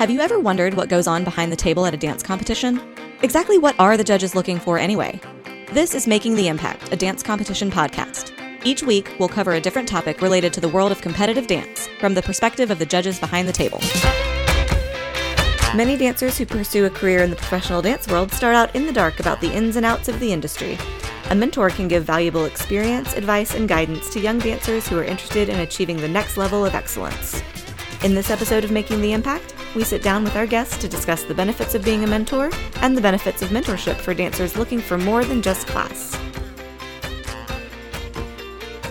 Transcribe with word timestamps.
Have 0.00 0.08
you 0.08 0.20
ever 0.20 0.40
wondered 0.40 0.72
what 0.72 0.88
goes 0.88 1.06
on 1.06 1.24
behind 1.24 1.52
the 1.52 1.56
table 1.56 1.84
at 1.84 1.92
a 1.92 1.96
dance 1.98 2.22
competition? 2.22 2.80
Exactly 3.20 3.58
what 3.58 3.78
are 3.78 3.98
the 3.98 4.02
judges 4.02 4.34
looking 4.34 4.58
for 4.58 4.78
anyway? 4.78 5.20
This 5.72 5.94
is 5.94 6.06
Making 6.06 6.36
the 6.36 6.48
Impact, 6.48 6.90
a 6.90 6.96
dance 6.96 7.22
competition 7.22 7.70
podcast. 7.70 8.32
Each 8.64 8.82
week, 8.82 9.14
we'll 9.18 9.28
cover 9.28 9.52
a 9.52 9.60
different 9.60 9.86
topic 9.86 10.22
related 10.22 10.54
to 10.54 10.60
the 10.62 10.70
world 10.70 10.90
of 10.90 11.02
competitive 11.02 11.46
dance 11.46 11.86
from 12.00 12.14
the 12.14 12.22
perspective 12.22 12.70
of 12.70 12.78
the 12.78 12.86
judges 12.86 13.20
behind 13.20 13.46
the 13.46 13.52
table. 13.52 13.78
Many 15.76 15.98
dancers 15.98 16.38
who 16.38 16.46
pursue 16.46 16.86
a 16.86 16.90
career 16.90 17.22
in 17.22 17.28
the 17.28 17.36
professional 17.36 17.82
dance 17.82 18.08
world 18.08 18.32
start 18.32 18.56
out 18.56 18.74
in 18.74 18.86
the 18.86 18.94
dark 18.94 19.20
about 19.20 19.42
the 19.42 19.52
ins 19.52 19.76
and 19.76 19.84
outs 19.84 20.08
of 20.08 20.18
the 20.18 20.32
industry. 20.32 20.78
A 21.28 21.34
mentor 21.34 21.68
can 21.68 21.88
give 21.88 22.04
valuable 22.04 22.46
experience, 22.46 23.12
advice, 23.12 23.54
and 23.54 23.68
guidance 23.68 24.08
to 24.14 24.20
young 24.20 24.38
dancers 24.38 24.88
who 24.88 24.96
are 24.96 25.04
interested 25.04 25.50
in 25.50 25.60
achieving 25.60 25.98
the 25.98 26.08
next 26.08 26.38
level 26.38 26.64
of 26.64 26.74
excellence. 26.74 27.42
In 28.02 28.14
this 28.14 28.30
episode 28.30 28.64
of 28.64 28.70
Making 28.70 29.02
the 29.02 29.12
Impact, 29.12 29.52
we 29.74 29.84
sit 29.84 30.02
down 30.02 30.24
with 30.24 30.36
our 30.36 30.46
guests 30.46 30.76
to 30.78 30.88
discuss 30.88 31.22
the 31.22 31.34
benefits 31.34 31.74
of 31.74 31.84
being 31.84 32.02
a 32.02 32.06
mentor 32.06 32.50
and 32.76 32.96
the 32.96 33.00
benefits 33.00 33.40
of 33.42 33.50
mentorship 33.50 33.96
for 33.96 34.12
dancers 34.12 34.56
looking 34.56 34.80
for 34.80 34.98
more 34.98 35.24
than 35.24 35.40
just 35.40 35.66
class. 35.68 36.16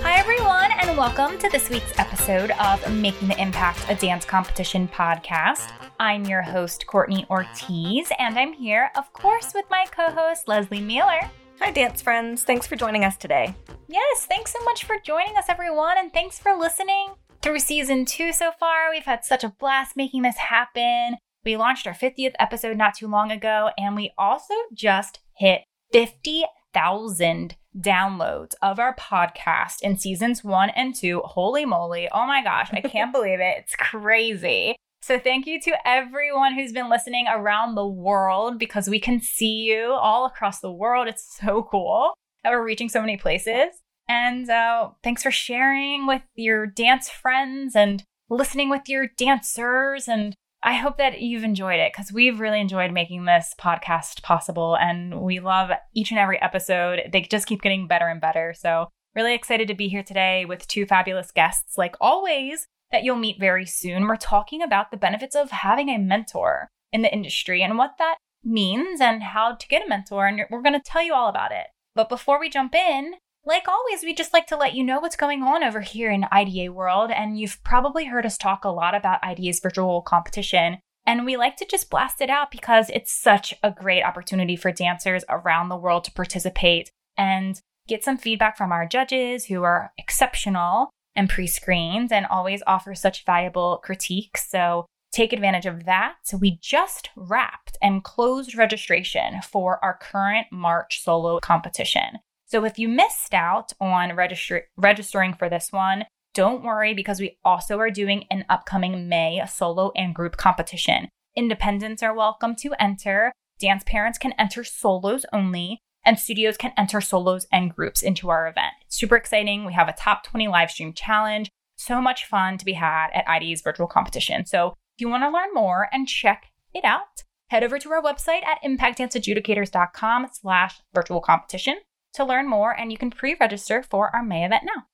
Hi, 0.02 0.18
everyone, 0.18 0.72
and 0.80 0.98
welcome 0.98 1.38
to 1.40 1.50
this 1.50 1.70
week's 1.70 1.98
episode 2.00 2.52
of 2.52 2.94
Making 2.94 3.28
the 3.28 3.42
Impact, 3.42 3.86
a 3.90 3.96
dance 3.96 4.24
competition 4.24 4.88
podcast. 4.88 5.72
I'm 6.00 6.24
your 6.26 6.42
host, 6.42 6.88
Courtney 6.88 7.26
Ortiz, 7.30 8.10
and 8.18 8.40
I'm 8.40 8.54
here, 8.54 8.90
of 8.96 9.12
course, 9.12 9.54
with 9.54 9.66
my 9.70 9.86
co 9.92 10.10
host, 10.12 10.48
Leslie 10.48 10.80
Mueller. 10.80 11.30
Hi, 11.60 11.72
dance 11.72 12.02
friends. 12.02 12.44
Thanks 12.44 12.68
for 12.68 12.78
joining 12.78 13.04
us 13.04 13.18
today. 13.18 13.54
Yes, 13.90 14.26
thanks 14.28 14.54
so 14.54 14.64
much 14.64 14.86
for 14.86 14.96
joining 15.04 15.36
us, 15.36 15.46
everyone, 15.50 15.98
and 15.98 16.14
thanks 16.14 16.40
for 16.40 16.56
listening 16.56 17.16
through 17.42 17.60
season 17.60 18.06
two 18.06 18.34
so 18.34 18.52
far. 18.60 18.90
We've 18.90 19.04
had 19.04 19.24
such 19.24 19.44
a 19.44 19.54
blast 19.60 19.96
making 19.96 20.24
this 20.24 20.38
happen. 20.38 21.18
We 21.46 21.56
launched 21.58 21.88
our 21.88 21.94
50th 21.94 22.34
episode 22.38 22.78
not 22.78 22.96
too 22.96 23.08
long 23.08 23.32
ago, 23.32 23.70
and 23.78 23.96
we 23.96 24.12
also 24.18 24.54
just 24.74 25.20
hit 25.36 25.62
50,000 25.94 27.56
downloads 27.78 28.54
of 28.62 28.80
our 28.80 28.96
podcast 28.96 29.82
in 29.82 29.98
seasons 29.98 30.44
one 30.44 30.70
and 30.72 30.94
two. 30.94 31.22
Holy 31.24 31.66
moly. 31.66 32.10
Oh 32.12 32.28
my 32.28 32.44
gosh, 32.44 32.70
I 32.74 32.82
can't 32.82 33.14
believe 33.14 33.40
it. 33.40 33.58
It's 33.60 33.76
crazy. 33.76 34.76
So, 35.02 35.18
thank 35.18 35.48
you 35.48 35.62
to 35.62 35.88
everyone 35.88 36.56
who's 36.56 36.74
been 36.74 36.90
listening 36.90 37.26
around 37.30 37.76
the 37.76 37.88
world 37.88 38.60
because 38.60 38.90
we 38.90 39.00
can 39.00 39.22
see 39.22 39.62
you 39.62 39.92
all 39.94 40.26
across 40.26 40.60
the 40.60 40.72
world. 40.72 41.08
It's 41.08 41.38
so 41.40 41.66
cool 41.72 42.14
that 42.44 42.52
we're 42.52 42.66
reaching 42.66 42.90
so 42.90 43.00
many 43.00 43.16
places. 43.16 43.82
And 44.10 44.50
uh, 44.50 44.90
thanks 45.04 45.22
for 45.22 45.32
sharing 45.32 46.08
with 46.08 46.24
your 46.36 46.66
dance 46.66 47.10
friends 47.10 47.76
and 47.76 48.04
listening 48.28 48.70
with 48.70 48.90
your 48.90 49.08
dancers. 49.18 50.08
And 50.08 50.36
I 50.64 50.74
hope 50.74 50.98
that 50.98 51.22
you've 51.22 51.44
enjoyed 51.44 51.80
it 51.80 51.94
because 51.94 52.12
we've 52.12 52.40
really 52.40 52.60
enjoyed 52.60 52.92
making 52.92 53.26
this 53.26 53.54
podcast 53.62 54.24
possible. 54.24 54.76
And 54.76 55.22
we 55.22 55.40
love 55.40 55.70
each 55.94 56.10
and 56.10 56.20
every 56.20 56.42
episode. 56.42 57.04
They 57.14 57.22
just 57.22 57.48
keep 57.48 57.62
getting 57.62 57.88
better 57.88 58.08
and 58.08 58.20
better. 58.20 58.54
So, 58.58 58.90
really 59.16 59.36
excited 59.36 59.68
to 59.68 59.76
be 59.76 59.88
here 59.90 60.04
today 60.04 60.44
with 60.44 60.68
two 60.68 60.86
fabulous 60.86 61.32
guests, 61.32 61.78
like 61.78 61.96
always 62.02 62.68
that 62.92 63.04
you'll 63.04 63.16
meet 63.16 63.40
very 63.40 63.66
soon. 63.66 64.08
We're 64.08 64.16
talking 64.16 64.62
about 64.62 64.90
the 64.90 64.98
benefits 64.98 65.36
of 65.36 65.52
having 65.52 65.90
a 65.90 66.00
mentor 66.00 66.70
in 66.92 67.04
the 67.04 67.14
industry 67.14 67.62
and 67.62 67.78
what 67.78 67.92
that 68.00 68.18
means 68.44 69.02
and 69.02 69.22
how 69.22 69.54
to 69.54 69.68
get 69.68 69.86
a 69.86 69.90
mentor. 69.90 70.28
And 70.28 70.42
we're 70.50 70.64
going 70.64 70.74
to 70.74 70.82
tell 70.84 71.04
you 71.04 71.14
all 71.14 71.30
about 71.30 71.52
it. 71.52 71.68
But 71.96 72.10
before 72.10 72.40
we 72.40 72.50
jump 72.50 72.74
in, 72.74 73.14
like 73.50 73.68
always, 73.68 74.04
we 74.04 74.14
just 74.14 74.32
like 74.32 74.46
to 74.48 74.56
let 74.56 74.76
you 74.76 74.84
know 74.84 75.00
what's 75.00 75.16
going 75.16 75.42
on 75.42 75.64
over 75.64 75.82
here 75.82 76.12
in 76.12 76.28
IDA 76.32 76.72
world. 76.72 77.10
And 77.12 77.38
you've 77.38 77.62
probably 77.64 78.06
heard 78.06 78.26
us 78.26 78.38
talk 78.38 78.64
a 78.64 78.70
lot 78.70 78.94
about 78.94 79.20
IDA's 79.24 79.60
virtual 79.60 80.04
competition. 80.04 80.78
And 81.06 81.26
we 81.26 81.36
like 81.36 81.58
to 81.58 81.66
just 81.66 81.90
blast 81.90 82.22
it 82.22 82.30
out 82.30 82.52
because 82.52 82.92
it's 82.92 83.12
such 83.12 83.56
a 83.64 83.72
great 83.72 84.04
opportunity 84.04 84.56
for 84.56 84.72
dancers 84.72 85.24
around 85.28 85.70
the 85.70 85.76
world 85.76 86.04
to 86.04 86.12
participate 86.12 86.92
and 87.18 87.60
get 87.88 88.04
some 88.04 88.18
feedback 88.18 88.56
from 88.56 88.72
our 88.72 88.86
judges 88.86 89.46
who 89.46 89.64
are 89.64 89.92
exceptional 89.98 90.92
and 91.16 91.28
pre 91.28 91.48
screened 91.48 92.14
and 92.14 92.28
always 92.28 92.62
offer 92.68 92.94
such 92.94 93.26
valuable 93.26 93.82
critiques. 93.84 94.48
So 94.48 94.86
take 95.12 95.34
advantage 95.34 95.66
of 95.66 95.86
that. 95.86 96.18
So 96.24 96.38
we 96.38 96.60
just 96.62 97.10
wrapped 97.16 97.80
and 97.82 98.04
closed 98.04 98.56
registration 98.56 99.42
for 99.42 99.84
our 99.84 99.98
current 100.00 100.48
March 100.52 101.02
solo 101.04 101.40
competition. 101.40 102.20
So 102.50 102.66
if 102.66 102.80
you 102.80 102.90
missed 102.90 103.36
out 103.36 103.74
on 103.80 104.16
register- 104.16 104.66
registering 104.76 105.36
for 105.36 105.50
this 105.50 105.72
one, 105.72 106.06
don't 106.34 106.64
worry 106.64 106.96
because 106.96 107.20
we 107.20 107.38
also 107.46 107.78
are 107.78 107.92
doing 107.92 108.26
an 108.32 108.44
upcoming 108.50 109.08
May 109.08 109.40
solo 109.48 109.92
and 109.96 110.16
group 110.16 110.36
competition. 110.36 111.10
Independents 111.36 112.02
are 112.02 112.14
welcome 112.14 112.56
to 112.56 112.74
enter. 112.80 113.32
Dance 113.60 113.84
parents 113.86 114.18
can 114.18 114.34
enter 114.34 114.64
solos 114.64 115.28
only 115.32 115.78
and 116.04 116.18
studios 116.18 116.58
can 116.58 116.74
enter 116.76 117.02
solos 117.02 117.46
and 117.52 117.76
groups 117.76 118.02
into 118.02 118.30
our 118.30 118.48
event. 118.48 118.74
It's 118.88 118.98
super 118.98 119.16
exciting. 119.16 119.64
We 119.64 119.74
have 119.74 119.88
a 119.88 119.94
top 119.94 120.24
20 120.24 120.48
live 120.48 120.72
stream 120.72 120.94
challenge. 120.94 121.52
So 121.76 122.02
much 122.02 122.26
fun 122.26 122.58
to 122.58 122.66
be 122.66 122.74
had 122.74 123.10
at 123.14 123.30
ID's 123.30 123.62
virtual 123.62 123.86
competition. 123.86 124.48
So 124.48 124.70
if 124.70 125.02
you 125.02 125.08
want 125.08 125.22
to 125.22 125.30
learn 125.30 125.54
more 125.54 125.88
and 125.92 126.08
check 126.08 126.48
it 126.74 126.84
out, 126.84 127.24
head 127.50 127.64
over 127.64 127.78
to 127.78 127.92
our 127.92 128.02
website 128.02 128.44
at 128.44 128.64
impactdanceadjudicators.com 128.66 130.30
slash 130.34 130.82
virtual 130.96 131.22
competition 131.22 131.76
to 132.14 132.26
learn 132.26 132.50
more 132.50 132.78
and 132.78 132.92
you 132.92 132.98
can 132.98 133.12
pre-register 133.12 133.84
for 133.84 134.14
our 134.16 134.24
May 134.24 134.46
event 134.46 134.64
now. 134.66 134.86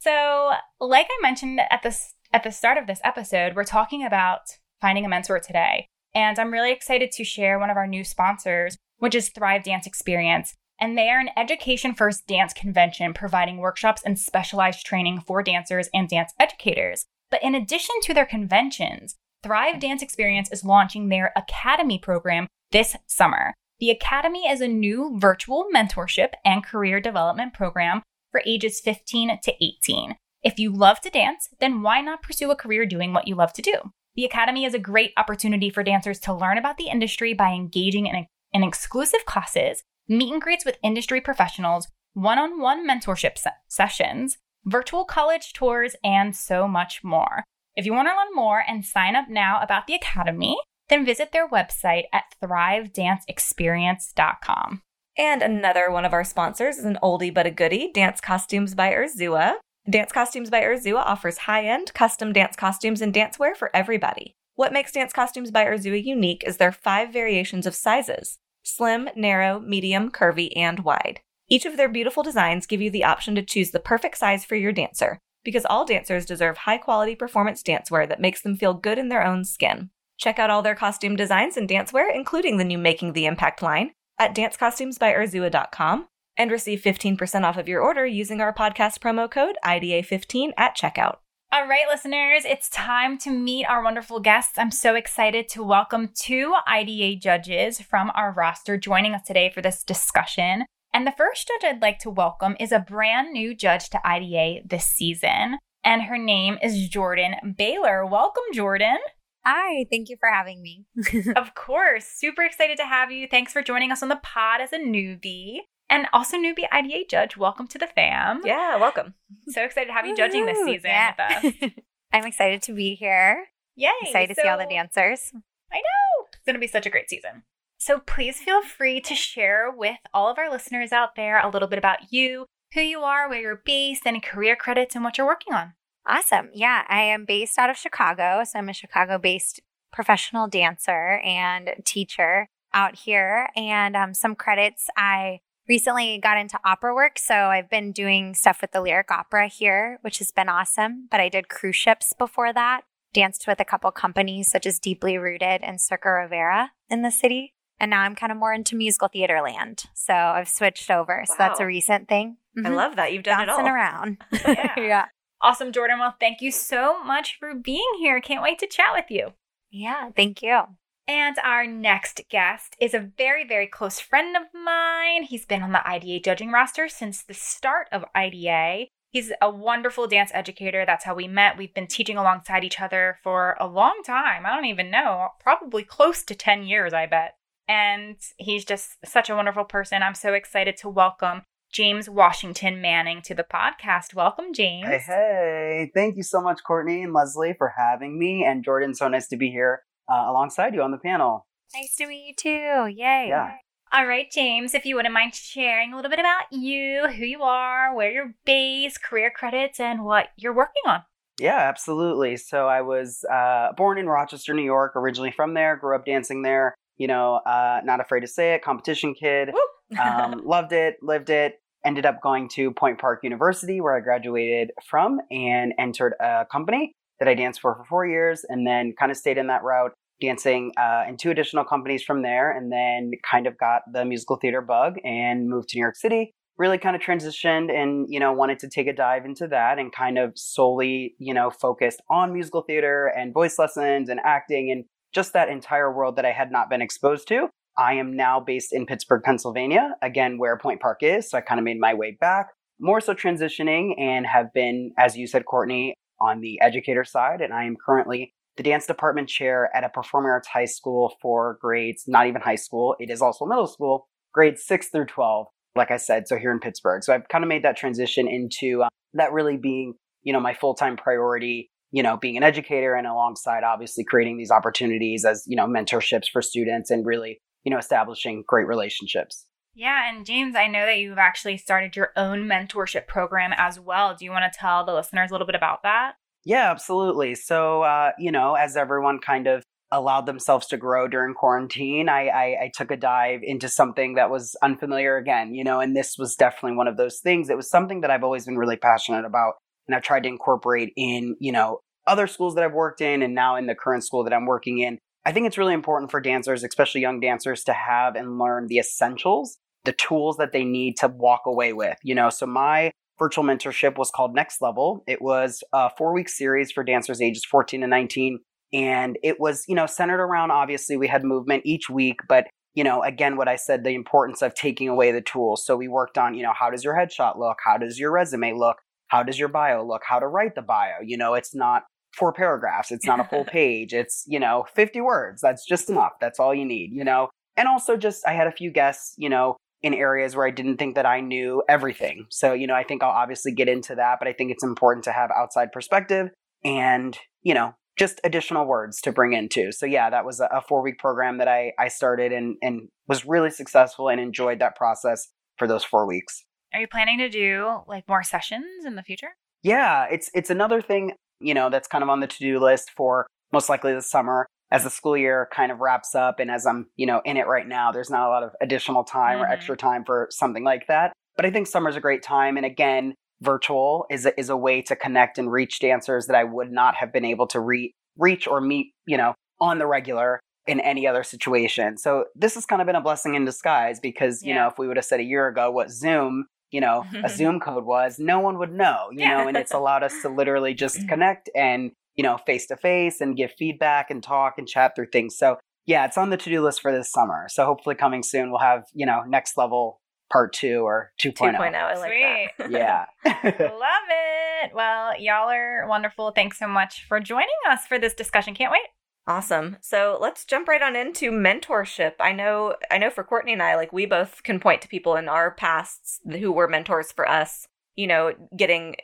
So 0.00 0.52
like 0.80 1.06
I 1.10 1.22
mentioned 1.22 1.60
at 1.70 1.82
the, 1.82 1.96
at 2.32 2.44
the 2.44 2.52
start 2.52 2.78
of 2.78 2.86
this 2.86 3.00
episode, 3.02 3.56
we're 3.56 3.64
talking 3.64 4.04
about 4.04 4.42
finding 4.80 5.04
a 5.04 5.08
mentor 5.08 5.40
today. 5.40 5.88
And 6.14 6.38
I'm 6.38 6.52
really 6.52 6.72
excited 6.72 7.12
to 7.12 7.24
share 7.24 7.58
one 7.58 7.70
of 7.70 7.76
our 7.76 7.86
new 7.86 8.04
sponsors, 8.04 8.76
which 8.98 9.14
is 9.14 9.28
Thrive 9.28 9.64
Dance 9.64 9.86
Experience. 9.86 10.54
And 10.80 10.96
they 10.96 11.08
are 11.08 11.18
an 11.18 11.30
education 11.36 11.94
first 11.94 12.26
dance 12.26 12.52
convention 12.52 13.12
providing 13.12 13.58
workshops 13.58 14.02
and 14.04 14.18
specialized 14.18 14.86
training 14.86 15.20
for 15.20 15.42
dancers 15.42 15.88
and 15.92 16.08
dance 16.08 16.32
educators. 16.38 17.06
But 17.30 17.42
in 17.42 17.54
addition 17.54 17.96
to 18.02 18.14
their 18.14 18.24
conventions, 18.24 19.16
Thrive 19.42 19.80
Dance 19.80 20.02
Experience 20.02 20.50
is 20.52 20.64
launching 20.64 21.08
their 21.08 21.32
Academy 21.36 21.98
program 21.98 22.46
this 22.70 22.96
summer. 23.06 23.54
The 23.80 23.90
Academy 23.90 24.48
is 24.50 24.60
a 24.60 24.66
new 24.66 25.16
virtual 25.18 25.66
mentorship 25.72 26.30
and 26.44 26.64
career 26.64 27.00
development 27.00 27.54
program 27.54 28.02
for 28.32 28.42
ages 28.44 28.80
15 28.80 29.38
to 29.40 29.52
18. 29.64 30.16
If 30.42 30.58
you 30.58 30.72
love 30.72 31.00
to 31.02 31.10
dance, 31.10 31.48
then 31.60 31.82
why 31.82 32.00
not 32.00 32.22
pursue 32.22 32.50
a 32.50 32.56
career 32.56 32.86
doing 32.86 33.12
what 33.12 33.28
you 33.28 33.36
love 33.36 33.52
to 33.52 33.62
do? 33.62 33.74
The 34.16 34.24
Academy 34.24 34.64
is 34.64 34.74
a 34.74 34.80
great 34.80 35.12
opportunity 35.16 35.70
for 35.70 35.84
dancers 35.84 36.18
to 36.20 36.34
learn 36.34 36.58
about 36.58 36.76
the 36.76 36.88
industry 36.88 37.34
by 37.34 37.50
engaging 37.50 38.06
in, 38.06 38.26
in 38.52 38.64
exclusive 38.64 39.24
classes, 39.26 39.84
meet 40.08 40.32
and 40.32 40.42
greets 40.42 40.64
with 40.64 40.78
industry 40.82 41.20
professionals, 41.20 41.86
one 42.14 42.38
on 42.38 42.60
one 42.60 42.88
mentorship 42.88 43.38
se- 43.38 43.50
sessions, 43.68 44.38
virtual 44.64 45.04
college 45.04 45.52
tours, 45.52 45.94
and 46.02 46.34
so 46.34 46.66
much 46.66 47.04
more. 47.04 47.44
If 47.76 47.86
you 47.86 47.92
want 47.92 48.08
to 48.08 48.16
learn 48.16 48.34
more 48.34 48.64
and 48.66 48.84
sign 48.84 49.14
up 49.14 49.28
now 49.28 49.60
about 49.62 49.86
the 49.86 49.94
Academy, 49.94 50.58
then 50.88 51.04
visit 51.04 51.32
their 51.32 51.48
website 51.48 52.04
at 52.12 52.24
thrivedanceexperience.com. 52.42 54.82
And 55.16 55.42
another 55.42 55.90
one 55.90 56.04
of 56.04 56.12
our 56.12 56.24
sponsors 56.24 56.78
is 56.78 56.84
an 56.84 56.98
oldie 57.02 57.34
but 57.34 57.46
a 57.46 57.50
goodie, 57.50 57.90
Dance 57.92 58.20
Costumes 58.20 58.74
by 58.74 58.92
Urzua. 58.92 59.54
Dance 59.90 60.12
Costumes 60.12 60.50
by 60.50 60.62
Urzua 60.62 61.02
offers 61.04 61.38
high 61.38 61.64
end, 61.64 61.92
custom 61.94 62.32
dance 62.32 62.54
costumes 62.54 63.00
and 63.00 63.12
dancewear 63.12 63.56
for 63.56 63.74
everybody. 63.74 64.34
What 64.54 64.72
makes 64.72 64.92
Dance 64.92 65.12
Costumes 65.12 65.50
by 65.50 65.64
Urzua 65.64 66.04
unique 66.04 66.44
is 66.46 66.58
their 66.58 66.72
five 66.72 67.12
variations 67.12 67.66
of 67.66 67.74
sizes 67.74 68.38
slim, 68.64 69.08
narrow, 69.16 69.60
medium, 69.60 70.10
curvy, 70.10 70.52
and 70.54 70.80
wide. 70.80 71.20
Each 71.48 71.64
of 71.64 71.78
their 71.78 71.88
beautiful 71.88 72.22
designs 72.22 72.66
give 72.66 72.82
you 72.82 72.90
the 72.90 73.04
option 73.04 73.34
to 73.34 73.42
choose 73.42 73.70
the 73.70 73.80
perfect 73.80 74.18
size 74.18 74.44
for 74.44 74.56
your 74.56 74.72
dancer, 74.72 75.18
because 75.42 75.64
all 75.64 75.86
dancers 75.86 76.26
deserve 76.26 76.58
high 76.58 76.76
quality 76.76 77.14
performance 77.14 77.62
dancewear 77.62 78.06
that 78.08 78.20
makes 78.20 78.42
them 78.42 78.56
feel 78.56 78.74
good 78.74 78.98
in 78.98 79.08
their 79.08 79.24
own 79.24 79.44
skin. 79.44 79.88
Check 80.18 80.38
out 80.40 80.50
all 80.50 80.62
their 80.62 80.74
costume 80.74 81.16
designs 81.16 81.56
and 81.56 81.68
dancewear, 81.68 82.14
including 82.14 82.58
the 82.58 82.64
new 82.64 82.76
Making 82.76 83.12
the 83.12 83.26
Impact 83.26 83.62
line, 83.62 83.92
at 84.18 84.34
dancecostumesbyurzua.com 84.34 86.08
and 86.36 86.50
receive 86.50 86.82
15% 86.82 87.44
off 87.44 87.56
of 87.56 87.68
your 87.68 87.80
order 87.80 88.04
using 88.04 88.40
our 88.40 88.52
podcast 88.52 88.98
promo 88.98 89.30
code 89.30 89.56
IDA15 89.64 90.50
at 90.56 90.76
checkout. 90.76 91.16
All 91.50 91.66
right, 91.66 91.86
listeners, 91.88 92.44
it's 92.44 92.68
time 92.68 93.16
to 93.18 93.30
meet 93.30 93.64
our 93.64 93.82
wonderful 93.82 94.20
guests. 94.20 94.58
I'm 94.58 94.70
so 94.70 94.94
excited 94.94 95.48
to 95.50 95.62
welcome 95.62 96.10
two 96.14 96.54
IDA 96.66 97.16
judges 97.16 97.80
from 97.80 98.12
our 98.14 98.32
roster 98.32 98.76
joining 98.76 99.14
us 99.14 99.22
today 99.26 99.50
for 99.50 99.62
this 99.62 99.82
discussion. 99.82 100.66
And 100.92 101.06
the 101.06 101.14
first 101.16 101.48
judge 101.48 101.70
I'd 101.70 101.82
like 101.82 102.00
to 102.00 102.10
welcome 102.10 102.56
is 102.60 102.72
a 102.72 102.78
brand 102.80 103.32
new 103.32 103.54
judge 103.54 103.88
to 103.90 104.06
IDA 104.06 104.66
this 104.66 104.84
season, 104.84 105.58
and 105.84 106.02
her 106.02 106.18
name 106.18 106.58
is 106.62 106.88
Jordan 106.88 107.54
Baylor. 107.56 108.04
Welcome, 108.04 108.44
Jordan. 108.52 108.98
Hi, 109.44 109.86
thank 109.90 110.08
you 110.08 110.16
for 110.18 110.28
having 110.30 110.62
me. 110.62 110.84
of 111.36 111.54
course, 111.54 112.06
super 112.06 112.42
excited 112.42 112.76
to 112.78 112.84
have 112.84 113.10
you. 113.10 113.26
Thanks 113.30 113.52
for 113.52 113.62
joining 113.62 113.90
us 113.90 114.02
on 114.02 114.08
the 114.08 114.20
pod 114.22 114.60
as 114.60 114.72
a 114.72 114.78
newbie. 114.78 115.58
And 115.90 116.06
also 116.12 116.36
newbie 116.36 116.66
IDA 116.70 117.04
judge, 117.08 117.36
welcome 117.36 117.66
to 117.68 117.78
the 117.78 117.86
fam. 117.86 118.42
Yeah, 118.44 118.76
welcome. 118.76 119.14
So 119.48 119.64
excited 119.64 119.86
to 119.86 119.94
have 119.94 120.06
you 120.06 120.14
judging 120.14 120.44
this 120.44 120.58
season 120.58 120.90
yeah. 120.90 121.40
with 121.42 121.62
us. 121.62 121.70
I'm 122.12 122.26
excited 122.26 122.60
to 122.62 122.74
be 122.74 122.94
here. 122.94 123.46
Yay. 123.74 123.90
Excited 124.02 124.34
to 124.34 124.42
see 124.42 124.48
all 124.48 124.58
the 124.58 124.66
dancers. 124.66 125.32
I 125.72 125.76
know. 125.76 126.26
It's 126.32 126.44
going 126.44 126.54
to 126.54 126.60
be 126.60 126.66
such 126.66 126.84
a 126.84 126.90
great 126.90 127.08
season. 127.08 127.44
So 127.78 128.00
please 128.00 128.40
feel 128.40 128.62
free 128.62 129.00
to 129.02 129.14
share 129.14 129.70
with 129.74 129.98
all 130.12 130.28
of 130.30 130.36
our 130.36 130.50
listeners 130.50 130.92
out 130.92 131.14
there 131.16 131.40
a 131.40 131.48
little 131.48 131.68
bit 131.68 131.78
about 131.78 132.12
you, 132.12 132.46
who 132.74 132.80
you 132.80 133.00
are, 133.00 133.28
where 133.28 133.40
you're 133.40 133.62
based, 133.64 134.02
any 134.04 134.20
career 134.20 134.56
credits, 134.56 134.94
and 134.94 135.04
what 135.04 135.16
you're 135.16 135.26
working 135.26 135.54
on. 135.54 135.74
Awesome. 136.08 136.48
Yeah, 136.54 136.84
I 136.88 137.02
am 137.02 137.24
based 137.26 137.58
out 137.58 137.70
of 137.70 137.76
Chicago. 137.76 138.42
So 138.44 138.58
I'm 138.58 138.68
a 138.68 138.72
Chicago 138.72 139.18
based 139.18 139.60
professional 139.92 140.48
dancer 140.48 141.20
and 141.24 141.70
teacher 141.84 142.48
out 142.74 142.96
here. 142.96 143.48
And 143.56 143.94
um, 143.96 144.14
some 144.14 144.34
credits 144.34 144.88
I 144.96 145.40
recently 145.68 146.18
got 146.18 146.38
into 146.38 146.58
opera 146.64 146.94
work. 146.94 147.18
So 147.18 147.34
I've 147.34 147.68
been 147.70 147.92
doing 147.92 148.34
stuff 148.34 148.60
with 148.62 148.72
the 148.72 148.80
lyric 148.80 149.10
opera 149.10 149.48
here, 149.48 149.98
which 150.02 150.18
has 150.18 150.30
been 150.30 150.48
awesome. 150.48 151.08
But 151.10 151.20
I 151.20 151.28
did 151.28 151.48
cruise 151.48 151.76
ships 151.76 152.14
before 152.18 152.52
that, 152.54 152.82
danced 153.12 153.46
with 153.46 153.60
a 153.60 153.64
couple 153.66 153.90
companies 153.90 154.50
such 154.50 154.66
as 154.66 154.78
Deeply 154.78 155.18
Rooted 155.18 155.62
and 155.62 155.78
Cerqua 155.78 156.22
Rivera 156.22 156.70
in 156.88 157.02
the 157.02 157.10
city. 157.10 157.52
And 157.80 157.90
now 157.90 158.00
I'm 158.02 158.14
kind 158.16 158.32
of 158.32 158.38
more 158.38 158.52
into 158.54 158.74
musical 158.76 159.08
theater 159.08 159.40
land. 159.42 159.84
So 159.94 160.12
I've 160.14 160.48
switched 160.48 160.90
over. 160.90 161.22
So 161.26 161.34
that's 161.38 161.60
a 161.60 161.66
recent 161.66 162.08
thing. 162.08 162.38
I 162.56 162.60
Mhm. 162.70 162.74
love 162.74 162.96
that. 162.96 163.12
You've 163.12 163.22
done 163.22 163.46
Bouncing 163.46 163.66
it 163.66 163.68
all. 163.68 163.74
around. 163.74 164.18
Yeah. 164.44 164.74
yeah. 164.80 165.04
Awesome, 165.40 165.72
Jordan. 165.72 165.98
Well, 165.98 166.16
thank 166.18 166.40
you 166.40 166.50
so 166.50 167.02
much 167.04 167.38
for 167.38 167.54
being 167.54 167.88
here. 167.98 168.20
Can't 168.20 168.42
wait 168.42 168.58
to 168.58 168.66
chat 168.66 168.92
with 168.92 169.06
you. 169.10 169.32
Yeah. 169.70 170.10
Thank 170.16 170.42
you. 170.42 170.62
And 171.06 171.36
our 171.42 171.66
next 171.66 172.20
guest 172.28 172.76
is 172.78 172.92
a 172.92 173.10
very, 173.16 173.46
very 173.46 173.66
close 173.66 173.98
friend 173.98 174.36
of 174.36 174.42
mine. 174.52 175.22
He's 175.22 175.46
been 175.46 175.62
on 175.62 175.72
the 175.72 175.86
IDA 175.88 176.20
judging 176.20 176.50
roster 176.50 176.88
since 176.88 177.22
the 177.22 177.34
start 177.34 177.88
of 177.92 178.04
IDA. 178.14 178.88
He's 179.10 179.32
a 179.40 179.50
wonderful 179.50 180.06
dance 180.06 180.30
educator. 180.34 180.84
That's 180.84 181.06
how 181.06 181.14
we 181.14 181.26
met. 181.26 181.56
We've 181.56 181.72
been 181.72 181.86
teaching 181.86 182.18
alongside 182.18 182.62
each 182.62 182.78
other 182.78 183.16
for 183.22 183.56
a 183.58 183.66
long 183.66 184.02
time. 184.04 184.44
I 184.44 184.54
don't 184.54 184.66
even 184.66 184.90
know, 184.90 185.28
probably 185.40 185.82
close 185.82 186.22
to 186.24 186.34
10 186.34 186.64
years, 186.64 186.92
I 186.92 187.06
bet. 187.06 187.36
And 187.66 188.16
he's 188.36 188.66
just 188.66 188.96
such 189.06 189.30
a 189.30 189.36
wonderful 189.36 189.64
person. 189.64 190.02
I'm 190.02 190.14
so 190.14 190.34
excited 190.34 190.76
to 190.78 190.90
welcome 190.90 191.42
James 191.72 192.08
Washington 192.08 192.80
Manning 192.80 193.22
to 193.22 193.34
the 193.34 193.44
podcast. 193.44 194.14
Welcome, 194.14 194.52
James. 194.54 194.86
Hey, 194.86 194.98
hey. 195.06 195.90
Thank 195.94 196.16
you 196.16 196.22
so 196.22 196.40
much, 196.40 196.60
Courtney 196.66 197.02
and 197.02 197.12
Leslie, 197.12 197.54
for 197.56 197.72
having 197.76 198.18
me. 198.18 198.44
And 198.44 198.64
Jordan, 198.64 198.94
so 198.94 199.08
nice 199.08 199.28
to 199.28 199.36
be 199.36 199.50
here 199.50 199.82
uh, 200.10 200.24
alongside 200.28 200.74
you 200.74 200.82
on 200.82 200.90
the 200.90 200.98
panel. 200.98 201.46
Nice 201.74 201.94
to 201.96 202.06
meet 202.06 202.26
you 202.26 202.34
too. 202.34 202.92
Yay. 202.94 203.26
Yeah. 203.28 203.52
All 203.92 204.06
right, 204.06 204.30
James, 204.30 204.74
if 204.74 204.84
you 204.84 204.96
wouldn't 204.96 205.14
mind 205.14 205.34
sharing 205.34 205.92
a 205.92 205.96
little 205.96 206.10
bit 206.10 206.18
about 206.18 206.44
you, 206.50 207.08
who 207.08 207.24
you 207.24 207.42
are, 207.42 207.94
where 207.94 208.10
you're 208.10 208.34
based, 208.44 209.02
career 209.02 209.30
credits, 209.34 209.80
and 209.80 210.04
what 210.04 210.28
you're 210.36 210.54
working 210.54 210.82
on. 210.86 211.02
Yeah, 211.40 211.56
absolutely. 211.58 212.36
So 212.36 212.66
I 212.66 212.82
was 212.82 213.24
uh, 213.30 213.72
born 213.76 213.96
in 213.96 214.06
Rochester, 214.06 214.52
New 214.52 214.64
York, 214.64 214.92
originally 214.96 215.30
from 215.30 215.54
there, 215.54 215.76
grew 215.76 215.94
up 215.94 216.04
dancing 216.04 216.42
there. 216.42 216.74
You 216.96 217.06
know, 217.06 217.34
uh, 217.46 217.80
not 217.84 218.00
afraid 218.00 218.20
to 218.20 218.26
say 218.26 218.54
it, 218.54 218.62
competition 218.62 219.14
kid. 219.14 219.50
Um, 219.96 220.42
loved 220.44 220.72
it, 220.72 220.96
lived 221.02 221.30
it. 221.30 221.60
Ended 221.84 222.04
up 222.04 222.20
going 222.20 222.48
to 222.50 222.72
Point 222.72 222.98
Park 222.98 223.20
University, 223.22 223.80
where 223.80 223.96
I 223.96 224.00
graduated 224.00 224.72
from, 224.88 225.20
and 225.30 225.72
entered 225.78 226.14
a 226.20 226.44
company 226.50 226.92
that 227.20 227.28
I 227.28 227.34
danced 227.34 227.60
for 227.60 227.76
for 227.76 227.84
four 227.84 228.06
years, 228.06 228.44
and 228.48 228.66
then 228.66 228.94
kind 228.98 229.12
of 229.12 229.16
stayed 229.16 229.38
in 229.38 229.46
that 229.46 229.62
route, 229.62 229.92
dancing 230.20 230.72
uh, 230.76 231.04
in 231.08 231.16
two 231.16 231.30
additional 231.30 231.64
companies 231.64 232.02
from 232.02 232.22
there, 232.22 232.50
and 232.50 232.72
then 232.72 233.12
kind 233.28 233.46
of 233.46 233.56
got 233.58 233.82
the 233.92 234.04
musical 234.04 234.36
theater 234.36 234.60
bug 234.60 234.96
and 235.04 235.48
moved 235.48 235.68
to 235.70 235.78
New 235.78 235.82
York 235.82 235.96
City. 235.96 236.32
Really 236.58 236.78
kind 236.78 236.96
of 236.96 237.02
transitioned 237.02 237.70
and 237.72 238.06
you 238.08 238.18
know 238.18 238.32
wanted 238.32 238.58
to 238.60 238.68
take 238.68 238.88
a 238.88 238.92
dive 238.92 239.24
into 239.24 239.46
that 239.46 239.78
and 239.78 239.92
kind 239.92 240.18
of 240.18 240.32
solely 240.34 241.14
you 241.20 241.32
know 241.32 241.50
focused 241.50 242.02
on 242.10 242.32
musical 242.32 242.62
theater 242.62 243.06
and 243.06 243.32
voice 243.32 243.60
lessons 243.60 244.08
and 244.08 244.18
acting 244.24 244.72
and 244.72 244.84
just 245.14 245.32
that 245.32 245.48
entire 245.48 245.92
world 245.92 246.16
that 246.16 246.26
I 246.26 246.32
had 246.32 246.50
not 246.50 246.68
been 246.68 246.82
exposed 246.82 247.28
to. 247.28 247.48
I 247.78 247.94
am 247.94 248.16
now 248.16 248.40
based 248.40 248.72
in 248.72 248.86
Pittsburgh, 248.86 249.22
Pennsylvania, 249.22 249.94
again, 250.02 250.36
where 250.36 250.58
Point 250.58 250.80
Park 250.80 250.98
is. 251.02 251.30
So 251.30 251.38
I 251.38 251.40
kind 251.40 251.60
of 251.60 251.64
made 251.64 251.78
my 251.78 251.94
way 251.94 252.16
back, 252.20 252.48
more 252.80 253.00
so 253.00 253.14
transitioning, 253.14 253.98
and 253.98 254.26
have 254.26 254.52
been, 254.52 254.92
as 254.98 255.16
you 255.16 255.28
said, 255.28 255.44
Courtney, 255.44 255.94
on 256.20 256.40
the 256.40 256.60
educator 256.60 257.04
side. 257.04 257.40
And 257.40 257.54
I 257.54 257.64
am 257.64 257.76
currently 257.76 258.34
the 258.56 258.64
dance 258.64 258.86
department 258.86 259.28
chair 259.28 259.70
at 259.72 259.84
a 259.84 259.88
performing 259.88 260.30
arts 260.30 260.48
high 260.48 260.64
school 260.64 261.14
for 261.22 261.58
grades, 261.62 262.04
not 262.08 262.26
even 262.26 262.40
high 262.40 262.56
school, 262.56 262.96
it 262.98 263.08
is 263.08 263.22
also 263.22 263.46
middle 263.46 263.68
school, 263.68 264.08
grades 264.34 264.64
6 264.64 264.88
through 264.88 265.06
12, 265.06 265.46
like 265.76 265.92
I 265.92 265.96
said, 265.96 266.26
so 266.26 266.36
here 266.36 266.50
in 266.50 266.58
Pittsburgh. 266.58 267.04
So 267.04 267.14
I've 267.14 267.28
kind 267.28 267.44
of 267.44 267.48
made 267.48 267.62
that 267.62 267.76
transition 267.76 268.26
into 268.26 268.82
uh, 268.82 268.88
that 269.14 269.32
really 269.32 269.56
being, 269.56 269.94
you 270.24 270.32
know, 270.32 270.40
my 270.40 270.54
full 270.54 270.74
time 270.74 270.96
priority 270.96 271.70
you 271.90 272.02
know, 272.02 272.16
being 272.16 272.36
an 272.36 272.42
educator 272.42 272.94
and 272.94 273.06
alongside 273.06 273.64
obviously 273.64 274.04
creating 274.04 274.36
these 274.36 274.50
opportunities 274.50 275.24
as, 275.24 275.44
you 275.46 275.56
know, 275.56 275.66
mentorships 275.66 276.28
for 276.30 276.42
students 276.42 276.90
and 276.90 277.06
really, 277.06 277.40
you 277.64 277.70
know, 277.70 277.78
establishing 277.78 278.44
great 278.46 278.66
relationships. 278.66 279.46
Yeah, 279.74 280.08
and 280.08 280.26
James, 280.26 280.56
I 280.56 280.66
know 280.66 280.86
that 280.86 280.98
you've 280.98 281.18
actually 281.18 281.56
started 281.56 281.94
your 281.94 282.10
own 282.16 282.48
mentorship 282.48 283.06
program 283.06 283.52
as 283.56 283.78
well. 283.78 284.16
Do 284.16 284.24
you 284.24 284.32
want 284.32 284.52
to 284.52 284.58
tell 284.58 284.84
the 284.84 284.94
listeners 284.94 285.30
a 285.30 285.34
little 285.34 285.46
bit 285.46 285.54
about 285.54 285.82
that? 285.84 286.14
Yeah, 286.44 286.70
absolutely. 286.70 287.34
So, 287.34 287.82
uh, 287.82 288.10
you 288.18 288.32
know, 288.32 288.54
as 288.54 288.76
everyone 288.76 289.20
kind 289.20 289.46
of 289.46 289.62
allowed 289.92 290.26
themselves 290.26 290.66
to 290.68 290.76
grow 290.76 291.08
during 291.08 291.34
quarantine, 291.34 292.08
I, 292.08 292.26
I, 292.28 292.44
I 292.64 292.70
took 292.74 292.90
a 292.90 292.96
dive 292.96 293.40
into 293.42 293.68
something 293.68 294.14
that 294.14 294.30
was 294.30 294.56
unfamiliar 294.62 295.16
again, 295.16 295.54
you 295.54 295.64
know, 295.64 295.80
and 295.80 295.96
this 295.96 296.16
was 296.18 296.34
definitely 296.34 296.76
one 296.76 296.88
of 296.88 296.96
those 296.96 297.20
things. 297.20 297.48
It 297.48 297.56
was 297.56 297.70
something 297.70 298.00
that 298.02 298.10
I've 298.10 298.24
always 298.24 298.46
been 298.46 298.58
really 298.58 298.76
passionate 298.76 299.24
about 299.24 299.54
and 299.86 299.94
I've 299.94 300.02
tried 300.02 300.24
to 300.24 300.28
incorporate 300.28 300.92
in, 300.96 301.36
you 301.40 301.52
know, 301.52 301.80
other 302.06 302.26
schools 302.26 302.54
that 302.54 302.64
I've 302.64 302.74
worked 302.74 303.00
in 303.00 303.22
and 303.22 303.34
now 303.34 303.56
in 303.56 303.66
the 303.66 303.74
current 303.74 304.04
school 304.04 304.24
that 304.24 304.32
I'm 304.32 304.46
working 304.46 304.78
in. 304.78 304.98
I 305.28 305.32
think 305.32 305.46
it's 305.46 305.58
really 305.58 305.74
important 305.74 306.10
for 306.10 306.22
dancers, 306.22 306.64
especially 306.64 307.02
young 307.02 307.20
dancers, 307.20 307.62
to 307.64 307.74
have 307.74 308.16
and 308.16 308.38
learn 308.38 308.66
the 308.66 308.78
essentials, 308.78 309.58
the 309.84 309.92
tools 309.92 310.38
that 310.38 310.52
they 310.52 310.64
need 310.64 310.96
to 311.00 311.08
walk 311.08 311.42
away 311.44 311.74
with. 311.74 311.98
You 312.02 312.14
know, 312.14 312.30
so 312.30 312.46
my 312.46 312.92
virtual 313.18 313.44
mentorship 313.44 313.98
was 313.98 314.10
called 314.10 314.34
Next 314.34 314.62
Level. 314.62 315.04
It 315.06 315.20
was 315.20 315.62
a 315.74 315.90
four 315.98 316.14
week 316.14 316.30
series 316.30 316.72
for 316.72 316.82
dancers 316.82 317.20
ages 317.20 317.44
14 317.44 317.82
to 317.82 317.86
19. 317.86 318.38
And 318.72 319.18
it 319.22 319.38
was, 319.38 319.66
you 319.68 319.74
know, 319.74 319.84
centered 319.84 320.22
around 320.22 320.50
obviously 320.50 320.96
we 320.96 321.08
had 321.08 321.24
movement 321.24 321.60
each 321.66 321.90
week, 321.90 322.20
but 322.26 322.46
you 322.74 322.82
know, 322.82 323.02
again, 323.02 323.36
what 323.36 323.48
I 323.48 323.56
said, 323.56 323.84
the 323.84 323.90
importance 323.90 324.40
of 324.40 324.54
taking 324.54 324.88
away 324.88 325.12
the 325.12 325.20
tools. 325.20 325.62
So 325.62 325.76
we 325.76 325.88
worked 325.88 326.16
on, 326.16 326.32
you 326.32 326.42
know, 326.42 326.54
how 326.58 326.70
does 326.70 326.84
your 326.84 326.94
headshot 326.94 327.38
look? 327.38 327.58
How 327.62 327.76
does 327.76 327.98
your 327.98 328.12
resume 328.12 328.54
look? 328.54 328.78
How 329.08 329.22
does 329.22 329.38
your 329.38 329.48
bio 329.48 329.86
look? 329.86 330.00
How 330.08 330.20
to 330.20 330.26
write 330.26 330.54
the 330.54 330.62
bio? 330.62 331.02
You 331.04 331.18
know, 331.18 331.34
it's 331.34 331.54
not 331.54 331.82
four 332.14 332.32
paragraphs. 332.32 332.90
It's 332.90 333.06
not 333.06 333.20
a 333.20 333.24
full 333.24 333.44
page. 333.44 333.92
It's, 333.92 334.24
you 334.26 334.40
know, 334.40 334.64
50 334.74 335.00
words. 335.00 335.40
That's 335.40 335.64
just 335.66 335.90
enough. 335.90 336.12
That's 336.20 336.40
all 336.40 336.54
you 336.54 336.64
need, 336.64 336.92
you 336.92 337.04
know? 337.04 337.28
And 337.56 337.68
also 337.68 337.96
just, 337.96 338.26
I 338.26 338.32
had 338.32 338.46
a 338.46 338.52
few 338.52 338.70
guests, 338.70 339.14
you 339.18 339.28
know, 339.28 339.56
in 339.82 339.94
areas 339.94 340.34
where 340.34 340.46
I 340.46 340.50
didn't 340.50 340.78
think 340.78 340.94
that 340.96 341.06
I 341.06 341.20
knew 341.20 341.62
everything. 341.68 342.26
So, 342.30 342.52
you 342.52 342.66
know, 342.66 342.74
I 342.74 342.82
think 342.82 343.02
I'll 343.02 343.10
obviously 343.10 343.52
get 343.52 343.68
into 343.68 343.94
that, 343.94 344.18
but 344.18 344.28
I 344.28 344.32
think 344.32 344.50
it's 344.50 344.64
important 344.64 345.04
to 345.04 345.12
have 345.12 345.30
outside 345.30 345.72
perspective 345.72 346.30
and, 346.64 347.16
you 347.42 347.54
know, 347.54 347.74
just 347.96 348.20
additional 348.24 348.64
words 348.64 349.00
to 349.02 349.12
bring 349.12 349.32
into. 349.32 349.72
So 349.72 349.86
yeah, 349.86 350.10
that 350.10 350.24
was 350.24 350.40
a, 350.40 350.46
a 350.46 350.62
four 350.62 350.82
week 350.82 350.98
program 350.98 351.38
that 351.38 351.48
I, 351.48 351.72
I 351.78 351.88
started 351.88 352.32
and, 352.32 352.56
and 352.62 352.88
was 353.08 353.24
really 353.24 353.50
successful 353.50 354.08
and 354.08 354.20
enjoyed 354.20 354.60
that 354.60 354.76
process 354.76 355.28
for 355.56 355.66
those 355.66 355.84
four 355.84 356.06
weeks. 356.06 356.44
Are 356.74 356.80
you 356.80 356.88
planning 356.88 357.18
to 357.18 357.28
do 357.28 357.80
like 357.86 358.04
more 358.08 358.22
sessions 358.22 358.84
in 358.84 358.94
the 358.94 359.02
future? 359.02 359.30
Yeah, 359.62 360.06
it's 360.10 360.30
it's 360.34 360.50
another 360.50 360.80
thing, 360.80 361.12
you 361.40 361.54
know, 361.54 361.70
that's 361.70 361.88
kind 361.88 362.02
of 362.02 362.10
on 362.10 362.20
the 362.20 362.26
to-do 362.26 362.58
list 362.58 362.90
for 362.96 363.26
most 363.52 363.68
likely 363.68 363.94
this 363.94 364.10
summer 364.10 364.46
as 364.70 364.84
the 364.84 364.90
school 364.90 365.16
year 365.16 365.48
kind 365.52 365.72
of 365.72 365.80
wraps 365.80 366.14
up 366.14 366.40
and 366.40 366.50
as 366.50 366.66
I'm, 366.66 366.86
you 366.96 367.06
know, 367.06 367.22
in 367.24 367.36
it 367.36 367.46
right 367.46 367.66
now, 367.66 367.90
there's 367.90 368.10
not 368.10 368.26
a 368.26 368.28
lot 368.28 368.42
of 368.42 368.50
additional 368.60 369.02
time 369.04 369.40
or 369.40 369.46
Mhm. 369.46 369.52
extra 369.52 369.76
time 369.76 370.04
for 370.04 370.28
something 370.30 370.62
like 370.64 370.86
that. 370.88 371.12
But 371.36 371.46
I 371.46 371.50
think 371.50 371.66
summer's 371.66 371.96
a 371.96 372.00
great 372.00 372.22
time 372.22 372.56
and 372.56 372.66
again, 372.66 373.14
virtual 373.40 374.04
is 374.10 374.26
a, 374.26 374.38
is 374.38 374.50
a 374.50 374.56
way 374.56 374.82
to 374.82 374.96
connect 374.96 375.38
and 375.38 375.50
reach 375.50 375.78
dancers 375.78 376.26
that 376.26 376.36
I 376.36 376.44
would 376.44 376.70
not 376.70 376.96
have 376.96 377.12
been 377.12 377.24
able 377.24 377.46
to 377.48 377.60
re- 377.60 377.92
reach 378.18 378.46
or 378.46 378.60
meet, 378.60 378.92
you 379.06 379.16
know, 379.16 379.34
on 379.60 379.78
the 379.78 379.86
regular 379.86 380.40
in 380.66 380.80
any 380.80 381.06
other 381.06 381.22
situation. 381.22 381.96
So 381.96 382.26
this 382.34 382.54
has 382.54 382.66
kind 382.66 382.82
of 382.82 382.86
been 382.86 382.96
a 382.96 383.00
blessing 383.00 383.36
in 383.36 383.44
disguise 383.46 384.00
because, 384.00 384.42
you 384.42 384.52
Yeah. 384.52 384.62
know, 384.62 384.68
if 384.68 384.78
we 384.78 384.86
would 384.86 384.96
have 384.98 385.06
said 385.06 385.20
a 385.20 385.24
year 385.24 385.46
ago 385.46 385.70
what 385.70 385.90
Zoom 385.90 386.44
you 386.70 386.80
know, 386.80 387.04
a 387.24 387.28
Zoom 387.28 387.60
code 387.60 387.84
was, 387.84 388.18
no 388.18 388.40
one 388.40 388.58
would 388.58 388.72
know, 388.72 389.08
you 389.12 389.20
Yeah. 389.20 389.38
know, 389.38 389.48
and 389.48 389.56
it's 389.56 389.72
allowed 389.72 390.02
us 390.02 390.20
to 390.22 390.28
literally 390.28 390.74
just 390.74 390.96
connect 391.08 391.48
and, 391.54 391.92
you 392.16 392.22
know, 392.24 392.38
face 392.46 392.66
to 392.66 392.76
face 392.76 393.20
and 393.20 393.36
give 393.36 393.52
feedback 393.58 394.10
and 394.10 394.22
talk 394.22 394.54
and 394.58 394.66
chat 394.68 394.94
through 394.96 395.08
things. 395.12 395.36
So, 395.36 395.56
yeah, 395.86 396.04
it's 396.04 396.18
on 396.18 396.30
the 396.30 396.36
to 396.36 396.50
do 396.50 396.62
list 396.62 396.80
for 396.82 396.92
this 396.92 397.10
summer. 397.10 397.46
So, 397.48 397.64
hopefully, 397.64 397.94
coming 397.94 398.22
soon, 398.22 398.50
we'll 398.50 398.60
have, 398.60 398.84
you 398.92 399.06
know, 399.06 399.22
next 399.26 399.56
level 399.56 400.00
part 400.30 400.52
two 400.52 400.80
or 400.80 401.10
2.0. 401.22 401.56
2.0. 401.56 401.74
I 401.74 401.94
like 401.96 402.10
Sweet. 402.10 402.50
that. 402.58 402.70
Yeah. 402.70 403.04
Love 403.24 404.08
it. 404.10 404.74
Well, 404.74 405.18
y'all 405.18 405.48
are 405.50 405.86
wonderful. 405.88 406.32
Thanks 406.32 406.58
so 406.58 406.68
much 406.68 407.06
for 407.08 407.18
joining 407.20 407.48
us 407.70 407.86
for 407.86 407.98
this 407.98 408.12
discussion. 408.12 408.54
Can't 408.54 408.70
wait. 408.70 408.82
Awesome. 409.28 409.76
So 409.82 410.16
let's 410.20 410.46
jump 410.46 410.68
right 410.68 410.80
on 410.80 410.96
into 410.96 411.30
mentorship. 411.30 412.14
I 412.18 412.32
know 412.32 412.76
I 412.90 412.96
know 412.96 413.10
for 413.10 413.22
Courtney 413.22 413.52
and 413.52 413.62
I, 413.62 413.76
like 413.76 413.92
we 413.92 414.06
both 414.06 414.42
can 414.42 414.58
point 414.58 414.80
to 414.82 414.88
people 414.88 415.16
in 415.16 415.28
our 415.28 415.50
pasts 415.50 416.18
who 416.26 416.50
were 416.50 416.66
mentors 416.66 417.12
for 417.12 417.28
us, 417.28 417.68
you 417.94 418.06
know, 418.06 418.32
getting 418.56 418.96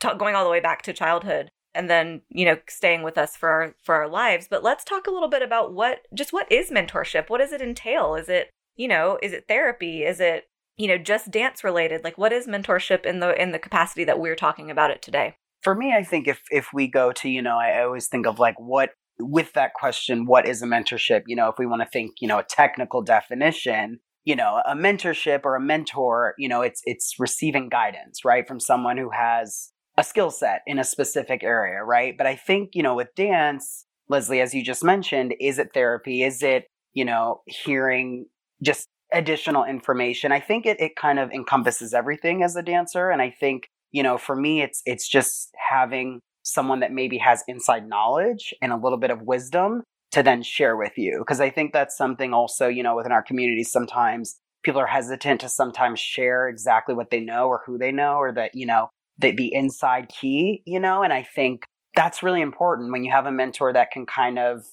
t- 0.00 0.08
going 0.16 0.34
all 0.34 0.44
the 0.44 0.50
way 0.50 0.60
back 0.60 0.80
to 0.82 0.94
childhood. 0.94 1.50
and 1.74 1.90
then, 1.90 2.22
you 2.30 2.46
know, 2.46 2.56
staying 2.68 3.02
with 3.02 3.18
us 3.18 3.36
for 3.36 3.50
our 3.50 3.74
for 3.84 3.94
our 3.94 4.08
lives. 4.08 4.48
But 4.48 4.64
let's 4.64 4.82
talk 4.82 5.06
a 5.06 5.10
little 5.10 5.28
bit 5.28 5.42
about 5.42 5.74
what 5.74 6.00
just 6.14 6.32
what 6.32 6.50
is 6.50 6.70
mentorship? 6.70 7.28
What 7.28 7.38
does 7.38 7.52
it 7.52 7.60
entail? 7.60 8.14
Is 8.14 8.28
it, 8.30 8.50
you 8.76 8.88
know, 8.88 9.18
is 9.22 9.32
it 9.32 9.44
therapy? 9.46 10.02
Is 10.02 10.18
it, 10.18 10.44
you 10.78 10.88
know, 10.88 10.96
just 10.98 11.30
dance 11.30 11.62
related? 11.62 12.02
Like 12.02 12.16
what 12.16 12.32
is 12.32 12.46
mentorship 12.46 13.04
in 13.04 13.20
the 13.20 13.40
in 13.40 13.52
the 13.52 13.58
capacity 13.58 14.04
that 14.04 14.18
we're 14.18 14.36
talking 14.36 14.70
about 14.70 14.90
it 14.90 15.02
today? 15.02 15.36
For 15.62 15.74
me, 15.74 15.92
I 15.94 16.02
think 16.02 16.26
if 16.26 16.42
if 16.50 16.72
we 16.72 16.88
go 16.88 17.12
to, 17.12 17.28
you 17.28 17.42
know, 17.42 17.58
I 17.58 17.82
always 17.82 18.06
think 18.06 18.26
of 18.26 18.38
like 18.38 18.58
what 18.58 18.90
with 19.18 19.52
that 19.54 19.74
question, 19.74 20.26
what 20.26 20.46
is 20.46 20.62
a 20.62 20.66
mentorship? 20.66 21.22
You 21.26 21.36
know, 21.36 21.48
if 21.48 21.56
we 21.58 21.66
want 21.66 21.82
to 21.82 21.88
think, 21.88 22.16
you 22.20 22.28
know, 22.28 22.38
a 22.38 22.44
technical 22.44 23.02
definition, 23.02 24.00
you 24.24 24.36
know, 24.36 24.60
a 24.66 24.74
mentorship 24.74 25.40
or 25.44 25.56
a 25.56 25.60
mentor, 25.60 26.34
you 26.38 26.48
know, 26.48 26.62
it's 26.62 26.82
it's 26.84 27.14
receiving 27.18 27.68
guidance, 27.68 28.24
right, 28.24 28.46
from 28.46 28.60
someone 28.60 28.96
who 28.96 29.10
has 29.10 29.72
a 29.96 30.04
skill 30.04 30.30
set 30.30 30.60
in 30.66 30.78
a 30.78 30.84
specific 30.84 31.42
area, 31.42 31.82
right? 31.82 32.16
But 32.18 32.26
I 32.26 32.36
think, 32.36 32.70
you 32.74 32.82
know, 32.82 32.94
with 32.94 33.14
dance, 33.14 33.86
Leslie, 34.08 34.40
as 34.40 34.54
you 34.54 34.62
just 34.62 34.84
mentioned, 34.84 35.34
is 35.40 35.58
it 35.58 35.70
therapy? 35.72 36.22
Is 36.22 36.42
it, 36.42 36.64
you 36.92 37.04
know, 37.04 37.40
hearing 37.46 38.26
just 38.62 38.88
additional 39.12 39.64
information? 39.64 40.32
I 40.32 40.40
think 40.40 40.66
it, 40.66 40.80
it 40.80 40.96
kind 40.96 41.18
of 41.18 41.30
encompasses 41.30 41.94
everything 41.94 42.42
as 42.42 42.56
a 42.56 42.62
dancer. 42.62 43.10
And 43.10 43.22
I 43.22 43.30
think, 43.30 43.68
you 43.90 44.02
know, 44.02 44.18
for 44.18 44.36
me, 44.36 44.60
it's, 44.60 44.82
it's 44.84 45.08
just 45.08 45.50
having 45.70 46.20
someone 46.46 46.80
that 46.80 46.92
maybe 46.92 47.18
has 47.18 47.42
inside 47.48 47.88
knowledge 47.88 48.54
and 48.62 48.72
a 48.72 48.76
little 48.76 48.98
bit 48.98 49.10
of 49.10 49.22
wisdom 49.22 49.82
to 50.12 50.22
then 50.22 50.42
share 50.42 50.76
with 50.76 50.96
you. 50.96 51.24
Cause 51.26 51.40
I 51.40 51.50
think 51.50 51.72
that's 51.72 51.96
something 51.96 52.32
also, 52.32 52.68
you 52.68 52.82
know, 52.82 52.94
within 52.94 53.12
our 53.12 53.22
community, 53.22 53.64
sometimes 53.64 54.36
people 54.62 54.80
are 54.80 54.86
hesitant 54.86 55.40
to 55.40 55.48
sometimes 55.48 55.98
share 55.98 56.48
exactly 56.48 56.94
what 56.94 57.10
they 57.10 57.20
know 57.20 57.48
or 57.48 57.62
who 57.66 57.76
they 57.76 57.90
know 57.90 58.14
or 58.14 58.32
that, 58.32 58.54
you 58.54 58.64
know, 58.64 58.88
the, 59.18 59.32
the 59.32 59.52
inside 59.52 60.08
key, 60.08 60.62
you 60.66 60.78
know, 60.78 61.02
and 61.02 61.12
I 61.12 61.22
think 61.22 61.64
that's 61.96 62.22
really 62.22 62.42
important 62.42 62.92
when 62.92 63.02
you 63.02 63.10
have 63.10 63.26
a 63.26 63.32
mentor 63.32 63.72
that 63.72 63.90
can 63.90 64.06
kind 64.06 64.38
of 64.38 64.64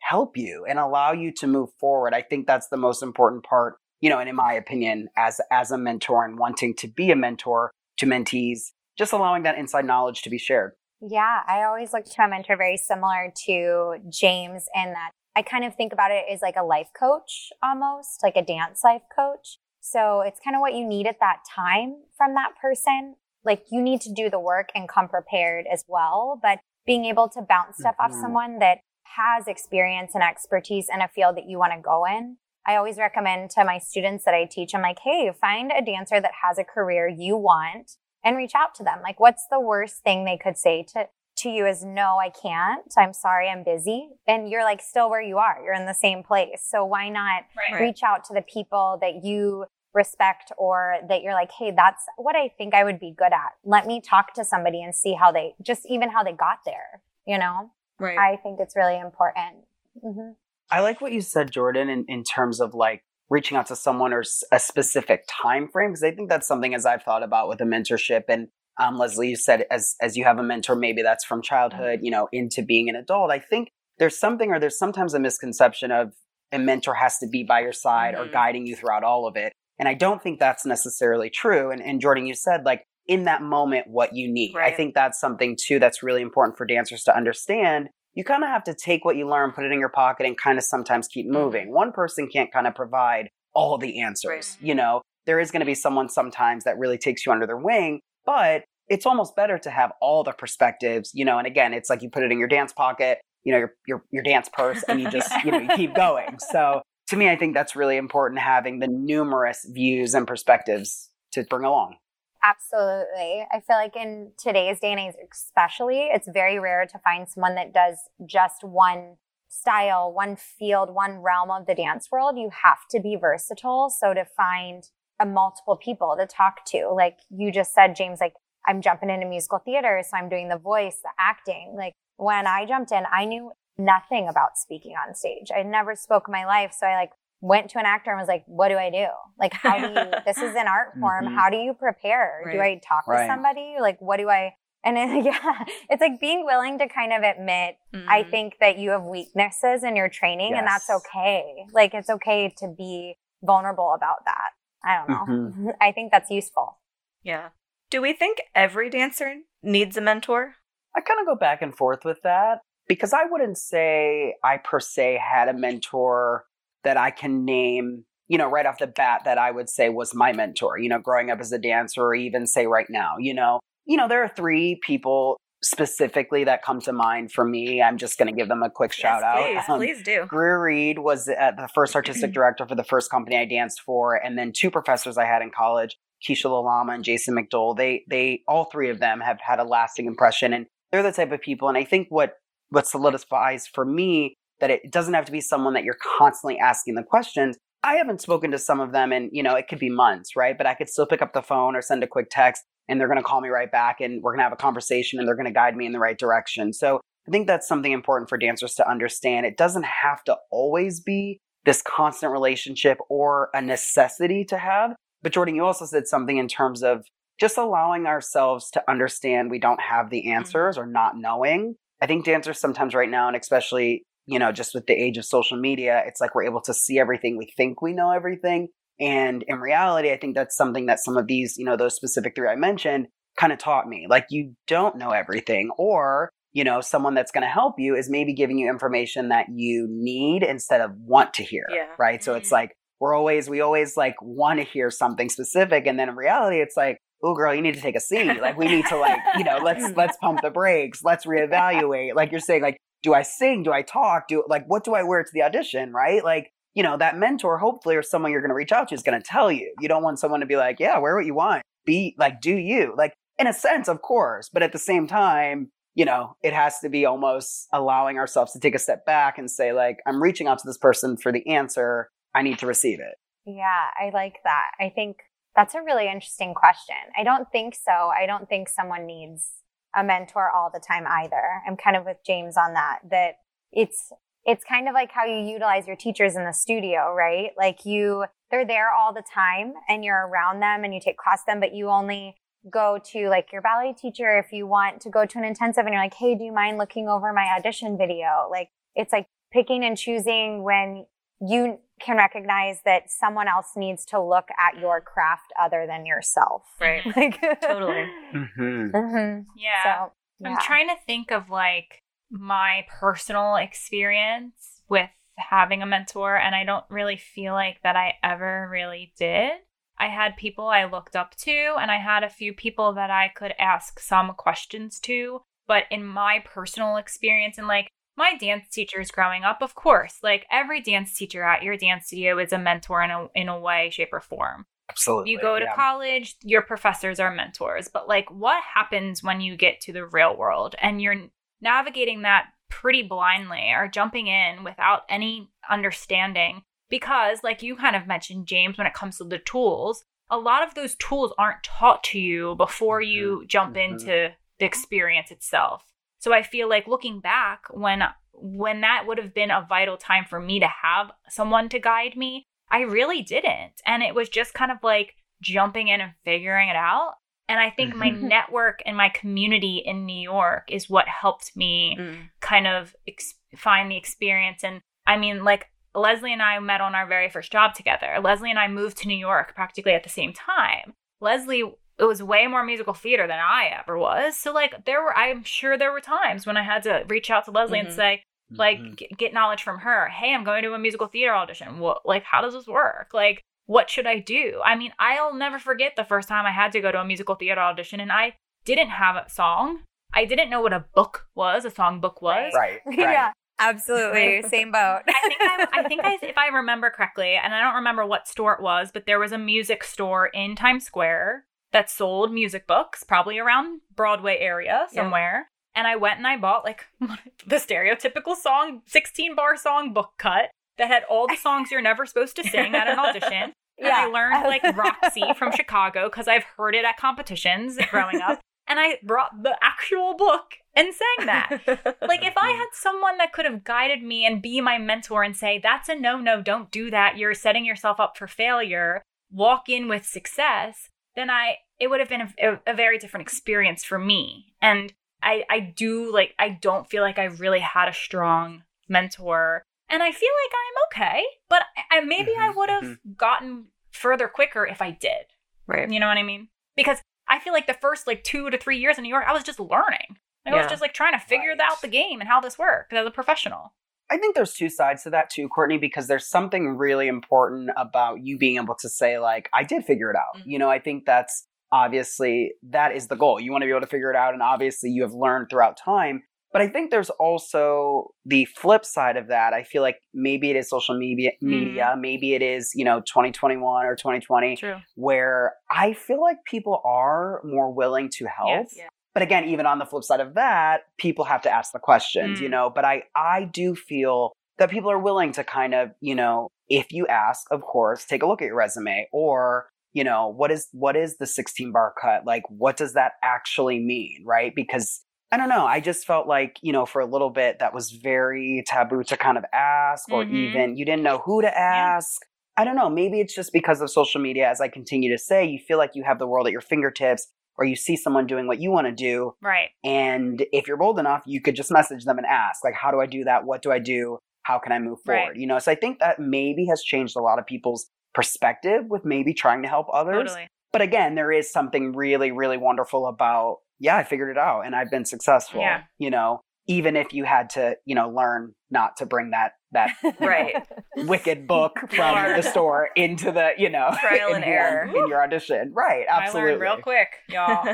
help 0.00 0.36
you 0.36 0.64
and 0.68 0.78
allow 0.78 1.12
you 1.12 1.32
to 1.38 1.46
move 1.46 1.70
forward. 1.78 2.14
I 2.14 2.22
think 2.22 2.48
that's 2.48 2.68
the 2.68 2.76
most 2.76 3.02
important 3.02 3.44
part, 3.44 3.76
you 4.00 4.10
know, 4.10 4.18
and 4.18 4.28
in 4.28 4.34
my 4.34 4.54
opinion, 4.54 5.08
as 5.16 5.40
as 5.52 5.70
a 5.70 5.78
mentor 5.78 6.24
and 6.24 6.38
wanting 6.38 6.74
to 6.76 6.88
be 6.88 7.12
a 7.12 7.16
mentor 7.16 7.70
to 7.98 8.06
mentees, 8.06 8.72
just 8.98 9.12
allowing 9.12 9.44
that 9.44 9.56
inside 9.56 9.84
knowledge 9.84 10.22
to 10.22 10.30
be 10.30 10.38
shared. 10.38 10.72
Yeah, 11.04 11.40
I 11.48 11.64
always 11.64 11.92
look 11.92 12.04
to 12.04 12.22
a 12.22 12.28
mentor 12.28 12.56
very 12.56 12.76
similar 12.76 13.32
to 13.46 13.96
James 14.08 14.66
in 14.74 14.92
that 14.92 15.10
I 15.34 15.42
kind 15.42 15.64
of 15.64 15.74
think 15.74 15.92
about 15.92 16.10
it 16.10 16.24
as 16.30 16.42
like 16.42 16.56
a 16.56 16.62
life 16.62 16.88
coach 16.98 17.50
almost, 17.62 18.22
like 18.22 18.36
a 18.36 18.42
dance 18.42 18.82
life 18.84 19.02
coach. 19.14 19.58
So 19.80 20.20
it's 20.20 20.38
kind 20.44 20.54
of 20.54 20.60
what 20.60 20.74
you 20.74 20.86
need 20.86 21.06
at 21.06 21.18
that 21.20 21.38
time 21.54 21.96
from 22.16 22.34
that 22.34 22.52
person 22.60 23.16
like 23.44 23.64
you 23.70 23.82
need 23.82 24.00
to 24.02 24.12
do 24.12 24.30
the 24.30 24.38
work 24.38 24.68
and 24.74 24.88
come 24.88 25.08
prepared 25.08 25.66
as 25.72 25.84
well. 25.88 26.38
But 26.40 26.60
being 26.86 27.04
able 27.04 27.28
to 27.30 27.42
bounce 27.42 27.78
stuff 27.78 27.96
mm-hmm. 28.00 28.14
off 28.14 28.20
someone 28.20 28.58
that 28.60 28.78
has 29.16 29.46
experience 29.46 30.12
and 30.14 30.22
expertise 30.22 30.88
in 30.92 31.00
a 31.00 31.08
field 31.08 31.36
that 31.36 31.48
you 31.48 31.58
want 31.58 31.72
to 31.72 31.80
go 31.80 32.04
in. 32.06 32.36
I 32.64 32.76
always 32.76 32.96
recommend 32.96 33.50
to 33.50 33.64
my 33.64 33.78
students 33.78 34.24
that 34.24 34.34
I 34.34 34.44
teach, 34.44 34.72
I'm 34.74 34.82
like, 34.82 35.00
hey, 35.00 35.30
find 35.38 35.72
a 35.76 35.84
dancer 35.84 36.20
that 36.20 36.30
has 36.46 36.58
a 36.58 36.64
career 36.64 37.08
you 37.08 37.36
want 37.36 37.92
and 38.24 38.36
reach 38.36 38.52
out 38.54 38.74
to 38.76 38.82
them. 38.82 39.00
Like, 39.02 39.20
what's 39.20 39.46
the 39.50 39.60
worst 39.60 40.02
thing 40.02 40.24
they 40.24 40.36
could 40.36 40.56
say 40.56 40.84
to, 40.94 41.08
to 41.38 41.48
you 41.48 41.66
is 41.66 41.84
no, 41.84 42.18
I 42.18 42.30
can't. 42.30 42.92
I'm 42.96 43.12
sorry, 43.12 43.48
I'm 43.48 43.64
busy. 43.64 44.10
And 44.26 44.48
you're 44.48 44.64
like 44.64 44.80
still 44.80 45.10
where 45.10 45.22
you 45.22 45.38
are. 45.38 45.58
You're 45.64 45.74
in 45.74 45.86
the 45.86 45.94
same 45.94 46.22
place. 46.22 46.64
So 46.64 46.84
why 46.84 47.08
not 47.08 47.44
right. 47.56 47.80
reach 47.80 48.02
out 48.02 48.24
to 48.26 48.34
the 48.34 48.42
people 48.42 48.98
that 49.00 49.24
you 49.24 49.66
respect 49.94 50.52
or 50.56 50.96
that 51.08 51.22
you're 51.22 51.34
like, 51.34 51.50
hey, 51.58 51.70
that's 51.70 52.04
what 52.16 52.36
I 52.36 52.48
think 52.48 52.74
I 52.74 52.84
would 52.84 52.98
be 52.98 53.14
good 53.16 53.32
at. 53.32 53.52
Let 53.64 53.86
me 53.86 54.00
talk 54.00 54.34
to 54.34 54.44
somebody 54.44 54.82
and 54.82 54.94
see 54.94 55.14
how 55.14 55.32
they, 55.32 55.54
just 55.60 55.82
even 55.88 56.10
how 56.10 56.22
they 56.22 56.32
got 56.32 56.60
there, 56.64 57.02
you 57.26 57.38
know? 57.38 57.70
Right. 57.98 58.18
I 58.18 58.36
think 58.36 58.58
it's 58.60 58.74
really 58.74 58.98
important. 58.98 59.64
Mm-hmm. 60.02 60.30
I 60.70 60.80
like 60.80 61.00
what 61.00 61.12
you 61.12 61.20
said, 61.20 61.50
Jordan, 61.50 61.90
in, 61.90 62.06
in 62.08 62.24
terms 62.24 62.60
of 62.60 62.72
like 62.72 63.04
reaching 63.32 63.56
out 63.56 63.66
to 63.66 63.76
someone 63.76 64.12
or 64.12 64.22
a 64.52 64.58
specific 64.58 65.24
time 65.26 65.68
frame, 65.72 65.90
because 65.90 66.04
I 66.04 66.12
think 66.12 66.28
that's 66.28 66.46
something 66.46 66.74
as 66.74 66.84
I've 66.84 67.02
thought 67.02 67.22
about 67.22 67.48
with 67.48 67.60
a 67.60 67.64
mentorship. 67.64 68.24
And 68.28 68.48
um, 68.78 68.98
Leslie, 68.98 69.30
you 69.30 69.36
said 69.36 69.64
as 69.70 69.94
as 70.00 70.16
you 70.16 70.24
have 70.24 70.38
a 70.38 70.42
mentor, 70.42 70.76
maybe 70.76 71.02
that's 71.02 71.24
from 71.24 71.42
childhood, 71.42 72.00
you 72.02 72.10
know, 72.10 72.28
into 72.32 72.62
being 72.62 72.88
an 72.88 72.96
adult. 72.96 73.30
I 73.30 73.38
think 73.38 73.70
there's 73.98 74.18
something, 74.18 74.50
or 74.50 74.60
there's 74.60 74.78
sometimes 74.78 75.14
a 75.14 75.18
misconception 75.18 75.90
of 75.90 76.12
a 76.52 76.58
mentor 76.58 76.94
has 76.94 77.18
to 77.18 77.26
be 77.26 77.42
by 77.42 77.60
your 77.60 77.72
side 77.72 78.14
mm-hmm. 78.14 78.28
or 78.28 78.32
guiding 78.32 78.66
you 78.66 78.76
throughout 78.76 79.04
all 79.04 79.26
of 79.26 79.36
it. 79.36 79.52
And 79.78 79.88
I 79.88 79.94
don't 79.94 80.22
think 80.22 80.38
that's 80.38 80.66
necessarily 80.66 81.30
true. 81.30 81.70
And, 81.70 81.82
and 81.82 82.00
Jordan, 82.00 82.26
you 82.26 82.34
said 82.34 82.64
like 82.64 82.84
in 83.06 83.24
that 83.24 83.42
moment 83.42 83.86
what 83.88 84.14
you 84.14 84.30
need. 84.30 84.54
Right. 84.54 84.72
I 84.72 84.76
think 84.76 84.94
that's 84.94 85.18
something 85.18 85.56
too 85.60 85.78
that's 85.78 86.02
really 86.02 86.22
important 86.22 86.56
for 86.58 86.66
dancers 86.66 87.02
to 87.04 87.16
understand. 87.16 87.88
You 88.14 88.24
kind 88.24 88.44
of 88.44 88.50
have 88.50 88.64
to 88.64 88.74
take 88.74 89.04
what 89.04 89.16
you 89.16 89.28
learn, 89.28 89.52
put 89.52 89.64
it 89.64 89.72
in 89.72 89.80
your 89.80 89.88
pocket, 89.88 90.26
and 90.26 90.36
kind 90.36 90.58
of 90.58 90.64
sometimes 90.64 91.08
keep 91.08 91.26
mm-hmm. 91.26 91.34
moving. 91.34 91.72
One 91.72 91.92
person 91.92 92.28
can't 92.28 92.52
kind 92.52 92.66
of 92.66 92.74
provide 92.74 93.30
all 93.54 93.78
the 93.78 94.00
answers. 94.00 94.56
Right. 94.60 94.68
You 94.68 94.74
know, 94.74 95.02
there 95.26 95.40
is 95.40 95.50
going 95.50 95.60
to 95.60 95.66
be 95.66 95.74
someone 95.74 96.08
sometimes 96.08 96.64
that 96.64 96.78
really 96.78 96.98
takes 96.98 97.24
you 97.24 97.32
under 97.32 97.46
their 97.46 97.56
wing, 97.56 98.00
but 98.26 98.64
it's 98.88 99.06
almost 99.06 99.36
better 99.36 99.58
to 99.58 99.70
have 99.70 99.92
all 100.00 100.24
the 100.24 100.32
perspectives, 100.32 101.10
you 101.14 101.24
know, 101.24 101.38
and 101.38 101.46
again, 101.46 101.72
it's 101.72 101.88
like 101.88 102.02
you 102.02 102.10
put 102.10 102.22
it 102.22 102.32
in 102.32 102.38
your 102.38 102.48
dance 102.48 102.72
pocket, 102.72 103.18
you 103.44 103.52
know, 103.52 103.58
your 103.58 103.72
your, 103.86 104.04
your 104.10 104.22
dance 104.22 104.48
purse 104.52 104.82
and 104.88 105.00
you 105.00 105.10
just, 105.10 105.30
you 105.44 105.50
know, 105.50 105.58
you 105.58 105.68
keep 105.76 105.94
going. 105.94 106.36
So 106.50 106.82
to 107.08 107.16
me, 107.16 107.30
I 107.30 107.36
think 107.36 107.54
that's 107.54 107.76
really 107.76 107.96
important 107.96 108.40
having 108.40 108.78
the 108.78 108.88
numerous 108.88 109.66
views 109.70 110.14
and 110.14 110.26
perspectives 110.26 111.10
to 111.32 111.44
bring 111.44 111.64
along. 111.64 111.96
Absolutely. 112.44 113.46
I 113.52 113.60
feel 113.60 113.76
like 113.76 113.94
in 113.94 114.32
today's 114.36 114.80
day 114.80 114.90
and 114.90 115.00
age, 115.00 115.14
especially, 115.32 116.08
it's 116.12 116.26
very 116.26 116.58
rare 116.58 116.86
to 116.86 116.98
find 116.98 117.28
someone 117.28 117.54
that 117.54 117.72
does 117.72 117.98
just 118.26 118.64
one 118.64 119.16
style, 119.48 120.12
one 120.12 120.34
field, 120.36 120.92
one 120.92 121.18
realm 121.18 121.50
of 121.50 121.66
the 121.66 121.74
dance 121.74 122.08
world. 122.10 122.36
You 122.36 122.50
have 122.64 122.78
to 122.90 123.00
be 123.00 123.16
versatile. 123.16 123.90
So 123.90 124.12
to 124.12 124.24
find 124.24 124.82
a 125.20 125.26
multiple 125.26 125.76
people 125.76 126.16
to 126.18 126.26
talk 126.26 126.64
to, 126.66 126.88
like 126.88 127.18
you 127.30 127.52
just 127.52 127.74
said, 127.74 127.94
James, 127.94 128.18
like 128.20 128.34
I'm 128.66 128.80
jumping 128.82 129.10
into 129.10 129.26
musical 129.26 129.58
theater. 129.58 130.02
So 130.08 130.16
I'm 130.16 130.28
doing 130.28 130.48
the 130.48 130.58
voice, 130.58 130.98
the 131.02 131.10
acting. 131.20 131.74
Like 131.76 131.94
when 132.16 132.48
I 132.48 132.66
jumped 132.66 132.90
in, 132.90 133.04
I 133.12 133.24
knew 133.24 133.52
nothing 133.78 134.26
about 134.28 134.58
speaking 134.58 134.94
on 134.96 135.14
stage. 135.14 135.50
I 135.56 135.62
never 135.62 135.94
spoke 135.94 136.28
my 136.28 136.44
life. 136.44 136.74
So 136.76 136.86
I 136.88 136.96
like 136.96 137.10
went 137.42 137.68
to 137.70 137.78
an 137.78 137.84
actor 137.84 138.10
and 138.10 138.18
was 138.18 138.28
like, 138.28 138.44
what 138.46 138.68
do 138.68 138.76
I 138.76 138.88
do? 138.88 139.06
Like, 139.38 139.52
how 139.52 139.76
do 139.76 139.88
you, 139.88 140.10
this 140.24 140.38
is 140.38 140.54
an 140.54 140.68
art 140.68 140.94
form. 140.98 141.26
Mm-hmm. 141.26 141.34
How 141.34 141.50
do 141.50 141.56
you 141.56 141.74
prepare? 141.74 142.40
Right. 142.46 142.52
Do 142.52 142.60
I 142.60 142.80
talk 142.88 143.06
right. 143.06 143.26
to 143.26 143.32
somebody? 143.32 143.74
Like, 143.80 144.00
what 144.00 144.18
do 144.18 144.30
I, 144.30 144.54
and 144.84 144.96
it, 144.96 145.24
yeah, 145.24 145.64
it's 145.90 146.00
like 146.00 146.20
being 146.20 146.44
willing 146.46 146.78
to 146.78 146.88
kind 146.88 147.12
of 147.12 147.22
admit, 147.22 147.74
mm-hmm. 147.94 148.08
I 148.08 148.22
think 148.22 148.54
that 148.60 148.78
you 148.78 148.90
have 148.90 149.02
weaknesses 149.02 149.82
in 149.82 149.96
your 149.96 150.08
training 150.08 150.50
yes. 150.50 150.58
and 150.60 150.66
that's 150.66 150.88
okay. 150.88 151.66
Like, 151.72 151.94
it's 151.94 152.08
okay 152.08 152.54
to 152.58 152.72
be 152.78 153.16
vulnerable 153.42 153.92
about 153.94 154.24
that. 154.24 154.50
I 154.84 154.98
don't 154.98 155.08
know. 155.08 155.34
Mm-hmm. 155.34 155.68
I 155.80 155.90
think 155.90 156.12
that's 156.12 156.30
useful. 156.30 156.78
Yeah. 157.24 157.48
Do 157.90 158.00
we 158.00 158.12
think 158.12 158.40
every 158.54 158.88
dancer 158.88 159.34
needs 159.64 159.96
a 159.96 160.00
mentor? 160.00 160.54
I 160.96 161.00
kind 161.00 161.20
of 161.20 161.26
go 161.26 161.34
back 161.34 161.60
and 161.60 161.74
forth 161.74 162.04
with 162.04 162.22
that 162.22 162.60
because 162.86 163.12
I 163.12 163.24
wouldn't 163.28 163.58
say 163.58 164.36
I 164.44 164.58
per 164.58 164.78
se 164.78 165.20
had 165.22 165.48
a 165.48 165.52
mentor 165.52 166.44
that 166.84 166.96
I 166.96 167.10
can 167.10 167.44
name, 167.44 168.04
you 168.28 168.38
know, 168.38 168.48
right 168.48 168.66
off 168.66 168.78
the 168.78 168.86
bat 168.86 169.22
that 169.24 169.38
I 169.38 169.50
would 169.50 169.68
say 169.68 169.88
was 169.88 170.14
my 170.14 170.32
mentor, 170.32 170.78
you 170.78 170.88
know, 170.88 170.98
growing 170.98 171.30
up 171.30 171.40
as 171.40 171.52
a 171.52 171.58
dancer 171.58 172.02
or 172.02 172.14
even 172.14 172.46
say 172.46 172.66
right 172.66 172.86
now, 172.88 173.16
you 173.18 173.34
know. 173.34 173.60
You 173.84 173.96
know, 173.96 174.06
there 174.06 174.22
are 174.22 174.28
three 174.28 174.78
people 174.80 175.36
specifically 175.64 176.44
that 176.44 176.62
come 176.62 176.80
to 176.80 176.92
mind 176.92 177.32
for 177.32 177.44
me. 177.44 177.80
I'm 177.80 177.96
just 177.96 178.18
going 178.18 178.28
to 178.28 178.36
give 178.36 178.48
them 178.48 178.62
a 178.62 178.70
quick 178.70 178.92
shout 178.92 179.22
out. 179.22 179.44
Please, 179.44 179.62
um, 179.68 179.78
please 179.78 180.02
do. 180.02 180.26
Greer 180.26 180.60
Reed 180.62 180.98
was 180.98 181.28
uh, 181.28 181.52
the 181.56 181.68
first 181.74 181.94
artistic 181.94 182.32
director 182.32 182.66
for 182.66 182.74
the 182.74 182.84
first 182.84 183.10
company 183.10 183.36
I 183.36 183.44
danced 183.44 183.80
for, 183.80 184.14
and 184.14 184.36
then 184.36 184.52
two 184.54 184.70
professors 184.70 185.16
I 185.18 185.24
had 185.24 185.42
in 185.42 185.50
college, 185.50 185.96
Kiesha 186.28 186.46
Lalama 186.46 186.94
and 186.94 187.04
Jason 187.04 187.36
McDole. 187.36 187.76
They, 187.76 188.04
they, 188.10 188.42
all 188.48 188.66
three 188.66 188.90
of 188.90 188.98
them 188.98 189.20
have 189.20 189.38
had 189.40 189.58
a 189.58 189.64
lasting 189.64 190.06
impression, 190.06 190.52
and 190.52 190.66
they're 190.90 191.02
the 191.02 191.12
type 191.12 191.32
of 191.32 191.40
people. 191.40 191.68
And 191.68 191.78
I 191.78 191.84
think 191.84 192.08
what 192.10 192.34
what 192.70 192.86
solidifies 192.86 193.66
for 193.66 193.84
me 193.84 194.34
that 194.62 194.70
it 194.70 194.92
doesn't 194.92 195.14
have 195.14 195.24
to 195.24 195.32
be 195.32 195.40
someone 195.40 195.74
that 195.74 195.82
you're 195.82 195.98
constantly 196.18 196.56
asking 196.56 196.94
the 196.94 197.02
questions. 197.02 197.58
I 197.82 197.96
haven't 197.96 198.20
spoken 198.20 198.52
to 198.52 198.58
some 198.58 198.78
of 198.78 198.92
them 198.92 199.10
and, 199.10 199.28
you 199.32 199.42
know, 199.42 199.56
it 199.56 199.66
could 199.68 199.80
be 199.80 199.90
months, 199.90 200.36
right? 200.36 200.56
But 200.56 200.68
I 200.68 200.74
could 200.74 200.88
still 200.88 201.04
pick 201.04 201.20
up 201.20 201.32
the 201.32 201.42
phone 201.42 201.74
or 201.74 201.82
send 201.82 202.04
a 202.04 202.06
quick 202.06 202.28
text 202.30 202.62
and 202.88 203.00
they're 203.00 203.08
going 203.08 203.18
to 203.18 203.24
call 203.24 203.40
me 203.40 203.48
right 203.48 203.70
back 203.70 204.00
and 204.00 204.22
we're 204.22 204.30
going 204.30 204.38
to 204.38 204.44
have 204.44 204.52
a 204.52 204.56
conversation 204.56 205.18
and 205.18 205.26
they're 205.26 205.34
going 205.34 205.46
to 205.46 205.52
guide 205.52 205.76
me 205.76 205.84
in 205.84 205.90
the 205.90 205.98
right 205.98 206.16
direction. 206.16 206.72
So 206.72 207.00
I 207.26 207.32
think 207.32 207.48
that's 207.48 207.66
something 207.66 207.90
important 207.90 208.28
for 208.28 208.38
dancers 208.38 208.74
to 208.76 208.88
understand. 208.88 209.46
It 209.46 209.56
doesn't 209.56 209.84
have 209.84 210.22
to 210.24 210.36
always 210.52 211.00
be 211.00 211.40
this 211.64 211.82
constant 211.82 212.30
relationship 212.30 212.98
or 213.10 213.50
a 213.54 213.60
necessity 213.60 214.44
to 214.44 214.58
have. 214.58 214.94
But 215.22 215.32
Jordan, 215.32 215.56
you 215.56 215.64
also 215.64 215.86
said 215.86 216.06
something 216.06 216.36
in 216.36 216.46
terms 216.46 216.84
of 216.84 217.04
just 217.40 217.58
allowing 217.58 218.06
ourselves 218.06 218.70
to 218.70 218.82
understand 218.88 219.50
we 219.50 219.58
don't 219.58 219.80
have 219.80 220.10
the 220.10 220.20
mm-hmm. 220.20 220.36
answers 220.36 220.78
or 220.78 220.86
not 220.86 221.16
knowing 221.16 221.74
I 222.02 222.06
think 222.06 222.24
dancers 222.24 222.58
sometimes 222.58 222.94
right 222.94 223.08
now, 223.08 223.28
and 223.28 223.36
especially, 223.36 224.02
you 224.26 224.38
know, 224.38 224.52
just 224.52 224.74
with 224.74 224.86
the 224.86 224.94
age 224.94 225.18
of 225.18 225.24
social 225.24 225.58
media, 225.58 226.02
it's 226.06 226.20
like 226.20 226.34
we're 226.34 226.44
able 226.44 226.62
to 226.62 226.74
see 226.74 226.98
everything. 226.98 227.36
We 227.36 227.52
think 227.56 227.82
we 227.82 227.92
know 227.92 228.10
everything. 228.12 228.68
And 229.00 229.44
in 229.48 229.58
reality, 229.58 230.12
I 230.12 230.16
think 230.18 230.34
that's 230.34 230.56
something 230.56 230.86
that 230.86 231.00
some 231.00 231.16
of 231.16 231.26
these, 231.26 231.56
you 231.58 231.64
know, 231.64 231.76
those 231.76 231.96
specific 231.96 232.34
three 232.36 232.48
I 232.48 232.56
mentioned 232.56 233.06
kind 233.38 233.52
of 233.52 233.58
taught 233.58 233.88
me. 233.88 234.06
Like, 234.08 234.26
you 234.30 234.52
don't 234.68 234.96
know 234.96 235.10
everything, 235.10 235.70
or 235.76 236.30
you 236.54 236.64
know, 236.64 236.82
someone 236.82 237.14
that's 237.14 237.32
going 237.32 237.42
to 237.42 237.48
help 237.48 237.76
you 237.78 237.96
is 237.96 238.10
maybe 238.10 238.34
giving 238.34 238.58
you 238.58 238.68
information 238.68 239.30
that 239.30 239.46
you 239.54 239.88
need 239.90 240.42
instead 240.42 240.82
of 240.82 240.90
want 240.98 241.32
to 241.32 241.42
hear. 241.42 241.64
Yeah. 241.74 241.86
Right. 241.98 242.22
So 242.22 242.34
it's 242.34 242.50
Mm. 242.50 242.52
like, 242.52 242.72
we're 243.00 243.14
always, 243.14 243.48
we 243.48 243.62
always 243.62 243.96
like 243.96 244.16
want 244.20 244.60
to 244.60 244.64
hear 244.66 244.90
something 244.90 245.30
specific. 245.30 245.86
And 245.86 245.98
then 245.98 246.10
in 246.10 246.14
reality, 246.14 246.60
it's 246.60 246.76
like, 246.76 246.98
oh 247.24 247.34
girl, 247.34 247.54
you 247.54 247.62
need 247.62 247.72
to 247.74 247.80
take 247.80 247.96
a 247.96 248.00
seat. 248.00 248.38
Like 248.42 248.58
we 248.58 248.66
need 248.66 248.84
to 248.90 248.98
like, 248.98 249.18
you 249.38 249.44
know, 249.44 249.60
let's, 249.64 249.96
let's 249.96 250.18
pump 250.18 250.42
the 250.42 250.50
brakes. 250.50 251.00
Let's 251.02 251.24
reevaluate. 251.56 252.14
Like 252.14 252.30
you're 252.32 252.40
saying, 252.40 252.60
like, 252.60 252.76
do 253.02 253.14
I 253.14 253.22
sing? 253.22 253.62
Do 253.62 253.72
I 253.72 253.82
talk? 253.82 254.28
Do 254.28 254.44
like, 254.48 254.64
what 254.66 254.84
do 254.84 254.94
I 254.94 255.02
wear 255.02 255.22
to 255.22 255.30
the 255.32 255.42
audition? 255.42 255.92
Right. 255.92 256.24
Like, 256.24 256.52
you 256.74 256.82
know, 256.82 256.96
that 256.96 257.18
mentor, 257.18 257.58
hopefully, 257.58 257.96
or 257.96 258.02
someone 258.02 258.32
you're 258.32 258.40
going 258.40 258.50
to 258.50 258.54
reach 258.54 258.72
out 258.72 258.88
to 258.88 258.94
is 258.94 259.02
going 259.02 259.20
to 259.20 259.26
tell 259.26 259.52
you. 259.52 259.74
You 259.80 259.88
don't 259.88 260.02
want 260.02 260.18
someone 260.18 260.40
to 260.40 260.46
be 260.46 260.56
like, 260.56 260.80
yeah, 260.80 260.98
wear 260.98 261.14
what 261.14 261.26
you 261.26 261.34
want. 261.34 261.62
Be 261.84 262.14
like, 262.18 262.40
do 262.40 262.56
you. 262.56 262.94
Like, 262.96 263.12
in 263.38 263.46
a 263.46 263.52
sense, 263.52 263.88
of 263.88 264.02
course. 264.02 264.48
But 264.50 264.62
at 264.62 264.72
the 264.72 264.78
same 264.78 265.06
time, 265.06 265.70
you 265.94 266.04
know, 266.04 266.36
it 266.42 266.54
has 266.54 266.78
to 266.78 266.88
be 266.88 267.04
almost 267.04 267.68
allowing 267.72 268.18
ourselves 268.18 268.52
to 268.52 268.60
take 268.60 268.74
a 268.74 268.78
step 268.78 269.04
back 269.04 269.36
and 269.36 269.50
say, 269.50 269.72
like, 269.72 269.98
I'm 270.06 270.22
reaching 270.22 270.46
out 270.46 270.58
to 270.60 270.66
this 270.66 270.78
person 270.78 271.16
for 271.16 271.30
the 271.32 271.46
answer. 271.46 272.08
I 272.34 272.42
need 272.42 272.58
to 272.60 272.66
receive 272.66 273.00
it. 273.00 273.16
Yeah, 273.44 273.88
I 274.00 274.10
like 274.14 274.36
that. 274.44 274.70
I 274.80 274.90
think 274.94 275.16
that's 275.54 275.74
a 275.74 275.82
really 275.82 276.06
interesting 276.06 276.54
question. 276.54 276.96
I 277.18 277.24
don't 277.24 277.46
think 277.52 277.74
so. 277.74 277.92
I 277.92 278.24
don't 278.26 278.48
think 278.48 278.70
someone 278.70 279.04
needs 279.04 279.50
a 279.94 280.02
mentor 280.04 280.50
all 280.50 280.70
the 280.72 280.80
time 280.80 281.04
either. 281.06 281.62
I'm 281.66 281.76
kind 281.76 281.96
of 281.96 282.04
with 282.04 282.18
James 282.26 282.56
on 282.56 282.74
that, 282.74 283.00
that 283.10 283.34
it's, 283.72 284.12
it's 284.44 284.64
kind 284.64 284.88
of 284.88 284.94
like 284.94 285.10
how 285.12 285.24
you 285.24 285.40
utilize 285.40 285.86
your 285.86 285.96
teachers 285.96 286.34
in 286.34 286.44
the 286.44 286.52
studio, 286.52 287.14
right? 287.14 287.50
Like 287.56 287.84
you, 287.84 288.24
they're 288.50 288.66
there 288.66 288.90
all 288.92 289.12
the 289.12 289.22
time 289.22 289.74
and 289.88 290.04
you're 290.04 290.26
around 290.26 290.60
them 290.60 290.84
and 290.84 290.92
you 290.94 291.00
take 291.00 291.16
class 291.16 291.42
them, 291.46 291.60
but 291.60 291.74
you 291.74 291.88
only 291.88 292.36
go 292.70 292.98
to 293.12 293.28
like 293.28 293.52
your 293.52 293.60
ballet 293.60 293.92
teacher 293.92 294.38
if 294.38 294.52
you 294.52 294.66
want 294.66 295.00
to 295.00 295.10
go 295.10 295.26
to 295.26 295.38
an 295.38 295.44
intensive 295.44 295.84
and 295.84 295.92
you're 295.92 296.02
like, 296.02 296.14
Hey, 296.14 296.34
do 296.34 296.44
you 296.44 296.52
mind 296.52 296.78
looking 296.78 297.08
over 297.08 297.32
my 297.32 297.54
audition 297.56 297.98
video? 297.98 298.48
Like 298.50 298.68
it's 298.94 299.12
like 299.12 299.26
picking 299.52 299.84
and 299.84 299.96
choosing 299.96 300.62
when 300.62 301.06
you 301.40 301.78
can 302.04 302.16
recognize 302.16 302.80
that 302.84 303.10
someone 303.10 303.48
else 303.48 303.72
needs 303.76 304.04
to 304.06 304.20
look 304.20 304.48
at 304.58 304.80
your 304.80 305.00
craft 305.00 305.52
other 305.60 305.86
than 305.86 306.04
yourself. 306.06 306.62
Right. 306.80 307.02
Like 307.16 307.40
Totally. 307.60 308.06
Mm-hmm. 308.34 308.90
Mhm. 308.90 309.46
Yeah. 309.56 310.06
So 310.06 310.12
I'm 310.44 310.58
trying 310.58 310.88
to 310.88 310.96
think 311.06 311.30
of 311.30 311.50
like 311.50 312.02
my 312.30 312.84
personal 312.88 313.56
experience 313.56 314.82
with 314.88 315.10
having 315.36 315.82
a 315.82 315.86
mentor, 315.86 316.36
and 316.36 316.54
I 316.54 316.64
don't 316.64 316.84
really 316.90 317.16
feel 317.16 317.52
like 317.52 317.80
that 317.82 317.96
I 317.96 318.14
ever 318.22 318.68
really 318.70 319.12
did. 319.18 319.52
I 319.98 320.08
had 320.08 320.36
people 320.36 320.68
I 320.68 320.84
looked 320.84 321.14
up 321.14 321.36
to, 321.36 321.76
and 321.78 321.90
I 321.90 321.98
had 321.98 322.24
a 322.24 322.28
few 322.28 322.52
people 322.52 322.94
that 322.94 323.10
I 323.10 323.28
could 323.28 323.54
ask 323.58 324.00
some 324.00 324.34
questions 324.34 324.98
to. 325.00 325.42
But 325.66 325.84
in 325.90 326.04
my 326.04 326.42
personal 326.44 326.96
experience, 326.96 327.56
and 327.58 327.68
like 327.68 327.88
my 328.16 328.36
dance 328.36 328.68
teachers 328.70 329.10
growing 329.10 329.44
up, 329.44 329.62
of 329.62 329.74
course, 329.74 330.18
like 330.22 330.46
every 330.50 330.80
dance 330.80 331.16
teacher 331.16 331.42
at 331.42 331.62
your 331.62 331.76
dance 331.76 332.06
studio 332.06 332.38
is 332.38 332.52
a 332.52 332.58
mentor 332.58 333.02
in 333.02 333.10
a, 333.10 333.28
in 333.34 333.48
a 333.48 333.58
way, 333.58 333.90
shape, 333.90 334.12
or 334.12 334.20
form 334.20 334.66
Absolutely. 334.90 335.32
you 335.32 335.40
go 335.40 335.58
to 335.58 335.64
yeah. 335.64 335.74
college, 335.74 336.36
your 336.42 336.62
professors 336.62 337.18
are 337.18 337.34
mentors. 337.34 337.88
But 337.88 338.08
like, 338.08 338.30
what 338.30 338.62
happens 338.62 339.22
when 339.22 339.40
you 339.40 339.56
get 339.56 339.80
to 339.82 339.92
the 339.92 340.06
real 340.06 340.36
world 340.36 340.74
and 340.80 341.00
you're 341.00 341.28
navigating 341.60 342.22
that 342.22 342.46
pretty 342.68 343.02
blindly 343.02 343.72
or 343.74 343.88
jumping 343.88 344.26
in 344.26 344.64
without 344.64 345.02
any 345.08 345.50
understanding? 345.70 346.62
Because, 346.90 347.38
like 347.42 347.62
you 347.62 347.74
kind 347.76 347.96
of 347.96 348.06
mentioned, 348.06 348.46
James, 348.46 348.76
when 348.76 348.86
it 348.86 348.92
comes 348.94 349.16
to 349.18 349.24
the 349.24 349.38
tools, 349.38 350.04
a 350.28 350.36
lot 350.38 350.66
of 350.66 350.74
those 350.74 350.94
tools 350.96 351.32
aren't 351.38 351.62
taught 351.62 352.04
to 352.04 352.18
you 352.18 352.54
before 352.56 353.00
you 353.00 353.44
jump 353.46 353.76
Mhm. 353.76 353.90
into 353.92 354.34
the 354.58 354.64
experience 354.66 355.30
itself. 355.30 355.86
So 356.22 356.32
I 356.32 356.44
feel 356.44 356.68
like 356.68 356.86
looking 356.86 357.18
back 357.20 357.64
when 357.70 358.04
when 358.32 358.80
that 358.82 359.04
would 359.06 359.18
have 359.18 359.34
been 359.34 359.50
a 359.50 359.66
vital 359.68 359.96
time 359.96 360.24
for 360.24 360.38
me 360.40 360.60
to 360.60 360.68
have 360.82 361.10
someone 361.28 361.68
to 361.70 361.78
guide 361.80 362.16
me, 362.16 362.44
I 362.70 362.80
really 362.82 363.22
didn't. 363.22 363.82
And 363.84 364.02
it 364.04 364.14
was 364.14 364.28
just 364.28 364.54
kind 364.54 364.70
of 364.70 364.78
like 364.84 365.14
jumping 365.42 365.88
in 365.88 366.00
and 366.00 366.12
figuring 366.24 366.68
it 366.68 366.76
out. 366.76 367.14
And 367.48 367.58
I 367.58 367.70
think 367.70 367.96
my 367.96 368.10
Mhm. 368.10 368.22
network 368.36 368.82
and 368.86 368.96
my 368.96 369.08
community 369.08 369.78
in 369.84 370.06
New 370.06 370.20
York 370.20 370.70
is 370.70 370.88
what 370.88 371.08
helped 371.08 371.56
me 371.56 371.96
Mm. 371.98 372.30
kind 372.40 372.66
of 372.68 372.94
ex- 373.08 373.34
find 373.56 373.90
the 373.90 373.96
experience. 373.96 374.62
And 374.62 374.80
I 375.06 375.16
mean, 375.16 375.42
like 375.42 375.66
Leslie 375.94 376.32
and 376.32 376.42
I 376.42 376.58
met 376.60 376.80
on 376.80 376.94
our 376.94 377.06
very 377.06 377.28
first 377.30 377.50
job 377.50 377.74
together. 377.74 378.18
Leslie 378.22 378.50
and 378.50 378.58
I 378.60 378.68
moved 378.68 378.96
to 378.98 379.08
New 379.08 379.18
York 379.18 379.54
practically 379.56 379.92
at 379.92 380.04
the 380.04 380.08
same 380.08 380.32
time. 380.32 380.94
Leslie 381.20 381.64
it 382.02 382.06
was 382.06 382.22
way 382.22 382.46
more 382.48 382.64
musical 382.64 382.92
theater 382.94 383.26
than 383.26 383.38
I 383.38 383.70
ever 383.80 383.96
was. 383.96 384.36
So 384.36 384.52
like 384.52 384.84
there 384.84 385.00
were 385.02 385.16
I'm 385.16 385.44
sure 385.44 385.78
there 385.78 385.92
were 385.92 386.00
times 386.00 386.44
when 386.46 386.56
I 386.56 386.62
had 386.64 386.82
to 386.82 387.04
reach 387.08 387.30
out 387.30 387.44
to 387.46 387.50
Leslie 387.52 387.78
Mhm. 387.78 387.84
and 387.86 387.92
say 387.94 388.22
like 388.50 388.78
Mhm. 388.78 388.96
g- 388.98 389.08
get 389.16 389.32
knowledge 389.32 389.62
from 389.62 389.78
her. 389.78 390.08
Hey, 390.08 390.34
I'm 390.34 390.44
going 390.44 390.62
to 390.64 390.74
a 390.74 390.78
musical 390.78 391.06
theater 391.06 391.32
audition. 391.34 391.78
What 391.78 392.04
like 392.04 392.24
how 392.24 392.40
does 392.42 392.54
this 392.54 392.66
work? 392.66 393.10
Like 393.14 393.40
what 393.66 393.88
should 393.88 394.06
I 394.06 394.18
do? 394.18 394.60
I 394.64 394.74
mean, 394.74 394.92
I'll 394.98 395.32
never 395.34 395.58
forget 395.58 395.94
the 395.96 396.04
first 396.04 396.28
time 396.28 396.44
I 396.44 396.50
had 396.50 396.72
to 396.72 396.80
go 396.80 396.90
to 396.92 397.00
a 397.00 397.04
musical 397.04 397.36
theater 397.36 397.60
audition 397.60 398.00
and 398.00 398.10
I 398.12 398.34
didn't 398.64 398.90
have 398.90 399.16
a 399.16 399.30
song. 399.30 399.84
I 400.12 400.24
didn't 400.26 400.50
know 400.50 400.60
what 400.60 400.72
a 400.74 400.84
book 400.94 401.26
was, 401.34 401.64
a 401.64 401.70
song 401.70 402.00
book 402.00 402.20
was. 402.20 402.52
Right. 402.54 402.80
right. 402.86 402.98
yeah, 402.98 403.32
absolutely. 403.58 404.42
Same 404.42 404.72
boat. 404.72 405.02
I 405.08 405.28
think 405.28 405.40
I, 405.40 405.66
I 405.72 405.88
think 405.88 406.04
I, 406.04 406.18
if 406.22 406.36
I 406.36 406.48
remember 406.48 406.90
correctly, 406.90 407.34
and 407.42 407.54
I 407.54 407.60
don't 407.60 407.76
remember 407.76 408.04
what 408.04 408.28
store 408.28 408.52
it 408.54 408.60
was, 408.62 408.90
but 408.92 409.06
there 409.06 409.18
was 409.18 409.32
a 409.32 409.38
music 409.38 409.84
store 409.84 410.26
in 410.26 410.54
Times 410.56 410.84
Square 410.84 411.46
that 411.72 411.90
sold 411.90 412.32
music 412.32 412.66
books, 412.66 413.02
probably 413.04 413.38
around 413.38 413.80
Broadway 413.94 414.38
area 414.38 414.86
somewhere. 414.92 415.48
And 415.74 415.86
I 415.86 415.96
went 415.96 416.18
and 416.18 416.26
I 416.26 416.36
bought 416.36 416.64
like 416.64 416.86
the 417.46 417.56
stereotypical 417.56 418.36
song, 418.36 418.82
16 418.86 419.34
bar 419.34 419.56
song 419.56 419.92
book 419.92 420.12
cut 420.18 420.50
that 420.78 420.88
had 420.88 421.04
all 421.04 421.26
the 421.26 421.36
songs 421.36 421.70
you're 421.70 421.82
never 421.82 422.06
supposed 422.06 422.36
to 422.36 422.44
sing 422.44 422.74
at 422.74 422.88
an 422.88 422.98
audition. 422.98 423.52
And 423.78 423.92
I 423.92 424.06
learned 424.06 424.44
like 424.44 424.62
Roxy 424.76 425.22
from 425.36 425.52
Chicago 425.52 426.08
because 426.08 426.28
I've 426.28 426.44
heard 426.56 426.74
it 426.74 426.84
at 426.84 426.96
competitions 426.96 427.78
growing 427.90 428.20
up. 428.20 428.40
And 428.68 428.78
I 428.78 428.98
brought 429.02 429.42
the 429.42 429.56
actual 429.60 430.14
book 430.16 430.54
and 430.74 430.94
sang 430.94 431.26
that. 431.26 431.96
Like 432.00 432.24
if 432.24 432.34
I 432.36 432.50
had 432.50 432.68
someone 432.72 433.18
that 433.18 433.32
could 433.32 433.44
have 433.44 433.64
guided 433.64 434.02
me 434.02 434.24
and 434.24 434.40
be 434.40 434.60
my 434.60 434.78
mentor 434.78 435.22
and 435.24 435.36
say, 435.36 435.58
that's 435.60 435.88
a 435.88 435.96
no, 435.96 436.18
no, 436.18 436.40
don't 436.40 436.70
do 436.70 436.90
that. 436.90 437.18
You're 437.18 437.34
setting 437.34 437.64
yourself 437.64 437.98
up 437.98 438.16
for 438.16 438.28
failure. 438.28 439.02
Walk 439.32 439.68
in 439.68 439.88
with 439.88 440.06
success. 440.06 440.90
Then 441.14 441.30
I, 441.30 441.56
it 441.78 441.88
would 441.88 442.00
have 442.00 442.08
been 442.08 442.22
a, 442.22 442.60
a, 442.66 442.74
very 442.74 442.98
different 442.98 443.26
experience 443.26 443.84
for 443.84 443.98
me. 443.98 444.54
And 444.62 444.92
I, 445.22 445.44
I 445.50 445.60
do 445.60 446.12
like, 446.12 446.34
I 446.38 446.48
don't 446.50 446.88
feel 446.88 447.02
like 447.02 447.18
I 447.18 447.24
really 447.24 447.60
had 447.60 447.88
a 447.88 447.92
strong 447.92 448.64
mentor. 448.88 449.62
And 449.88 450.02
I 450.02 450.10
feel 450.10 450.30
like 450.44 450.52
I'm 450.54 451.02
okay, 451.12 451.24
but 451.48 451.62
I, 451.90 451.98
I- 451.98 452.00
maybe 452.04 452.30
I 452.30 452.50
Mhm, 452.52 452.56
would 452.56 452.70
have 452.70 452.84
mhm. 452.84 452.98
gotten 453.16 453.66
further 453.90 454.26
quicker 454.28 454.66
if 454.66 454.80
I 454.80 454.90
did. 454.90 455.26
Right. 455.66 455.90
You 455.90 456.00
know 456.00 456.08
what 456.08 456.16
I 456.18 456.22
mean? 456.22 456.48
Because 456.76 456.98
I 457.28 457.38
feel 457.38 457.52
like 457.52 457.66
the 457.66 457.74
first 457.74 458.06
like 458.06 458.24
two 458.24 458.48
to 458.50 458.56
three 458.58 458.78
years 458.78 458.96
in 458.98 459.02
New 459.04 459.10
York, 459.10 459.24
I 459.28 459.32
was 459.32 459.44
just 459.44 459.60
learning. 459.60 460.16
Like, 460.44 460.54
I 460.54 460.56
Yeah. 460.56 460.62
was 460.62 460.70
just 460.70 460.82
like 460.82 460.94
trying 460.94 461.12
to 461.12 461.18
figure 461.24 461.50
Right. 461.50 461.60
out 461.60 461.82
the 461.82 461.88
game 461.88 462.20
and 462.20 462.28
how 462.28 462.40
this 462.40 462.58
worked 462.58 462.92
as 462.92 463.06
a 463.06 463.10
professional. 463.10 463.74
I 464.10 464.18
think 464.18 464.34
there's 464.34 464.52
two 464.54 464.68
sides 464.68 465.04
to 465.04 465.10
that 465.10 465.30
too, 465.30 465.48
Courtney, 465.48 465.78
because 465.78 466.06
there's 466.06 466.28
something 466.28 466.76
really 466.76 467.08
important 467.08 467.70
about 467.76 468.20
you 468.22 468.36
being 468.36 468.56
able 468.56 468.74
to 468.80 468.88
say, 468.88 469.18
like, 469.18 469.48
I 469.54 469.64
did 469.64 469.84
figure 469.84 470.10
it 470.10 470.16
out. 470.16 470.36
Mhm. 470.40 470.42
You 470.46 470.58
know, 470.58 470.70
I 470.70 470.78
think 470.78 471.06
that's 471.06 471.46
obviously 471.72 472.52
that 472.62 472.94
is 472.94 473.08
the 473.08 473.16
goal. 473.16 473.40
You 473.40 473.50
want 473.52 473.62
to 473.62 473.66
be 473.66 473.70
able 473.70 473.80
to 473.80 473.86
figure 473.86 474.10
it 474.10 474.16
out, 474.16 474.34
and 474.34 474.42
obviously 474.42 474.90
you 474.90 475.02
have 475.02 475.12
learned 475.12 475.48
throughout 475.50 475.76
time. 475.78 476.22
But 476.52 476.60
I 476.60 476.68
think 476.68 476.90
there's 476.90 477.08
also 477.08 478.10
the 478.26 478.44
flip 478.44 478.84
side 478.84 479.16
of 479.16 479.28
that. 479.28 479.54
I 479.54 479.62
feel 479.62 479.80
like 479.80 479.96
maybe 480.12 480.50
it 480.50 480.56
is 480.56 480.68
social 480.68 480.98
media, 480.98 481.30
media, 481.40 481.94
maybe 481.98 482.34
it 482.34 482.42
is 482.42 482.72
you 482.74 482.84
know 482.84 483.00
2021 483.00 483.86
or 483.86 483.96
2020, 483.96 484.56
True. 484.56 484.76
where 484.94 485.54
I 485.70 485.94
feel 485.94 486.20
like 486.20 486.36
people 486.44 486.82
are 486.84 487.40
more 487.42 487.72
willing 487.72 488.10
to 488.18 488.26
help. 488.26 488.48
Yes. 488.50 488.76
Yeah. 489.14 489.20
But 489.20 489.22
again, 489.22 489.44
even 489.50 489.66
on 489.66 489.78
the 489.78 489.86
flip 489.86 490.04
side 490.04 490.20
of 490.20 490.34
that, 490.34 490.82
people 490.98 491.24
have 491.24 491.42
to 491.42 491.50
ask 491.50 491.72
the 491.72 491.78
questions, 491.78 492.40
you 492.40 492.48
Mm. 492.48 492.52
know. 492.52 492.70
But 492.74 492.84
I, 492.84 493.04
I 493.14 493.44
do 493.44 493.74
feel 493.74 494.32
that 494.58 494.70
people 494.70 494.90
are 494.90 494.98
willing 494.98 495.32
to 495.32 495.44
kind 495.44 495.74
of, 495.74 495.90
you 496.00 496.14
know, 496.14 496.48
if 496.68 496.92
you 496.92 497.06
ask, 497.06 497.46
of 497.50 497.62
course, 497.62 498.04
take 498.04 498.22
a 498.22 498.26
look 498.26 498.42
at 498.42 498.46
your 498.46 498.56
resume 498.56 499.08
or, 499.12 499.68
you 499.92 500.04
know, 500.04 500.28
what 500.28 500.50
is 500.50 500.68
what 500.72 500.96
is 500.96 501.18
the 501.18 501.26
16 501.26 501.72
bar 501.72 501.92
cut? 502.00 502.24
Like, 502.24 502.44
what 502.48 502.76
does 502.76 502.94
that 502.94 503.12
actually 503.22 503.78
mean, 503.80 504.22
right? 504.24 504.54
Because 504.54 505.02
I 505.30 505.36
don't 505.38 505.48
know. 505.48 505.64
I 505.66 505.80
just 505.80 506.06
felt 506.06 506.26
like, 506.26 506.58
you 506.62 506.72
know, 506.72 506.86
for 506.86 507.00
a 507.00 507.06
little 507.06 507.30
bit 507.30 507.58
that 507.60 507.74
was 507.74 507.90
very 507.90 508.62
taboo 508.66 509.02
to 509.04 509.16
kind 509.16 509.38
of 509.38 509.44
ask, 509.52 510.10
or 510.12 510.24
Mhm. 510.24 510.30
even 510.32 510.76
you 510.76 510.84
didn't 510.84 511.02
know 511.02 511.18
who 511.18 511.42
to 511.42 511.58
ask. 511.58 512.20
I 512.56 512.64
don't 512.64 512.76
know. 512.76 512.90
Maybe 512.90 513.20
it's 513.20 513.34
just 513.34 513.52
because 513.52 513.80
of 513.80 513.90
social 513.90 514.20
media, 514.20 514.48
as 514.50 514.60
I 514.60 514.68
continue 514.68 515.10
to 515.10 515.18
say, 515.18 515.44
you 515.46 515.58
feel 515.58 515.78
like 515.78 515.92
you 515.94 516.04
have 516.04 516.18
the 516.18 516.26
world 516.26 516.46
at 516.46 516.52
your 516.52 516.60
fingertips, 516.60 517.26
or 517.58 517.64
you 517.64 517.76
see 517.76 517.96
someone 517.96 518.26
doing 518.26 518.46
what 518.46 518.60
you 518.60 518.70
want 518.70 518.86
to 518.86 518.92
do. 518.92 519.34
Right. 519.42 519.70
And 519.84 520.44
if 520.52 520.66
you're 520.66 520.76
bold 520.76 520.98
enough, 520.98 521.22
you 521.26 521.40
could 521.40 521.54
just 521.56 521.70
message 521.70 522.04
them 522.04 522.18
and 522.18 522.26
ask, 522.26 522.64
like, 522.64 522.74
how 522.74 522.90
do 522.90 523.00
I 523.00 523.06
do 523.06 523.24
that? 523.24 523.44
What 523.44 523.62
do 523.62 523.70
I 523.70 523.78
do? 523.78 524.18
How 524.42 524.58
can 524.58 524.72
I 524.72 524.78
move 524.78 524.98
Right. 525.06 525.18
forward? 525.20 525.36
You 525.38 525.46
know, 525.46 525.58
so 525.58 525.70
I 525.70 525.74
think 525.74 525.98
that 526.00 526.18
maybe 526.18 526.66
has 526.66 526.82
changed 526.82 527.16
a 527.16 527.20
lot 527.20 527.38
of 527.38 527.46
people's 527.46 527.88
perspective 528.14 528.84
with 528.88 529.04
maybe 529.04 529.34
trying 529.34 529.62
to 529.62 529.68
help 529.68 529.86
others. 529.92 530.30
Totally. 530.30 530.48
But 530.72 530.82
again, 530.82 531.14
there 531.14 531.30
is 531.30 531.52
something 531.52 531.92
really, 531.94 532.30
really 532.32 532.56
wonderful 532.56 533.06
about 533.06 533.58
yeah, 533.78 533.96
I 533.96 534.04
figured 534.04 534.30
it 534.30 534.38
out 534.38 534.60
and 534.60 534.76
I've 534.76 534.92
been 534.92 535.04
successful. 535.04 535.60
Yeah. 535.60 535.82
You 535.98 536.10
know, 536.10 536.40
even 536.68 536.94
if 536.94 537.12
you 537.12 537.24
had 537.24 537.50
to, 537.50 537.76
you 537.84 537.96
know, 537.96 538.08
learn 538.08 538.52
not 538.70 538.96
to 538.98 539.06
bring 539.06 539.30
that 539.30 539.54
that 539.72 539.90
Right. 540.20 540.54
wicked 540.96 541.46
book 541.46 541.78
from 541.90 542.14
the 542.36 542.42
store 542.42 542.90
into 542.96 543.32
the, 543.32 543.50
you 543.58 543.68
know, 543.68 543.90
Trial 544.00 544.30
in 544.30 544.36
and 544.36 544.44
your- 544.44 544.54
error. 544.54 544.84
in 544.84 545.08
your 545.08 545.22
audition. 545.22 545.72
Right. 545.74 546.04
Absolutely. 546.08 546.40
I 546.40 546.52
learned 546.52 546.60
real 546.62 546.76
quick, 546.82 547.08
y'all. 547.28 547.64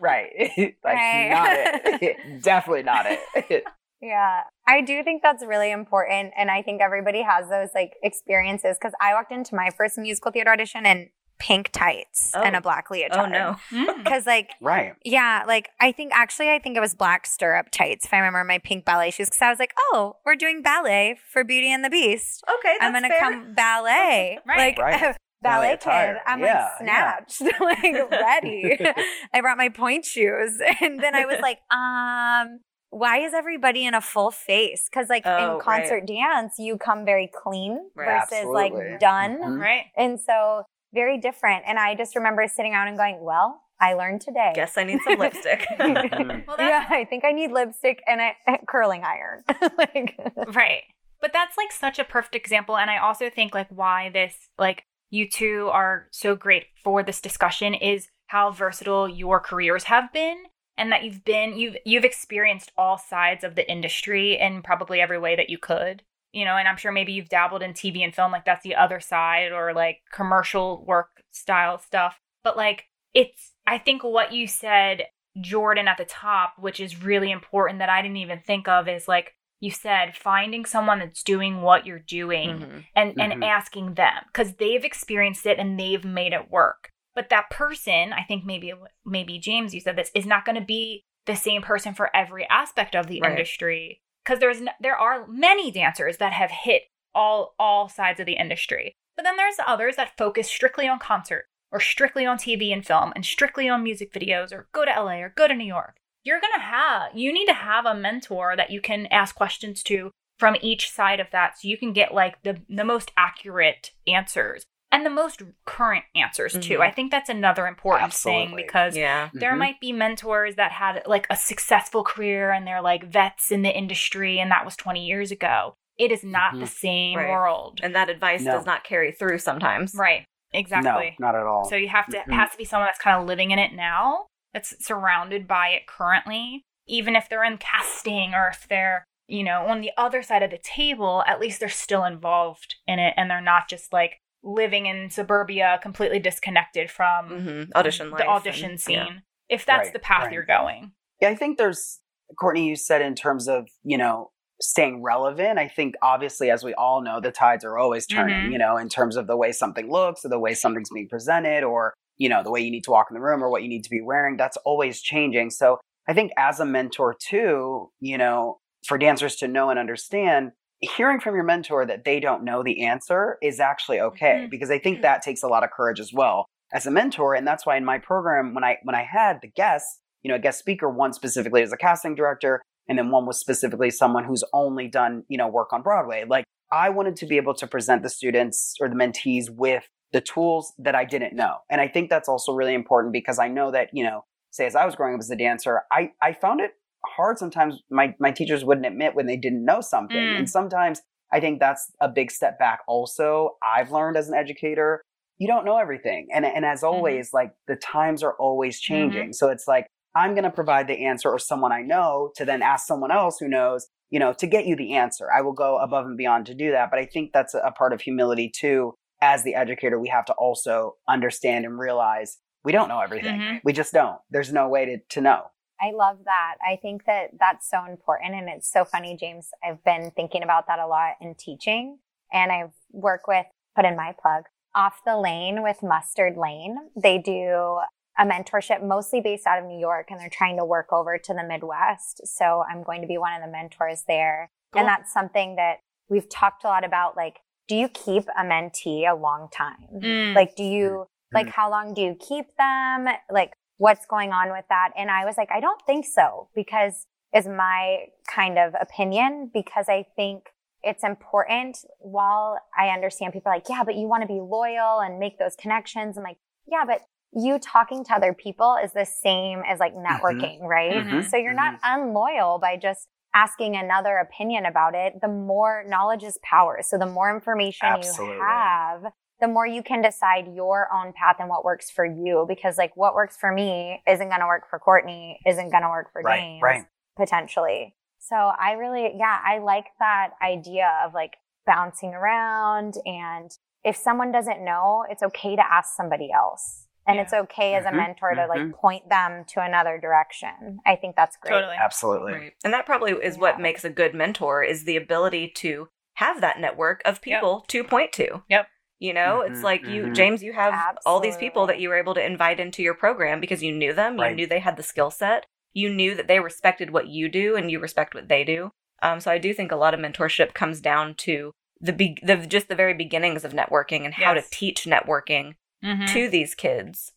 right. 0.00 0.30
That's 0.56 0.74
Right. 0.84 1.30
not 1.30 2.02
it. 2.02 2.42
Definitely 2.42 2.82
not 2.84 3.06
it. 3.06 3.64
Yeah, 4.00 4.40
I 4.66 4.80
do 4.80 5.04
think 5.04 5.22
that's 5.22 5.44
really 5.46 5.70
important. 5.70 6.32
And 6.36 6.50
I 6.50 6.60
think 6.62 6.80
everybody 6.82 7.22
has 7.22 7.48
those 7.48 7.68
like 7.72 7.92
experiences 8.02 8.76
because 8.80 8.94
I 9.00 9.14
walked 9.14 9.30
into 9.30 9.54
my 9.54 9.70
first 9.76 9.96
musical 9.96 10.32
theater 10.32 10.50
audition 10.50 10.84
in 10.86 11.10
pink 11.42 11.70
tights 11.72 12.30
Oh. 12.36 12.40
and 12.42 12.54
a 12.54 12.60
black 12.60 12.88
leotard. 12.88 13.18
Oh 13.18 13.26
no. 13.26 13.56
Mm. 13.72 14.04
Because, 14.04 14.26
like, 14.26 14.50
right. 14.60 14.94
yeah, 15.04 15.42
like 15.46 15.70
I 15.80 15.90
think 15.90 16.12
actually, 16.14 16.50
I 16.50 16.60
think 16.60 16.76
it 16.76 16.80
was 16.80 16.94
black 16.94 17.26
stirrup 17.26 17.70
tights 17.72 18.04
if 18.06 18.14
I 18.14 18.18
remember 18.18 18.44
my 18.44 18.58
pink 18.58 18.84
ballet 18.84 19.10
shoes. 19.10 19.26
Because 19.28 19.42
I 19.42 19.50
was 19.50 19.58
like, 19.58 19.74
oh, 19.90 20.16
we're 20.24 20.36
doing 20.36 20.62
ballet 20.62 21.18
for 21.32 21.42
Beauty 21.42 21.72
and 21.72 21.84
the 21.84 21.90
Beast. 21.90 22.44
Okay, 22.48 22.76
that's 22.78 22.84
I'm 22.84 22.92
gonna 22.92 23.08
fair. 23.08 23.20
come 23.20 23.54
ballet. 23.54 24.38
Right. 24.46 24.76
Like, 24.76 24.78
Right. 24.78 25.00
ballet 25.42 25.76
Ballet 25.76 25.78
kid. 25.78 26.16
I'm 26.24 26.38
Yeah, 26.40 26.68
like 26.78 26.78
snatched, 26.78 27.40
like 27.60 28.10
ready. 28.12 28.78
I 29.34 29.40
brought 29.40 29.58
my 29.58 29.68
pointe 29.70 30.04
shoes. 30.04 30.52
And 30.80 31.00
then 31.02 31.16
I 31.16 31.24
was 31.26 31.40
like, 31.40 31.58
um, 31.76 32.60
why 32.90 33.18
is 33.18 33.34
everybody 33.34 33.84
in 33.84 33.94
a 33.94 34.00
full 34.00 34.30
face? 34.30 34.88
Because 34.88 35.08
like 35.08 35.22
Oh, 35.26 35.54
in 35.54 35.60
concert 35.60 36.06
dance, 36.06 36.54
you 36.58 36.76
come 36.78 37.04
very 37.04 37.28
clean 37.42 37.80
Right. 37.96 38.20
versus 38.20 38.32
Absolutely. 38.32 38.54
like 38.90 39.00
done. 39.00 39.38
Mhm. 39.40 39.60
Right. 39.60 39.84
And 39.96 40.20
so 40.20 40.62
very 40.94 41.18
different. 41.18 41.64
And 41.66 41.78
I 41.78 41.94
just 41.94 42.16
remember 42.16 42.46
sitting 42.46 42.72
around 42.72 42.88
and 42.88 42.96
going, 42.96 43.18
well, 43.22 43.62
I 43.80 43.94
learned 43.94 44.20
today. 44.20 44.52
Guess 44.54 44.78
I 44.78 44.84
need 44.84 45.00
some 45.04 45.18
lipstick. 45.18 45.66
Well, 45.78 45.88
mm-hmm. 45.88 46.50
yeah, 46.58 46.86
I 46.88 47.04
think 47.04 47.24
I 47.24 47.32
need 47.32 47.50
lipstick 47.50 48.02
and 48.06 48.20
a, 48.20 48.32
a 48.46 48.58
curling 48.66 49.02
iron. 49.04 49.42
like, 49.78 50.16
right. 50.54 50.82
But 51.20 51.32
that's 51.32 51.56
like 51.56 51.72
such 51.72 51.98
a 51.98 52.04
perfect 52.04 52.34
example. 52.34 52.76
And 52.76 52.90
I 52.90 52.98
also 52.98 53.28
think 53.28 53.54
like 53.54 53.68
why 53.70 54.10
this, 54.10 54.34
like, 54.58 54.84
you 55.10 55.28
two 55.28 55.68
are 55.72 56.08
so 56.10 56.34
great 56.34 56.66
for 56.82 57.02
this 57.02 57.20
discussion 57.20 57.74
is 57.74 58.08
how 58.28 58.50
versatile 58.50 59.08
your 59.08 59.40
careers 59.40 59.84
have 59.84 60.12
been 60.12 60.44
and 60.78 60.90
that 60.90 61.04
you've 61.04 61.24
been 61.24 61.56
you've 61.56 61.76
you've 61.84 62.04
experienced 62.04 62.72
all 62.78 62.96
sides 62.96 63.44
of 63.44 63.54
the 63.54 63.70
industry 63.70 64.38
in 64.38 64.62
probably 64.62 65.00
every 65.00 65.18
way 65.18 65.36
that 65.36 65.50
you 65.50 65.58
could 65.58 66.02
you 66.32 66.44
know 66.44 66.56
and 66.56 66.66
i'm 66.68 66.76
sure 66.76 66.92
maybe 66.92 67.12
you've 67.12 67.28
dabbled 67.28 67.62
in 67.62 67.72
tv 67.72 68.00
and 68.04 68.14
film 68.14 68.32
like 68.32 68.44
that's 68.44 68.62
the 68.64 68.74
other 68.74 69.00
side 69.00 69.52
or 69.52 69.72
like 69.72 69.98
commercial 70.12 70.84
work 70.86 71.22
style 71.30 71.78
stuff 71.78 72.18
but 72.44 72.56
like 72.56 72.84
it's 73.14 73.52
i 73.66 73.78
think 73.78 74.02
what 74.02 74.32
you 74.32 74.46
said 74.46 75.04
jordan 75.40 75.88
at 75.88 75.96
the 75.98 76.04
top 76.04 76.54
which 76.58 76.78
is 76.80 77.02
really 77.02 77.30
important 77.30 77.78
that 77.78 77.88
i 77.88 78.02
didn't 78.02 78.16
even 78.18 78.40
think 78.40 78.68
of 78.68 78.88
is 78.88 79.08
like 79.08 79.32
you 79.60 79.70
said 79.70 80.16
finding 80.16 80.64
someone 80.64 80.98
that's 80.98 81.22
doing 81.22 81.62
what 81.62 81.86
you're 81.86 81.98
doing 81.98 82.48
Mhm. 82.58 82.84
and 82.96 83.20
and 83.20 83.32
Mhm. 83.34 83.46
asking 83.46 83.94
them 83.94 84.24
because 84.26 84.54
they've 84.56 84.84
experienced 84.84 85.46
it 85.46 85.58
and 85.58 85.78
they've 85.78 86.04
made 86.04 86.32
it 86.32 86.50
work 86.50 86.90
but 87.14 87.28
that 87.30 87.48
person 87.50 88.12
i 88.12 88.22
think 88.24 88.44
maybe 88.44 88.72
maybe 89.06 89.38
james 89.38 89.72
you 89.74 89.80
said 89.80 89.96
this 89.96 90.10
is 90.14 90.26
not 90.26 90.44
going 90.44 90.56
to 90.56 90.64
be 90.66 91.04
the 91.26 91.36
same 91.36 91.62
person 91.62 91.94
for 91.94 92.14
every 92.14 92.46
aspect 92.50 92.94
of 92.96 93.06
the 93.06 93.20
Right. 93.20 93.30
industry 93.30 94.00
because 94.24 94.40
there's 94.40 94.60
there 94.80 94.96
are 94.96 95.26
many 95.26 95.70
dancers 95.70 96.18
that 96.18 96.32
have 96.32 96.50
hit 96.50 96.82
all 97.14 97.54
all 97.58 97.88
sides 97.88 98.20
of 98.20 98.26
the 98.26 98.34
industry. 98.34 98.94
But 99.16 99.24
then 99.24 99.36
there's 99.36 99.56
others 99.66 99.96
that 99.96 100.16
focus 100.16 100.48
strictly 100.48 100.88
on 100.88 100.98
concert 100.98 101.46
or 101.70 101.80
strictly 101.80 102.24
on 102.26 102.38
tv 102.38 102.72
and 102.72 102.84
film 102.84 103.12
and 103.14 103.24
strictly 103.24 103.68
on 103.68 103.82
music 103.82 104.12
videos 104.12 104.52
or 104.52 104.68
go 104.72 104.84
to 104.84 104.90
la 104.90 105.12
or 105.12 105.32
go 105.36 105.48
to 105.48 105.54
new 105.54 105.66
york. 105.66 105.96
You're 106.24 106.40
going 106.40 106.54
to 106.54 106.60
have 106.60 107.10
you 107.14 107.32
need 107.32 107.46
to 107.46 107.54
have 107.54 107.86
a 107.86 107.94
mentor 107.94 108.54
that 108.56 108.70
you 108.70 108.80
can 108.80 109.06
ask 109.06 109.34
questions 109.34 109.82
to 109.84 110.10
from 110.38 110.56
each 110.60 110.90
side 110.90 111.20
of 111.20 111.28
that 111.32 111.58
so 111.58 111.68
you 111.68 111.76
can 111.76 111.92
get 111.92 112.14
like 112.14 112.42
the 112.42 112.60
the 112.68 112.84
most 112.84 113.10
accurate 113.16 113.92
answers 114.06 114.64
and 114.92 115.04
the 115.06 115.10
most 115.10 115.42
current 115.64 116.04
answers 116.14 116.52
too. 116.52 116.78
Mhm. 116.78 116.86
I 116.86 116.90
think 116.90 117.10
that's 117.10 117.28
another 117.30 117.66
important 117.66 118.12
thing 118.12 118.54
because 118.54 118.96
Yeah. 118.96 119.30
there 119.32 119.54
Mhm. 119.54 119.58
might 119.58 119.80
be 119.80 119.90
mentors 119.90 120.54
that 120.56 120.70
had 120.72 121.02
like 121.06 121.26
a 121.30 121.36
successful 121.36 122.04
career 122.04 122.52
and 122.52 122.66
they're 122.66 122.82
like 122.82 123.02
vets 123.04 123.50
in 123.50 123.62
the 123.62 123.76
industry 123.76 124.38
and 124.38 124.50
that 124.50 124.64
was 124.64 124.76
20 124.76 125.04
years 125.04 125.30
ago. 125.32 125.74
It 125.98 126.12
is 126.12 126.22
not 126.22 126.52
the 126.54 126.66
Mhm. 126.66 126.68
same 126.68 127.18
Right. 127.18 127.28
world. 127.30 127.80
And 127.82 127.94
that 127.94 128.08
advice 128.08 128.42
No. 128.42 128.52
does 128.52 128.66
not 128.66 128.84
carry 128.84 129.10
through 129.12 129.38
sometimes. 129.38 129.94
Right. 129.94 130.24
Exactly. 130.52 131.16
No, 131.18 131.26
not 131.28 131.34
at 131.34 131.46
all. 131.46 131.64
So 131.64 131.76
you 131.76 131.88
have 131.88 132.06
to 132.08 132.18
it 132.18 132.30
has 132.32 132.50
to 132.50 132.58
be 132.58 132.64
someone 132.64 132.86
that's 132.86 132.98
kind 133.00 133.18
of 133.18 133.26
living 133.26 133.50
in 133.52 133.58
it 133.58 133.72
now, 133.72 134.26
that's 134.52 134.74
surrounded 134.84 135.48
by 135.48 135.68
it 135.68 135.86
currently, 135.86 136.62
even 136.86 137.16
if 137.16 137.28
they're 137.28 137.44
in 137.44 137.56
casting 137.56 138.34
or 138.34 138.48
if 138.48 138.68
they're, 138.68 139.04
you 139.28 139.42
know, 139.42 139.66
on 139.66 139.80
the 139.80 139.92
other 139.96 140.22
side 140.22 140.42
of 140.42 140.50
the 140.50 140.58
table, 140.58 141.24
at 141.26 141.40
least 141.40 141.58
they're 141.60 141.68
still 141.70 142.04
involved 142.04 142.74
in 142.86 142.98
it 142.98 143.14
and 143.16 143.30
they're 143.30 143.40
not 143.40 143.66
just 143.68 143.92
like 143.94 144.18
living 144.42 144.86
in 144.86 145.08
suburbia 145.10 145.78
completely 145.82 146.18
disconnected 146.18 146.90
from 146.90 147.28
hmm 147.28 147.62
Audition 147.76 148.10
life 148.10 148.18
the 148.20 148.26
audition 148.26 148.70
and- 148.72 148.80
scene. 148.80 148.94
yeah. 148.96 149.08
If 149.48 149.66
that's 149.66 149.86
Right, 149.86 149.92
the 149.92 149.98
path 149.98 150.24
right. 150.24 150.32
you're 150.32 150.44
going. 150.44 150.92
Yeah, 151.20 151.28
I 151.28 151.34
think 151.34 151.58
there's 151.58 152.00
Courtney. 152.38 152.66
You 152.68 152.76
said 152.76 153.02
in 153.02 153.14
terms 153.14 153.46
of 153.48 153.68
you 153.84 153.98
know 153.98 154.30
staying 154.60 155.02
relevant. 155.02 155.58
I 155.58 155.68
think 155.68 155.94
obviously, 156.02 156.50
as 156.50 156.64
we 156.64 156.72
all 156.74 157.02
know, 157.02 157.20
the 157.20 157.30
tides 157.32 157.64
are 157.64 157.76
always 157.76 158.06
turning. 158.06 158.48
Mhm. 158.48 158.52
You 158.52 158.58
know, 158.58 158.76
in 158.76 158.88
terms 158.88 159.16
of 159.16 159.26
the 159.26 159.36
way 159.36 159.52
something 159.52 159.90
looks, 159.90 160.24
or 160.24 160.28
the 160.30 160.38
way 160.38 160.54
something's 160.54 160.88
being 160.90 161.08
presented, 161.08 161.64
or 161.64 161.92
you 162.16 162.28
know 162.28 162.42
the 162.42 162.50
way 162.50 162.60
you 162.60 162.70
need 162.70 162.84
to 162.84 162.90
walk 162.90 163.08
in 163.10 163.14
the 163.14 163.20
room, 163.20 163.42
or 163.44 163.50
what 163.50 163.62
you 163.62 163.68
need 163.68 163.84
to 163.84 163.90
be 163.90 164.00
wearing. 164.00 164.36
That's 164.38 164.56
always 164.58 165.02
changing. 165.02 165.50
So 165.50 165.78
I 166.08 166.14
think 166.14 166.32
as 166.38 166.58
a 166.58 166.64
mentor 166.64 167.14
too, 167.20 167.90
you 168.00 168.16
know, 168.16 168.58
for 168.86 168.96
dancers 168.98 169.36
to 169.36 169.48
know 169.48 169.68
and 169.70 169.78
understand. 169.78 170.52
Hearing 170.82 171.20
from 171.20 171.34
your 171.34 171.44
mentor 171.44 171.86
that 171.86 172.04
they 172.04 172.18
don't 172.20 172.42
know 172.44 172.62
the 172.62 172.84
answer 172.84 173.38
is 173.40 173.60
actually 173.60 174.00
okay 174.00 174.44
Mhm. 174.46 174.50
because 174.50 174.70
I 174.70 174.78
think 174.78 175.02
that 175.02 175.22
takes 175.22 175.42
a 175.42 175.48
lot 175.48 175.62
of 175.64 175.70
courage 175.70 176.00
as 176.00 176.12
well 176.12 176.46
as 176.74 176.86
a 176.86 176.90
mentor 176.90 177.34
and 177.34 177.46
that's 177.46 177.64
why 177.64 177.76
in 177.76 177.84
my 177.84 177.98
program 177.98 178.52
when 178.54 178.64
I 178.64 178.78
when 178.82 178.94
I 178.94 179.04
had 179.04 179.40
the 179.42 179.48
guests 179.48 180.00
you 180.22 180.28
know, 180.28 180.36
a 180.36 180.38
guest 180.38 180.60
speaker, 180.60 180.88
one 180.88 181.12
specifically 181.12 181.62
as 181.62 181.72
a 181.72 181.76
casting 181.76 182.14
director, 182.14 182.62
and 182.88 182.96
then 182.96 183.10
one 183.10 183.26
was 183.26 183.40
specifically 183.40 183.90
someone 183.90 184.22
who's 184.24 184.44
only 184.52 184.86
done, 184.86 185.24
you 185.28 185.36
know, 185.36 185.48
work 185.48 185.72
on 185.72 185.82
Broadway. 185.82 186.24
Like 186.24 186.44
I 186.70 186.90
wanted 186.90 187.16
to 187.16 187.26
be 187.26 187.36
able 187.36 187.54
to 187.54 187.66
present 187.66 188.04
the 188.04 188.08
students 188.08 188.76
or 188.80 188.88
the 188.88 188.94
mentees 188.94 189.50
with 189.50 189.84
the 190.12 190.20
tools 190.20 190.72
that 190.78 190.94
I 190.94 191.04
didn't 191.04 191.34
know. 191.34 191.56
And 191.70 191.80
I 191.80 191.88
think 191.88 192.08
that's 192.08 192.28
also 192.28 192.52
really 192.52 192.74
important 192.74 193.12
because 193.12 193.38
I 193.40 193.48
know 193.48 193.70
that, 193.72 193.88
you 193.92 194.04
know, 194.04 194.24
say 194.52 194.64
as 194.66 194.76
I 194.76 194.84
was 194.86 194.94
growing 194.94 195.14
up 195.14 195.20
as 195.20 195.30
a 195.30 195.36
dancer, 195.36 195.82
I, 195.90 196.12
I 196.22 196.34
found 196.34 196.60
it 196.60 196.72
hard 197.06 197.38
sometimes 197.38 197.80
my, 197.90 198.14
my 198.18 198.30
teachers 198.30 198.64
wouldn't 198.64 198.86
admit 198.86 199.14
when 199.14 199.26
they 199.26 199.36
didn't 199.36 199.64
know 199.64 199.80
something. 199.80 200.16
Mm. 200.16 200.38
And 200.38 200.50
sometimes 200.50 201.00
I 201.32 201.40
think 201.40 201.60
that's 201.60 201.90
a 202.00 202.08
big 202.08 202.30
step 202.30 202.58
back 202.58 202.80
also. 202.86 203.56
I've 203.62 203.90
learned 203.90 204.16
as 204.16 204.28
an 204.28 204.34
educator, 204.34 205.02
you 205.38 205.48
don't 205.48 205.64
know 205.64 205.78
everything. 205.78 206.28
And 206.32 206.44
and 206.44 206.64
as 206.64 206.84
always, 206.84 207.32
like 207.32 207.52
the 207.66 207.76
times 207.76 208.22
are 208.22 208.34
always 208.38 208.78
changing. 208.78 209.32
So 209.32 209.48
it's 209.48 209.66
like 209.66 209.86
I'm 210.14 210.32
going 210.34 210.44
to 210.44 210.50
provide 210.50 210.88
the 210.88 211.06
answer 211.06 211.30
or 211.30 211.38
someone 211.38 211.72
I 211.72 211.82
know 211.82 212.30
to 212.36 212.44
then 212.44 212.62
ask 212.62 212.86
someone 212.86 213.10
else 213.10 213.38
who 213.38 213.48
knows, 213.48 213.88
you 214.10 214.20
know, 214.20 214.32
to 214.34 214.46
get 214.46 214.66
you 214.66 214.76
the 214.76 214.92
answer. 214.92 215.26
I 215.34 215.40
will 215.40 215.54
go 215.54 215.78
above 215.78 216.06
and 216.06 216.18
beyond 216.18 216.46
to 216.46 216.54
do 216.54 216.70
that. 216.72 216.90
But 216.90 217.00
I 217.00 217.06
think 217.06 217.32
that's 217.32 217.54
a, 217.54 217.72
part 217.72 217.92
of 217.92 218.02
humility 218.02 218.52
too. 218.54 218.94
As 219.22 219.42
the 219.42 219.54
educator, 219.54 219.98
we 219.98 220.08
have 220.08 220.26
to 220.26 220.34
also 220.34 220.96
understand 221.08 221.64
and 221.64 221.78
realize 221.78 222.38
we 222.64 222.72
don't 222.72 222.88
know 222.88 223.00
everything. 223.00 223.40
Mhm. 223.40 223.60
We 223.64 223.72
just 223.72 223.92
don't. 223.92 224.18
There's 224.30 224.52
no 224.52 224.68
way 224.68 224.84
to, 224.84 224.98
to 225.10 225.20
know. 225.20 225.44
I 225.82 225.90
love 225.92 226.18
that. 226.26 226.54
I 226.66 226.76
think 226.76 227.04
that 227.06 227.30
that's 227.40 227.68
so 227.68 227.84
important. 227.84 228.34
And 228.34 228.48
it's 228.48 228.70
so 228.70 228.84
funny, 228.84 229.16
James. 229.18 229.48
I've 229.64 229.82
been 229.84 230.12
thinking 230.14 230.42
about 230.42 230.66
that 230.68 230.78
a 230.78 230.86
lot 230.86 231.14
in 231.20 231.34
teaching. 231.34 231.98
And 232.32 232.52
I've 232.52 232.72
worked 232.92 233.24
with, 233.26 233.46
put 233.74 233.84
in 233.84 233.96
my 233.96 234.14
plug, 234.20 234.44
Off 234.74 235.00
the 235.04 235.18
Lane 235.18 235.62
with 235.62 235.82
Mustard 235.82 236.36
Lane. 236.36 236.76
They 236.96 237.18
do 237.18 237.78
a 238.18 238.24
mentorship 238.24 238.82
mostly 238.82 239.20
based 239.20 239.46
out 239.46 239.58
of 239.58 239.64
New 239.66 239.78
York 239.78 240.08
and 240.10 240.20
they're 240.20 240.28
trying 240.30 240.58
to 240.58 240.64
work 240.64 240.92
over 240.92 241.18
to 241.18 241.34
the 241.34 241.42
Midwest. 241.42 242.20
So 242.26 242.62
I'm 242.70 242.82
going 242.82 243.00
to 243.02 243.08
be 243.08 243.18
one 243.18 243.32
of 243.34 243.42
the 243.44 243.50
mentors 243.50 244.04
there. 244.06 244.50
Cool. 244.72 244.80
And 244.80 244.88
that's 244.88 245.12
something 245.12 245.56
that 245.56 245.78
we've 246.08 246.28
talked 246.28 246.64
a 246.64 246.68
lot 246.68 246.84
about. 246.84 247.16
Like, 247.16 247.40
do 247.68 247.74
you 247.74 247.88
keep 247.88 248.24
a 248.38 248.42
mentee 248.44 249.10
a 249.10 249.14
long 249.14 249.48
time? 249.52 249.88
Mm. 249.94 250.34
Like, 250.34 250.54
do 250.56 250.64
you, 250.64 251.06
like, 251.32 251.46
Mm. 251.46 251.52
how 251.52 251.70
long 251.70 251.94
do 251.94 252.02
you 252.02 252.14
keep 252.14 252.46
them? 252.58 253.08
Like, 253.30 253.54
what's 253.82 254.06
going 254.06 254.30
on 254.30 254.52
with 254.52 254.64
that? 254.68 254.90
And 254.96 255.10
I 255.10 255.24
was 255.24 255.34
like, 255.36 255.50
I 255.50 255.58
don't 255.58 255.82
think 255.84 256.06
so 256.06 256.48
because 256.54 257.06
is 257.34 257.48
my 257.48 258.04
kind 258.32 258.56
of 258.56 258.74
opinion 258.80 259.50
because 259.52 259.86
I 259.88 260.04
think 260.14 260.50
it's 260.84 261.02
important 261.02 261.78
while 261.98 262.58
I 262.78 262.88
understand 262.88 263.32
people 263.32 263.50
are 263.50 263.56
like, 263.56 263.68
yeah, 263.68 263.82
but 263.84 263.96
you 263.96 264.06
want 264.06 264.22
to 264.22 264.28
be 264.28 264.40
loyal 264.40 265.00
and 265.00 265.18
make 265.18 265.38
those 265.38 265.56
connections. 265.56 266.16
I'm 266.16 266.22
like, 266.22 266.36
yeah, 266.70 266.84
but 266.86 267.00
you 267.34 267.58
talking 267.58 268.04
to 268.04 268.14
other 268.14 268.32
people 268.32 268.76
is 268.82 268.92
the 268.92 269.06
same 269.06 269.62
as 269.66 269.80
like 269.80 269.94
networking, 269.94 270.60
right? 270.60 271.04
Mhm. 271.04 271.28
So 271.28 271.36
you're 271.36 271.54
not 271.54 271.80
unloyal 271.82 272.60
by 272.60 272.76
just 272.76 273.08
asking 273.34 273.74
another 273.74 274.18
opinion 274.18 274.66
about 274.66 274.94
it. 274.94 275.20
The 275.20 275.28
more 275.28 275.82
knowledge 275.88 276.22
is 276.22 276.38
power. 276.44 276.80
So 276.82 276.98
the 276.98 277.06
more 277.06 277.34
information 277.34 277.88
Absolutely. 277.88 278.36
you 278.36 278.42
have, 278.42 279.12
the 279.42 279.48
more 279.48 279.66
you 279.66 279.82
can 279.82 280.00
decide 280.00 280.46
your 280.54 280.88
own 280.94 281.12
path 281.12 281.36
and 281.40 281.48
what 281.48 281.64
works 281.64 281.90
for 281.90 282.06
you. 282.06 282.46
Because 282.48 282.78
like 282.78 282.96
what 282.96 283.14
works 283.14 283.36
for 283.36 283.52
me 283.52 284.00
isn't 284.06 284.28
going 284.28 284.40
to 284.40 284.46
work 284.46 284.70
for 284.70 284.78
Courtney, 284.78 285.40
isn't 285.44 285.70
going 285.70 285.82
to 285.82 285.88
work 285.88 286.12
for 286.12 286.22
Right, 286.22 286.38
James 286.38 286.62
right. 286.62 286.84
potentially. 287.16 287.94
So 288.20 288.36
I 288.36 288.72
really, 288.74 289.10
yeah, 289.16 289.40
I 289.44 289.58
like 289.58 289.86
that 289.98 290.30
idea 290.40 290.88
of 291.04 291.12
like 291.12 291.32
bouncing 291.66 292.14
around. 292.14 292.94
And 293.04 293.50
if 293.84 293.96
someone 293.96 294.30
doesn't 294.30 294.64
know, 294.64 295.04
it's 295.10 295.24
okay 295.24 295.56
to 295.56 295.72
ask 295.72 295.96
somebody 295.96 296.30
else. 296.32 296.86
And 297.04 297.16
Yeah. 297.16 297.22
it's 297.22 297.32
okay 297.32 297.74
as 297.74 297.84
a 297.84 297.88
Mhm, 297.88 297.96
mentor 297.96 298.34
to 298.36 298.46
like 298.46 298.60
mhm. 298.60 298.74
point 298.74 299.08
them 299.08 299.44
to 299.46 299.60
another 299.60 299.98
direction. 299.98 300.78
I 300.86 300.94
think 300.94 301.16
that's 301.16 301.36
great. 301.36 301.50
Totally. 301.50 301.76
Absolutely. 301.76 302.32
Right. 302.32 302.52
And 302.62 302.72
that 302.72 302.86
probably 302.86 303.10
is 303.10 303.36
what 303.38 303.58
makes 303.58 303.84
a 303.84 303.90
good 303.90 304.14
mentor 304.14 304.62
is 304.62 304.84
the 304.84 304.96
ability 304.96 305.48
to 305.56 305.88
have 306.14 306.40
that 306.42 306.60
network 306.60 307.02
of 307.04 307.20
people 307.20 307.64
to 307.66 307.82
point 307.82 308.12
to. 308.12 308.44
Yep. 308.48 308.68
You 309.02 309.12
know, 309.12 309.42
Mhm, 309.42 309.48
it's 309.50 309.64
like 309.64 309.82
you, 309.82 310.04
mhm. 310.04 310.14
James, 310.14 310.44
you 310.44 310.52
have 310.52 310.96
all 311.04 311.18
these 311.18 311.36
people 311.36 311.66
that 311.66 311.80
you 311.80 311.88
were 311.88 311.96
able 311.96 312.14
to 312.14 312.24
invite 312.24 312.60
into 312.60 312.84
your 312.84 312.94
program 312.94 313.40
because 313.40 313.60
you 313.60 313.72
knew 313.72 313.92
them, 313.92 314.16
you 314.16 314.32
knew 314.32 314.46
they 314.46 314.60
had 314.60 314.76
the 314.76 314.84
skill 314.84 315.10
set, 315.10 315.44
you 315.72 315.90
knew 315.92 316.14
that 316.14 316.28
they 316.28 316.38
respected 316.38 316.92
what 316.92 317.08
you 317.08 317.28
do, 317.28 317.56
and 317.56 317.68
you 317.68 317.80
respect 317.80 318.14
what 318.14 318.28
they 318.28 318.44
do. 318.44 318.70
Um, 319.02 319.18
so 319.18 319.32
I 319.32 319.38
do 319.38 319.52
think 319.52 319.72
a 319.72 319.76
lot 319.76 319.92
of 319.92 319.98
mentorship 319.98 320.54
comes 320.54 320.80
down 320.80 321.14
to 321.16 321.50
the, 321.80 321.92
be- 321.92 322.16
the 322.22 322.36
just 322.46 322.68
the 322.68 322.76
very 322.76 322.94
beginnings 322.94 323.44
of 323.44 323.52
networking 323.52 324.04
and 324.04 324.14
how 324.14 324.34
to 324.34 324.42
teach 324.52 324.84
networking 324.84 325.54
Mhm. 325.84 326.06
to 326.12 326.28
these 326.28 326.54
kids. 326.54 327.10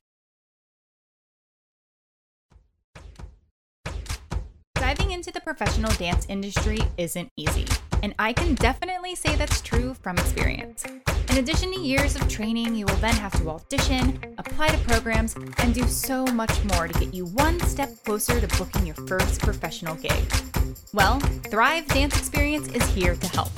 Diving 4.73 5.11
into 5.11 5.31
the 5.31 5.41
professional 5.41 5.91
dance 5.97 6.25
industry 6.29 6.79
isn't 6.97 7.29
easy, 7.37 7.67
and 8.05 8.13
I 8.19 8.33
can 8.33 8.53
definitely 8.53 9.15
say 9.15 9.35
that's 9.35 9.61
true 9.61 9.95
from 9.95 10.19
experience. 10.19 10.85
In 11.31 11.37
addition 11.39 11.73
to 11.73 11.79
years 11.79 12.15
of 12.15 12.29
training, 12.29 12.75
you 12.75 12.85
will 12.85 12.95
then 12.97 13.15
have 13.15 13.31
to 13.41 13.49
audition, 13.49 14.19
apply 14.37 14.67
to 14.67 14.77
programs, 14.87 15.35
and 15.57 15.73
do 15.73 15.87
so 15.87 16.23
much 16.27 16.63
more 16.65 16.87
to 16.87 16.99
get 16.99 17.15
you 17.15 17.25
one 17.25 17.59
step 17.61 17.89
closer 18.05 18.39
to 18.39 18.47
booking 18.59 18.85
your 18.85 18.95
first 19.07 19.41
professional 19.41 19.95
gig. 19.95 20.23
Well, 20.93 21.19
Thrive 21.49 21.87
Dance 21.87 22.15
Experience 22.15 22.67
is 22.67 22.85
here 22.89 23.15
to 23.15 23.27
help. 23.29 23.51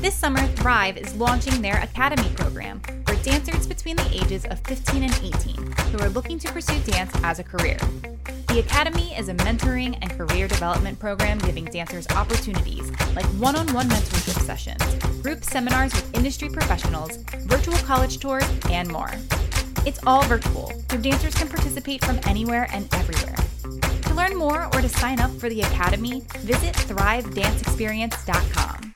This 0.00 0.14
summer, 0.14 0.46
Thrive 0.56 0.96
is 0.96 1.14
launching 1.16 1.60
their 1.60 1.76
Academy 1.82 2.30
program 2.36 2.80
for 3.04 3.16
dancers 3.16 3.66
between 3.66 3.96
the 3.96 4.08
ages 4.10 4.46
of 4.46 4.60
15 4.60 5.02
and 5.02 5.20
18 5.22 5.72
who 5.92 5.98
are 5.98 6.08
looking 6.08 6.38
to 6.38 6.50
pursue 6.50 6.80
dance 6.90 7.12
as 7.22 7.38
a 7.38 7.44
career. 7.44 7.76
The 8.54 8.60
Academy 8.60 9.10
is 9.16 9.28
a 9.28 9.34
mentoring 9.34 9.98
and 10.00 10.08
career 10.12 10.46
development 10.46 11.00
program 11.00 11.38
giving 11.38 11.64
dancers 11.64 12.06
opportunities 12.10 12.88
like 13.16 13.24
one 13.40 13.56
on 13.56 13.66
one 13.74 13.88
mentorship 13.88 14.40
sessions, 14.42 14.80
group 15.22 15.42
seminars 15.42 15.92
with 15.92 16.16
industry 16.16 16.48
professionals, 16.48 17.16
virtual 17.46 17.74
college 17.78 18.20
tours, 18.20 18.44
and 18.70 18.88
more. 18.88 19.10
It's 19.84 19.98
all 20.06 20.22
virtual, 20.26 20.72
so 20.88 20.98
dancers 20.98 21.34
can 21.34 21.48
participate 21.48 22.04
from 22.04 22.20
anywhere 22.28 22.68
and 22.72 22.86
everywhere. 22.94 23.34
To 24.02 24.14
learn 24.14 24.36
more 24.36 24.66
or 24.66 24.80
to 24.80 24.88
sign 24.88 25.18
up 25.18 25.32
for 25.32 25.48
the 25.48 25.62
Academy, 25.62 26.22
visit 26.42 26.76
thrivedanceexperience.com. 26.76 28.94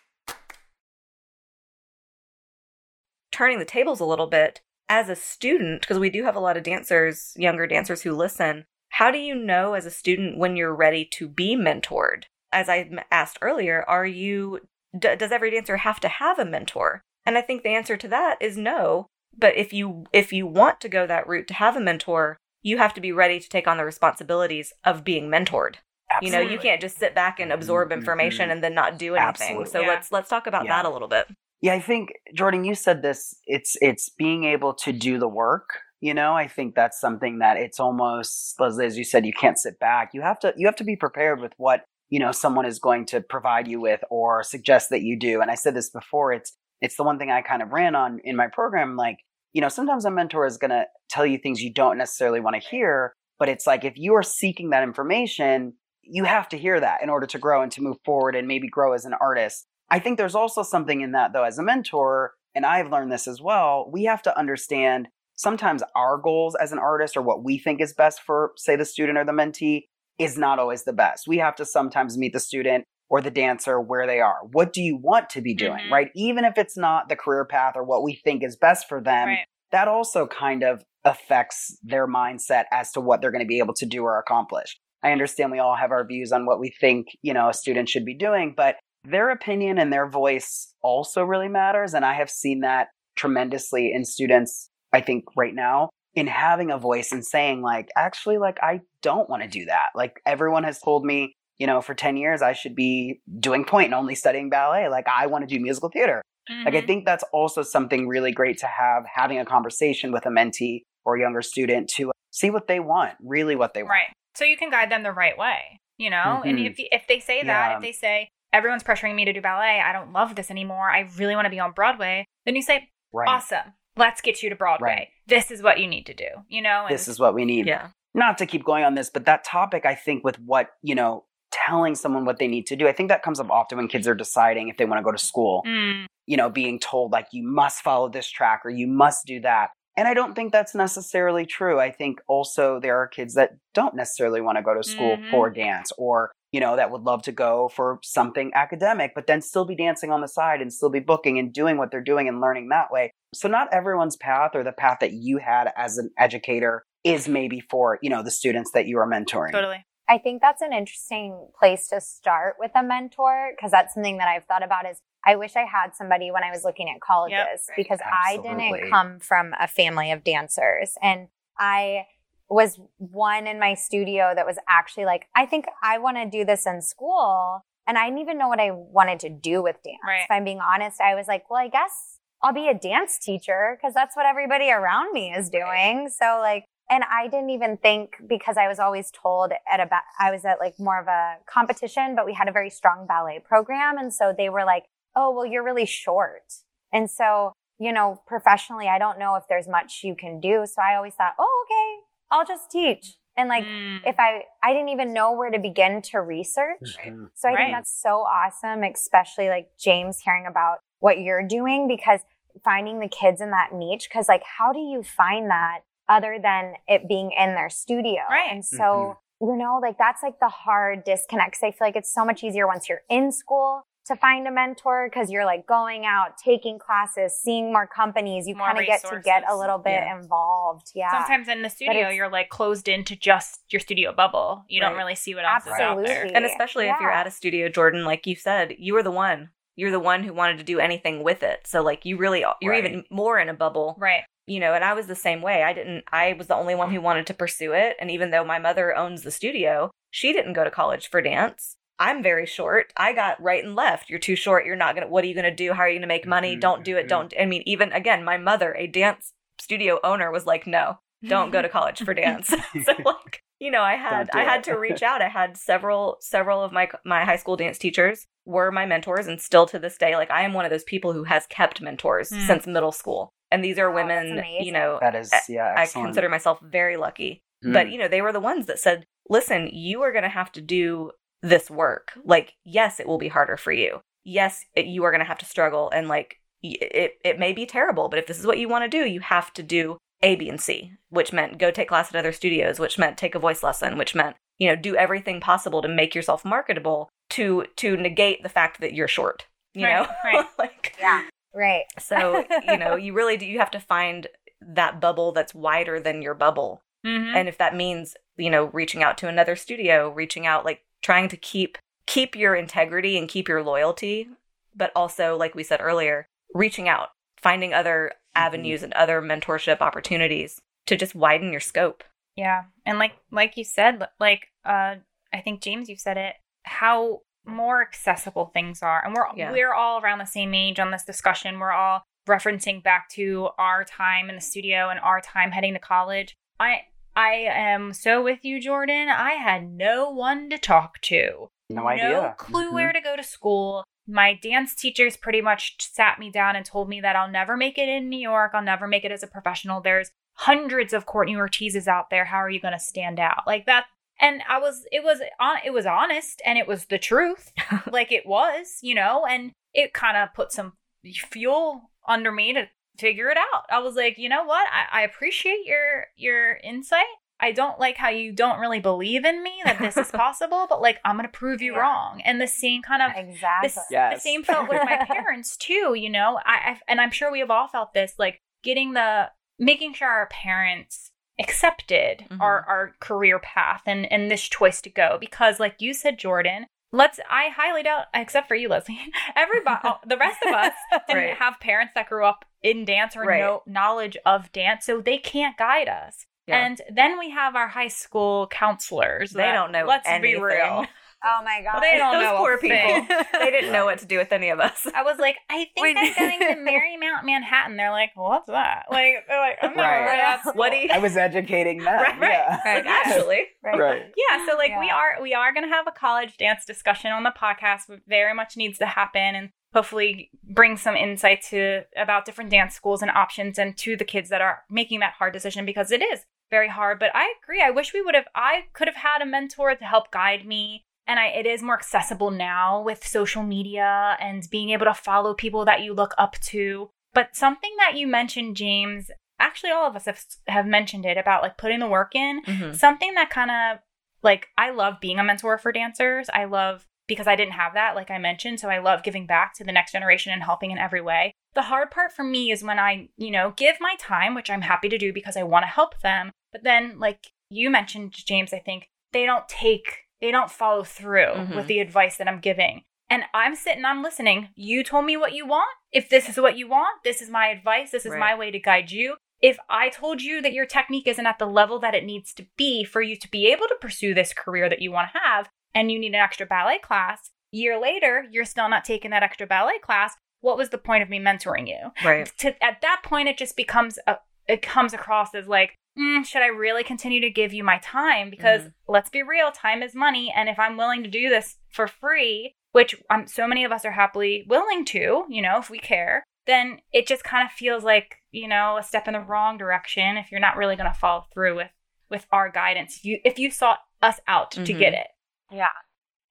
turning 3.33 3.59
the 3.59 3.65
tables 3.65 3.99
a 3.99 4.05
little 4.05 4.29
bit 4.29 4.61
as 4.89 5.09
a 5.09 5.17
student 5.17 5.81
because 5.81 5.99
we 5.99 6.11
do 6.11 6.23
have 6.23 6.37
a 6.37 6.41
lot 6.41 6.57
of 6.57 6.63
dancers 6.63 7.35
younger 7.37 7.67
dancers 7.67 8.03
who 8.03 8.13
listen 8.13 8.65
how 8.91 9.11
do 9.11 9.19
you 9.19 9.35
know 9.35 9.75
as 9.75 9.87
a 9.87 9.91
student 9.91 10.39
when 10.39 10.57
you're 10.57 10.75
ready 10.75 11.05
to 11.05 11.29
be 11.29 11.57
mentored 11.57 12.25
as 12.53 12.69
I 12.69 12.89
asked 13.11 13.39
earlier 13.43 13.85
are 13.89 14.07
you 14.07 14.61
d- 14.99 15.17
does 15.17 15.33
every 15.33 15.51
dancer 15.51 15.77
have 15.79 16.01
to 16.01 16.09
have 16.09 16.39
a 16.39 16.45
mentor 16.45 17.03
and 17.27 17.37
i 17.37 17.43
think 17.43 17.63
the 17.63 17.69
answer 17.71 17.97
to 17.97 18.09
that 18.09 18.37
is 18.41 18.57
no 18.57 19.07
but 19.37 19.57
if 19.57 19.73
you 19.73 20.05
if 20.13 20.33
you 20.33 20.47
want 20.47 20.81
to 20.81 20.89
go 20.89 21.07
that 21.07 21.27
route 21.29 21.47
to 21.49 21.55
have 21.55 21.77
a 21.77 21.81
mentor 21.81 22.39
you 22.63 22.79
have 22.79 22.95
to 22.95 23.01
be 23.01 23.13
ready 23.13 23.39
to 23.39 23.49
take 23.49 23.69
on 23.69 23.77
the 23.77 23.85
responsibilities 23.85 24.73
of 24.85 25.05
being 25.05 25.29
mentored 25.29 25.75
you 26.23 26.31
know 26.31 26.41
you 26.41 26.59
can't 26.59 26.81
just 26.81 26.99
sit 26.99 27.15
back 27.15 27.39
and 27.39 27.53
absorb 27.53 27.91
Mhm, 27.91 27.95
information 27.99 28.49
mhm. 28.49 28.53
and 28.53 28.65
then 28.65 28.75
not 28.75 28.99
do 28.99 29.15
anything 29.15 29.29
Absolutely. 29.29 29.71
so 29.71 29.81
Yeah. 29.83 29.89
let's 29.89 30.11
let's 30.11 30.29
talk 30.31 30.47
about 30.47 30.65
Yeah. 30.65 30.71
that 30.83 30.87
a 30.89 30.91
little 30.91 31.09
bit 31.09 31.27
Yeah, 31.61 31.75
I 31.75 31.81
think 31.81 32.11
Jordan, 32.35 32.65
you 32.65 32.75
said 32.77 33.03
this. 33.03 33.35
It's 33.47 33.77
it's 33.81 34.09
being 34.11 34.45
able 34.45 34.75
to 34.75 34.93
do 34.93 35.19
the 35.19 35.29
work. 35.29 35.69
You 36.01 36.15
know, 36.15 36.35
I 36.35 36.47
think 36.47 36.75
that's 36.75 37.01
something 37.01 37.41
that 37.41 37.57
it's 37.57 37.81
almost 37.81 38.55
as 38.65 38.79
as 38.79 38.97
you 38.97 39.05
said, 39.05 39.27
you 39.27 39.33
can't 39.33 39.59
sit 39.59 39.79
back. 39.79 40.11
You 40.15 40.23
have 40.23 40.39
to 40.41 40.55
you 40.57 40.67
have 40.67 40.77
to 40.77 40.85
be 40.85 40.97
prepared 40.97 41.41
with 41.41 41.53
what 41.57 41.83
you 42.09 42.21
know 42.21 42.33
someone 42.33 42.67
is 42.67 42.79
going 42.79 43.07
to 43.07 43.21
provide 43.21 43.67
you 43.67 43.81
with 43.81 44.01
or 44.11 44.43
suggest 44.43 44.91
that 44.91 45.03
you 45.03 45.19
do. 45.19 45.41
And 45.41 45.51
I 45.51 45.55
said 45.55 45.75
this 45.75 45.91
before. 45.91 46.33
It's 46.33 46.53
it's 46.81 46.97
the 46.97 47.03
one 47.03 47.19
thing 47.19 47.31
I 47.31 47.43
kind 47.43 47.63
of 47.63 47.73
ran 47.73 47.95
on 47.95 48.21
in 48.23 48.37
my 48.37 48.47
program. 48.47 48.97
Like 48.97 49.19
you 49.53 49.61
know, 49.61 49.69
sometimes 49.69 50.05
a 50.05 50.11
mentor 50.11 50.47
is 50.47 50.57
going 50.57 50.71
to 50.71 50.85
tell 51.09 51.27
you 51.27 51.39
things 51.39 51.63
you 51.63 51.73
don't 51.73 51.99
necessarily 51.99 52.41
want 52.41 52.61
to 52.61 52.69
hear. 52.69 53.13
But 53.39 53.49
it's 53.49 53.67
like 53.67 53.85
if 53.85 53.95
you 53.97 54.15
are 54.15 54.23
seeking 54.23 54.71
that 54.71 54.83
information, 54.83 55.75
you 56.03 56.25
have 56.25 56.49
to 56.51 56.59
hear 56.59 56.79
that 56.81 57.03
in 57.03 57.11
order 57.11 57.27
to 57.27 57.39
grow 57.39 57.63
and 57.63 57.71
to 57.73 57.83
move 57.83 57.97
forward 58.05 58.35
and 58.35 58.49
maybe 58.49 58.69
grow 58.69 58.93
as 58.93 59.05
an 59.05 59.15
artist. 59.21 59.67
I 59.91 59.99
think 59.99 60.19
there's 60.19 60.35
also 60.35 60.63
something 60.63 61.01
in 61.01 61.13
that, 61.13 61.33
though, 61.33 61.45
as 61.45 61.59
a 61.59 61.63
mentor, 61.63 62.35
and 62.55 62.67
I've 62.67 62.91
learned 62.91 63.13
this 63.13 63.29
as 63.29 63.41
well, 63.41 63.89
we 63.91 64.05
have 64.05 64.23
to 64.23 64.39
understand 64.39 65.09
sometimes 65.39 65.83
our 65.97 66.19
goals 66.19 66.55
as 66.57 66.73
an 66.73 66.79
artist 66.79 67.17
or 67.17 67.23
what 67.23 67.43
we 67.43 67.59
think 67.59 67.81
is 67.81 67.95
best 67.95 68.21
for, 68.27 68.53
say, 68.57 68.77
the 68.77 68.85
student 68.85 69.17
or 69.17 69.25
the 69.25 69.33
mentee 69.33 69.85
is 70.19 70.37
not 70.37 70.59
always 70.59 70.85
the 70.85 70.93
best. 70.93 71.27
We 71.29 71.39
have 71.39 71.55
to 71.57 71.65
sometimes 71.65 72.19
meet 72.19 72.33
the 72.33 72.41
student 72.41 72.85
or 73.09 73.23
the 73.23 73.31
dancer 73.31 73.81
where 73.81 74.07
they 74.07 74.21
are. 74.21 74.39
What 74.53 74.73
do 74.73 74.83
you 74.83 74.99
want 75.01 75.31
to 75.31 75.41
be 75.41 75.55
doing, 75.55 75.87
Mhm. 75.87 75.91
right? 75.91 76.11
Even 76.15 76.45
if 76.45 76.59
it's 76.59 76.77
not 76.77 77.09
the 77.09 77.17
career 77.17 77.45
path 77.45 77.75
or 77.77 77.85
what 77.85 78.03
we 78.03 78.17
think 78.25 78.43
is 78.43 78.57
best 78.57 78.89
for 78.89 79.01
them, 79.01 79.29
Right. 79.29 79.47
that 79.71 79.89
also 79.89 80.27
kind 80.27 80.63
of 80.63 80.83
affects 81.05 81.79
their 81.83 82.07
mindset 82.07 82.65
as 82.73 82.91
to 82.93 83.01
what 83.01 83.21
they're 83.21 83.31
going 83.31 83.45
to 83.45 83.49
be 83.49 83.61
able 83.61 83.75
to 83.75 83.87
do 83.87 84.03
or 84.03 84.19
accomplish. 84.19 84.77
I 85.03 85.13
understand 85.13 85.53
we 85.53 85.61
all 85.61 85.77
have 85.77 85.93
our 85.93 86.05
views 86.05 86.33
on 86.33 86.45
what 86.45 86.59
we 86.59 86.71
think, 86.81 87.07
you 87.23 87.33
know, 87.33 87.49
a 87.49 87.55
student 87.55 87.89
should 87.89 88.05
be 88.05 88.17
doing, 88.17 88.53
but 88.57 88.77
their 89.05 89.31
opinion 89.31 89.79
and 89.79 89.93
their 89.93 90.09
voice 90.09 90.75
also 90.83 91.23
really 91.23 91.49
matters. 91.49 91.95
And 91.95 92.05
I 92.05 92.15
have 92.15 92.29
seen 92.29 92.61
that 92.61 92.89
tremendously 93.17 93.93
in 93.93 94.05
students, 94.05 94.71
I 94.93 95.01
think 95.01 95.25
right 95.37 95.55
now, 95.55 95.91
in 96.15 96.27
having 96.27 96.71
a 96.71 96.79
voice 96.79 97.13
and 97.13 97.25
saying, 97.25 97.63
like, 97.63 97.89
actually, 97.97 98.39
like, 98.39 98.59
I 98.63 98.81
don't 99.03 99.29
want 99.29 99.43
to 99.43 99.49
do 99.49 99.67
that. 99.67 99.91
Like, 99.95 100.21
everyone 100.27 100.65
has 100.65 100.81
told 100.81 101.05
me, 101.05 101.35
you 101.59 101.67
know, 101.67 101.81
for 101.81 101.95
10 101.95 102.17
years, 102.17 102.41
I 102.43 102.53
should 102.53 102.75
be 102.75 103.21
doing 103.39 103.65
pointe 103.65 103.87
and 103.87 103.95
only 103.95 104.15
studying 104.15 104.49
ballet. 104.51 104.89
Like, 104.89 105.07
I 105.09 105.27
want 105.27 105.49
to 105.49 105.55
do 105.55 105.61
musical 105.63 105.91
theater. 105.91 106.23
Like, 106.65 106.75
I 106.75 106.81
Mhm. 106.81 106.87
think 106.87 107.05
that's 107.05 107.25
also 107.33 107.63
something 107.63 108.09
really 108.09 108.33
great 108.33 108.57
to 108.59 108.67
have, 108.67 109.05
having 109.13 109.39
a 109.39 109.45
conversation 109.45 110.13
with 110.13 110.25
a 110.25 110.31
mentee 110.31 110.81
or 111.05 111.19
younger 111.19 111.43
student 111.43 111.91
to 111.97 112.11
see 112.31 112.49
what 112.49 112.69
they 112.69 112.81
want, 112.81 113.17
really 113.21 113.55
what 113.55 113.75
they 113.75 113.83
want. 113.83 113.91
Right. 113.91 114.13
So 114.35 114.45
you 114.45 114.57
can 114.57 114.71
guide 114.71 114.91
them 114.91 115.03
the 115.03 115.13
right 115.13 115.37
way, 115.37 115.79
you 115.99 116.09
know? 116.09 116.43
And 116.45 116.59
Mhm. 116.59 116.71
if 116.71 116.77
if 116.79 117.07
they 117.07 117.21
say 117.21 117.43
that, 117.43 117.71
Yeah. 117.71 117.77
if 117.77 117.83
they 117.83 117.93
say 117.93 118.29
everyone's 118.53 118.83
pressuring 118.83 119.15
me 119.15 119.27
to 119.27 119.33
do 119.33 119.43
ballet, 119.43 119.81
I 119.81 119.93
don't 119.93 120.13
love 120.13 120.37
this 120.37 120.51
anymore. 120.51 120.91
I 120.91 121.01
really 121.19 121.35
want 121.35 121.45
to 121.47 121.51
be 121.51 121.61
on 121.61 121.73
Broadway. 121.73 122.25
Then 122.47 122.57
you 122.57 122.63
say, 122.63 122.89
Right. 123.13 123.29
"Awesome. 123.29 123.75
Let's 123.99 124.21
get 124.21 124.43
you 124.43 124.49
to 124.51 124.57
Broadway. 124.57 124.89
Right. 124.89 125.09
This 125.27 125.51
is 125.51 125.63
what 125.63 125.79
you 125.81 125.87
need 125.87 126.07
to 126.07 126.15
do." 126.15 126.29
You 126.49 126.63
know? 126.63 126.87
And 126.87 126.95
This 126.95 127.09
is 127.09 127.19
what 127.21 127.35
we 127.35 127.45
need. 127.45 127.67
yeah 127.67 127.89
not 128.15 128.39
to 128.39 128.47
keep 128.47 128.65
going 128.65 128.83
on 128.85 128.95
this, 128.95 129.11
but 129.11 129.27
that 129.27 129.45
topic, 129.45 129.85
I 129.87 129.95
think, 129.95 130.25
with 130.25 130.41
what, 130.41 130.71
you 130.83 130.95
know, 130.95 131.25
telling 131.53 131.95
someone 131.95 132.25
what 132.25 132.39
they 132.39 132.49
need 132.49 132.67
to 132.67 132.75
do, 132.75 132.89
I 132.89 132.93
think 132.93 133.11
that 133.11 133.23
comes 133.23 133.39
up 133.39 133.49
often 133.51 133.79
when 133.79 133.87
kids 133.87 134.09
are 134.09 134.15
deciding 134.15 134.69
if 134.69 134.77
they 134.77 134.87
want 134.87 134.99
to 134.99 135.05
go 135.05 135.13
to 135.13 135.19
school, 135.19 135.63
Mm, 135.67 136.07
you 136.27 136.37
know, 136.37 136.51
being 136.51 136.81
told, 136.81 137.13
like, 137.13 137.29
you 137.33 137.43
must 137.47 137.83
follow 137.83 138.09
this 138.09 138.29
track 138.29 138.63
or 138.65 138.71
you 138.71 138.87
must 138.89 139.25
do 139.27 139.41
that. 139.41 139.71
And 139.97 140.09
I 140.09 140.15
don't 140.15 140.35
think 140.35 140.53
that's 140.53 140.75
necessarily 140.75 141.45
true. 141.47 141.79
I 141.79 141.91
think 141.93 142.21
also 142.27 142.81
there 142.81 142.97
are 142.99 143.07
kids 143.07 143.35
that 143.35 143.51
don't 143.75 143.95
necessarily 143.95 144.41
want 144.41 144.57
to 144.57 144.63
go 144.63 144.75
to 144.75 144.83
school 144.83 145.17
Mhm. 145.19 145.31
for 145.31 145.51
dance 145.51 145.93
or, 145.99 146.33
you 146.53 146.61
know, 146.61 146.77
that 146.77 146.91
would 146.91 147.03
love 147.03 147.23
to 147.23 147.33
go 147.33 147.69
for 147.75 147.99
something 148.03 148.51
academic, 148.55 149.13
but 149.15 149.27
then 149.27 149.43
still 149.43 149.65
be 149.65 149.77
dancing 149.77 150.11
on 150.11 150.21
the 150.21 150.29
side 150.29 150.61
and 150.61 150.73
still 150.73 150.91
be 150.91 151.01
booking 151.01 151.39
and 151.39 151.53
doing 151.53 151.77
what 151.77 151.91
they're 151.91 152.01
doing 152.01 152.29
and 152.29 152.41
learning 152.41 152.69
that 152.71 152.91
way. 152.91 153.11
So 153.35 153.49
not 153.49 153.73
everyone's 153.73 154.17
path 154.17 154.53
or 154.55 154.65
the 154.65 154.73
path 154.73 154.99
that 155.01 155.13
you 155.13 155.39
had 155.39 155.71
as 155.77 155.99
an 155.99 156.11
educator 156.19 156.85
is 157.05 157.29
maybe 157.29 157.61
for, 157.61 157.99
you 158.03 158.11
know, 158.11 158.23
the 158.23 158.31
students 158.31 158.71
that 158.73 158.87
you 158.87 158.99
are 158.99 159.07
mentoring. 159.07 159.53
totally. 159.53 159.85
I 160.09 160.17
think 160.17 160.41
that's 160.41 160.63
an 160.63 160.73
interesting 160.73 161.49
place 161.59 161.89
to 161.89 162.01
start 162.01 162.55
with 162.59 162.71
a 162.75 162.83
mentor 162.83 163.51
because 163.55 163.71
that's 163.71 163.93
something 163.93 164.17
that 164.17 164.27
I've 164.27 164.45
thought 164.47 164.65
about 164.65 164.89
is 164.89 165.03
I 165.27 165.37
wish 165.37 165.55
I 165.55 165.65
had 165.65 165.95
somebody 165.95 166.31
when 166.31 166.43
I 166.43 166.51
was 166.51 166.65
looking 166.65 166.89
at 166.89 167.03
colleges 167.03 167.35
right. 167.69 167.77
because 167.77 168.01
I 168.03 168.39
didn't 168.39 168.91
come 168.91 169.19
from 169.21 169.53
a 169.61 169.69
family 169.69 170.11
of 170.11 170.25
dancers 170.25 170.95
and 171.03 171.29
I 171.59 172.07
was 172.49 172.81
one 172.97 173.47
in 173.47 173.61
my 173.61 173.75
studio 173.75 174.33
that 174.35 174.47
was 174.47 174.57
actually 174.69 175.05
like 175.05 175.27
I 175.35 175.47
think 175.47 175.67
I 175.83 175.99
want 175.99 176.17
to 176.17 176.29
do 176.29 176.45
this 176.45 176.67
in 176.67 176.81
school 176.81 177.61
and 177.87 177.99
I 177.99 178.07
didn't 178.07 178.21
even 178.21 178.39
know 178.39 178.49
what 178.49 178.61
I 178.61 178.71
wanted 178.71 179.21
to 179.21 179.31
do 179.31 179.63
with 179.63 179.77
dance. 179.85 179.99
Right. 180.07 180.23
If 180.25 180.31
I'm 180.31 180.45
being 180.45 180.61
honest, 180.61 181.01
I 181.01 181.15
was 181.15 181.27
like, 181.27 181.49
well, 181.51 181.61
I 181.61 181.69
guess 181.69 182.19
I'll 182.43 182.53
be 182.53 182.69
a 182.69 182.75
dance 182.75 183.19
teacher 183.19 183.77
because 183.79 183.95
that's 183.95 184.17
what 184.17 184.27
everybody 184.27 184.71
around 184.71 185.13
me 185.13 185.33
is 185.33 185.51
doing. 185.51 186.09
So 186.09 186.39
like 186.41 186.65
and 186.91 187.05
I 187.05 187.29
didn't 187.29 187.51
even 187.51 187.77
think 187.77 188.17
because 188.27 188.57
I 188.57 188.67
was 188.67 188.79
always 188.79 189.11
told 189.11 189.53
at 189.71 189.81
a 189.81 189.87
ba- 189.87 190.03
I 190.19 190.31
was 190.31 190.45
at 190.45 190.59
like 190.59 190.79
more 190.79 190.99
of 190.99 191.07
a 191.07 191.37
competition, 191.47 192.15
but 192.17 192.25
we 192.25 192.33
had 192.33 192.49
a 192.49 192.53
very 192.53 192.71
strong 192.71 193.07
ballet 193.07 193.41
program, 193.45 193.99
and 193.99 194.13
so 194.13 194.33
they 194.37 194.49
were 194.49 194.65
like, 194.65 194.85
"Oh, 195.15 195.31
well, 195.31 195.45
you're 195.45 195.63
really 195.63 195.85
short," 195.85 196.45
and 196.91 197.11
so 197.11 197.53
you 197.79 197.93
know, 197.93 198.21
professionally, 198.27 198.89
I 198.89 198.99
don't 198.99 199.19
know 199.19 199.37
if 199.37 199.45
there's 199.49 199.69
much 199.69 200.01
you 200.03 200.17
can 200.17 200.41
do. 200.41 200.67
So 200.67 200.83
I 200.83 200.97
always 200.97 201.15
thought, 201.15 201.35
oh, 201.39 201.65
okay, 201.65 201.88
I'll 202.31 202.45
just 202.47 202.71
teach. 202.71 203.17
And 203.37 203.49
like, 203.49 203.65
Mm. 203.65 204.01
if 204.05 204.17
I, 204.19 204.43
I 204.63 204.73
didn't 204.73 204.89
even 204.91 205.13
know 205.13 205.33
where 205.33 205.51
to 205.51 205.59
begin 205.59 206.03
to 206.03 206.21
research. 206.21 206.97
Mhm. 207.05 207.31
So 207.35 207.49
I 207.49 207.53
Right. 207.53 207.65
think 207.67 207.77
that's 207.77 208.03
so 208.03 208.21
awesome, 208.23 208.83
especially 208.83 209.49
like 209.49 209.71
James 209.79 210.21
hearing 210.21 210.47
about 210.47 210.79
what 210.99 211.21
you're 211.21 211.47
doing 211.47 211.87
because 211.87 212.21
finding 212.65 212.99
the 212.99 213.09
kids 213.09 213.41
in 213.41 213.51
that 213.51 213.73
niche, 213.73 214.09
because 214.09 214.29
like, 214.29 214.43
how 214.43 214.73
do 214.73 214.81
you 214.81 215.03
find 215.05 215.49
that 215.51 215.81
other 216.09 216.39
than 216.43 216.75
it 216.89 217.07
being 217.07 217.31
in 217.33 217.55
their 217.55 217.71
studio? 217.71 218.23
Right. 218.29 218.51
And 218.51 218.65
so, 218.65 219.19
you 219.41 219.55
know, 219.57 219.79
like 219.81 219.99
that's 219.99 220.23
like 220.23 220.41
the 220.41 220.49
hard 220.49 221.05
disconnect. 221.05 221.53
'cause 221.55 221.63
I 221.63 221.71
feel 221.71 221.87
like 221.87 221.97
it's 221.97 222.13
so 222.13 222.25
much 222.25 222.43
easier 222.43 222.67
once 222.67 222.89
you're 222.89 223.03
in 223.09 223.31
school 223.31 223.87
to 224.09 224.17
find 224.17 224.47
a 224.47 224.51
mentor 224.51 225.09
because 225.09 225.31
you're 225.31 225.45
like 225.47 225.67
going 225.67 226.05
out, 226.05 226.37
taking 226.37 226.79
classes, 226.79 227.39
seeing 227.41 227.73
more 227.73 227.87
companies. 227.87 228.47
You 228.47 228.55
kind 228.57 228.79
of 228.79 228.85
get 228.87 229.03
to 229.05 229.21
get 229.25 229.45
a 229.49 229.57
little 229.57 229.79
bit 229.79 229.93
Yeah. 229.93 230.19
involved. 230.19 230.91
Yeah. 230.95 231.11
Sometimes 231.13 231.49
in 231.49 231.63
the 231.63 231.71
studio, 231.71 232.09
you're 232.09 232.31
like 232.31 232.49
closed 232.49 232.89
into 232.89 233.17
just 233.17 233.61
your 233.71 233.81
studio 233.81 234.13
bubble. 234.13 234.65
You 234.69 234.81
don't 234.81 234.97
really 234.97 235.15
see 235.15 235.35
what 235.35 235.45
else 235.45 235.65
is 235.67 235.73
out 235.73 235.97
there. 236.05 236.07
Absolutely. 236.25 236.35
And 236.35 236.45
especially 236.45 236.89
if 236.89 236.97
you're 237.01 237.11
at 237.11 237.27
a 237.27 237.31
studio, 237.31 237.69
Jordan, 237.69 238.05
like 238.05 238.27
you 238.27 238.35
said, 238.37 238.75
you 238.79 238.95
were 238.95 239.03
the 239.03 239.11
one. 239.11 239.51
You're 239.77 239.91
the 239.93 240.01
one 240.01 240.25
who 240.25 240.33
wanted 240.33 240.59
to 240.59 240.65
do 240.65 240.81
anything 240.81 241.23
with 241.23 241.43
it. 241.45 241.67
So 241.67 241.83
like 241.83 242.05
you 242.05 242.17
really 242.17 242.45
you're 242.61 242.73
Right. 242.73 242.85
even 242.85 243.05
more 243.11 243.39
in 243.39 243.49
a 243.49 243.55
bubble. 243.55 243.95
Right. 243.99 244.23
You 244.47 244.61
know, 244.61 244.75
and 244.75 244.83
I 244.83 244.95
was 244.95 245.07
the 245.07 245.15
same 245.15 245.41
way. 245.43 245.63
I 245.63 245.73
didn't 245.73 246.05
I 246.11 246.33
was 246.33 246.49
the 246.49 246.57
only 246.57 246.75
one 246.75 246.91
who 246.91 247.01
wanted 247.01 247.27
to 247.29 247.35
pursue 247.35 247.73
it. 247.75 247.97
And 248.01 248.11
even 248.11 248.31
though 248.31 248.45
my 248.45 248.59
mother 248.59 248.97
owns 248.97 249.23
the 249.23 249.31
studio, 249.31 249.91
she 250.11 250.33
didn't 250.33 250.55
go 250.55 250.65
to 250.65 250.71
college 250.71 251.09
for 251.09 251.21
dance. 251.23 251.77
I'm 251.99 252.23
very 252.23 252.47
short. 252.47 252.93
I 252.97 253.13
got 253.13 253.41
right 253.43 253.63
and 253.65 253.75
left. 253.77 254.09
You're 254.11 254.19
too 254.19 254.37
short. 254.37 254.65
You're 254.67 254.77
not 254.77 254.95
gonna 254.95 255.09
what 255.09 255.25
are 255.25 255.27
you 255.27 255.35
gonna 255.35 255.55
do? 255.55 255.73
How 255.73 255.83
are 255.83 255.89
you 255.89 255.99
gonna 255.99 256.07
make 256.07 256.27
money? 256.27 256.57
Mhm, 256.57 256.61
Don't 256.61 256.85
do 256.85 256.97
it. 256.97 257.07
mhm. 257.07 257.09
Don't 257.09 257.35
I 257.41 257.45
mean 257.47 257.63
even 257.67 257.93
again, 257.93 258.25
my 258.25 258.37
mother, 258.39 258.75
a 258.75 258.87
dance 258.87 259.33
studio 259.61 259.99
owner, 260.05 260.31
was 260.31 260.47
like, 260.47 260.67
No, 260.67 260.99
don't 261.27 261.51
go 261.51 261.61
to 261.63 261.69
college 261.69 261.99
for 262.05 262.15
dance. 262.25 262.49
so 262.85 262.93
like 263.05 263.43
you 263.61 263.73
know 263.73 263.83
i 263.83 263.97
had 263.97 264.29
Don't 264.29 264.41
i 264.41 264.45
had 264.45 264.63
to 264.65 264.75
reach 264.79 265.03
out 265.03 265.21
i 265.21 265.27
had 265.27 265.57
several 265.57 266.17
several 266.21 266.63
of 266.63 266.71
my 266.71 266.89
my 267.05 267.25
high 267.25 267.35
school 267.35 267.57
dance 267.57 267.77
teachers 267.77 268.25
were 268.47 268.71
my 268.71 268.87
mentors 268.87 269.27
and 269.27 269.41
still 269.41 269.67
to 269.67 269.81
this 269.81 269.99
day 269.99 270.15
like 270.15 270.31
i 270.31 270.43
am 270.43 270.53
one 270.53 270.65
of 270.65 270.71
those 270.71 270.85
people 270.85 271.13
who 271.13 271.25
has 271.25 271.45
kept 271.49 271.81
mentors 271.81 272.29
Hmm. 272.33 272.47
since 272.47 272.69
middle 272.69 272.93
school 272.93 273.31
and 273.51 273.65
these 273.65 273.77
are 273.77 273.91
Oh, 273.91 273.95
women 273.95 274.45
you 274.61 274.71
know 274.71 274.99
That 275.01 275.17
is, 275.17 275.33
yeah, 275.49 275.75
i 275.77 275.87
consider 275.87 276.29
myself 276.29 276.61
very 276.63 276.97
lucky 276.97 277.43
Mhm. 277.65 277.73
but 277.73 277.91
you 277.91 277.99
know 277.99 278.07
they 278.07 278.23
were 278.23 278.33
the 278.33 278.39
ones 278.39 278.67
that 278.67 278.79
said 278.79 279.05
listen 279.29 279.67
you 279.73 280.03
are 280.03 280.13
going 280.13 280.23
to 280.23 280.29
have 280.29 280.53
to 280.53 280.61
do 280.61 281.11
this 281.43 281.71
work 281.71 282.13
like 282.25 282.55
yes 282.65 282.99
it 283.01 283.07
will 283.07 283.19
be 283.19 283.29
harder 283.29 283.57
for 283.57 283.73
you 283.73 284.01
yes 284.25 284.65
it, 284.75 284.87
you 284.87 285.05
are 285.05 285.11
going 285.11 285.21
to 285.21 285.25
have 285.25 285.39
to 285.39 285.45
struggle 285.47 285.89
and 285.91 286.09
like 286.09 286.41
it 286.63 287.13
it 287.25 287.39
may 287.39 287.53
be 287.53 287.65
terrible 287.65 288.09
but 288.09 288.19
if 288.19 288.27
this 288.27 288.39
is 288.39 288.47
what 288.47 288.59
you 288.59 288.69
want 288.69 288.83
to 288.85 288.89
do 288.99 289.09
you 289.09 289.21
have 289.21 289.53
to 289.53 289.63
do 289.63 289.97
a 290.23 290.35
b 290.35 290.49
and 290.49 290.61
c 290.61 290.93
which 291.11 291.33
meant 291.33 291.59
go 291.59 291.71
take 291.71 291.89
class 291.89 292.09
at 292.13 292.19
other 292.19 292.33
studios 292.33 292.81
which 292.81 292.99
meant 292.99 293.17
take 293.17 293.35
a 293.37 293.39
voice 293.39 293.63
lesson 293.63 293.97
which 293.97 294.15
meant 294.17 294.35
you 294.59 294.67
know 294.69 294.75
do 294.75 294.97
everything 294.97 295.41
possible 295.41 295.81
to 295.81 295.89
make 295.89 296.15
yourself 296.15 296.45
marketable 296.45 297.09
to 297.31 297.65
to 297.77 297.97
negate 297.97 298.43
the 298.43 298.49
fact 298.49 298.81
that 298.81 298.93
you're 298.95 299.07
short 299.07 299.47
you 299.75 299.85
Right, 299.87 300.03
know 300.03 300.09
right. 300.25 300.47
like 300.59 300.97
yeah. 300.99 301.23
Right. 301.55 301.85
so 302.01 302.45
you 302.67 302.77
know 302.77 302.97
you 302.97 303.13
really 303.13 303.37
do 303.37 303.47
you 303.47 303.61
have 303.61 303.71
to 303.71 303.81
find 303.81 304.27
that 304.61 305.01
bubble 305.01 305.31
that's 305.31 305.55
wider 305.55 306.01
than 306.01 306.21
your 306.23 306.35
bubble 306.35 306.83
Mhm. 307.07 307.33
and 307.37 307.49
if 307.49 307.57
that 307.59 307.77
means 307.77 308.17
you 308.37 308.51
know 308.51 308.65
reaching 308.73 309.05
out 309.05 309.17
to 309.19 309.29
another 309.29 309.55
studio 309.55 310.11
reaching 310.11 310.45
out 310.47 310.65
like 310.65 310.83
trying 311.03 311.29
to 311.29 311.37
keep 311.37 311.79
keep 312.07 312.35
your 312.37 312.55
integrity 312.55 313.19
and 313.19 313.29
keep 313.29 313.49
your 313.49 313.63
loyalty 313.63 314.29
but 314.75 314.91
also 314.97 315.37
like 315.37 315.55
we 315.55 315.63
said 315.63 315.81
earlier 315.81 316.27
reaching 316.55 316.89
out 316.89 317.09
finding 317.41 317.73
other 317.75 318.13
avenues 318.35 318.83
and 318.83 318.93
other 318.95 319.21
mentorship 319.21 319.81
opportunities 319.81 320.61
to 320.87 320.97
just 320.97 321.15
widen 321.15 321.51
your 321.51 321.61
scope 321.61 322.03
Yeah. 322.37 322.65
And 322.87 322.99
like 322.99 323.13
like 323.31 323.57
you 323.57 323.65
said, 323.65 324.07
like 324.21 324.47
uh 324.65 324.97
I 325.33 325.41
think 325.45 325.61
James 325.61 325.89
you've 325.89 326.01
said 326.01 326.17
it, 326.17 326.35
how 326.63 327.21
more 327.45 327.83
accessible 327.83 328.47
things 328.55 328.83
are. 328.83 329.05
And 329.05 329.15
we're 329.15 329.27
Yeah. 329.37 329.53
we're 329.53 329.75
all 329.75 330.01
around 330.01 330.19
the 330.21 330.25
same 330.25 330.55
age 330.55 330.79
on 330.79 330.91
this 330.91 331.05
discussion. 331.05 331.59
We're 331.59 331.73
all 331.73 332.03
referencing 332.29 332.83
back 332.83 333.09
to 333.11 333.49
our 333.59 333.85
time 333.85 334.29
in 334.31 334.37
the 334.37 334.41
studio 334.41 334.89
and 334.89 335.01
our 335.01 335.21
time 335.21 335.51
heading 335.51 335.75
to 335.75 335.81
college. 335.81 336.35
I 336.61 336.83
I 337.19 337.49
am 337.51 337.93
so 337.95 338.23
with 338.23 338.45
you, 338.45 338.61
Jordan. 338.61 339.09
I 339.09 339.33
had 339.33 339.69
no 339.69 340.09
one 340.09 340.49
to 340.51 340.57
talk 340.59 341.01
to. 341.03 341.49
no 341.69 341.87
idea, 341.89 342.09
No 342.09 342.19
idea. 342.21 342.35
clue 342.39 342.71
Mhm. 342.71 342.73
where 342.75 342.93
to 342.93 343.01
go 343.01 343.17
to 343.17 343.23
school. 343.25 343.83
My 344.07 344.35
dance 344.35 344.75
teachers 344.75 345.17
pretty 345.17 345.41
much 345.43 345.75
sat 345.81 346.19
me 346.21 346.31
down 346.31 346.55
and 346.57 346.65
told 346.65 346.89
me 346.89 347.01
that 347.01 347.17
I'll 347.17 347.29
never 347.29 347.57
make 347.57 347.77
it 347.77 347.89
in 347.89 348.09
New 348.09 348.21
York. 348.21 348.53
I'll 348.55 348.63
never 348.63 348.87
make 348.87 349.05
it 349.05 349.11
as 349.13 349.23
a 349.25 349.27
professional. 349.27 349.81
There's 349.81 350.11
hundreds 350.37 350.93
of 350.93 351.05
Courtney 351.07 351.35
Ortizes 351.35 351.89
out 351.89 352.09
there. 352.09 352.27
How 352.27 352.39
are 352.39 352.49
you 352.49 352.61
going 352.61 352.73
to 352.73 352.79
stand 352.79 353.19
out 353.21 353.43
like 353.47 353.67
that? 353.67 353.87
And 354.21 354.43
I 354.49 354.59
was, 354.61 354.87
it 354.93 355.03
was 355.05 355.21
on, 355.41 355.59
it 355.65 355.73
was 355.73 355.85
honest 355.87 356.41
and 356.47 356.57
it 356.57 356.67
was 356.69 356.87
the 356.87 356.99
truth, 356.99 357.53
like 357.91 358.13
it 358.13 358.27
was, 358.27 358.79
you 358.81 358.95
know. 358.95 359.27
And 359.29 359.51
it 359.75 359.93
kind 359.93 360.17
of 360.17 360.33
put 360.35 360.53
some 360.53 360.73
fuel 361.05 361.91
under 362.07 362.33
me 362.33 362.53
to 362.55 362.69
figure 362.99 363.29
it 363.31 363.37
out. 363.39 363.65
I 363.71 363.79
was 363.79 363.95
like, 363.97 364.19
you 364.19 364.29
know 364.29 364.45
what? 364.45 364.67
I, 364.73 365.01
I 365.01 365.03
appreciate 365.03 365.65
your 365.67 366.07
your 366.17 366.57
insight. 366.65 367.05
I 367.41 367.53
don't 367.53 367.79
like 367.79 367.97
how 367.97 368.09
you 368.09 368.33
don't 368.33 368.59
really 368.59 368.81
believe 368.81 369.25
in 369.25 369.45
me 369.45 369.61
that 369.65 369.79
this 369.79 369.97
is 369.97 370.11
possible, 370.13 370.67
but 370.69 370.83
like 370.83 370.99
I'm 371.05 371.17
gonna 371.17 371.29
prove 371.29 371.63
you 371.63 371.75
Yeah. 371.75 371.79
wrong. 371.81 372.21
And 372.25 372.41
the 372.41 372.47
same 372.49 372.83
kind 372.83 373.01
of 373.03 373.13
Exactly. 373.17 373.69
this, 373.69 373.79
Yes. 373.91 374.15
the 374.17 374.21
same 374.21 374.43
felt 374.43 374.69
with 374.69 374.83
my 374.85 374.97
parents 375.07 375.57
too. 375.57 375.95
You 375.95 376.11
know, 376.11 376.41
I, 376.45 376.55
I 376.73 376.81
and 376.89 377.01
I'm 377.01 377.11
sure 377.13 377.31
we 377.31 377.39
have 377.41 377.51
all 377.51 377.69
felt 377.69 377.95
this, 377.95 378.15
like 378.19 378.41
getting 378.65 378.95
the 378.95 379.31
making 379.59 379.95
sure 379.95 380.09
our 380.09 380.27
parents 380.29 381.13
accepted 381.41 382.25
Mhm. 382.31 382.41
our 382.41 382.65
our 382.69 382.93
career 383.01 383.39
path 383.39 383.83
and 383.87 384.11
and 384.13 384.31
this 384.31 384.43
choice 384.49 384.81
to 384.83 384.91
go 384.91 385.17
because, 385.21 385.61
like 385.61 385.77
you 385.81 385.95
said, 385.95 386.19
Jordan. 386.19 386.67
Let's. 386.93 387.21
I 387.31 387.49
highly 387.55 387.83
doubt, 387.83 388.07
except 388.15 388.49
for 388.49 388.55
you, 388.55 388.69
Leslie. 388.69 388.99
Everybody, 389.37 389.89
the 390.07 390.17
rest 390.17 390.39
of 390.47 390.55
us, 390.55 390.73
Right. 391.09 391.37
have 391.37 391.61
parents 391.61 391.93
that 391.95 392.09
grew 392.09 392.25
up 392.25 392.45
in 392.63 392.85
dance 392.85 393.15
or 393.17 393.23
Right. 393.25 393.41
know 393.41 393.63
knowledge 393.67 394.17
of 394.25 394.51
dance, 394.53 394.87
so 394.87 395.01
they 395.01 395.19
can't 395.19 395.57
guide 395.57 395.89
us. 395.89 396.27
Yeah. 396.47 396.65
And 396.65 396.81
then 396.91 397.19
we 397.19 397.31
have 397.31 397.57
our 397.57 397.69
high 397.69 397.89
school 397.89 398.47
counselors. 398.47 399.33
They 399.33 399.43
that- 399.43 399.53
don't 399.53 399.71
know 399.73 399.85
Let's 399.85 400.09
anything. 400.09 400.37
be 400.39 400.43
real. 400.43 400.87
Oh 401.25 401.43
my 401.45 401.63
god. 401.63 401.81
They 401.83 401.97
don't 401.97 402.15
Those 402.15 402.23
know 402.23 402.37
poor 402.39 402.59
people 402.59 402.77
they 403.39 403.51
didn't 403.51 403.73
know 403.73 403.85
what 403.85 403.99
to 404.01 404.07
do 404.07 404.19
with 404.19 404.33
any 404.33 404.51
of 404.51 404.61
us 404.61 404.87
I 404.95 405.03
was 405.03 405.19
like, 405.19 405.37
I 405.51 405.67
think 405.75 405.79
Wait. 405.79 405.97
I'm 405.99 406.15
going 406.15 406.41
to 406.65 406.71
Marymount 406.71 407.25
Manhattan. 407.25 407.77
They're 407.77 407.91
like, 407.91 408.11
what's 408.15 408.47
that? 408.47 408.85
Like, 408.91 409.25
they're 409.29 409.41
like, 409.41 409.59
I'm 409.63 409.77
not 409.77 409.83
Right. 409.83 410.07
going 410.07 410.19
to 410.19 410.23
that 410.23 410.41
school. 410.41 410.53
what 410.55 410.71
do 410.71 410.77
you 410.79 410.89
I 410.93 410.99
was 410.99 411.17
educating 411.17 411.79
them. 411.79 411.87
right, 412.01 412.19
right. 412.21 412.31
Yeah. 412.31 412.61
Like, 412.65 412.87
actually 412.87 413.43
Right. 413.63 413.79
right. 413.79 414.03
Yeah, 414.17 414.47
so 414.47 414.57
like 414.57 414.73
we 414.79 414.91
are 414.91 415.21
we 415.23 415.35
are 415.35 415.53
going 415.53 415.65
to 415.69 415.75
have 415.75 415.87
a 415.87 415.93
college 415.93 416.37
dance 416.37 416.65
discussion 416.65 417.11
on 417.11 417.23
the 417.25 417.33
podcast. 417.37 417.91
It 417.91 418.03
very 418.07 418.35
much 418.35 418.57
needs 418.57 418.79
to 418.79 418.87
happen 418.87 419.35
and 419.35 419.51
hopefully 419.75 420.31
bring 420.45 420.77
some 420.77 420.97
insight 420.97 421.43
to 421.51 421.83
about 421.97 422.25
different 422.25 422.51
dance 422.51 422.75
schools 422.75 423.03
and 423.03 423.11
options 423.11 423.59
and 423.59 423.77
to 423.77 423.97
the 423.97 424.05
kids 424.05 424.31
that 424.31 424.41
are 424.41 424.61
making 424.71 425.01
that 425.01 425.13
hard 425.19 425.33
decision 425.33 425.67
because 425.67 425.91
it 425.91 426.01
is 426.03 426.21
very 426.51 426.69
hard. 426.69 426.99
But 426.99 427.11
I 427.15 427.35
agree. 427.43 427.61
I 427.63 427.71
wish 427.71 427.93
we 427.93 428.01
would 428.01 428.15
have 428.15 428.27
I 428.35 428.65
could 428.73 428.89
have 428.89 428.97
had 428.97 429.21
a 429.21 429.27
mentor 429.27 429.75
to 429.75 429.85
help 429.85 430.11
guide 430.11 430.47
me. 430.47 430.85
And 431.09 431.19
I, 431.19 431.27
it 431.29 431.47
is 431.47 431.63
more 431.63 431.75
accessible 431.75 432.31
now 432.31 432.83
with 432.83 433.07
social 433.07 433.43
media 433.43 434.17
and 434.21 434.47
being 434.51 434.71
able 434.71 434.85
to 434.87 434.95
follow 434.95 435.33
people 435.35 435.65
that 435.65 435.83
you 435.83 435.95
look 435.95 436.15
up 436.19 436.37
to. 436.43 436.91
But 437.15 437.35
something 437.35 437.71
that 437.79 437.97
you 437.97 438.07
mentioned, 438.07 438.57
James, 438.57 439.11
actually 439.41 439.71
all 439.71 439.87
of 439.89 439.97
us 439.97 440.05
have, 440.05 440.23
have 440.47 440.67
mentioned 440.67 441.07
it 441.07 441.17
about 441.17 441.43
like 441.43 441.57
putting 441.57 441.81
the 441.81 441.89
work 441.89 442.15
in 442.15 442.43
Mhm. 442.45 442.75
something 442.77 443.15
that 443.15 443.31
kind 443.31 443.51
of 443.51 443.79
like 444.23 444.49
I 444.59 444.71
love 444.71 445.01
being 445.01 445.19
a 445.19 445.25
mentor 445.25 445.59
for 445.59 445.73
dancers. 445.73 446.29
I 446.35 446.45
love 446.45 446.85
because 447.07 447.27
I 447.27 447.37
didn't 447.37 447.53
have 447.55 447.73
that, 447.73 447.95
like 447.95 448.11
I 448.11 448.19
mentioned. 448.19 448.61
So 448.61 448.69
I 448.69 448.79
love 448.79 449.03
giving 449.03 449.27
back 449.27 449.55
to 449.55 449.65
the 449.65 449.73
next 449.73 449.93
generation 449.93 450.31
and 450.33 450.43
helping 450.43 450.71
in 450.71 450.77
every 450.79 451.01
way. 451.01 451.33
The 451.55 451.63
hard 451.63 451.91
part 451.91 452.13
for 452.13 452.23
me 452.23 452.51
is 452.51 452.63
when 452.63 452.79
I, 452.79 453.09
you 453.17 453.31
know, 453.31 453.55
give 453.57 453.77
my 453.81 453.95
time, 453.99 454.35
which 454.35 454.51
I'm 454.51 454.61
happy 454.61 454.91
to 454.91 454.99
do 454.99 455.13
because 455.13 455.37
I 455.37 455.43
want 455.45 455.63
to 455.63 455.69
help 455.69 456.01
them. 456.01 456.33
But 456.53 456.65
then, 456.65 456.99
like 456.99 457.29
you 457.49 457.71
mentioned, 457.71 458.13
James, 458.13 458.53
I 458.53 458.59
think 458.59 458.89
they 459.13 459.25
don't 459.25 459.49
take, 459.49 460.05
they 460.21 460.31
don't 460.31 460.51
follow 460.51 460.85
through 460.85 461.33
Mhm. 461.35 461.57
with 461.57 461.67
the 461.67 461.81
advice 461.81 462.17
that 462.17 462.29
I'm 462.29 462.41
giving. 462.41 462.83
And 463.11 463.25
I'm 463.33 463.55
sitting, 463.55 463.85
I'm 463.85 464.03
listening. 464.03 464.51
You 464.55 464.83
told 464.85 465.07
me 465.07 465.17
what 465.17 465.33
you 465.33 465.47
want. 465.47 465.71
If 465.93 466.09
this 466.11 466.29
is 466.29 466.39
what 466.39 466.59
you 466.59 466.69
want, 466.69 467.03
this 467.05 467.23
is 467.23 467.31
my 467.31 467.49
advice. 467.49 467.91
This 467.91 468.05
is 468.05 468.13
Right. 468.13 468.21
my 468.21 468.35
way 468.35 468.51
to 468.51 468.59
guide 468.59 468.91
you 468.91 469.17
if 469.41 469.57
I 469.69 469.89
told 469.89 470.21
you 470.21 470.43
that 470.43 470.53
your 470.53 470.67
technique 470.67 471.07
isn't 471.07 471.27
at 471.27 471.39
the 471.39 471.47
level 471.47 471.79
that 471.79 471.95
it 471.95 472.05
needs 472.05 472.35
to 472.35 472.47
be 472.57 472.85
for 472.85 473.01
you 473.01 473.17
to 473.17 473.29
be 473.31 473.47
able 473.51 473.69
to 473.69 473.77
pursue 473.81 474.13
this 474.13 474.35
career 474.35 474.69
that 474.69 474.83
you 474.83 474.91
want 474.93 475.13
to 475.13 475.19
have, 475.21 475.49
and 475.75 475.91
you 475.93 475.99
need 475.99 476.09
an 476.09 476.15
extra 476.17 476.45
ballet 476.45 476.79
class, 476.81 477.31
year 477.53 477.79
later, 477.79 478.27
you're 478.31 478.45
still 478.45 478.69
not 478.69 478.85
taking 478.85 479.11
that 479.13 479.23
extra 479.23 479.47
ballet 479.47 479.79
class. 479.79 480.17
What 480.41 480.57
was 480.59 480.71
the 480.71 480.79
point 480.79 481.03
of 481.03 481.09
me 481.09 481.19
mentoring 481.21 481.67
you? 481.69 481.93
right 482.05 482.27
To, 482.39 482.63
at 482.63 482.81
that 482.83 483.03
point, 483.05 483.29
it 483.29 483.39
just 483.39 483.57
becomes 483.57 483.99
a, 484.07 484.19
it 484.49 484.61
comes 484.61 484.93
across 484.93 485.35
as 485.35 485.47
like, 485.49 485.75
mm, 485.99 486.25
should 486.25 486.43
I 486.43 486.47
really 486.47 486.85
continue 486.85 487.21
to 487.21 487.31
give 487.31 487.53
you 487.53 487.65
my 487.65 487.79
time? 487.79 488.31
Because 488.31 488.63
let's 488.87 489.11
be 489.11 489.23
real, 489.23 489.51
time 489.51 489.83
is 489.83 489.95
money, 489.95 490.33
and 490.35 490.49
if 490.49 490.59
I'm 490.59 490.77
willing 490.77 491.03
to 491.03 491.11
do 491.11 491.29
this 491.29 491.57
for 491.71 491.87
free, 491.87 492.55
which 492.73 492.95
um, 493.11 493.27
so 493.27 493.47
many 493.49 493.65
of 493.65 493.73
us 493.73 493.85
are 493.85 493.93
happily 493.93 494.45
willing 494.49 494.85
to, 494.87 495.25
you 495.29 495.43
know, 495.43 495.59
if 495.59 495.71
we 495.71 495.79
care, 495.79 496.23
then 496.47 496.79
it 496.93 497.07
just 497.07 497.25
kind 497.25 497.45
of 497.45 497.53
feels 497.53 497.85
like, 497.85 498.17
you 498.31 498.47
know, 498.49 498.77
a 498.79 498.83
step 498.83 499.07
in 499.07 499.15
the 499.15 499.21
wrong 499.21 499.59
direction 499.59 500.17
if 500.17 500.31
you're 500.31 500.41
not 500.41 500.57
really 500.57 500.77
going 500.77 500.91
to 500.91 500.99
follow 500.99 501.25
through 501.33 501.57
with 501.57 501.71
with 502.11 502.27
our 502.33 502.51
guidance. 502.51 502.97
If 502.97 503.05
you 503.05 503.19
if 503.25 503.39
you 503.39 503.51
sought 503.51 503.81
us 504.01 504.19
out 504.27 504.51
to 504.53 504.61
Mhm. 504.61 504.79
get 504.79 504.95
it. 504.95 505.09
Yeah. 505.51 505.69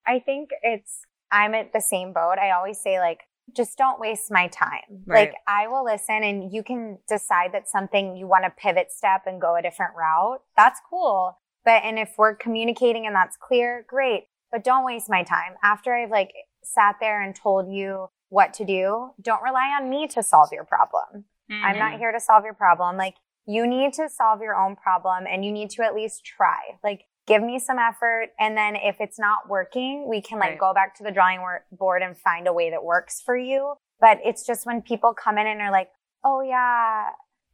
I 0.07 0.20
think 0.20 0.49
it's, 0.63 1.01
I'm 1.32 1.53
at 1.53 1.74
the 1.74 1.82
same 1.82 2.13
boat. 2.13 2.38
I 2.41 2.51
always 2.51 2.80
say, 2.82 2.99
like, 2.99 3.27
just 3.56 3.78
don't 3.78 4.00
waste 4.00 4.32
my 4.32 4.48
time. 4.48 5.04
Right. 5.06 5.30
Like, 5.30 5.36
I 5.48 5.68
will 5.68 5.84
listen 5.86 6.24
and 6.24 6.52
you 6.52 6.64
can 6.64 7.00
decide 7.08 7.54
that 7.54 7.68
something 7.68 8.16
you 8.16 8.28
want 8.28 8.43
to 8.43 8.50
pivot 8.52 8.91
step 8.91 9.24
and 9.26 9.39
go 9.41 9.56
a 9.56 9.62
different 9.62 9.93
route. 9.95 10.41
That's 10.56 10.80
cool. 10.89 11.38
But, 11.66 11.84
and 11.84 11.98
if 12.00 12.14
we're 12.18 12.36
communicating 12.36 13.06
and 13.06 13.16
that's 13.16 13.38
clear, 13.38 13.86
great. 13.88 14.28
But 14.52 14.64
don't 14.64 14.86
waste 14.86 15.10
my 15.10 15.24
time. 15.24 15.56
After 15.64 15.93
I've 15.93 16.12
like 16.12 16.32
sat 16.64 16.95
there 17.00 17.22
and 17.22 17.36
told 17.36 17.72
you 17.72 18.10
what 18.30 18.54
to 18.56 18.66
do, 18.66 19.12
don't 19.22 19.43
rely 19.43 19.78
on 19.80 19.89
me 19.89 20.08
to 20.08 20.24
solve 20.24 20.50
your 20.52 20.66
problem. 20.66 21.26
I'm 21.50 21.76
Mhm. 21.76 21.80
not 21.80 22.00
here 22.00 22.12
to 22.12 22.20
solve 22.20 22.43
your 22.43 22.54
problem. 22.54 22.98
Like, 22.98 23.16
you 23.45 23.66
need 23.66 23.93
to 23.93 24.10
solve 24.10 24.41
your 24.41 24.56
own 24.56 24.76
problem 24.76 25.26
and 25.26 25.45
you 25.45 25.52
need 25.52 25.70
to 25.72 25.84
at 25.84 25.95
least 25.95 26.26
try. 26.26 26.78
Like, 26.84 27.06
give 27.28 27.44
me 27.44 27.60
some 27.60 27.78
effort. 27.78 28.30
And 28.40 28.58
then 28.58 28.76
if 28.76 28.98
it's 29.00 29.20
not 29.20 29.50
working, 29.50 30.08
we 30.10 30.22
can 30.22 30.40
like 30.40 30.52
Right. 30.52 30.60
go 30.60 30.74
back 30.74 30.96
to 30.98 31.04
the 31.04 31.12
drawing 31.12 31.42
board 31.72 32.02
and 32.02 32.18
find 32.18 32.48
a 32.48 32.54
way 32.54 32.70
that 32.72 32.84
works 32.84 33.22
for 33.24 33.38
you. 33.38 33.76
But 34.00 34.20
it's 34.24 34.46
just 34.46 34.66
when 34.66 34.82
people 34.82 35.14
come 35.14 35.38
in 35.38 35.46
and 35.48 35.62
are 35.62 35.72
like, 35.72 35.90
oh, 36.24 36.42
yeah, 36.42 37.10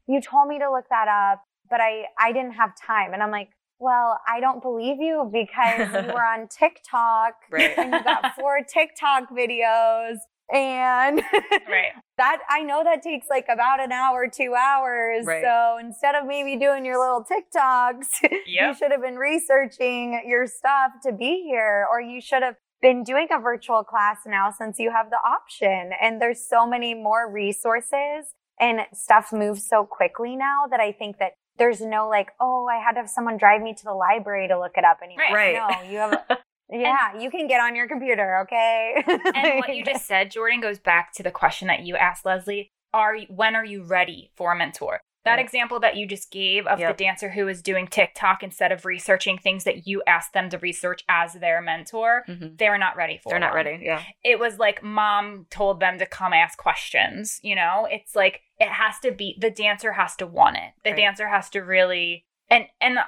you 0.08 0.22
told 0.22 0.48
me 0.48 0.60
to 0.60 0.72
look 0.72 0.86
that 0.90 1.08
up, 1.08 1.42
but 1.70 1.80
I, 1.82 2.06
I 2.20 2.32
didn't 2.32 2.54
have 2.54 2.72
time. 2.80 3.14
And 3.14 3.24
I'm 3.24 3.32
like, 3.32 3.50
well, 3.80 4.20
I 4.28 4.40
don't 4.40 4.62
believe 4.62 4.98
you 5.02 5.30
because 5.32 5.90
you 5.94 6.12
were 6.14 6.24
on 6.24 6.48
TikTok 6.60 7.34
Right. 7.52 7.74
and 7.78 7.94
you 7.94 8.04
got 8.04 8.36
four 8.36 8.60
TikTok 8.68 9.30
videos. 9.32 10.18
And 10.54 11.22
Right. 11.68 11.94
That 12.18 12.40
I 12.50 12.62
know 12.64 12.84
that 12.84 13.02
takes 13.02 13.28
like 13.30 13.48
about 13.52 13.80
an 13.80 13.92
hour, 13.92 14.28
two 14.28 14.54
hours. 14.54 15.26
Right. 15.26 15.44
So 15.44 15.78
instead 15.80 16.16
of 16.16 16.28
maybe 16.28 16.58
doing 16.58 16.86
your 16.86 17.00
little 17.00 17.24
TikToks, 17.24 18.08
you 18.46 18.74
should 18.76 18.92
have 18.92 19.02
been 19.02 19.16
researching 19.16 20.22
your 20.28 20.46
stuff 20.48 20.92
to 21.04 21.12
be 21.12 21.44
here, 21.48 21.88
or 21.92 22.02
you 22.02 22.22
should 22.22 22.44
have 22.44 22.56
been 22.82 23.04
doing 23.04 23.28
a 23.32 23.40
virtual 23.40 23.84
class 23.84 24.18
now 24.26 24.52
since 24.52 24.78
you 24.78 24.92
have 24.92 25.10
the 25.10 25.18
option. 25.26 25.92
And 26.02 26.22
there's 26.22 26.48
so 26.48 26.68
many 26.68 26.94
more 26.94 27.32
resources 27.32 28.34
and 28.60 28.82
stuff 28.94 29.32
moves 29.32 29.68
so 29.68 29.86
quickly 29.86 30.36
now 30.36 30.68
that 30.70 30.80
I 30.80 30.92
think 30.92 31.18
that 31.18 31.32
there's 31.58 31.82
no 31.82 32.10
like, 32.10 32.30
oh, 32.40 32.68
I 32.68 32.78
had 32.78 32.94
to 32.94 33.02
have 33.02 33.10
someone 33.10 33.38
drive 33.38 33.62
me 33.62 33.74
to 33.74 33.84
the 33.84 33.94
library 33.94 34.48
to 34.48 34.60
look 34.60 34.74
it 34.76 34.84
up 34.84 35.00
anymore. 35.04 35.26
Right. 35.34 35.56
No, 35.56 35.90
you 35.90 35.98
have, 35.98 36.24
yeah, 36.74 37.18
you 37.20 37.30
can 37.32 37.48
get 37.48 37.62
on 37.62 37.76
your 37.76 37.88
computer, 37.88 38.40
okay? 38.44 39.04
and 39.08 39.60
what 39.60 39.76
you 39.76 39.84
just 39.86 40.06
said, 40.06 40.32
Jordan, 40.32 40.60
goes 40.62 40.80
back 40.80 41.14
to 41.14 41.24
the 41.24 41.32
question 41.32 41.68
that 41.68 41.82
you 41.82 41.96
asked 41.96 42.26
Leslie. 42.26 42.72
Are 42.94 43.16
you, 43.16 43.28
when 43.30 43.56
are 43.56 43.66
you 43.66 43.84
ready 43.84 44.32
for 44.36 44.52
a 44.52 44.56
mentor? 44.58 45.00
That 45.26 45.36
Right. 45.36 45.46
example 45.46 45.80
that 45.80 45.96
you 45.96 46.06
just 46.06 46.32
gave 46.32 46.68
of 46.68 46.80
Yep. 46.82 46.98
the 46.98 47.04
dancer 47.06 47.30
who 47.30 47.48
is 47.48 47.62
doing 47.62 47.88
TikTok 47.88 48.44
instead 48.44 48.74
of 48.74 48.84
researching 48.86 49.38
things 49.38 49.64
that 49.64 49.88
you 49.88 50.04
asked 50.06 50.34
them 50.34 50.50
to 50.50 50.58
research 50.58 51.02
as 51.08 51.34
their 51.36 51.62
mentor, 51.62 52.26
Mhm. 52.28 52.58
they're 52.58 52.78
not 52.78 52.98
ready 52.98 53.18
for. 53.18 53.30
They're 53.30 53.40
not 53.40 53.54
ready. 53.54 53.80
Yeah. 53.82 54.02
It 54.24 54.38
was 54.38 54.60
like 54.60 54.84
mom 54.84 55.48
told 55.50 55.80
them 55.80 55.98
to 56.00 56.06
come 56.06 56.34
ask 56.34 56.58
questions. 56.58 57.40
You 57.42 57.56
know, 57.56 57.88
it's 57.90 58.18
like 58.18 58.42
it 58.60 58.68
has 58.68 59.00
to 59.00 59.12
be 59.12 59.38
the 59.40 59.50
dancer 59.50 59.94
has 59.94 60.16
to 60.18 60.28
want 60.28 60.58
it. 60.58 60.74
The 60.84 60.90
Right. 60.92 60.98
dancer 60.98 61.30
has 61.30 61.50
to 61.52 61.62
really 61.62 62.26
and 62.50 62.68
and 62.82 63.00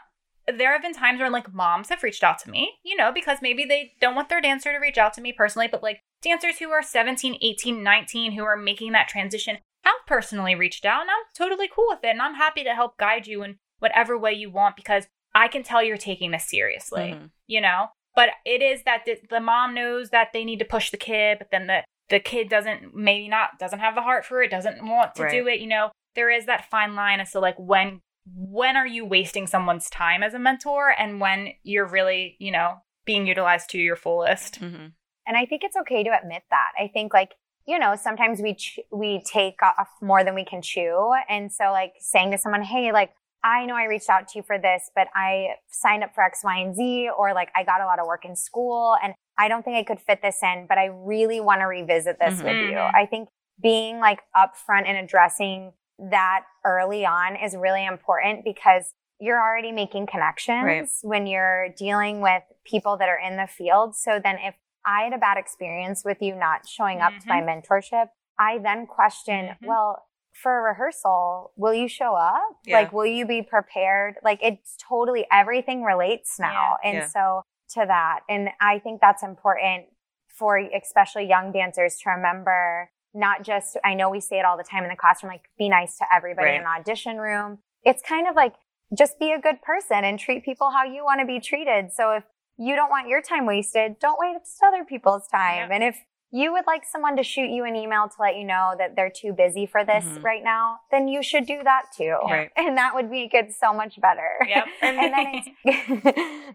there 0.53 0.71
have 0.73 0.81
been 0.81 0.93
times 0.93 1.19
where 1.19 1.29
like 1.29 1.53
moms 1.53 1.89
have 1.89 2.03
reached 2.03 2.23
out 2.23 2.39
to 2.39 2.49
me, 2.49 2.77
you 2.83 2.95
know, 2.95 3.11
because 3.11 3.39
maybe 3.41 3.65
they 3.65 3.93
don't 3.99 4.15
want 4.15 4.29
their 4.29 4.41
dancer 4.41 4.71
to 4.71 4.77
reach 4.77 4.97
out 4.97 5.13
to 5.13 5.21
me 5.21 5.31
personally, 5.33 5.67
but 5.67 5.81
like 5.83 6.01
dancers 6.21 6.59
who 6.59 6.69
are 6.71 6.83
17, 6.83 7.37
18, 7.41 7.81
19 7.83 8.31
who 8.33 8.43
are 8.43 8.57
making 8.57 8.91
that 8.91 9.07
transition 9.07 9.57
have 9.83 9.95
personally 10.07 10.55
reached 10.55 10.85
out 10.85 11.01
and 11.01 11.09
I'm 11.09 11.25
totally 11.35 11.67
cool 11.73 11.85
with 11.89 12.03
it. 12.03 12.09
And 12.09 12.21
I'm 12.21 12.35
happy 12.35 12.63
to 12.63 12.73
help 12.75 12.97
guide 12.97 13.27
you 13.27 13.43
in 13.43 13.57
whatever 13.79 14.17
way 14.17 14.33
you 14.33 14.49
want 14.49 14.75
because 14.75 15.07
I 15.33 15.47
can 15.47 15.63
tell 15.63 15.83
you're 15.83 15.97
taking 15.97 16.31
this 16.31 16.49
seriously, 16.49 17.13
Mhm. 17.15 17.29
you 17.47 17.61
know? 17.61 17.89
But 18.15 18.29
it 18.45 18.61
is 18.61 18.83
that 18.83 19.03
the, 19.05 19.17
the 19.29 19.41
mom 19.41 19.73
knows 19.75 20.09
that 20.11 20.29
they 20.31 20.45
need 20.45 20.59
to 20.59 20.65
push 20.65 20.89
the 20.89 20.97
kid, 20.97 21.37
but 21.39 21.51
then 21.51 21.67
the, 21.67 21.83
the 22.09 22.19
kid 22.19 22.47
doesn't, 22.49 22.95
maybe 22.95 23.27
not, 23.27 23.59
doesn't 23.59 23.79
have 23.79 23.93
the 23.95 24.01
heart 24.01 24.25
for 24.25 24.41
it, 24.41 24.49
doesn't 24.49 24.85
want 24.85 25.15
to 25.15 25.23
Right. 25.23 25.31
do 25.31 25.47
it, 25.47 25.59
you 25.59 25.67
know? 25.67 25.91
There 26.15 26.29
is 26.29 26.45
that 26.45 26.69
fine 26.71 26.95
line 26.95 27.19
as 27.19 27.31
to 27.31 27.39
like 27.41 27.55
when 27.57 27.99
when 28.25 28.75
are 28.75 28.87
you 28.87 29.05
wasting 29.05 29.47
someone's 29.47 29.89
time 29.89 30.23
as 30.23 30.33
a 30.33 30.39
mentor 30.39 30.93
and 30.97 31.19
when 31.21 31.49
you're 31.63 31.85
really, 31.85 32.35
you 32.39 32.51
know, 32.51 32.77
being 33.05 33.27
utilized 33.27 33.69
to 33.69 33.77
your 33.77 33.95
fullest. 33.95 34.59
Mhm. 34.59 34.93
And 35.27 35.37
I 35.37 35.45
think 35.45 35.63
it's 35.63 35.75
okay 35.77 36.03
to 36.03 36.09
admit 36.19 36.43
that. 36.49 36.71
I 36.79 36.87
think 36.87 37.13
like, 37.13 37.35
you 37.67 37.77
know, 37.79 37.95
sometimes 37.95 38.41
we 38.41 38.55
ch- 38.55 38.79
we 38.91 39.21
take 39.23 39.61
off 39.61 39.89
more 40.01 40.23
than 40.23 40.35
we 40.35 40.45
can 40.45 40.61
chew. 40.61 41.13
And 41.29 41.51
so 41.51 41.71
like 41.71 41.93
saying 41.99 42.31
to 42.31 42.37
someone, 42.37 42.61
"Hey, 42.63 42.91
like 42.91 43.13
I 43.43 43.65
know 43.65 43.75
I 43.75 43.83
reached 43.85 44.09
out 44.09 44.27
to 44.29 44.39
you 44.39 44.43
for 44.43 44.57
this, 44.57 44.89
but 44.95 45.07
I 45.13 45.57
signed 45.67 46.03
up 46.03 46.15
for 46.15 46.23
X, 46.23 46.43
Y, 46.43 46.57
and 46.57 46.75
Z 46.75 47.09
or 47.15 47.33
like 47.33 47.51
I 47.55 47.63
got 47.63 47.81
a 47.81 47.85
lot 47.85 47.99
of 47.99 48.07
work 48.07 48.25
in 48.25 48.35
school 48.35 48.97
and 49.03 49.13
I 49.37 49.47
don't 49.47 49.63
think 49.63 49.77
I 49.77 49.83
could 49.83 49.99
fit 49.99 50.21
this 50.23 50.41
in, 50.41 50.65
but 50.67 50.77
I 50.79 50.85
really 50.85 51.39
want 51.41 51.61
to 51.61 51.65
revisit 51.65 52.17
this 52.19 52.41
with 52.41 52.55
you." 52.55 52.77
Mhm. 52.77 52.91
I 52.95 53.05
think 53.05 53.29
being 53.61 53.99
like 53.99 54.21
upfront 54.35 54.87
and 54.87 54.97
addressing 54.97 55.73
that 55.97 56.43
early 56.65 57.05
on 57.05 57.35
is 57.35 57.55
really 57.55 57.85
important 57.85 58.43
because 58.43 58.93
you're 59.19 59.41
already 59.41 59.71
making 59.71 60.07
connections 60.07 60.99
when 61.01 61.25
you're 61.25 61.69
dealing 61.77 62.19
with 62.21 62.43
people 62.65 62.97
that 62.97 63.07
are 63.07 63.19
in 63.19 63.37
the 63.37 63.47
field. 63.47 63.95
So 63.95 64.19
then 64.21 64.37
if 64.39 64.55
I 64.85 65.03
had 65.03 65.13
a 65.13 65.17
bad 65.17 65.37
experience 65.37 66.03
with 66.03 66.21
you 66.21 66.35
not 66.35 66.67
showing 66.67 66.99
up 67.01 67.13
to 67.21 67.29
my 67.29 67.41
mentorship, 67.41 68.09
I 68.37 68.57
then 68.57 68.85
question, 68.85 69.55
Mhm. 69.61 69.67
well, 69.67 70.05
for 70.33 70.59
a 70.59 70.61
rehearsal, 70.63 71.53
will 71.55 71.73
you 71.73 71.87
show 71.87 72.13
up? 72.13 72.43
Yeah. 72.65 72.79
Like, 72.79 72.91
will 72.91 73.05
you 73.05 73.25
be 73.25 73.41
prepared? 73.41 74.17
Like, 74.21 74.39
it's 74.43 74.75
totally 74.77 75.25
everything 75.31 75.83
relates 75.83 76.37
now. 76.37 76.77
And 76.83 76.97
Yeah. 76.97 77.07
so 77.07 77.41
to 77.69 77.85
that, 77.85 78.19
and 78.27 78.49
I 78.59 78.79
think 78.79 78.99
that's 78.99 79.23
important 79.23 79.87
for 80.27 80.57
especially 80.57 81.23
young 81.25 81.53
dancers 81.53 81.97
to 81.99 82.09
remember 82.09 82.91
not 83.15 83.43
just, 83.43 83.77
I 83.83 83.93
know 83.93 84.09
we 84.09 84.19
say 84.19 84.37
it 84.39 84.45
all 84.45 84.57
the 84.57 84.63
time 84.63 84.83
in 84.83 84.89
the 84.89 84.95
classroom, 84.95 85.31
like 85.31 85.45
be 85.57 85.69
nice 85.69 85.97
to 85.97 86.05
everybody 86.13 86.51
in 86.51 86.61
an 86.61 86.67
audition 86.67 87.17
room. 87.17 87.59
It's 87.83 88.01
kind 88.01 88.27
of 88.27 88.35
like 88.35 88.53
just 88.97 89.17
be 89.19 89.31
a 89.31 89.39
good 89.39 89.61
person 89.61 90.03
and 90.03 90.19
treat 90.19 90.43
people 90.43 90.69
how 90.71 90.83
you 90.83 91.03
want 91.03 91.19
to 91.21 91.25
be 91.25 91.39
treated. 91.39 91.91
So 91.93 92.11
if 92.11 92.23
you 92.57 92.75
don't 92.75 92.89
want 92.89 93.07
your 93.07 93.21
time 93.21 93.45
wasted, 93.45 93.99
don't 93.99 94.17
waste 94.19 94.59
other 94.65 94.83
people's 94.85 95.27
time. 95.27 95.69
Yep. 95.69 95.69
And 95.71 95.83
if 95.83 95.97
you 96.31 96.51
would 96.51 96.65
like 96.67 96.83
someone 96.85 97.15
to 97.15 97.23
shoot 97.23 97.49
you 97.49 97.63
an 97.65 97.75
email 97.75 98.07
to 98.09 98.15
let 98.19 98.35
you 98.35 98.43
know 98.43 98.73
that 98.77 98.95
they're 98.95 99.11
too 99.15 99.31
busy 99.31 99.65
for 99.65 99.85
this 99.85 100.03
Mhm. 100.03 100.23
right 100.23 100.43
now, 100.43 100.79
then 100.91 101.07
you 101.07 101.23
should 101.23 101.45
do 101.45 101.63
that 101.63 101.83
too. 101.95 102.17
Right. 102.23 102.51
And 102.57 102.77
that 102.77 102.93
would 102.93 103.09
make 103.09 103.33
it 103.33 103.53
so 103.53 103.73
much 103.73 103.99
better. 104.01 104.31
Yep. 104.47 104.65
and 104.81 104.97
then 104.99 105.41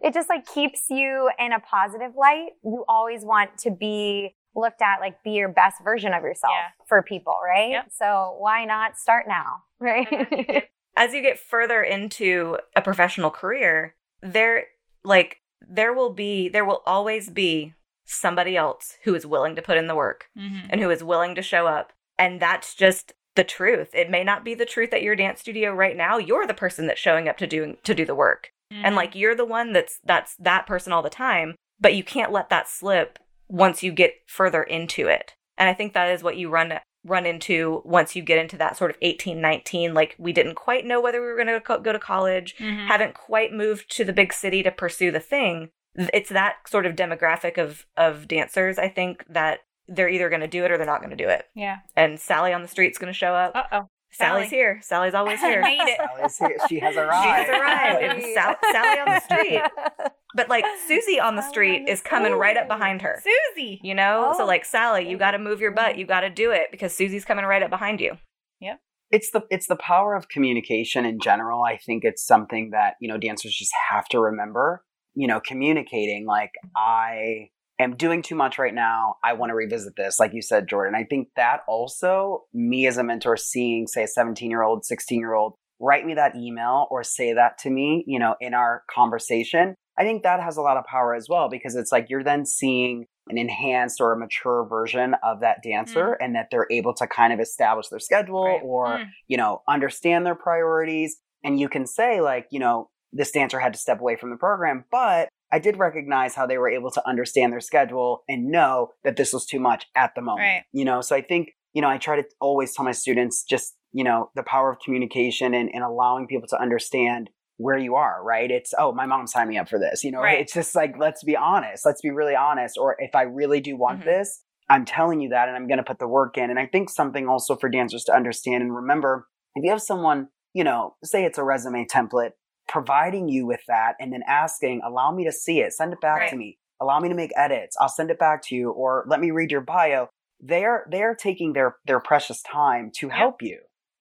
it 0.02 0.12
just 0.14 0.28
like 0.28 0.46
keeps 0.46 0.90
you 0.90 1.30
in 1.38 1.52
a 1.52 1.60
positive 1.60 2.14
light. 2.16 2.50
You 2.62 2.84
always 2.88 3.24
want 3.24 3.56
to 3.58 3.70
be 3.70 4.34
looked 4.54 4.82
at 4.82 5.00
like 5.00 5.22
be 5.22 5.30
your 5.32 5.48
best 5.48 5.82
version 5.82 6.12
of 6.12 6.22
yourself 6.22 6.52
Yeah. 6.56 6.84
for 6.86 7.02
people, 7.02 7.36
right? 7.46 7.70
Yep. 7.70 7.90
So 7.92 8.36
why 8.38 8.64
not 8.64 8.98
start 8.98 9.26
now, 9.28 9.62
right? 9.80 10.68
as 10.96 11.12
you 11.14 11.22
get 11.22 11.38
further 11.38 11.82
into 11.82 12.58
a 12.76 12.82
professional 12.82 13.30
career, 13.30 13.94
there 14.22 14.64
like 15.04 15.38
there 15.68 15.92
will 15.92 16.10
be 16.12 16.48
there 16.48 16.64
will 16.64 16.82
always 16.86 17.30
be 17.30 17.74
somebody 18.04 18.56
else 18.56 18.96
who 19.04 19.14
is 19.14 19.24
willing 19.24 19.54
to 19.54 19.62
put 19.62 19.76
in 19.78 19.86
the 19.86 19.94
work 19.94 20.28
Mhm. 20.36 20.66
and 20.70 20.80
who 20.80 20.90
is 20.90 21.04
willing 21.04 21.34
to 21.36 21.42
show 21.42 21.66
up. 21.66 21.92
And 22.18 22.40
that's 22.40 22.74
just 22.74 23.12
the 23.36 23.44
truth. 23.44 23.94
It 23.94 24.10
may 24.10 24.24
not 24.24 24.44
be 24.44 24.54
the 24.54 24.66
truth 24.66 24.92
at 24.92 25.02
your 25.02 25.14
dance 25.14 25.40
studio 25.40 25.72
right 25.72 25.96
now. 25.96 26.18
You're 26.18 26.46
the 26.46 26.52
person 26.54 26.86
that's 26.88 27.00
showing 27.00 27.28
up 27.28 27.36
to 27.38 27.46
do 27.46 27.76
to 27.84 27.94
do 27.94 28.04
the 28.04 28.14
work. 28.16 28.50
Mm-hmm. 28.72 28.84
And 28.84 28.96
like 28.96 29.14
you're 29.14 29.36
the 29.36 29.44
one 29.44 29.72
that's 29.72 30.00
that's 30.04 30.34
that 30.36 30.66
person 30.66 30.92
all 30.92 31.02
the 31.02 31.08
time, 31.10 31.54
but 31.78 31.94
you 31.94 32.02
can't 32.02 32.32
let 32.32 32.50
that 32.50 32.68
slip 32.68 33.18
once 33.50 33.82
you 33.82 33.92
get 33.92 34.14
further 34.26 34.62
into 34.62 35.08
it. 35.08 35.34
And 35.58 35.68
I 35.68 35.74
think 35.74 35.92
that 35.92 36.08
is 36.10 36.22
what 36.22 36.36
you 36.36 36.48
run 36.48 36.72
run 37.04 37.24
into 37.26 37.80
once 37.84 38.14
you 38.14 38.22
get 38.22 38.38
into 38.38 38.58
that 38.58 38.76
sort 38.76 38.90
of 38.90 38.96
18 39.00 39.40
19 39.40 39.94
like 39.94 40.14
we 40.18 40.34
didn't 40.34 40.54
quite 40.54 40.84
know 40.84 41.00
whether 41.00 41.18
we 41.20 41.26
were 41.28 41.34
going 41.34 41.46
to 41.46 41.58
co- 41.58 41.80
go 41.80 41.92
to 41.92 41.98
college 41.98 42.54
Mhm. 42.58 42.86
haven't 42.88 43.14
quite 43.14 43.54
moved 43.54 43.90
to 43.96 44.04
the 44.04 44.12
big 44.12 44.34
city 44.34 44.62
to 44.62 44.70
pursue 44.70 45.10
the 45.10 45.18
thing 45.18 45.70
it's 46.12 46.28
that 46.28 46.56
sort 46.68 46.84
of 46.84 46.94
demographic 46.94 47.56
of 47.56 47.86
of 47.96 48.28
dancers 48.28 48.78
i 48.78 48.86
think 48.86 49.24
that 49.30 49.60
they're 49.88 50.10
either 50.10 50.28
going 50.28 50.42
to 50.42 50.46
do 50.46 50.62
it 50.66 50.70
or 50.70 50.76
they're 50.76 50.84
not 50.86 51.00
going 51.00 51.08
to 51.16 51.16
do 51.24 51.30
it 51.30 51.46
yeah. 51.54 51.78
and 51.96 52.20
sally 52.20 52.52
on 52.52 52.60
the 52.60 52.68
street's 52.68 52.98
going 52.98 53.10
to 53.10 53.18
show 53.18 53.32
up 53.34 53.52
Uh 53.72 53.82
oh. 54.12 54.16
sally's 54.16 54.44
Sally. 54.50 54.56
here 54.56 54.80
sally's 54.82 55.14
always 55.14 55.40
here 55.48 55.60
Made 55.62 55.80
it. 55.80 55.98
Sally's 55.98 56.36
here. 56.38 56.56
She 56.68 56.78
has 56.80 56.96
arrived. 57.04 57.46
she 57.46 57.52
arrived. 57.52 58.02
has 58.02 58.08
arrived 58.08 58.18
it's 58.24 58.34
Sal- 58.34 58.56
sally 58.72 58.98
on 59.00 59.06
the 59.06 59.20
street 59.20 59.62
but 60.34 60.48
like 60.48 60.64
susie 60.86 61.18
on 61.20 61.36
the 61.36 61.42
street 61.42 61.88
is 61.88 62.00
coming 62.00 62.32
right 62.34 62.56
up 62.56 62.68
behind 62.68 63.02
her 63.02 63.20
Susie. 63.22 63.80
you 63.82 63.94
know 63.94 64.32
so 64.36 64.44
Oh. 64.44 64.46
like 64.46 64.64
sally 64.64 65.08
you 65.08 65.16
oh. 65.16 65.18
got 65.18 65.32
to 65.32 65.38
move 65.38 65.60
your 65.60 65.72
butt 65.72 65.98
you 65.98 66.06
got 66.06 66.20
to 66.20 66.30
do 66.30 66.50
it 66.50 66.68
because 66.70 66.94
susie's 66.94 67.24
coming 67.24 67.44
right 67.44 67.62
up 67.62 67.70
behind 67.70 68.00
you 68.00 68.16
Yep. 68.60 68.78
it's 69.10 69.30
the 69.32 69.42
it's 69.50 69.66
the 69.66 69.76
power 69.76 70.14
of 70.14 70.28
communication 70.28 71.04
in 71.06 71.18
general 71.20 71.62
i 71.64 71.76
think 71.76 72.04
it's 72.04 72.24
something 72.24 72.70
that 72.70 72.94
you 73.00 73.08
know 73.08 73.18
dancers 73.18 73.54
just 73.54 73.72
have 73.90 74.06
to 74.08 74.20
remember 74.20 74.84
you 75.14 75.26
know 75.26 75.40
communicating 75.40 76.26
like 76.26 76.52
i 76.76 77.48
am 77.80 77.96
doing 77.96 78.22
too 78.22 78.34
much 78.34 78.58
right 78.58 78.74
now. 78.74 79.16
I 79.24 79.32
want 79.34 79.50
to 79.50 79.54
revisit 79.54 79.94
this, 79.96 80.18
like 80.18 80.32
you 80.32 80.42
said, 80.42 80.68
Jordan. 80.68 80.94
I 80.94 81.04
think 81.04 81.28
that 81.36 81.60
also, 81.68 82.44
me 82.52 82.86
as 82.86 82.96
a 82.96 83.04
mentor, 83.04 83.36
seeing, 83.36 83.86
say, 83.86 84.04
a 84.04 84.08
17 84.08 84.50
year 84.50 84.62
old, 84.62 84.84
16 84.84 85.18
year 85.18 85.34
old 85.34 85.54
write 85.80 86.04
me 86.04 86.14
that 86.14 86.36
email 86.36 86.86
or 86.90 87.02
say 87.02 87.32
that 87.32 87.58
to 87.58 87.70
me, 87.70 88.04
you 88.06 88.18
know, 88.18 88.36
in 88.40 88.54
our 88.54 88.84
conversation, 88.94 89.74
I 89.98 90.02
think 90.02 90.22
that 90.22 90.42
has 90.42 90.56
a 90.56 90.62
lot 90.62 90.76
of 90.76 90.84
power 90.84 91.14
as 91.14 91.26
well 91.28 91.48
because 91.48 91.74
it's 91.74 91.90
like 91.90 92.06
you're 92.08 92.22
then 92.22 92.46
seeing 92.46 93.06
an 93.28 93.38
enhanced 93.38 94.00
or 94.00 94.12
a 94.12 94.18
mature 94.18 94.66
version 94.68 95.14
of 95.22 95.40
that 95.40 95.62
dancer 95.62 96.18
mm. 96.20 96.24
and 96.24 96.34
that 96.34 96.48
they're 96.50 96.66
able 96.70 96.94
to 96.94 97.06
kind 97.06 97.32
of 97.32 97.40
establish 97.40 97.88
their 97.88 97.98
schedule 97.98 98.44
right. 98.44 98.60
or, 98.62 98.86
mm. 98.98 99.06
you 99.28 99.36
know, 99.36 99.62
understand 99.68 100.26
their 100.26 100.34
priorities. 100.34 101.16
And 101.42 101.58
you 101.58 101.68
can 101.68 101.86
say, 101.86 102.20
like, 102.20 102.46
you 102.50 102.60
know, 102.60 102.90
this 103.12 103.30
dancer 103.30 103.58
had 103.58 103.72
to 103.72 103.78
step 103.78 104.00
away 104.00 104.16
from 104.16 104.30
the 104.30 104.36
program, 104.36 104.84
but 104.90 105.28
I 105.52 105.58
did 105.58 105.78
recognize 105.78 106.34
how 106.34 106.46
they 106.46 106.58
were 106.58 106.70
able 106.70 106.90
to 106.92 107.08
understand 107.08 107.52
their 107.52 107.60
schedule 107.60 108.22
and 108.28 108.50
know 108.50 108.90
that 109.04 109.16
this 109.16 109.32
was 109.32 109.46
too 109.46 109.60
much 109.60 109.86
at 109.96 110.14
the 110.14 110.22
moment. 110.22 110.40
Right. 110.40 110.62
You 110.72 110.84
know, 110.84 111.00
so 111.00 111.16
I 111.16 111.22
think, 111.22 111.50
you 111.72 111.82
know, 111.82 111.88
I 111.88 111.98
try 111.98 112.16
to 112.16 112.24
always 112.40 112.74
tell 112.74 112.84
my 112.84 112.92
students 112.92 113.44
just, 113.44 113.74
you 113.92 114.04
know, 114.04 114.30
the 114.34 114.42
power 114.42 114.70
of 114.70 114.78
communication 114.78 115.54
and, 115.54 115.70
and 115.72 115.82
allowing 115.82 116.26
people 116.26 116.48
to 116.48 116.60
understand 116.60 117.30
where 117.56 117.76
you 117.76 117.96
are, 117.96 118.22
right? 118.24 118.50
It's, 118.50 118.72
oh, 118.78 118.92
my 118.92 119.06
mom 119.06 119.26
signed 119.26 119.50
me 119.50 119.58
up 119.58 119.68
for 119.68 119.78
this. 119.78 120.02
You 120.02 120.12
know, 120.12 120.22
right. 120.22 120.40
it's 120.40 120.54
just 120.54 120.74
like, 120.74 120.94
let's 120.98 121.22
be 121.22 121.36
honest. 121.36 121.84
Let's 121.84 122.00
be 122.00 122.10
really 122.10 122.34
honest. 122.34 122.78
Or 122.78 122.96
if 122.98 123.14
I 123.14 123.22
really 123.22 123.60
do 123.60 123.76
want 123.76 124.00
mm-hmm. 124.00 124.08
this, 124.08 124.42
I'm 124.70 124.84
telling 124.84 125.20
you 125.20 125.30
that 125.30 125.48
and 125.48 125.56
I'm 125.56 125.66
going 125.66 125.78
to 125.78 125.84
put 125.84 125.98
the 125.98 126.08
work 126.08 126.38
in. 126.38 126.48
And 126.48 126.58
I 126.58 126.66
think 126.66 126.88
something 126.88 127.28
also 127.28 127.56
for 127.56 127.68
dancers 127.68 128.04
to 128.04 128.14
understand 128.14 128.62
and 128.62 128.74
remember 128.74 129.26
if 129.56 129.64
you 129.64 129.70
have 129.70 129.82
someone, 129.82 130.28
you 130.54 130.64
know, 130.64 130.94
say 131.04 131.24
it's 131.24 131.38
a 131.38 131.44
resume 131.44 131.86
template, 131.86 132.30
providing 132.70 133.28
you 133.28 133.46
with 133.46 133.60
that 133.68 133.96
and 134.00 134.12
then 134.12 134.22
asking, 134.26 134.80
allow 134.82 135.12
me 135.12 135.24
to 135.24 135.32
see 135.32 135.60
it, 135.60 135.74
send 135.74 135.92
it 135.92 136.00
back 136.00 136.20
right. 136.20 136.30
to 136.30 136.36
me, 136.36 136.56
allow 136.80 136.98
me 137.00 137.10
to 137.10 137.14
make 137.14 137.32
edits, 137.36 137.76
I'll 137.78 137.88
send 137.88 138.10
it 138.10 138.18
back 138.18 138.42
to 138.46 138.54
you, 138.54 138.70
or 138.70 139.04
let 139.08 139.20
me 139.20 139.30
read 139.30 139.50
your 139.50 139.60
bio. 139.60 140.08
They're 140.42 140.86
they're 140.90 141.14
taking 141.14 141.52
their 141.52 141.76
their 141.84 142.00
precious 142.00 142.40
time 142.42 142.90
to 142.96 143.10
help 143.10 143.42
you 143.42 143.58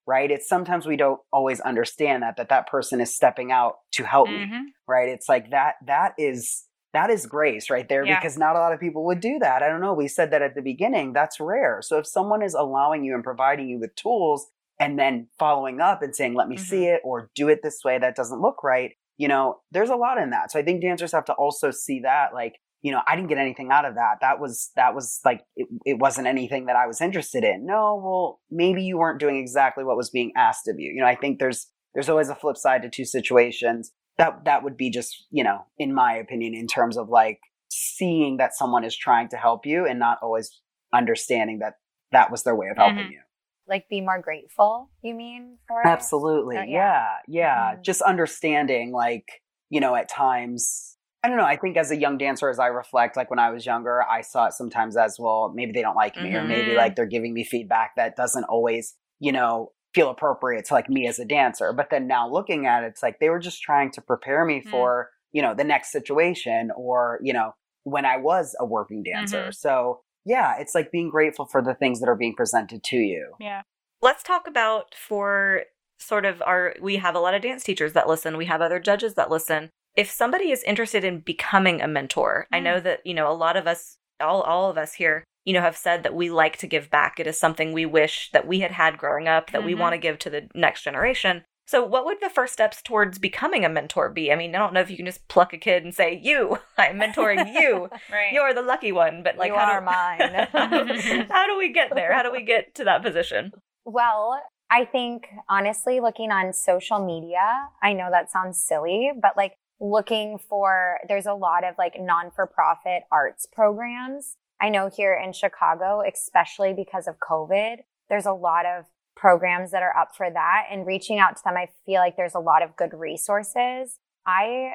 right? 0.10 0.32
It's 0.32 0.50
sometimes 0.50 0.88
we 0.88 0.98
don't 0.98 1.20
always 1.32 1.60
understand 1.60 2.24
that 2.24 2.36
that 2.38 2.50
that 2.50 2.68
person 2.68 3.00
is 3.00 3.16
stepping 3.16 3.52
out 3.52 3.76
to 3.92 4.04
help 4.04 4.28
mm-hmm. 4.28 4.52
me, 4.52 4.74
right? 4.88 5.08
It's 5.08 5.30
like 5.30 5.52
that 5.52 5.76
that 5.86 6.14
is 6.18 6.64
that 6.94 7.12
is 7.12 7.28
grace 7.28 7.70
right 7.70 7.88
there 7.88 8.04
yeah. 8.04 8.20
because 8.20 8.36
not 8.36 8.56
a 8.56 8.60
lot 8.60 8.74
of 8.74 8.80
people 8.80 9.06
would 9.06 9.20
do 9.20 9.38
that. 9.38 9.62
I 9.62 9.68
don't 9.68 9.82
know. 9.82 9.94
We 9.94 10.08
said 10.08 10.32
that 10.32 10.42
at 10.42 10.56
the 10.56 10.64
beginning. 10.64 11.14
That's 11.14 11.40
rare. 11.40 11.82
So 11.84 12.00
if 12.00 12.08
someone 12.08 12.42
is 12.42 12.56
allowing 12.56 13.04
you 13.04 13.14
and 13.14 13.24
providing 13.24 13.70
you 13.70 13.80
with 13.80 13.96
tools 13.96 14.48
and 14.80 14.98
then 14.98 15.28
following 15.38 15.82
up 15.82 16.02
and 16.02 16.16
saying, 16.16 16.36
let 16.36 16.48
me 16.48 16.56
mm-hmm. 16.56 16.66
see 16.66 16.86
it 16.86 17.02
or 17.04 17.30
do 17.36 17.50
it 17.50 17.60
this 17.62 17.82
way, 17.84 17.98
that 17.98 18.16
doesn't 18.16 18.42
look 18.42 18.64
right, 18.64 18.92
you 19.18 19.28
know, 19.28 19.58
there's 19.72 19.90
a 19.90 19.96
lot 19.96 20.18
in 20.18 20.30
that. 20.30 20.52
So 20.52 20.60
I 20.60 20.64
think 20.64 20.82
dancers 20.82 21.12
have 21.12 21.26
to 21.26 21.34
also 21.34 21.72
see 21.72 22.02
that 22.04 22.34
like, 22.34 22.56
you 22.82 22.94
know, 22.94 23.02
I 23.06 23.18
didn't 23.18 23.28
get 23.28 23.38
anything 23.38 23.72
out 23.72 23.84
of 23.84 23.96
that. 23.96 24.20
That 24.22 24.40
was, 24.40 24.72
that 24.78 24.96
was 24.96 25.20
like, 25.26 25.42
it, 25.58 25.68
it, 25.86 26.00
wasn't 26.00 26.28
anything 26.28 26.68
that 26.68 26.78
I 26.78 26.88
was 26.88 27.02
interested 27.02 27.44
in. 27.44 27.66
No, 27.66 28.02
well, 28.02 28.40
maybe 28.50 28.82
you 28.82 28.98
weren't 28.98 29.20
doing 29.20 29.36
exactly 29.36 29.84
what 29.84 29.98
was 29.98 30.10
being 30.10 30.32
asked 30.38 30.70
of 30.70 30.80
you. 30.80 30.90
You 30.94 31.02
know, 31.02 31.08
I 31.08 31.16
think 31.16 31.40
there's, 31.40 31.68
there's 31.94 32.08
always 32.08 32.30
a 32.30 32.36
flip 32.36 32.56
side 32.56 32.82
to 32.84 32.90
two 32.90 33.04
situations. 33.04 33.92
That, 34.18 34.46
that 34.46 34.64
would 34.64 34.78
be 34.78 34.90
just, 34.90 35.26
you 35.30 35.44
know, 35.44 35.66
in 35.78 35.94
my 35.94 36.14
opinion, 36.14 36.54
in 36.54 36.68
terms 36.68 36.96
of 36.98 37.10
like 37.10 37.40
seeing 37.70 38.38
that 38.38 38.56
someone 38.56 38.86
is 38.86 38.96
trying 38.96 39.28
to 39.30 39.38
help 39.38 39.66
you 39.66 39.86
and 39.86 40.00
not 40.00 40.20
always 40.22 40.62
understanding 40.94 41.60
that 41.60 41.74
that 42.14 42.32
was 42.32 42.44
their 42.44 42.56
way 42.56 42.68
of 42.72 42.78
helping 42.78 43.00
mm-hmm. 43.00 43.12
you. 43.12 43.22
Like 43.70 43.88
be 43.90 44.02
more 44.02 44.20
grateful, 44.22 44.90
you 45.02 45.14
mean? 45.14 45.58
For 45.68 45.86
Absolutely. 45.86 46.56
yeah. 46.56 46.66
Yeah. 46.68 47.06
yeah. 47.28 47.72
Mm-hmm. 47.74 47.82
Just 47.84 48.02
understanding 48.02 48.92
like, 48.92 49.42
you 49.70 49.80
know, 49.80 49.96
at 49.96 50.10
times 50.10 50.98
I 51.24 51.28
don't 51.28 51.38
know. 51.38 51.46
I 51.46 51.58
think 51.58 51.76
as 51.76 51.92
a 51.92 51.98
young 51.98 52.18
dancer, 52.18 52.50
as 52.50 52.60
I 52.60 52.68
reflect, 52.68 53.18
like 53.18 53.30
when 53.30 53.40
I 53.40 53.50
was 53.50 53.66
younger, 53.66 54.02
I 54.04 54.22
saw 54.22 54.46
it 54.46 54.54
sometimes 54.54 54.96
as 54.96 55.18
well, 55.20 55.52
maybe 55.54 55.74
they 55.74 55.82
don't 55.82 55.96
like 55.96 56.16
me, 56.16 56.30
mm-hmm. 56.30 56.38
or 56.38 56.44
maybe 56.46 56.76
like 56.76 56.96
they're 56.96 57.06
giving 57.06 57.34
me 57.34 57.44
feedback 57.44 57.96
that 57.98 58.16
doesn't 58.16 58.46
always, 58.46 58.96
you 59.20 59.34
know, 59.34 59.74
feel 59.94 60.10
appropriate 60.10 60.66
to 60.66 60.74
like 60.74 60.90
me 60.90 61.08
as 61.08 61.20
a 61.20 61.26
dancer. 61.26 61.74
But 61.74 61.90
then 61.90 62.08
now 62.08 62.30
looking 62.30 62.68
at 62.68 62.84
it, 62.84 62.88
it's 62.88 63.04
like 63.04 63.20
they 63.20 63.30
were 63.30 63.40
just 63.40 63.62
trying 63.62 63.92
to 63.92 64.02
prepare 64.02 64.46
me 64.46 64.60
mm-hmm. 64.60 64.70
for, 64.70 65.10
you 65.34 65.42
know, 65.42 65.54
the 65.54 65.66
next 65.66 65.92
situation 65.92 66.72
or, 66.78 67.20
you 67.22 67.34
know, 67.34 67.54
when 67.84 68.06
I 68.06 68.16
was 68.16 68.56
a 68.58 68.66
working 68.66 69.04
dancer. 69.04 69.44
Mm-hmm. 69.44 69.52
So 69.52 70.00
yeah, 70.30 70.56
it's 70.60 70.76
like 70.76 70.92
being 70.92 71.10
grateful 71.10 71.46
for 71.46 71.62
the 71.62 71.74
things 71.74 72.00
that 72.00 72.08
are 72.08 72.16
being 72.16 72.36
presented 72.36 72.84
to 72.84 72.98
you. 72.98 73.34
Yeah. 73.40 73.64
Let's 74.02 74.24
talk 74.24 74.48
about 74.48 74.96
for 74.96 75.64
sort 75.98 76.24
of 76.24 76.42
our, 76.46 76.76
we 76.82 76.96
have 76.98 77.16
a 77.16 77.20
lot 77.20 77.34
of 77.34 77.42
dance 77.42 77.64
teachers 77.64 77.92
that 77.94 78.08
listen, 78.08 78.38
we 78.38 78.46
have 78.46 78.62
other 78.62 78.80
judges 78.80 79.16
that 79.16 79.30
listen 79.30 79.70
if 79.96 80.10
somebody 80.10 80.52
is 80.52 80.64
interested 80.64 81.04
in 81.04 81.20
becoming 81.20 81.82
a 81.82 81.88
mentor, 81.88 82.48
mm. 82.52 82.58
I 82.58 82.60
know 82.62 82.80
that, 82.80 83.06
you 83.06 83.14
know, 83.14 83.30
a 83.30 83.34
lot 83.34 83.58
of 83.58 83.68
us, 83.68 83.98
all, 84.22 84.42
all 84.42 84.70
of 84.70 84.78
us 84.78 84.94
here, 84.94 85.24
you 85.46 85.54
know, 85.54 85.62
have 85.62 85.78
said 85.78 86.04
that 86.04 86.16
we 86.16 86.30
like 86.30 86.58
to 86.58 86.68
give 86.68 86.90
back. 86.90 87.20
It 87.20 87.28
is 87.28 87.40
something 87.40 87.74
we 87.74 87.86
wish 87.86 88.30
that 88.32 88.48
we 88.48 88.60
had 88.60 88.72
had 88.72 88.98
growing 88.98 89.28
up, 89.28 89.52
that 89.52 89.60
mm-hmm. 89.60 89.68
we 89.68 89.76
want 89.76 89.94
to 89.94 89.98
give 90.00 90.20
to 90.20 90.30
the 90.30 90.48
next 90.54 90.84
generation. 90.84 91.44
So, 91.70 91.86
what 91.86 92.04
would 92.04 92.18
the 92.20 92.32
first 92.32 92.54
steps 92.54 92.82
towards 92.82 93.20
becoming 93.20 93.64
a 93.64 93.70
mentor 93.70 94.10
be? 94.10 94.32
I 94.32 94.36
mean, 94.36 94.56
I 94.56 94.58
don't 94.58 94.74
know 94.74 94.80
if 94.80 94.90
you 94.90 94.98
can 94.98 95.06
just 95.06 95.28
pluck 95.28 95.54
a 95.54 95.58
kid 95.60 95.84
and 95.84 95.94
say, 95.94 96.20
"You, 96.20 96.58
I'm 96.80 97.00
mentoring 97.00 97.54
you. 97.54 97.92
right. 98.12 98.34
You're 98.34 98.56
the 98.56 98.64
lucky 98.64 98.92
one." 98.92 99.22
But 99.22 99.38
like, 99.38 99.52
you 99.52 99.56
how 99.56 99.74
are 99.74 99.80
do, 99.80 99.86
mine. 99.86 101.28
how 101.30 101.46
do 101.46 101.60
we 101.60 101.72
get 101.72 101.94
there? 101.94 102.12
How 102.12 102.24
do 102.24 102.32
we 102.32 102.42
get 102.42 102.74
to 102.74 102.84
that 102.86 103.04
position? 103.04 103.52
Well, 103.86 104.42
I 104.72 104.84
think 104.84 105.28
honestly, 105.48 106.00
looking 106.00 106.32
on 106.32 106.54
social 106.54 107.06
media, 107.06 107.68
I 107.84 107.94
know 107.94 108.10
that 108.10 108.32
sounds 108.32 108.60
silly, 108.60 109.12
but 109.22 109.38
like 109.38 109.54
looking 109.80 110.40
for, 110.40 110.98
there's 111.08 111.28
a 111.28 111.36
lot 111.36 111.64
of 111.64 111.76
like 111.78 112.02
non 112.02 112.32
for 112.32 112.48
profit 112.48 113.04
arts 113.12 113.46
programs. 113.46 114.38
I 114.60 114.70
know 114.70 114.90
here 114.90 115.14
in 115.14 115.34
Chicago, 115.34 116.02
especially 116.02 116.74
because 116.74 117.08
of 117.08 117.18
COVID, 117.20 117.82
there's 118.10 118.26
a 118.26 118.34
lot 118.34 118.66
of 118.66 118.86
programs 119.20 119.72
that 119.72 119.84
are 119.84 119.96
up 119.96 120.16
for 120.16 120.30
that 120.32 120.68
and 120.72 120.88
reaching 120.88 121.20
out 121.20 121.36
to 121.36 121.42
them. 121.44 121.58
I 121.58 121.68
feel 121.86 122.00
like 122.00 122.16
there's 122.16 122.36
a 122.36 122.40
lot 122.40 122.64
of 122.64 122.76
good 122.78 122.94
resources. 122.94 124.00
I 124.26 124.74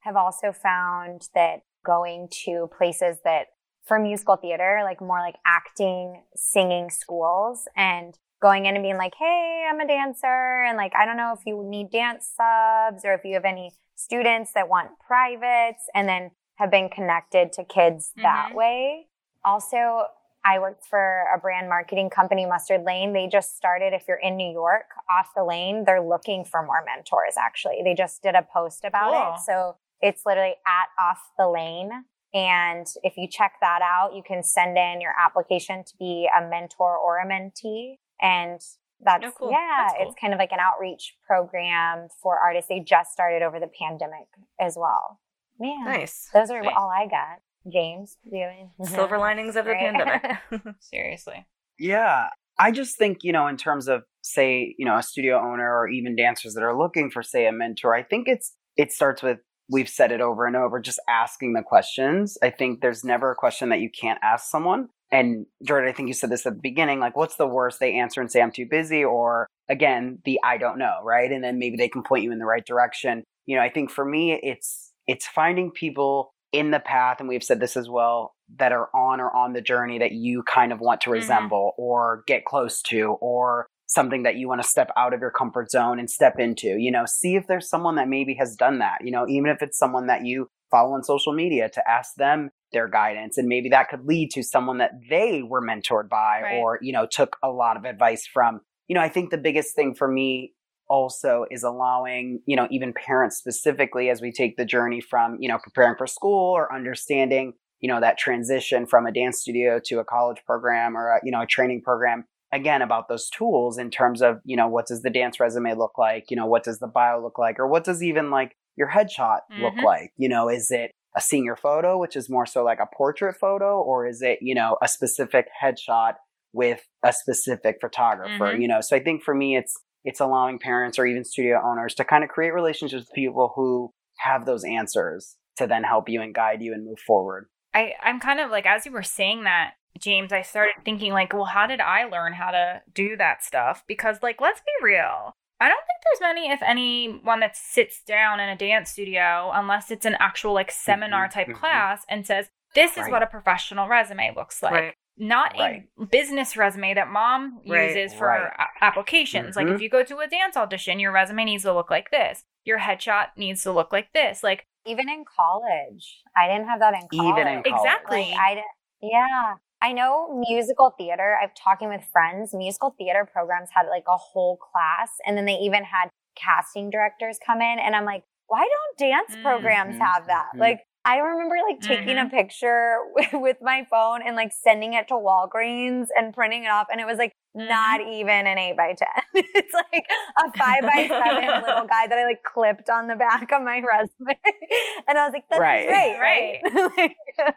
have 0.00 0.16
also 0.16 0.52
found 0.52 1.28
that 1.34 1.62
going 1.84 2.28
to 2.44 2.70
places 2.76 3.18
that 3.24 3.48
for 3.84 3.98
musical 3.98 4.36
theater, 4.36 4.80
like 4.84 5.00
more 5.00 5.18
like 5.18 5.36
acting, 5.44 6.22
singing 6.34 6.88
schools 6.88 7.68
and 7.76 8.16
going 8.40 8.66
in 8.66 8.76
and 8.76 8.82
being 8.82 8.96
like, 8.96 9.14
Hey, 9.18 9.66
I'm 9.68 9.80
a 9.80 9.86
dancer. 9.86 10.64
And 10.66 10.76
like, 10.76 10.92
I 10.96 11.04
don't 11.04 11.16
know 11.16 11.34
if 11.36 11.44
you 11.44 11.62
need 11.64 11.90
dance 11.90 12.32
subs 12.36 13.04
or 13.04 13.12
if 13.12 13.24
you 13.24 13.34
have 13.34 13.44
any 13.44 13.72
students 13.94 14.52
that 14.54 14.68
want 14.68 14.90
privates 15.06 15.84
and 15.94 16.08
then 16.08 16.30
have 16.56 16.70
been 16.70 16.88
connected 16.88 17.52
to 17.52 17.64
kids 17.64 18.12
mm-hmm. 18.12 18.22
that 18.22 18.54
way. 18.54 19.08
Also, 19.44 20.04
I 20.44 20.58
worked 20.58 20.84
for 20.86 21.24
a 21.34 21.38
brand 21.38 21.68
marketing 21.68 22.10
company, 22.10 22.46
Mustard 22.46 22.82
Lane. 22.84 23.12
They 23.12 23.28
just 23.30 23.56
started, 23.56 23.92
if 23.92 24.04
you're 24.08 24.16
in 24.16 24.36
New 24.36 24.50
York, 24.50 24.86
off 25.08 25.28
the 25.36 25.44
lane, 25.44 25.84
they're 25.86 26.02
looking 26.02 26.44
for 26.44 26.64
more 26.64 26.84
mentors, 26.84 27.34
actually. 27.38 27.80
They 27.84 27.94
just 27.94 28.22
did 28.22 28.34
a 28.34 28.42
post 28.42 28.84
about 28.84 29.12
cool. 29.12 29.34
it. 29.34 29.40
So 29.46 29.76
it's 30.00 30.26
literally 30.26 30.54
at 30.66 30.88
off 30.98 31.20
the 31.38 31.48
lane. 31.48 31.90
And 32.34 32.86
if 33.04 33.16
you 33.16 33.28
check 33.28 33.52
that 33.60 33.82
out, 33.82 34.14
you 34.14 34.22
can 34.26 34.42
send 34.42 34.76
in 34.76 35.00
your 35.00 35.12
application 35.20 35.84
to 35.84 35.92
be 35.98 36.28
a 36.36 36.48
mentor 36.48 36.96
or 36.96 37.18
a 37.18 37.26
mentee. 37.26 37.98
And 38.20 38.60
that's 39.00 39.26
oh, 39.26 39.32
cool. 39.38 39.50
yeah, 39.50 39.76
that's 39.78 39.94
cool. 39.98 40.06
it's 40.08 40.20
kind 40.20 40.32
of 40.32 40.38
like 40.38 40.52
an 40.52 40.60
outreach 40.60 41.16
program 41.26 42.08
for 42.22 42.38
artists. 42.38 42.68
They 42.68 42.80
just 42.80 43.12
started 43.12 43.42
over 43.42 43.60
the 43.60 43.68
pandemic 43.78 44.26
as 44.60 44.76
well. 44.76 45.20
Man, 45.60 45.84
nice. 45.84 46.30
Those 46.32 46.50
are 46.50 46.64
all 46.70 46.88
I 46.88 47.06
got. 47.06 47.40
James, 47.70 48.16
doing 48.28 48.70
silver 48.84 49.18
linings 49.18 49.56
of 49.56 49.64
the 49.64 49.74
pandemic. 49.74 50.38
Seriously. 50.80 51.46
Yeah, 51.78 52.28
I 52.58 52.70
just 52.70 52.96
think 52.96 53.18
you 53.22 53.32
know, 53.32 53.46
in 53.46 53.56
terms 53.56 53.88
of 53.88 54.02
say, 54.22 54.74
you 54.78 54.84
know, 54.84 54.96
a 54.96 55.02
studio 55.02 55.38
owner 55.38 55.76
or 55.76 55.88
even 55.88 56.16
dancers 56.16 56.54
that 56.54 56.62
are 56.62 56.76
looking 56.76 57.10
for 57.10 57.22
say 57.22 57.46
a 57.46 57.52
mentor. 57.52 57.94
I 57.94 58.02
think 58.02 58.28
it's 58.28 58.52
it 58.76 58.92
starts 58.92 59.22
with 59.22 59.38
we've 59.70 59.88
said 59.88 60.12
it 60.12 60.20
over 60.20 60.46
and 60.46 60.56
over, 60.56 60.80
just 60.80 61.00
asking 61.08 61.54
the 61.54 61.62
questions. 61.62 62.36
I 62.42 62.50
think 62.50 62.80
there's 62.80 63.04
never 63.04 63.30
a 63.30 63.36
question 63.36 63.70
that 63.70 63.80
you 63.80 63.90
can't 63.90 64.18
ask 64.22 64.50
someone 64.50 64.88
and 65.12 65.44
Jordan, 65.62 65.90
I 65.90 65.92
think 65.92 66.08
you 66.08 66.14
said 66.14 66.30
this 66.30 66.46
at 66.46 66.54
the 66.54 66.60
beginning, 66.60 66.98
like, 66.98 67.16
what's 67.16 67.36
the 67.36 67.46
worst? 67.46 67.78
They 67.78 67.98
answer 67.98 68.22
and 68.22 68.32
say, 68.32 68.40
I'm 68.40 68.50
too 68.50 68.66
busy, 68.66 69.04
or 69.04 69.46
again, 69.68 70.18
the 70.24 70.40
I 70.42 70.56
don't 70.56 70.78
know, 70.78 71.00
right? 71.04 71.30
And 71.30 71.44
then 71.44 71.58
maybe 71.58 71.76
they 71.76 71.88
can 71.88 72.02
point 72.02 72.24
you 72.24 72.32
in 72.32 72.38
the 72.38 72.46
right 72.46 72.64
direction. 72.64 73.22
You 73.44 73.56
know, 73.56 73.62
I 73.62 73.68
think 73.68 73.90
for 73.90 74.06
me, 74.06 74.32
it's, 74.42 74.90
it's 75.06 75.26
finding 75.26 75.70
people 75.70 76.31
in 76.52 76.70
the 76.70 76.80
path, 76.80 77.18
and 77.20 77.28
we've 77.28 77.42
said 77.42 77.60
this 77.60 77.76
as 77.76 77.88
well, 77.88 78.34
that 78.58 78.72
are 78.72 78.88
on 78.94 79.20
or 79.20 79.34
on 79.34 79.52
the 79.52 79.62
journey 79.62 79.98
that 79.98 80.12
you 80.12 80.42
kind 80.42 80.72
of 80.72 80.80
want 80.80 81.00
to 81.02 81.06
mm-hmm. 81.06 81.20
resemble 81.20 81.72
mm-hmm. 81.72 81.82
or 81.82 82.22
get 82.26 82.44
close 82.44 82.82
to, 82.82 83.16
or 83.20 83.66
something 83.86 84.22
that 84.22 84.36
you 84.36 84.48
want 84.48 84.62
to 84.62 84.68
step 84.68 84.90
out 84.96 85.12
of 85.12 85.20
your 85.20 85.30
comfort 85.30 85.70
zone 85.70 85.98
and 85.98 86.10
step 86.10 86.38
into. 86.38 86.78
You 86.78 86.90
know, 86.90 87.04
see 87.06 87.36
if 87.36 87.46
there's 87.46 87.68
someone 87.68 87.96
that 87.96 88.08
maybe 88.08 88.34
has 88.34 88.56
done 88.56 88.78
that, 88.78 88.98
you 89.02 89.10
know, 89.10 89.26
even 89.28 89.50
if 89.50 89.62
it's 89.62 89.78
someone 89.78 90.06
that 90.06 90.24
you 90.24 90.48
follow 90.70 90.94
on 90.94 91.04
social 91.04 91.32
media 91.32 91.68
to 91.68 91.88
ask 91.88 92.14
them 92.16 92.50
their 92.72 92.88
guidance 92.88 93.38
and 93.38 93.46
maybe 93.46 93.68
that 93.68 93.88
could 93.88 94.04
lead 94.06 94.30
to 94.30 94.42
someone 94.42 94.78
that 94.78 94.92
they 95.08 95.42
were 95.42 95.62
mentored 95.62 96.08
by 96.08 96.40
right. 96.42 96.56
or 96.56 96.78
you 96.80 96.92
know 96.92 97.06
took 97.06 97.36
a 97.42 97.48
lot 97.50 97.76
of 97.76 97.84
advice 97.84 98.26
from 98.26 98.60
you 98.88 98.94
know 98.94 99.02
i 99.02 99.08
think 99.10 99.30
the 99.30 99.38
biggest 99.38 99.76
thing 99.76 99.94
for 99.94 100.08
me 100.08 100.54
also 100.96 101.46
is 101.50 101.62
allowing 101.62 102.40
you 102.46 102.56
know 102.56 102.68
even 102.70 102.92
parents 102.92 103.36
specifically 103.36 104.10
as 104.10 104.20
we 104.20 104.30
take 104.30 104.56
the 104.56 104.64
journey 104.64 105.00
from 105.00 105.36
you 105.40 105.48
know 105.48 105.58
preparing 105.62 105.96
for 105.96 106.06
school 106.06 106.50
or 106.58 106.72
understanding 106.74 107.54
you 107.82 107.88
know, 107.88 108.00
that 108.00 108.16
transition 108.16 108.86
from 108.86 109.06
a 109.06 109.12
dance 109.12 109.40
studio 109.40 109.80
to 109.84 109.98
a 109.98 110.04
college 110.04 110.40
program 110.46 110.96
or, 110.96 111.08
a, 111.16 111.20
you 111.24 111.32
know, 111.32 111.42
a 111.42 111.46
training 111.46 111.82
program. 111.82 112.24
Again, 112.52 112.80
about 112.80 113.08
those 113.08 113.28
tools 113.28 113.76
in 113.76 113.90
terms 113.90 114.22
of, 114.22 114.38
you 114.44 114.56
know, 114.56 114.68
what 114.68 114.86
does 114.86 115.02
the 115.02 115.10
dance 115.10 115.40
resume 115.40 115.74
look 115.74 115.98
like? 115.98 116.30
You 116.30 116.36
know, 116.36 116.46
what 116.46 116.62
does 116.62 116.78
the 116.78 116.86
bio 116.86 117.20
look 117.20 117.38
like? 117.38 117.58
Or 117.58 117.66
what 117.66 117.82
does 117.82 118.02
even 118.02 118.30
like 118.30 118.54
your 118.76 118.88
headshot 118.88 119.40
look 119.58 119.74
Mhm. 119.74 119.82
like? 119.82 120.12
You 120.16 120.28
know, 120.28 120.48
is 120.48 120.70
it 120.70 120.92
a 121.16 121.20
senior 121.20 121.56
photo, 121.56 121.98
which 121.98 122.14
is 122.14 122.30
more 122.30 122.46
so 122.46 122.62
like 122.62 122.78
a 122.78 122.86
portrait 122.96 123.34
photo, 123.40 123.80
or 123.80 124.06
is 124.06 124.22
it, 124.22 124.38
you 124.42 124.54
know, 124.54 124.76
a 124.80 124.86
specific 124.86 125.48
headshot 125.60 126.14
with 126.52 126.86
a 127.02 127.12
specific 127.12 127.78
photographer? 127.80 128.52
Mhm. 128.54 128.60
You 128.60 128.68
know, 128.68 128.80
so 128.80 128.94
I 128.94 129.00
think 129.00 129.24
for 129.24 129.34
me, 129.34 129.56
it's 129.56 129.74
it's 130.04 130.20
allowing 130.20 130.58
parents 130.58 130.98
or 130.98 131.06
even 131.06 131.24
studio 131.24 131.60
owners 131.64 131.94
to 131.94 132.04
kind 132.04 132.24
of 132.24 132.30
create 132.30 132.52
relationships 132.52 133.04
with 133.04 133.14
people 133.14 133.52
who 133.54 133.92
have 134.18 134.46
those 134.46 134.64
answers 134.64 135.36
to 135.56 135.66
then 135.66 135.84
help 135.84 136.08
you 136.08 136.20
and 136.20 136.34
guide 136.34 136.62
you 136.62 136.72
and 136.72 136.84
move 136.84 136.98
forward. 136.98 137.46
I, 137.74 137.92
I'm 138.02 138.20
kind 138.20 138.40
of 138.40 138.50
like, 138.50 138.66
as 138.66 138.84
you 138.86 138.92
were 138.92 139.02
saying 139.02 139.44
that, 139.44 139.72
James, 139.98 140.32
I 140.32 140.42
started 140.42 140.74
thinking, 140.84 141.12
like, 141.12 141.32
well, 141.32 141.44
how 141.44 141.66
did 141.66 141.80
I 141.80 142.04
learn 142.04 142.32
how 142.32 142.50
to 142.50 142.82
do 142.94 143.16
that 143.16 143.44
stuff? 143.44 143.84
Because, 143.86 144.18
like, 144.22 144.40
let's 144.40 144.60
be 144.60 144.84
real. 144.84 145.34
I 145.60 145.68
don't 145.68 145.76
think 145.76 146.02
there's 146.04 146.20
many, 146.20 146.50
if 146.50 146.60
anyone, 146.62 147.40
that 147.40 147.56
sits 147.56 148.02
down 148.02 148.40
in 148.40 148.48
a 148.48 148.56
dance 148.56 148.90
studio, 148.90 149.50
unless 149.54 149.90
it's 149.90 150.06
an 150.06 150.16
actual, 150.18 150.54
like, 150.54 150.70
seminar 150.70 151.28
type 151.28 151.48
mhm. 151.48 151.54
class 151.54 152.04
and 152.08 152.26
says, 152.26 152.48
this 152.74 152.92
is 152.92 153.04
Right. 153.04 153.12
what 153.12 153.22
a 153.22 153.26
professional 153.26 153.86
resume 153.86 154.32
looks 154.34 154.62
like. 154.62 154.72
Right. 154.72 154.94
Not 155.16 155.56
Right. 155.58 155.88
a 156.00 156.06
business 156.06 156.56
resume 156.56 156.94
that 156.94 157.08
mom 157.08 157.60
Right. 157.66 157.94
uses 157.94 158.14
for 158.18 158.28
Right. 158.28 158.52
a- 158.58 158.84
applications. 158.84 159.56
Like, 159.56 159.66
Mhm. 159.66 159.74
if 159.74 159.82
you 159.82 159.88
go 159.90 160.02
to 160.02 160.18
a 160.20 160.26
dance 160.26 160.56
audition, 160.56 160.98
your 160.98 161.12
resume 161.12 161.44
needs 161.44 161.64
to 161.64 161.72
look 161.72 161.90
like 161.90 162.10
this. 162.10 162.44
Your 162.64 162.78
headshot 162.78 163.30
needs 163.36 163.62
to 163.64 163.72
look 163.72 163.92
like 163.92 164.12
this. 164.12 164.42
Like, 164.42 164.66
Even 164.84 165.08
in 165.08 165.24
college, 165.24 166.22
I 166.36 166.48
didn't 166.48 166.66
have 166.68 166.80
that 166.80 166.94
in 166.94 167.06
college. 167.08 167.38
Even 167.38 167.46
in 167.46 167.62
college. 167.62 167.78
Exactly. 167.78 168.30
Like, 168.30 168.38
I 168.40 168.54
didn't. 168.54 168.66
Yeah. 169.00 169.54
I 169.80 169.92
know 169.92 170.32
musical 170.48 170.90
theater. 170.90 171.36
I've 171.40 171.54
talking 171.54 171.88
with 171.88 172.04
friends. 172.12 172.52
Musical 172.54 172.90
theater 172.98 173.24
programs 173.30 173.70
had 173.72 173.86
like 173.88 174.04
a 174.08 174.16
whole 174.16 174.56
class, 174.56 175.10
and 175.26 175.36
then 175.36 175.44
they 175.44 175.54
even 175.54 175.84
had 175.84 176.08
casting 176.36 176.88
directors 176.90 177.38
come 177.44 177.60
in. 177.60 177.78
And 177.78 177.94
I'm 177.94 178.04
like, 178.04 178.24
why 178.46 178.60
don't 178.68 178.98
dance 179.10 179.36
programs 179.42 179.98
have 179.98 180.26
that? 180.26 180.50
Mhm. 180.54 180.58
Like, 180.60 180.80
I 181.04 181.18
remember 181.18 181.56
like 181.68 181.80
taking 181.80 182.16
a 182.16 182.22
mm-hmm. 182.22 182.36
picture 182.36 182.98
with, 183.14 183.28
with 183.32 183.56
my 183.60 183.86
phone 183.90 184.20
and 184.24 184.36
like 184.36 184.52
sending 184.52 184.94
it 184.94 185.08
to 185.08 185.14
Walgreens 185.14 186.06
and 186.16 186.32
printing 186.32 186.64
it 186.64 186.68
off, 186.68 186.86
and 186.90 187.00
it 187.00 187.06
was 187.06 187.18
like 187.18 187.32
not 187.54 188.00
mm-hmm. 188.00 188.12
even 188.12 188.46
an 188.46 188.58
eight 188.58 188.76
by 188.76 188.94
ten. 188.94 189.08
it's 189.34 189.74
like 189.74 190.04
a 190.38 190.58
five 190.58 190.82
by 190.82 191.06
seven 191.08 191.62
little 191.62 191.86
guy 191.86 192.06
that 192.06 192.18
I 192.18 192.24
like 192.24 192.42
clipped 192.42 192.88
on 192.88 193.08
the 193.08 193.16
back 193.16 193.50
of 193.52 193.62
my 193.62 193.80
resume, 193.80 194.38
and 195.08 195.18
I 195.18 195.26
was 195.26 195.32
like, 195.32 195.44
"That's 195.50 195.60
Right. 195.60 195.88
great, 195.88 196.18
right?" 196.18 196.92
Like, 196.96 197.54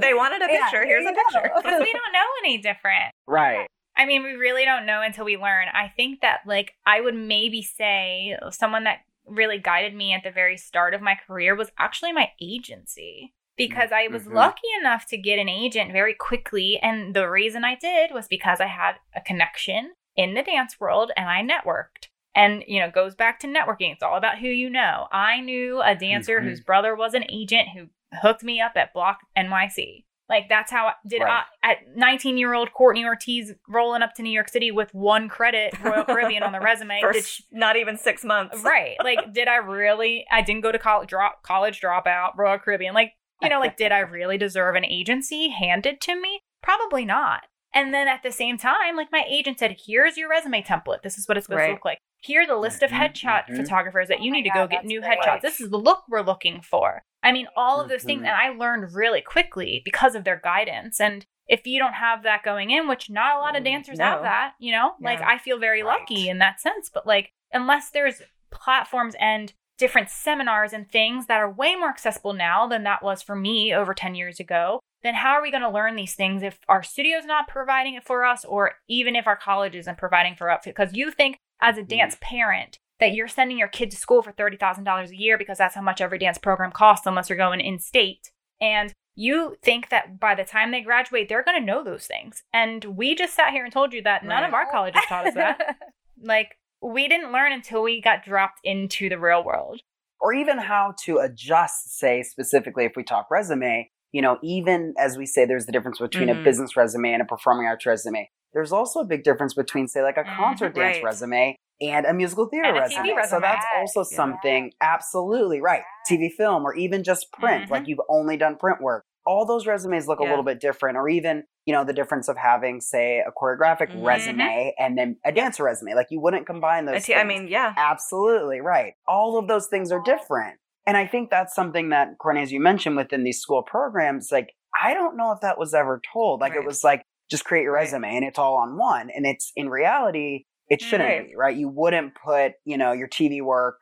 They 0.00 0.14
wanted 0.14 0.42
a 0.42 0.46
picture. 0.46 0.70
there 0.72 0.86
Here's 0.86 1.06
a 1.06 1.14
picture. 1.14 1.50
because 1.56 1.80
we 1.80 1.92
don't 1.92 2.12
know 2.12 2.26
any 2.44 2.58
different. 2.58 3.12
Right. 3.26 3.66
I 3.96 4.04
mean, 4.04 4.22
we 4.22 4.32
really 4.32 4.66
don't 4.66 4.84
know 4.84 5.00
until 5.00 5.24
we 5.24 5.38
learn. 5.38 5.68
I 5.72 5.88
think 5.96 6.20
that, 6.20 6.40
like, 6.46 6.72
I 6.84 7.00
would 7.00 7.14
maybe 7.14 7.62
say 7.62 8.36
someone 8.50 8.84
that 8.84 8.98
really 9.26 9.58
guided 9.58 9.94
me 9.94 10.12
at 10.12 10.22
the 10.22 10.30
very 10.30 10.56
start 10.56 10.94
of 10.94 11.00
my 11.02 11.14
career 11.26 11.54
was 11.54 11.70
actually 11.78 12.12
my 12.12 12.30
agency 12.40 13.34
because 13.56 13.90
I 13.92 14.08
was 14.08 14.26
Mhm. 14.26 14.34
lucky 14.34 14.68
enough 14.80 15.06
to 15.08 15.16
get 15.16 15.38
an 15.38 15.48
agent 15.48 15.92
very 15.92 16.14
quickly. 16.14 16.78
And 16.78 17.14
the 17.14 17.28
reason 17.28 17.64
I 17.64 17.74
did 17.74 18.12
was 18.12 18.28
because 18.28 18.60
I 18.60 18.66
had 18.66 18.96
a 19.14 19.20
connection 19.20 19.94
in 20.14 20.34
the 20.34 20.42
dance 20.42 20.78
world 20.78 21.10
and 21.16 21.28
I 21.28 21.42
networked. 21.42 22.08
And, 22.34 22.62
you 22.66 22.80
know, 22.80 22.90
goes 22.90 23.14
back 23.14 23.40
to 23.40 23.46
networking. 23.46 23.92
It's 23.92 24.02
all 24.02 24.16
about 24.16 24.38
who 24.38 24.48
you 24.48 24.68
know. 24.68 25.08
I 25.10 25.40
knew 25.40 25.80
a 25.80 25.94
dancer 25.94 26.38
Mhm. 26.40 26.44
whose 26.44 26.60
brother 26.60 26.94
was 26.94 27.14
an 27.14 27.24
agent 27.30 27.70
who 27.70 27.88
hooked 28.20 28.42
me 28.42 28.60
up 28.60 28.72
at 28.76 28.92
Bloc 28.92 29.20
NYC. 29.34 30.04
Like 30.28 30.48
that's 30.48 30.70
how 30.70 30.86
I 30.88 30.92
did 31.08 31.22
Right. 31.22 31.44
I 31.62 31.70
at 31.72 31.76
19 31.94 32.36
year 32.36 32.52
old 32.54 32.72
Courtney 32.72 33.04
Ortiz 33.04 33.52
rolling 33.68 34.02
up 34.02 34.12
to 34.14 34.22
New 34.22 34.30
York 34.30 34.48
City 34.48 34.70
with 34.70 34.92
one 34.92 35.28
credit 35.28 35.74
Royal 35.82 36.04
Caribbean 36.06 36.42
on 36.42 36.52
the 36.52 36.60
resume. 36.60 37.00
For 37.00 37.12
Did 37.12 37.22
s- 37.22 37.42
not 37.52 37.76
even 37.76 37.96
six 37.96 38.24
months. 38.24 38.62
right. 38.64 38.96
Like, 39.02 39.32
did 39.32 39.46
I 39.48 39.56
really? 39.56 40.24
I 40.32 40.42
didn't 40.42 40.62
go 40.62 40.72
to 40.72 40.78
college, 40.78 41.08
drop, 41.10 41.42
college 41.42 41.80
dropout, 41.80 42.30
Royal 42.36 42.58
Caribbean. 42.58 42.92
Like, 42.94 43.12
you 43.42 43.48
know, 43.48 43.60
like, 43.60 43.76
did 43.76 43.92
I 43.92 43.98
really 44.00 44.38
deserve 44.38 44.74
an 44.74 44.84
agency 44.84 45.48
handed 45.50 46.00
to 46.02 46.20
me? 46.20 46.40
Probably 46.62 47.04
not. 47.04 47.42
And 47.76 47.92
then 47.92 48.08
at 48.08 48.22
the 48.22 48.32
same 48.32 48.56
time, 48.56 48.96
like, 48.96 49.12
my 49.12 49.22
agent 49.28 49.58
said, 49.58 49.76
here's 49.86 50.16
your 50.16 50.30
resume 50.30 50.62
template. 50.62 51.02
This 51.02 51.18
is 51.18 51.28
what 51.28 51.36
it's 51.36 51.44
supposed 51.46 51.58
Right. 51.60 51.66
to 51.66 51.72
look 51.74 51.84
like. 51.84 51.98
Here's 52.22 52.48
a 52.48 52.56
list 52.56 52.82
of 52.82 52.90
Mhm, 52.90 52.98
headshot 52.98 53.48
mhm. 53.48 53.56
photographers 53.56 54.08
that 54.08 54.18
Oh 54.20 54.22
you 54.22 54.30
my 54.30 54.38
need 54.38 54.44
to 54.44 54.48
God, 54.48 54.70
go 54.70 54.76
get 54.76 54.84
new 54.86 55.00
great. 55.02 55.18
headshots. 55.20 55.42
This 55.42 55.60
is 55.60 55.68
the 55.70 55.76
look 55.76 56.04
we're 56.08 56.22
looking 56.22 56.62
for. 56.62 57.02
I 57.22 57.32
mean, 57.32 57.46
all 57.54 57.80
of 57.82 57.88
those 57.90 58.02
things. 58.02 58.22
Mhm. 58.22 58.28
And 58.28 58.34
I 58.34 58.48
learned 58.48 58.94
really 58.94 59.20
quickly 59.20 59.82
because 59.84 60.14
of 60.14 60.24
their 60.24 60.40
guidance. 60.42 61.00
And 61.00 61.26
if 61.48 61.66
you 61.66 61.78
don't 61.78 61.92
have 61.92 62.22
that 62.22 62.42
going 62.42 62.70
in, 62.70 62.88
which 62.88 63.10
not 63.10 63.36
a 63.36 63.40
lot 63.40 63.54
of 63.56 63.60
Mm, 63.62 63.66
dancers 63.66 63.98
no. 63.98 64.04
have 64.06 64.22
that, 64.22 64.54
you 64.58 64.72
know, 64.72 64.94
like 65.00 65.20
I 65.20 65.36
feel 65.36 65.58
very 65.58 65.82
Right. 65.82 66.00
lucky 66.00 66.28
in 66.30 66.38
that 66.38 66.60
sense. 66.60 66.88
But 66.88 67.06
like, 67.06 67.32
unless 67.52 67.90
there's 67.90 68.22
platforms 68.50 69.14
and 69.20 69.52
different 69.78 70.08
seminars 70.08 70.72
and 70.72 70.90
things 70.90 71.26
that 71.26 71.38
are 71.40 71.50
way 71.50 71.76
more 71.76 71.90
accessible 71.90 72.32
now 72.32 72.66
than 72.66 72.82
that 72.84 73.02
was 73.02 73.22
for 73.22 73.36
me 73.36 73.74
over 73.74 73.92
10 73.92 74.14
years 74.14 74.40
ago, 74.40 74.80
then 75.06 75.14
how 75.14 75.32
are 75.32 75.42
we 75.42 75.50
going 75.50 75.62
to 75.62 75.70
learn 75.70 75.96
these 75.96 76.14
things 76.14 76.42
if 76.42 76.58
our 76.68 76.82
studio's 76.82 77.24
not 77.24 77.48
providing 77.48 77.94
it 77.94 78.04
for 78.04 78.24
us 78.24 78.44
or 78.44 78.72
even 78.88 79.16
if 79.16 79.26
our 79.26 79.36
college 79.36 79.74
isn't 79.74 79.98
providing 79.98 80.34
for 80.34 80.50
us? 80.50 80.62
Because 80.64 80.94
you 80.94 81.10
think 81.10 81.38
as 81.60 81.78
a 81.78 81.82
dance 81.82 82.16
mm. 82.16 82.20
parent 82.20 82.78
that 82.98 83.12
you're 83.14 83.28
sending 83.28 83.58
your 83.58 83.68
kid 83.68 83.90
to 83.90 83.96
school 83.96 84.22
for 84.22 84.32
$30,000 84.32 85.08
a 85.10 85.16
year 85.16 85.36
because 85.36 85.58
that's 85.58 85.74
how 85.74 85.82
much 85.82 86.00
every 86.00 86.18
dance 86.18 86.38
program 86.38 86.72
costs 86.72 87.06
unless 87.06 87.28
you're 87.28 87.36
going 87.36 87.60
in 87.60 87.78
state. 87.78 88.30
And 88.60 88.92
you 89.14 89.56
think 89.62 89.90
that 89.90 90.18
by 90.18 90.34
the 90.34 90.44
time 90.44 90.70
they 90.70 90.82
graduate, 90.82 91.28
they're 91.28 91.44
going 91.44 91.60
to 91.60 91.64
know 91.64 91.84
those 91.84 92.06
things. 92.06 92.42
And 92.52 92.84
we 92.84 93.14
just 93.14 93.34
sat 93.34 93.52
here 93.52 93.64
and 93.64 93.72
told 93.72 93.92
you 93.92 94.02
that 94.02 94.24
none 94.24 94.44
of 94.44 94.54
our 94.54 94.70
colleges 94.70 95.02
taught 95.08 95.28
us 95.28 95.34
that. 95.34 95.76
Like, 96.18 96.56
we 96.80 97.08
didn't 97.08 97.30
learn 97.30 97.52
until 97.52 97.82
we 97.82 98.00
got 98.00 98.24
dropped 98.24 98.60
into 98.64 99.10
the 99.10 99.18
real 99.18 99.44
world. 99.44 99.82
or 100.18 100.32
even 100.32 100.56
how 100.56 100.94
to 101.04 101.18
adjust, 101.18 101.98
say, 101.98 102.22
specifically 102.22 102.86
if 102.86 102.92
we 102.96 103.04
talk 103.04 103.30
resume, 103.30 103.90
you 104.12 104.22
know, 104.22 104.38
even 104.42 104.94
as 104.98 105.16
we 105.18 105.26
say 105.26 105.44
there's 105.44 105.66
the 105.66 105.72
difference 105.72 105.98
between 105.98 106.28
Mhm. 106.28 106.38
a 106.40 106.42
business 106.42 106.76
resume 106.76 107.12
and 107.12 107.22
a 107.22 107.24
performing 107.24 107.66
arts 107.66 107.86
resume, 107.86 108.28
there's 108.52 108.72
also 108.72 109.00
a 109.00 109.04
big 109.04 109.22
difference 109.24 109.54
between, 109.54 109.86
say, 109.88 110.02
like 110.02 110.16
a 110.16 110.24
Mhm, 110.24 110.36
concert 110.36 110.74
dance 110.74 110.96
right. 110.96 111.02
resume 111.02 111.56
and 111.80 112.06
a 112.06 112.14
musical 112.14 112.46
theater 112.48 112.68
And 112.68 112.76
a 112.78 112.80
resume. 112.80 113.02
TV 113.14 113.28
So 113.28 113.40
that's 113.40 113.66
also 113.76 114.00
Yes, 114.00 114.16
something 114.16 114.72
absolutely 114.80 115.60
right. 115.60 115.82
TV 116.08 116.30
film 116.30 116.64
or 116.64 116.74
even 116.74 117.02
just 117.04 117.30
print, 117.32 117.66
Mhm. 117.66 117.70
like 117.70 117.86
you've 117.86 118.00
only 118.08 118.36
done 118.36 118.56
print 118.56 118.80
work. 118.80 119.04
All 119.26 119.44
those 119.44 119.66
resumes 119.66 120.06
look 120.06 120.20
a 120.20 120.24
little 120.24 120.44
bit 120.44 120.60
different, 120.60 120.96
or 120.96 121.08
even, 121.08 121.42
you 121.66 121.74
know, 121.74 121.82
the 121.84 121.92
difference 121.92 122.28
of 122.28 122.36
having, 122.36 122.80
say, 122.80 123.18
a 123.18 123.32
choreographic 123.32 123.88
Mhm. 123.92 124.04
resume 124.06 124.72
and 124.78 124.96
then 124.96 125.16
a 125.24 125.32
dancer 125.32 125.64
resume. 125.64 125.94
Like 125.94 126.06
you 126.10 126.20
wouldn't 126.20 126.46
combine 126.46 126.84
those. 126.86 127.04
t- 127.04 127.14
I 127.14 127.24
mean, 127.24 127.48
yeah. 127.48 127.74
Absolutely 127.76 128.60
right. 128.60 128.94
All 129.06 129.36
of 129.36 129.48
those 129.48 129.66
things 129.66 129.90
are 129.90 130.00
different. 130.04 130.58
And 130.86 130.96
I 130.96 131.06
think 131.06 131.30
that's 131.30 131.54
something 131.54 131.88
that, 131.90 132.16
Courtney, 132.18 132.42
as 132.42 132.52
you 132.52 132.60
mentioned 132.60 132.96
within 132.96 133.24
these 133.24 133.40
school 133.40 133.62
programs, 133.62 134.30
like, 134.30 134.50
I 134.80 134.94
don't 134.94 135.16
know 135.16 135.32
if 135.32 135.40
that 135.40 135.58
was 135.58 135.74
ever 135.74 136.00
told. 136.12 136.40
Like, 136.40 136.52
Right. 136.52 136.62
it 136.62 136.66
was 136.66 136.84
like, 136.84 137.02
just 137.30 137.44
create 137.44 137.62
your 137.64 137.72
Right. 137.72 137.80
resume 137.82 138.14
and 138.16 138.24
it's 138.24 138.38
all 138.38 138.56
on 138.56 138.76
one. 138.78 139.10
And 139.10 139.26
it's 139.26 139.50
in 139.56 139.68
reality, 139.68 140.44
it 140.68 140.80
shouldn't 140.80 141.08
Right. 141.08 141.26
be, 141.28 141.34
right? 141.36 141.56
You 141.56 141.68
wouldn't 141.68 142.14
put, 142.14 142.52
you 142.64 142.76
know, 142.78 142.92
your 142.92 143.08
TV 143.08 143.40
work, 143.42 143.80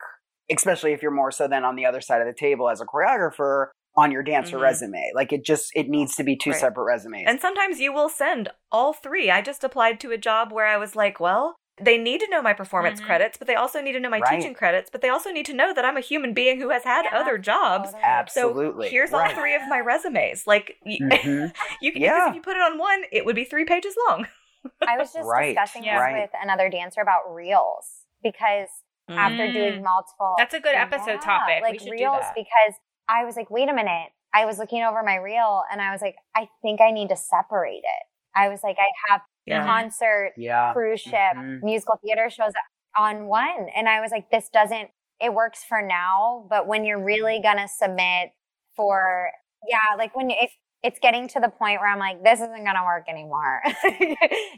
especially 0.51 0.93
if 0.93 1.01
you're 1.03 1.11
more 1.11 1.31
so 1.31 1.47
than 1.47 1.63
on 1.63 1.75
the 1.75 1.85
other 1.85 2.01
side 2.01 2.21
of 2.21 2.27
the 2.27 2.33
table 2.33 2.69
as 2.69 2.81
a 2.81 2.85
choreographer, 2.85 3.67
on 3.97 4.11
your 4.11 4.23
dancer 4.23 4.57
Mhm. 4.57 4.61
resume. 4.61 5.11
Like, 5.13 5.31
it 5.31 5.45
just, 5.45 5.71
it 5.75 5.87
needs 5.89 6.15
to 6.15 6.23
be 6.23 6.35
two 6.35 6.49
Right. 6.51 6.59
separate 6.59 6.83
resumes. 6.85 7.25
And 7.27 7.39
sometimes 7.39 7.79
you 7.79 7.93
will 7.93 8.09
send 8.09 8.51
all 8.71 8.91
three. 8.93 9.29
I 9.31 9.41
just 9.41 9.63
applied 9.63 9.99
to 10.01 10.11
a 10.11 10.17
job 10.17 10.51
where 10.51 10.65
I 10.65 10.77
was 10.77 10.95
like, 10.95 11.19
well, 11.19 11.55
they 11.81 11.97
need 11.97 12.19
to 12.21 12.29
know 12.29 12.41
my 12.41 12.53
performance 12.53 13.01
Mhm. 13.01 13.05
credits, 13.05 13.37
but 13.37 13.47
they 13.47 13.55
also 13.55 13.81
need 13.81 13.91
to 13.93 13.99
know 13.99 14.09
my 14.09 14.19
Right. 14.19 14.37
teaching 14.39 14.53
credits, 14.53 14.89
but 14.89 15.01
they 15.01 15.09
also 15.09 15.31
need 15.31 15.45
to 15.47 15.53
know 15.53 15.73
that 15.73 15.83
I'm 15.83 15.97
a 15.97 16.01
human 16.01 16.33
being 16.33 16.59
who 16.61 16.69
has 16.69 16.83
had 16.85 17.05
Yeah, 17.05 17.19
other 17.19 17.37
jobs. 17.37 17.93
Absolutely. 18.01 18.87
So 18.87 18.91
here's 18.91 19.11
Right. 19.11 19.29
all 19.29 19.35
three 19.35 19.55
of 19.55 19.67
my 19.67 19.79
resumes. 19.79 20.47
Like 20.47 20.77
y- 20.85 20.97
Mhm. 21.01 21.53
you 21.81 21.91
can 21.91 22.01
Yeah. 22.01 22.29
if 22.29 22.35
you 22.35 22.41
put 22.41 22.55
it 22.55 22.61
on 22.61 22.77
one, 22.77 23.03
it 23.11 23.25
would 23.25 23.35
be 23.35 23.43
three 23.43 23.65
pages 23.65 23.95
long. 24.07 24.27
I 24.87 24.97
was 24.97 25.11
just 25.13 25.27
Right, 25.27 25.53
discussing 25.55 25.83
yeah. 25.83 25.95
this 25.95 26.01
right. 26.01 26.21
with 26.21 26.31
another 26.41 26.69
dancer 26.69 27.01
about 27.01 27.33
reels 27.33 28.05
because 28.23 28.69
after 29.09 29.47
Mm. 29.47 29.53
doing 29.53 29.83
multiple, 29.83 30.33
That's 30.37 30.53
a 30.55 30.59
good 30.59 30.75
episode 30.75 31.21
topic. 31.21 31.57
We 31.61 31.69
Like 31.71 31.79
should 31.79 31.85
do 31.87 31.91
reels, 31.91 32.21
that. 32.21 32.33
because 32.35 32.79
I 33.07 33.23
was 33.25 33.35
like, 33.35 33.49
wait 33.51 33.69
a 33.69 33.73
minute. 33.73 34.11
I 34.33 34.45
was 34.45 34.57
looking 34.59 34.81
over 34.83 35.03
my 35.03 35.15
reel 35.15 35.63
and 35.71 35.81
I 35.81 35.91
was 35.91 36.01
like, 36.01 36.15
I 36.35 36.49
think 36.61 36.81
I 36.81 36.91
need 36.91 37.09
to 37.09 37.15
separate 37.15 37.83
it. 37.83 38.03
I 38.35 38.49
was 38.49 38.63
like, 38.63 38.77
I 38.79 38.87
have 39.09 39.21
Yeah. 39.45 39.65
concert, 39.65 40.33
Yeah. 40.37 40.73
cruise 40.73 41.01
ship, 41.01 41.13
Mhm. 41.35 41.61
musical 41.63 41.97
theater 42.03 42.29
shows 42.29 42.53
on 42.97 43.27
one. 43.27 43.69
And 43.75 43.87
I 43.89 44.01
was 44.01 44.11
like, 44.11 44.29
this 44.31 44.49
doesn't, 44.49 44.89
it 45.19 45.33
works 45.33 45.63
for 45.63 45.81
now, 45.81 46.45
but 46.49 46.67
when 46.67 46.85
you're 46.85 47.03
really 47.03 47.39
going 47.41 47.57
to 47.57 47.67
submit 47.67 48.31
for, 48.75 49.31
yeah, 49.67 49.95
like 49.97 50.15
when, 50.15 50.29
if 50.31 50.51
it's 50.83 50.99
getting 50.99 51.27
to 51.29 51.39
the 51.39 51.49
point 51.49 51.79
where 51.81 51.89
I'm 51.89 51.99
like, 51.99 52.23
this 52.23 52.39
isn't 52.39 52.63
going 52.63 52.75
to 52.75 52.83
work 52.83 53.05
anymore. 53.09 53.61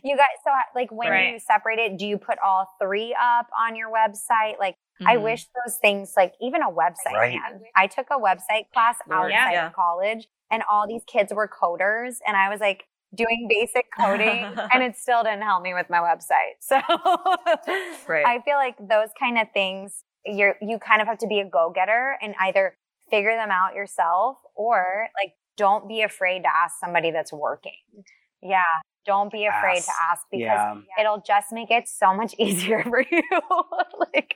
you 0.04 0.18
guys, 0.18 0.28
so 0.44 0.52
like 0.76 0.92
when 0.92 1.10
Right. 1.10 1.34
you 1.34 1.40
separate 1.40 1.80
it, 1.80 1.98
do 1.98 2.06
you 2.06 2.18
put 2.18 2.38
all 2.40 2.68
three 2.82 3.16
up 3.20 3.48
on 3.58 3.76
your 3.76 3.90
website? 3.92 4.60
Like, 4.60 4.76
I 5.06 5.16
Mhm. 5.18 5.22
wish 5.24 5.46
those 5.64 5.78
things, 5.78 6.14
like 6.18 6.34
even 6.42 6.62
a 6.64 6.70
website, 6.72 7.14
Right. 7.14 7.40
I 7.76 7.88
took 7.88 8.08
a 8.10 8.18
website 8.20 8.72
class 8.74 8.98
outside 9.12 9.52
Yeah. 9.52 9.68
of 9.68 9.74
college, 9.74 10.28
and 10.50 10.64
all 10.70 10.88
these 10.88 11.04
kids 11.06 11.32
were 11.34 11.48
coders, 11.48 12.18
and 12.26 12.36
I 12.36 12.50
was 12.50 12.60
like 12.60 12.88
doing 13.16 13.47
basic 13.49 13.86
coding, 13.97 14.43
and 14.74 14.84
it 14.84 14.95
still 14.97 15.24
didn't 15.24 15.43
help 15.43 15.64
me 15.64 15.74
with 15.74 15.88
my 15.89 15.99
website. 15.99 16.55
So 16.60 16.76
Right. 18.08 18.26
I 18.26 18.41
feel 18.45 18.55
like 18.58 18.76
those 18.80 19.10
kind 19.20 19.38
of 19.38 19.47
things, 19.53 20.03
you're 20.26 20.55
you 20.62 20.80
kind 20.80 21.01
of 21.01 21.08
have 21.08 21.18
to 21.20 21.28
be 21.28 21.39
a 21.39 21.45
go 21.49 21.72
getter 21.74 22.18
and 22.22 22.36
either 22.41 22.76
figure 23.10 23.36
them 23.36 23.49
out 23.51 23.74
yourself 23.76 24.38
or 24.55 25.08
like 25.22 25.34
don't 25.55 25.88
be 25.88 26.01
afraid 26.01 26.43
to 26.43 26.49
ask 26.55 26.76
somebody 26.80 27.12
that's 27.12 27.32
working. 27.34 27.74
Yeah. 28.41 28.62
Don't 29.05 29.32
be 29.32 29.45
afraid 29.45 29.82
to 29.84 29.89
Ask. 29.89 30.12
ask 30.12 30.22
because 30.30 30.43
Yeah. 30.43 30.76
it'll 30.99 31.22
just 31.26 31.47
make 31.53 31.72
it 31.72 31.88
so 31.88 32.14
much 32.14 32.36
easier 32.38 32.84
for 32.84 33.01
you. 33.10 33.22
like 33.99 34.36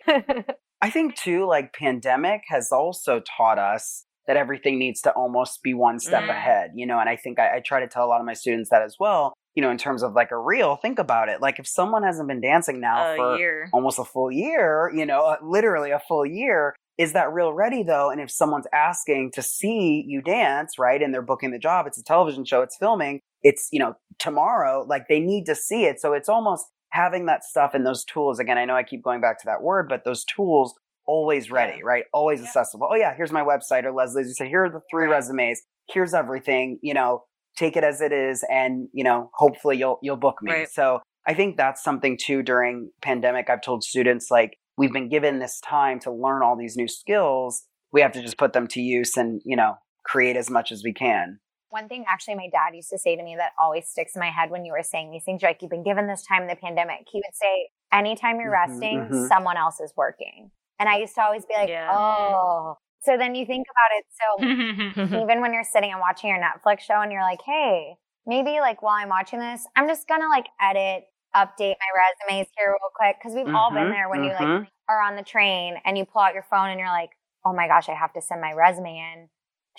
I 0.81 0.89
think 0.89 1.15
too, 1.15 1.45
like 1.45 1.73
pandemic 1.73 2.43
has 2.47 2.71
also 2.71 3.19
taught 3.19 3.59
us 3.59 4.05
that 4.27 4.37
everything 4.37 4.77
needs 4.79 5.01
to 5.01 5.11
almost 5.11 5.63
be 5.63 5.73
one 5.73 5.99
step 5.99 6.23
Mm. 6.23 6.29
ahead, 6.29 6.71
you 6.75 6.85
know. 6.85 6.99
And 6.99 7.09
I 7.09 7.15
think 7.15 7.39
I, 7.39 7.57
I 7.57 7.59
try 7.59 7.79
to 7.79 7.87
tell 7.87 8.05
a 8.05 8.09
lot 8.09 8.19
of 8.19 8.25
my 8.25 8.33
students 8.33 8.69
that 8.69 8.81
as 8.81 8.97
well. 8.99 9.33
You 9.55 9.61
know, 9.61 9.69
in 9.69 9.77
terms 9.77 10.01
of 10.03 10.13
like 10.13 10.31
a 10.31 10.37
reel, 10.37 10.77
think 10.77 10.97
about 10.97 11.27
it. 11.27 11.41
Like 11.41 11.59
if 11.59 11.67
someone 11.67 12.03
hasn't 12.03 12.27
been 12.29 12.39
dancing 12.39 12.79
now 12.79 13.13
a 13.13 13.15
for 13.17 13.37
year. 13.37 13.69
almost 13.73 13.99
a 13.99 14.05
full 14.05 14.31
year, 14.31 14.89
you 14.95 15.05
know, 15.05 15.25
uh, 15.25 15.35
literally 15.43 15.91
a 15.91 15.99
full 15.99 16.25
year. 16.25 16.73
Is 16.97 17.13
that 17.13 17.33
reel 17.33 17.51
ready 17.51 17.83
though? 17.83 18.09
And 18.11 18.21
if 18.21 18.29
someone's 18.31 18.67
asking 18.71 19.31
to 19.33 19.41
see 19.41 20.05
you 20.07 20.21
dance, 20.21 20.77
right, 20.79 21.01
and 21.01 21.13
they're 21.13 21.21
booking 21.21 21.51
the 21.51 21.59
job, 21.59 21.87
it's 21.87 21.97
a 21.97 22.03
television 22.03 22.45
show, 22.45 22.61
it's 22.61 22.77
filming, 22.77 23.19
it's, 23.41 23.67
you 23.71 23.79
know, 23.79 23.95
tomorrow, 24.19 24.85
like 24.87 25.07
they 25.09 25.19
need 25.19 25.45
to 25.47 25.55
see 25.55 25.85
it. 25.85 25.99
So 25.99 26.13
it's 26.13 26.29
almost 26.29 26.67
having 26.91 27.25
that 27.25 27.43
stuff 27.43 27.71
and 27.73 27.85
those 27.85 28.05
tools. 28.05 28.39
Again, 28.39 28.57
I 28.57 28.65
know 28.65 28.75
I 28.75 28.83
keep 28.83 29.01
going 29.03 29.19
back 29.19 29.39
to 29.39 29.45
that 29.47 29.63
word, 29.63 29.89
but 29.89 30.03
those 30.05 30.23
tools 30.23 30.75
always 31.05 31.51
ready, 31.51 31.83
right? 31.83 32.05
Always 32.13 32.39
Yeah. 32.41 32.47
accessible. 32.47 32.87
Oh 32.91 32.95
yeah, 32.95 33.13
here's 33.15 33.31
my 33.31 33.43
website 33.43 33.83
or 33.83 33.91
Leslie, 33.91 34.21
as 34.21 34.27
you 34.27 34.33
said, 34.33 34.47
here 34.47 34.65
are 34.65 34.69
the 34.69 34.81
three 34.89 35.05
Right. 35.05 35.11
resumes. 35.11 35.61
Here's 35.89 36.13
everything, 36.13 36.79
you 36.81 36.93
know, 36.93 37.25
take 37.57 37.75
it 37.75 37.83
as 37.83 38.01
it 38.01 38.11
is 38.13 38.45
and, 38.49 38.87
you 38.93 39.03
know, 39.03 39.29
hopefully 39.33 39.77
you'll 39.77 39.99
you'll 40.01 40.15
book 40.17 40.41
me. 40.41 40.51
Right. 40.51 40.69
So 40.69 41.01
I 41.27 41.33
think 41.33 41.57
that's 41.57 41.83
something 41.83 42.17
too 42.17 42.41
during 42.43 42.91
pandemic. 43.01 43.49
I've 43.49 43.61
told 43.61 43.83
students 43.83 44.31
like 44.31 44.57
we've 44.77 44.93
been 44.93 45.09
given 45.09 45.39
this 45.39 45.59
time 45.59 45.99
to 46.01 46.11
learn 46.11 46.43
all 46.43 46.55
these 46.57 46.75
new 46.77 46.87
skills. 46.87 47.65
We 47.91 48.01
have 48.01 48.13
to 48.13 48.21
just 48.21 48.37
put 48.37 48.53
them 48.53 48.67
to 48.67 48.81
use 48.81 49.17
and, 49.17 49.41
you 49.43 49.55
know, 49.55 49.75
create 50.05 50.37
as 50.37 50.49
much 50.49 50.71
as 50.71 50.83
we 50.83 50.93
can. 50.93 51.39
one 51.69 51.87
thing 51.87 52.03
actually 52.07 52.35
my 52.35 52.49
dad 52.51 52.75
used 52.75 52.89
to 52.89 52.97
say 52.97 53.15
to 53.15 53.23
me 53.23 53.33
that 53.37 53.51
always 53.57 53.87
sticks 53.87 54.13
in 54.15 54.19
my 54.19 54.29
head 54.29 54.49
when 54.51 54.65
you 54.65 54.73
were 54.73 54.83
saying 54.83 55.09
these 55.11 55.23
things, 55.23 55.41
like 55.41 55.61
you've 55.61 55.71
been 55.71 55.83
given 55.83 56.05
this 56.07 56.21
time 56.25 56.41
in 56.41 56.47
the 56.49 56.55
pandemic. 56.55 57.07
He 57.09 57.19
would 57.19 57.33
say, 57.35 57.69
anytime 57.93 58.41
you're 58.41 58.51
Mhm, 58.51 58.67
resting, 58.67 58.99
mhm. 59.09 59.27
someone 59.29 59.55
else 59.55 59.79
is 59.79 59.93
working. 59.95 60.51
And 60.81 60.89
I 60.89 60.97
used 60.97 61.15
to 61.15 61.21
always 61.23 61.45
be 61.45 61.53
like, 61.55 61.69
Yeah. 61.69 61.91
oh. 61.93 62.77
So 63.01 63.17
then 63.17 63.35
you 63.35 63.45
think 63.45 63.67
about 63.69 63.97
it. 63.99 64.05
So 64.11 64.47
even 65.23 65.41
when 65.41 65.53
you're 65.53 65.63
sitting 65.63 65.91
and 65.91 66.01
watching 66.01 66.29
your 66.31 66.39
Netflix 66.39 66.81
show 66.81 67.01
and 67.01 67.11
you're 67.11 67.21
like, 67.23 67.41
hey, 67.45 67.95
maybe 68.25 68.59
like 68.61 68.81
while 68.81 68.95
I'm 68.95 69.09
watching 69.09 69.39
this, 69.39 69.67
I'm 69.75 69.87
just 69.87 70.07
gonna 70.07 70.29
like 70.29 70.47
edit, 70.61 71.05
update 71.35 71.75
my 71.77 71.91
resumes 71.95 72.47
here 72.57 72.69
real 72.69 72.91
quick. 72.95 73.17
Cause 73.21 73.33
we've 73.35 73.47
all 73.53 73.71
been 73.73 73.89
Mhm, 73.89 73.91
there 73.91 74.09
when 74.09 74.23
you 74.23 74.33
like 74.33 74.47
mhm. 74.47 74.67
are 74.89 75.01
on 75.01 75.15
the 75.17 75.23
train 75.23 75.77
and 75.85 75.97
you 75.97 76.05
pull 76.05 76.21
out 76.21 76.33
your 76.33 76.43
phone 76.49 76.69
and 76.69 76.79
you're 76.79 76.89
like, 76.89 77.11
oh 77.45 77.53
my 77.53 77.67
gosh, 77.67 77.89
I 77.89 77.93
have 77.95 78.13
to 78.13 78.21
send 78.21 78.41
my 78.41 78.53
resume 78.53 78.97
in. 78.97 79.29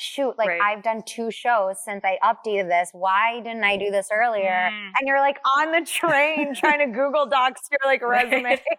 Shoot, 0.02 0.36
like 0.36 0.48
Right. 0.48 0.60
I've 0.60 0.82
done 0.82 1.02
two 1.06 1.30
shows 1.30 1.76
since 1.84 2.02
I 2.04 2.18
updated 2.24 2.68
this. 2.68 2.90
Why 2.92 3.40
didn't 3.40 3.62
I 3.64 3.76
do 3.76 3.90
this 3.90 4.08
earlier? 4.12 4.68
Mm. 4.72 4.90
And 4.98 5.06
you're 5.06 5.20
like 5.20 5.38
on 5.56 5.70
the 5.72 5.86
train 5.86 6.54
trying 6.56 6.80
to 6.80 6.86
Google 6.92 7.26
Docs 7.26 7.60
your 7.70 7.78
like 7.90 8.02
resume. 8.02 8.60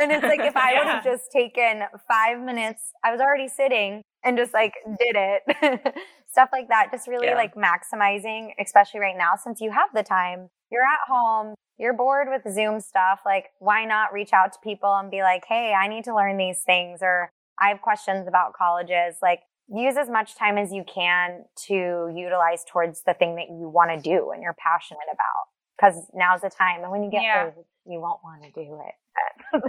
And 0.00 0.10
it's 0.10 0.22
like 0.22 0.40
if 0.40 0.56
I 0.56 0.74
would 0.78 0.86
have 0.86 1.04
just 1.04 1.30
taken 1.32 1.82
five 2.08 2.40
minutes, 2.40 2.92
I 3.04 3.12
was 3.12 3.20
already 3.20 3.48
sitting 3.48 4.02
and 4.24 4.36
just 4.36 4.52
like 4.54 4.74
did 4.98 5.16
it. 5.16 5.94
Stuff 6.28 6.48
like 6.52 6.68
that. 6.68 6.88
Just 6.90 7.06
really 7.08 7.26
Yeah. 7.28 7.34
like 7.36 7.54
maximizing, 7.54 8.50
especially 8.58 9.00
right 9.00 9.16
now 9.16 9.32
since 9.36 9.60
you 9.60 9.70
have 9.70 9.90
the 9.94 10.02
time. 10.02 10.48
You're 10.70 10.82
at 10.82 11.06
home, 11.06 11.54
you're 11.78 11.92
bored 11.92 12.28
with 12.30 12.50
Zoom 12.54 12.80
stuff. 12.80 13.20
Like, 13.26 13.50
why 13.58 13.84
not 13.84 14.12
reach 14.12 14.32
out 14.32 14.52
to 14.54 14.58
people 14.64 14.94
and 14.94 15.10
be 15.10 15.20
like, 15.22 15.44
hey, 15.46 15.74
I 15.74 15.86
need 15.88 16.04
to 16.04 16.14
learn 16.14 16.38
these 16.38 16.62
things 16.64 17.00
or 17.02 17.30
I 17.60 17.68
have 17.68 17.82
questions 17.82 18.26
about 18.26 18.54
colleges. 18.54 19.16
Like, 19.20 19.40
use 19.68 19.96
as 19.96 20.08
much 20.10 20.36
time 20.36 20.58
as 20.58 20.72
you 20.72 20.84
can 20.84 21.44
to 21.66 22.12
utilize 22.14 22.64
towards 22.68 23.02
the 23.04 23.14
thing 23.14 23.36
that 23.36 23.48
you 23.48 23.68
want 23.68 23.90
to 23.90 23.98
do 24.00 24.30
and 24.32 24.42
you're 24.42 24.56
passionate 24.58 25.00
about. 25.12 25.48
Because 25.76 26.10
now's 26.14 26.42
the 26.42 26.50
time. 26.50 26.82
And 26.82 26.90
when 26.92 27.02
you 27.02 27.10
get 27.10 27.22
Yeah. 27.22 27.50
old, 27.56 27.64
you 27.86 28.00
won't 28.00 28.22
want 28.22 28.42
to 28.42 28.50
do 28.50 28.78
Right. 28.78 28.94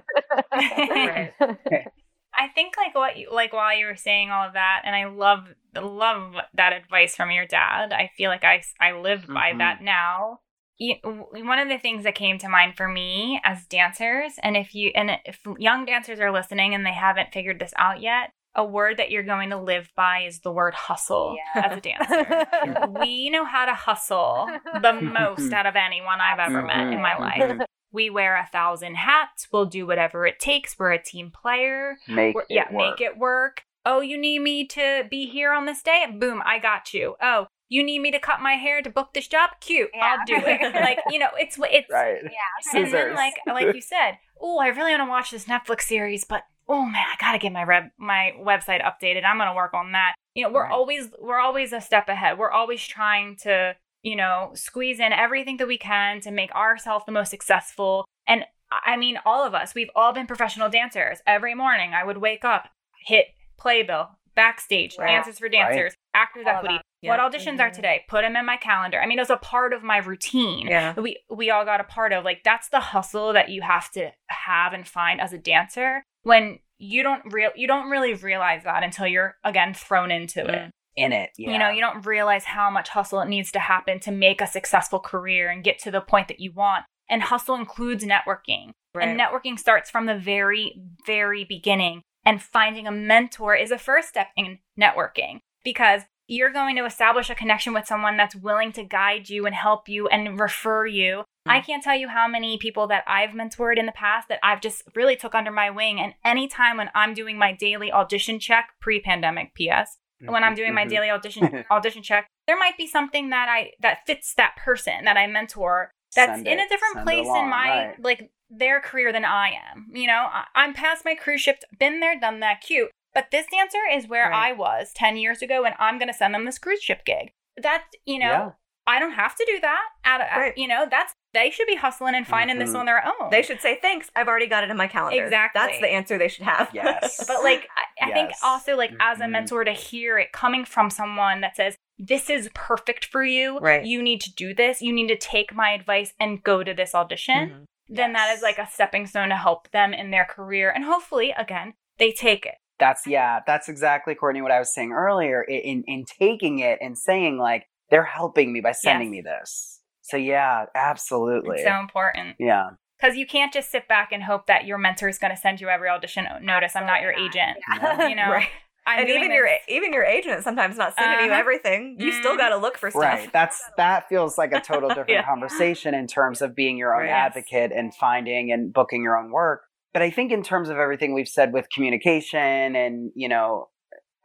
it. 1.71 1.87
I 2.35 2.47
think 2.49 2.75
like 2.77 2.95
what 2.95 3.17
you, 3.17 3.29
like 3.31 3.53
while 3.53 3.77
you 3.77 3.85
were 3.85 3.95
saying 3.95 4.31
all 4.31 4.47
of 4.47 4.53
that, 4.53 4.81
and 4.85 4.95
I 4.95 5.05
love 5.05 5.53
love 5.75 6.35
that 6.55 6.73
advice 6.73 7.15
from 7.15 7.31
your 7.31 7.45
dad. 7.45 7.93
I 7.93 8.09
feel 8.17 8.29
like 8.29 8.43
I 8.43 8.63
I 8.79 8.93
live 8.93 9.27
by 9.27 9.53
Mhm. 9.53 9.57
that 9.59 9.81
now. 9.81 10.39
You, 10.77 10.95
one 11.03 11.59
of 11.59 11.69
the 11.69 11.77
things 11.77 12.03
that 12.03 12.15
came 12.15 12.39
to 12.39 12.49
mind 12.49 12.75
for 12.75 12.87
me 12.87 13.39
as 13.43 13.67
dancers, 13.67 14.33
and 14.41 14.57
if 14.57 14.73
you 14.73 14.91
and 14.95 15.19
if 15.25 15.41
young 15.59 15.85
dancers 15.85 16.19
are 16.19 16.31
listening 16.31 16.73
and 16.73 16.85
they 16.85 16.93
haven't 16.93 17.31
figured 17.31 17.59
this 17.59 17.73
out 17.77 18.01
yet, 18.01 18.31
a 18.55 18.63
word 18.63 18.97
that 18.97 19.09
you're 19.11 19.23
going 19.23 19.49
to 19.49 19.57
live 19.57 19.89
by 19.95 20.19
is 20.27 20.39
the 20.41 20.51
word 20.51 20.73
hustle 20.73 21.35
Yeah. 21.55 21.61
as 21.71 21.77
a 21.77 21.81
dancer. 21.81 22.45
we 22.99 23.29
know 23.29 23.45
how 23.45 23.65
to 23.65 23.73
hustle 23.73 24.47
the 24.81 24.93
most 24.93 25.51
out 25.51 25.65
of 25.65 25.75
anyone 25.75 26.21
I've 26.21 26.39
ever 26.39 26.61
met 26.61 26.93
in 26.93 27.01
my 27.01 27.11
Mhm, 27.11 27.19
life. 27.19 27.41
mhm. 27.41 27.65
We 27.91 28.09
wear 28.09 28.35
a 28.37 28.45
thousand 28.51 28.95
hats. 28.95 29.47
We'll 29.51 29.65
do 29.65 29.85
whatever 29.87 30.25
it 30.25 30.39
takes. 30.39 30.77
We're 30.77 30.91
a 30.91 31.01
team 31.03 31.31
player. 31.31 31.97
Make 32.07 32.35
We're- 32.35 32.45
it 32.49 32.53
yeah, 32.55 32.71
work. 32.71 32.99
make 32.99 33.01
it 33.01 33.17
work. 33.17 33.63
Oh, 33.85 34.01
you 34.01 34.17
need 34.17 34.39
me 34.39 34.65
to 34.67 35.05
be 35.09 35.25
here 35.27 35.51
on 35.51 35.65
this 35.65 35.81
day? 35.83 36.05
Boom, 36.11 36.41
I 36.45 36.57
got 36.59 36.93
you. 36.93 37.15
Oh, 37.21 37.47
you 37.69 37.83
need 37.83 37.99
me 37.99 38.11
to 38.11 38.19
cut 38.19 38.39
my 38.39 38.53
hair 38.53 38.81
to 38.81 38.89
book 38.89 39.13
this 39.13 39.27
job? 39.27 39.49
Cute, 39.61 39.89
I'll 39.99 40.19
do 40.25 40.35
it. 40.35 40.73
like 40.75 40.99
you 41.09 41.19
know, 41.19 41.29
it's 41.37 41.57
it's 41.71 41.91
Right. 41.91 42.17
yeah. 42.23 42.79
and 42.79 42.93
then 42.93 43.15
like 43.15 43.33
like 43.47 43.75
you 43.75 43.81
said, 43.81 44.17
oh, 44.39 44.59
I 44.59 44.67
really 44.67 44.91
want 44.91 45.01
to 45.01 45.09
watch 45.09 45.31
this 45.31 45.45
Netflix 45.45 45.81
series, 45.81 46.23
but 46.23 46.43
oh 46.67 46.85
man, 46.85 46.95
I 46.95 47.15
gotta 47.19 47.37
get 47.37 47.51
my 47.51 47.63
reb- 47.63 47.91
my 47.97 48.33
website 48.39 48.81
updated. 48.83 49.23
I'm 49.25 49.37
gonna 49.37 49.55
work 49.55 49.73
on 49.73 49.91
that. 49.93 50.13
You 50.35 50.43
know, 50.43 50.51
we're 50.51 50.63
Right. 50.63 50.71
always 50.71 51.09
we're 51.19 51.39
always 51.39 51.73
a 51.73 51.81
step 51.81 52.07
ahead. 52.09 52.37
We're 52.37 52.51
always 52.51 52.85
trying 52.85 53.35
to 53.43 53.75
you 54.01 54.15
know 54.15 54.51
squeeze 54.55 54.99
in 54.99 55.13
everything 55.13 55.57
that 55.57 55.67
we 55.67 55.77
can 55.77 56.19
to 56.21 56.31
make 56.31 56.51
ourselves 56.55 57.05
the 57.05 57.11
most 57.11 57.29
successful. 57.29 58.05
And 58.27 58.45
I 58.85 58.97
mean, 58.97 59.19
all 59.25 59.45
of 59.45 59.53
us, 59.53 59.75
we've 59.75 59.91
all 59.95 60.13
been 60.13 60.25
professional 60.25 60.69
dancers. 60.69 61.19
Every 61.27 61.53
morning, 61.53 61.93
I 61.93 62.03
would 62.03 62.17
wake 62.17 62.43
up, 62.43 62.69
hit 63.05 63.27
playbill, 63.59 64.17
backstage, 64.35 64.97
Right. 64.97 65.07
dances 65.07 65.37
for 65.37 65.47
dancers, 65.47 65.93
actors 66.15 66.45
All 66.47 66.53
of 66.53 66.65
equity. 66.65 66.81
What 67.09 67.19
auditions 67.19 67.59
are 67.59 67.69
Mhm. 67.69 67.73
today? 67.73 68.05
Put 68.07 68.21
them 68.21 68.35
in 68.35 68.45
my 68.45 68.57
calendar. 68.57 69.01
I 69.01 69.05
mean, 69.05 69.17
it 69.17 69.21
was 69.21 69.29
a 69.29 69.37
part 69.37 69.73
of 69.73 69.83
my 69.83 69.97
routine 69.97 70.67
Yeah. 70.67 70.93
we 70.93 71.17
we 71.29 71.49
all 71.51 71.65
got 71.65 71.79
a 71.81 71.83
part 71.83 72.11
of 72.13 72.23
like 72.23 72.43
that's 72.43 72.69
the 72.69 72.79
hustle 72.79 73.33
that 73.33 73.49
you 73.49 73.61
have 73.61 73.89
to 73.91 74.11
have 74.29 74.73
and 74.73 74.87
find 74.87 75.19
as 75.21 75.33
a 75.33 75.37
dancer 75.37 76.03
when 76.23 76.59
you 76.77 77.03
don't 77.03 77.21
real 77.31 77.51
you 77.55 77.67
don't 77.67 77.89
really 77.89 78.13
realize 78.13 78.63
that 78.63 78.83
until 78.83 79.07
you're 79.07 79.37
again 79.43 79.73
thrown 79.73 80.11
into 80.11 80.41
it 80.41 80.47
Mm. 80.67 80.69
In 80.95 81.11
it. 81.11 81.31
Yeah. 81.37 81.51
you 81.51 81.57
know 81.59 81.69
you 81.69 81.81
don't 81.81 82.05
realize 82.05 82.45
how 82.45 82.69
much 82.69 82.89
hustle 82.89 83.19
it 83.21 83.27
needs 83.27 83.51
to 83.53 83.59
happen 83.59 83.99
to 84.01 84.11
make 84.11 84.41
a 84.41 84.47
successful 84.47 84.99
career 84.99 85.49
and 85.49 85.63
get 85.63 85.79
to 85.79 85.91
the 85.91 86.01
point 86.01 86.27
that 86.27 86.39
you 86.39 86.51
want 86.51 86.85
and 87.09 87.23
hustle 87.23 87.55
includes 87.55 88.03
networking 88.05 88.71
Right. 88.95 89.07
and 89.07 89.19
networking 89.19 89.57
starts 89.57 89.89
from 89.89 90.05
the 90.05 90.15
very 90.15 90.75
very 91.05 91.43
beginning 91.45 92.03
and 92.25 92.41
finding 92.43 92.85
a 92.87 92.91
mentor 92.91 93.55
is 93.55 93.71
a 93.71 93.77
first 93.79 94.09
step 94.09 94.27
in 94.35 94.59
networking 94.79 95.39
because 95.63 96.03
you're 96.33 96.51
going 96.51 96.75
to 96.77 96.85
establish 96.85 97.29
a 97.29 97.35
connection 97.35 97.73
with 97.73 97.85
someone 97.85 98.17
that's 98.17 98.35
willing 98.35 98.71
to 98.73 98.83
guide 98.83 99.29
you 99.29 99.45
and 99.45 99.53
help 99.53 99.87
you 99.87 100.07
and 100.07 100.39
refer 100.39 100.85
you. 100.85 101.23
I 101.45 101.59
can't 101.59 101.83
tell 101.83 101.95
you 101.95 102.07
how 102.07 102.27
many 102.27 102.57
people 102.57 102.87
that 102.87 103.03
I've 103.05 103.31
mentored 103.31 103.77
in 103.77 103.85
the 103.85 103.91
past 103.91 104.29
that 104.29 104.39
I've 104.41 104.61
just 104.61 104.81
really 104.95 105.15
took 105.17 105.35
under 105.35 105.51
my 105.51 105.69
wing. 105.69 105.99
And 105.99 106.13
anytime 106.23 106.77
when 106.77 106.89
I'm 106.95 107.13
doing 107.13 107.37
my 107.37 107.51
daily 107.51 107.91
audition 107.91 108.39
check, 108.39 108.69
pre-pandemic 108.79 109.53
PS, 109.53 109.97
when 110.25 110.43
I'm 110.43 110.55
doing 110.55 110.73
my 110.73 110.85
Mhm. 110.85 110.89
daily 110.89 111.09
audition 111.11 111.65
audition 111.71 112.01
check, 112.01 112.27
there 112.47 112.57
might 112.57 112.77
be 112.77 112.87
something 112.87 113.29
that 113.31 113.49
I 113.49 113.71
that 113.81 114.05
fits 114.07 114.33
that 114.35 114.55
person 114.55 115.03
that 115.03 115.17
I 115.17 115.27
mentor 115.27 115.91
that's 116.15 116.31
Send 116.31 116.47
in 116.47 116.59
a 116.61 116.69
different 116.69 116.97
it 116.99 117.03
place 117.03 117.27
in 117.27 117.49
my 117.49 117.69
right. 117.87 117.95
like 117.99 118.31
their 118.49 118.79
career 118.79 119.11
than 119.11 119.25
I 119.25 119.49
am. 119.71 119.87
You 119.91 120.07
know, 120.07 120.27
I, 120.31 120.45
I'm 120.55 120.73
past 120.73 121.03
my 121.03 121.15
cruise 121.15 121.41
ship, 121.41 121.57
been 121.77 121.99
there, 121.99 122.17
done 122.17 122.39
that, 122.39 122.61
cute. 122.61 122.89
But 123.13 123.31
this 123.31 123.45
dancer 123.51 123.79
is 123.91 124.07
where 124.07 124.29
Right. 124.29 124.49
I 124.49 124.53
was 124.53 124.91
10 124.93 125.17
years 125.17 125.41
ago, 125.41 125.65
and 125.65 125.75
I'm 125.79 125.97
going 125.99 126.07
to 126.07 126.13
send 126.13 126.33
them 126.33 126.45
this 126.45 126.57
cruise 126.59 126.81
ship 126.81 127.05
gig. 127.05 127.33
That's, 127.61 127.85
you 128.05 128.19
know, 128.19 128.25
Yeah. 128.27 128.49
I 128.85 128.99
don't 128.99 129.13
have 129.13 129.35
to 129.35 129.45
do 129.47 129.59
that. 129.61 129.85
At 130.03 130.19
a, 130.21 130.39
Right. 130.39 130.57
You 130.57 130.67
know, 130.67 130.85
that's, 130.89 131.13
they 131.33 131.49
should 131.51 131.67
be 131.67 131.75
hustling 131.75 132.15
and 132.15 132.27
finding 132.27 132.59
this 132.59 132.71
Mhm. 132.71 132.79
on 132.79 132.85
their 132.85 133.05
own. 133.05 133.29
They 133.29 133.41
should 133.41 133.61
say 133.61 133.79
thanks. 133.81 134.11
I've 134.15 134.27
already 134.27 134.47
got 134.47 134.63
it 134.65 134.69
in 134.71 134.75
my 134.77 134.87
calendar. 134.87 135.23
Exactly. 135.23 135.59
That's 135.61 135.79
the 135.79 135.87
answer 135.89 136.17
they 136.17 136.27
should 136.27 136.43
have. 136.45 136.69
Yes. 136.73 137.23
But 137.27 137.43
like, 137.43 137.69
I, 138.01 138.07
I 138.09 138.11
think 138.13 138.31
also 138.43 138.75
like 138.75 138.91
as 138.99 139.19
a 139.21 139.23
Mhm. 139.23 139.29
mentor 139.31 139.63
to 139.63 139.71
hear 139.71 140.17
it 140.17 140.31
coming 140.33 140.65
from 140.65 140.89
someone 140.89 141.39
that 141.41 141.55
says, 141.55 141.77
this 141.97 142.29
is 142.29 142.49
perfect 142.53 143.05
for 143.05 143.23
you. 143.23 143.57
Right. 143.59 143.85
You 143.85 144.01
need 144.01 144.19
to 144.21 144.33
do 144.33 144.53
this. 144.53 144.81
You 144.81 144.91
need 144.91 145.07
to 145.07 145.15
take 145.15 145.53
my 145.53 145.69
advice 145.69 146.13
and 146.19 146.43
go 146.43 146.63
to 146.63 146.73
this 146.73 146.93
audition. 146.95 147.49
Mhm. 147.49 147.65
then 147.89 148.13
that 148.13 148.27
Yes. 148.27 148.37
is 148.37 148.43
like 148.43 148.57
a 148.57 148.65
stepping 148.65 149.05
stone 149.05 149.27
to 149.29 149.35
help 149.35 149.69
them 149.71 149.93
in 149.93 150.09
their 150.09 150.23
career. 150.25 150.71
And 150.71 150.85
hopefully, 150.85 151.31
again, 151.37 151.73
they 151.99 152.11
take 152.13 152.45
it. 152.45 152.55
That's 152.79 153.05
yeah, 153.07 153.39
that's 153.45 153.69
exactly 153.69 154.15
Courtney 154.15 154.41
what 154.41 154.51
I 154.51 154.59
was 154.59 154.73
saying 154.73 154.91
earlier. 154.91 155.41
In 155.43 155.83
in 155.87 156.05
taking 156.19 156.59
it 156.59 156.79
and 156.81 156.97
saying 156.97 157.37
like 157.37 157.65
they're 157.89 158.03
helping 158.03 158.51
me 158.51 158.61
by 158.61 158.71
sending 158.71 159.13
Yes. 159.13 159.23
me 159.23 159.29
this. 159.29 159.79
So 160.01 160.17
yeah, 160.17 160.65
absolutely. 160.75 161.57
It's 161.57 161.63
so 161.69 161.79
important. 161.79 162.35
yeah. 162.39 162.71
Because 162.99 163.17
you 163.17 163.27
can't 163.27 163.51
just 163.51 163.69
sit 163.69 163.87
back 163.89 164.11
and 164.13 164.23
hope 164.23 164.47
that 164.47 164.65
your 164.65 164.77
mentor 164.77 165.09
is 165.09 165.17
going 165.17 165.31
to 165.31 165.37
send 165.37 165.59
you 165.59 165.67
every 165.67 165.89
audition 165.89 166.25
notice. 166.41 166.73
I'm 166.75 166.85
not 166.85 167.01
your 167.01 167.11
agent. 167.11 167.57
not. 167.81 168.09
You 168.09 168.15
know, 168.15 168.29
right. 168.31 168.47
I'm 168.87 168.99
and 169.01 169.09
even 169.09 169.29
this- 169.29 169.35
your 169.35 169.49
even 169.67 169.93
your 169.93 170.03
agent 170.03 170.37
is 170.39 170.43
sometimes 170.43 170.77
not 170.77 170.93
sending 170.95 171.25
you 171.25 171.31
Uh-huh. 171.31 171.39
everything. 171.39 171.97
You 171.99 172.11
still 172.11 172.35
Mhm. 172.35 172.37
got 172.37 172.49
to 172.49 172.57
look 172.57 172.77
for 172.77 172.89
stuff. 172.91 173.01
Right. 173.01 173.31
That's 173.31 173.61
that 173.77 174.07
feels 174.09 174.37
like 174.37 174.51
a 174.53 174.59
total 174.61 174.89
different 174.95 175.09
Yeah. 175.09 175.23
conversation 175.25 175.93
in 175.93 176.07
terms 176.07 176.41
of 176.41 176.55
being 176.55 176.75
your 176.77 176.93
own 176.93 177.03
Right. 177.03 177.09
advocate 177.09 177.71
and 177.71 177.93
finding 177.95 178.51
and 178.51 178.73
booking 178.73 179.01
your 179.03 179.17
own 179.17 179.31
work. 179.31 179.61
But 179.93 180.01
I 180.01 180.09
think 180.09 180.31
in 180.31 180.43
terms 180.43 180.69
of 180.69 180.77
everything 180.77 181.13
we've 181.13 181.27
said 181.27 181.53
with 181.53 181.69
communication 181.69 182.75
and, 182.75 183.11
you 183.15 183.29
know, 183.29 183.69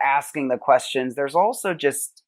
asking 0.03 0.49
the 0.49 0.59
questions, 0.59 1.15
there's 1.15 1.35
also 1.35 1.75
just 1.75 2.23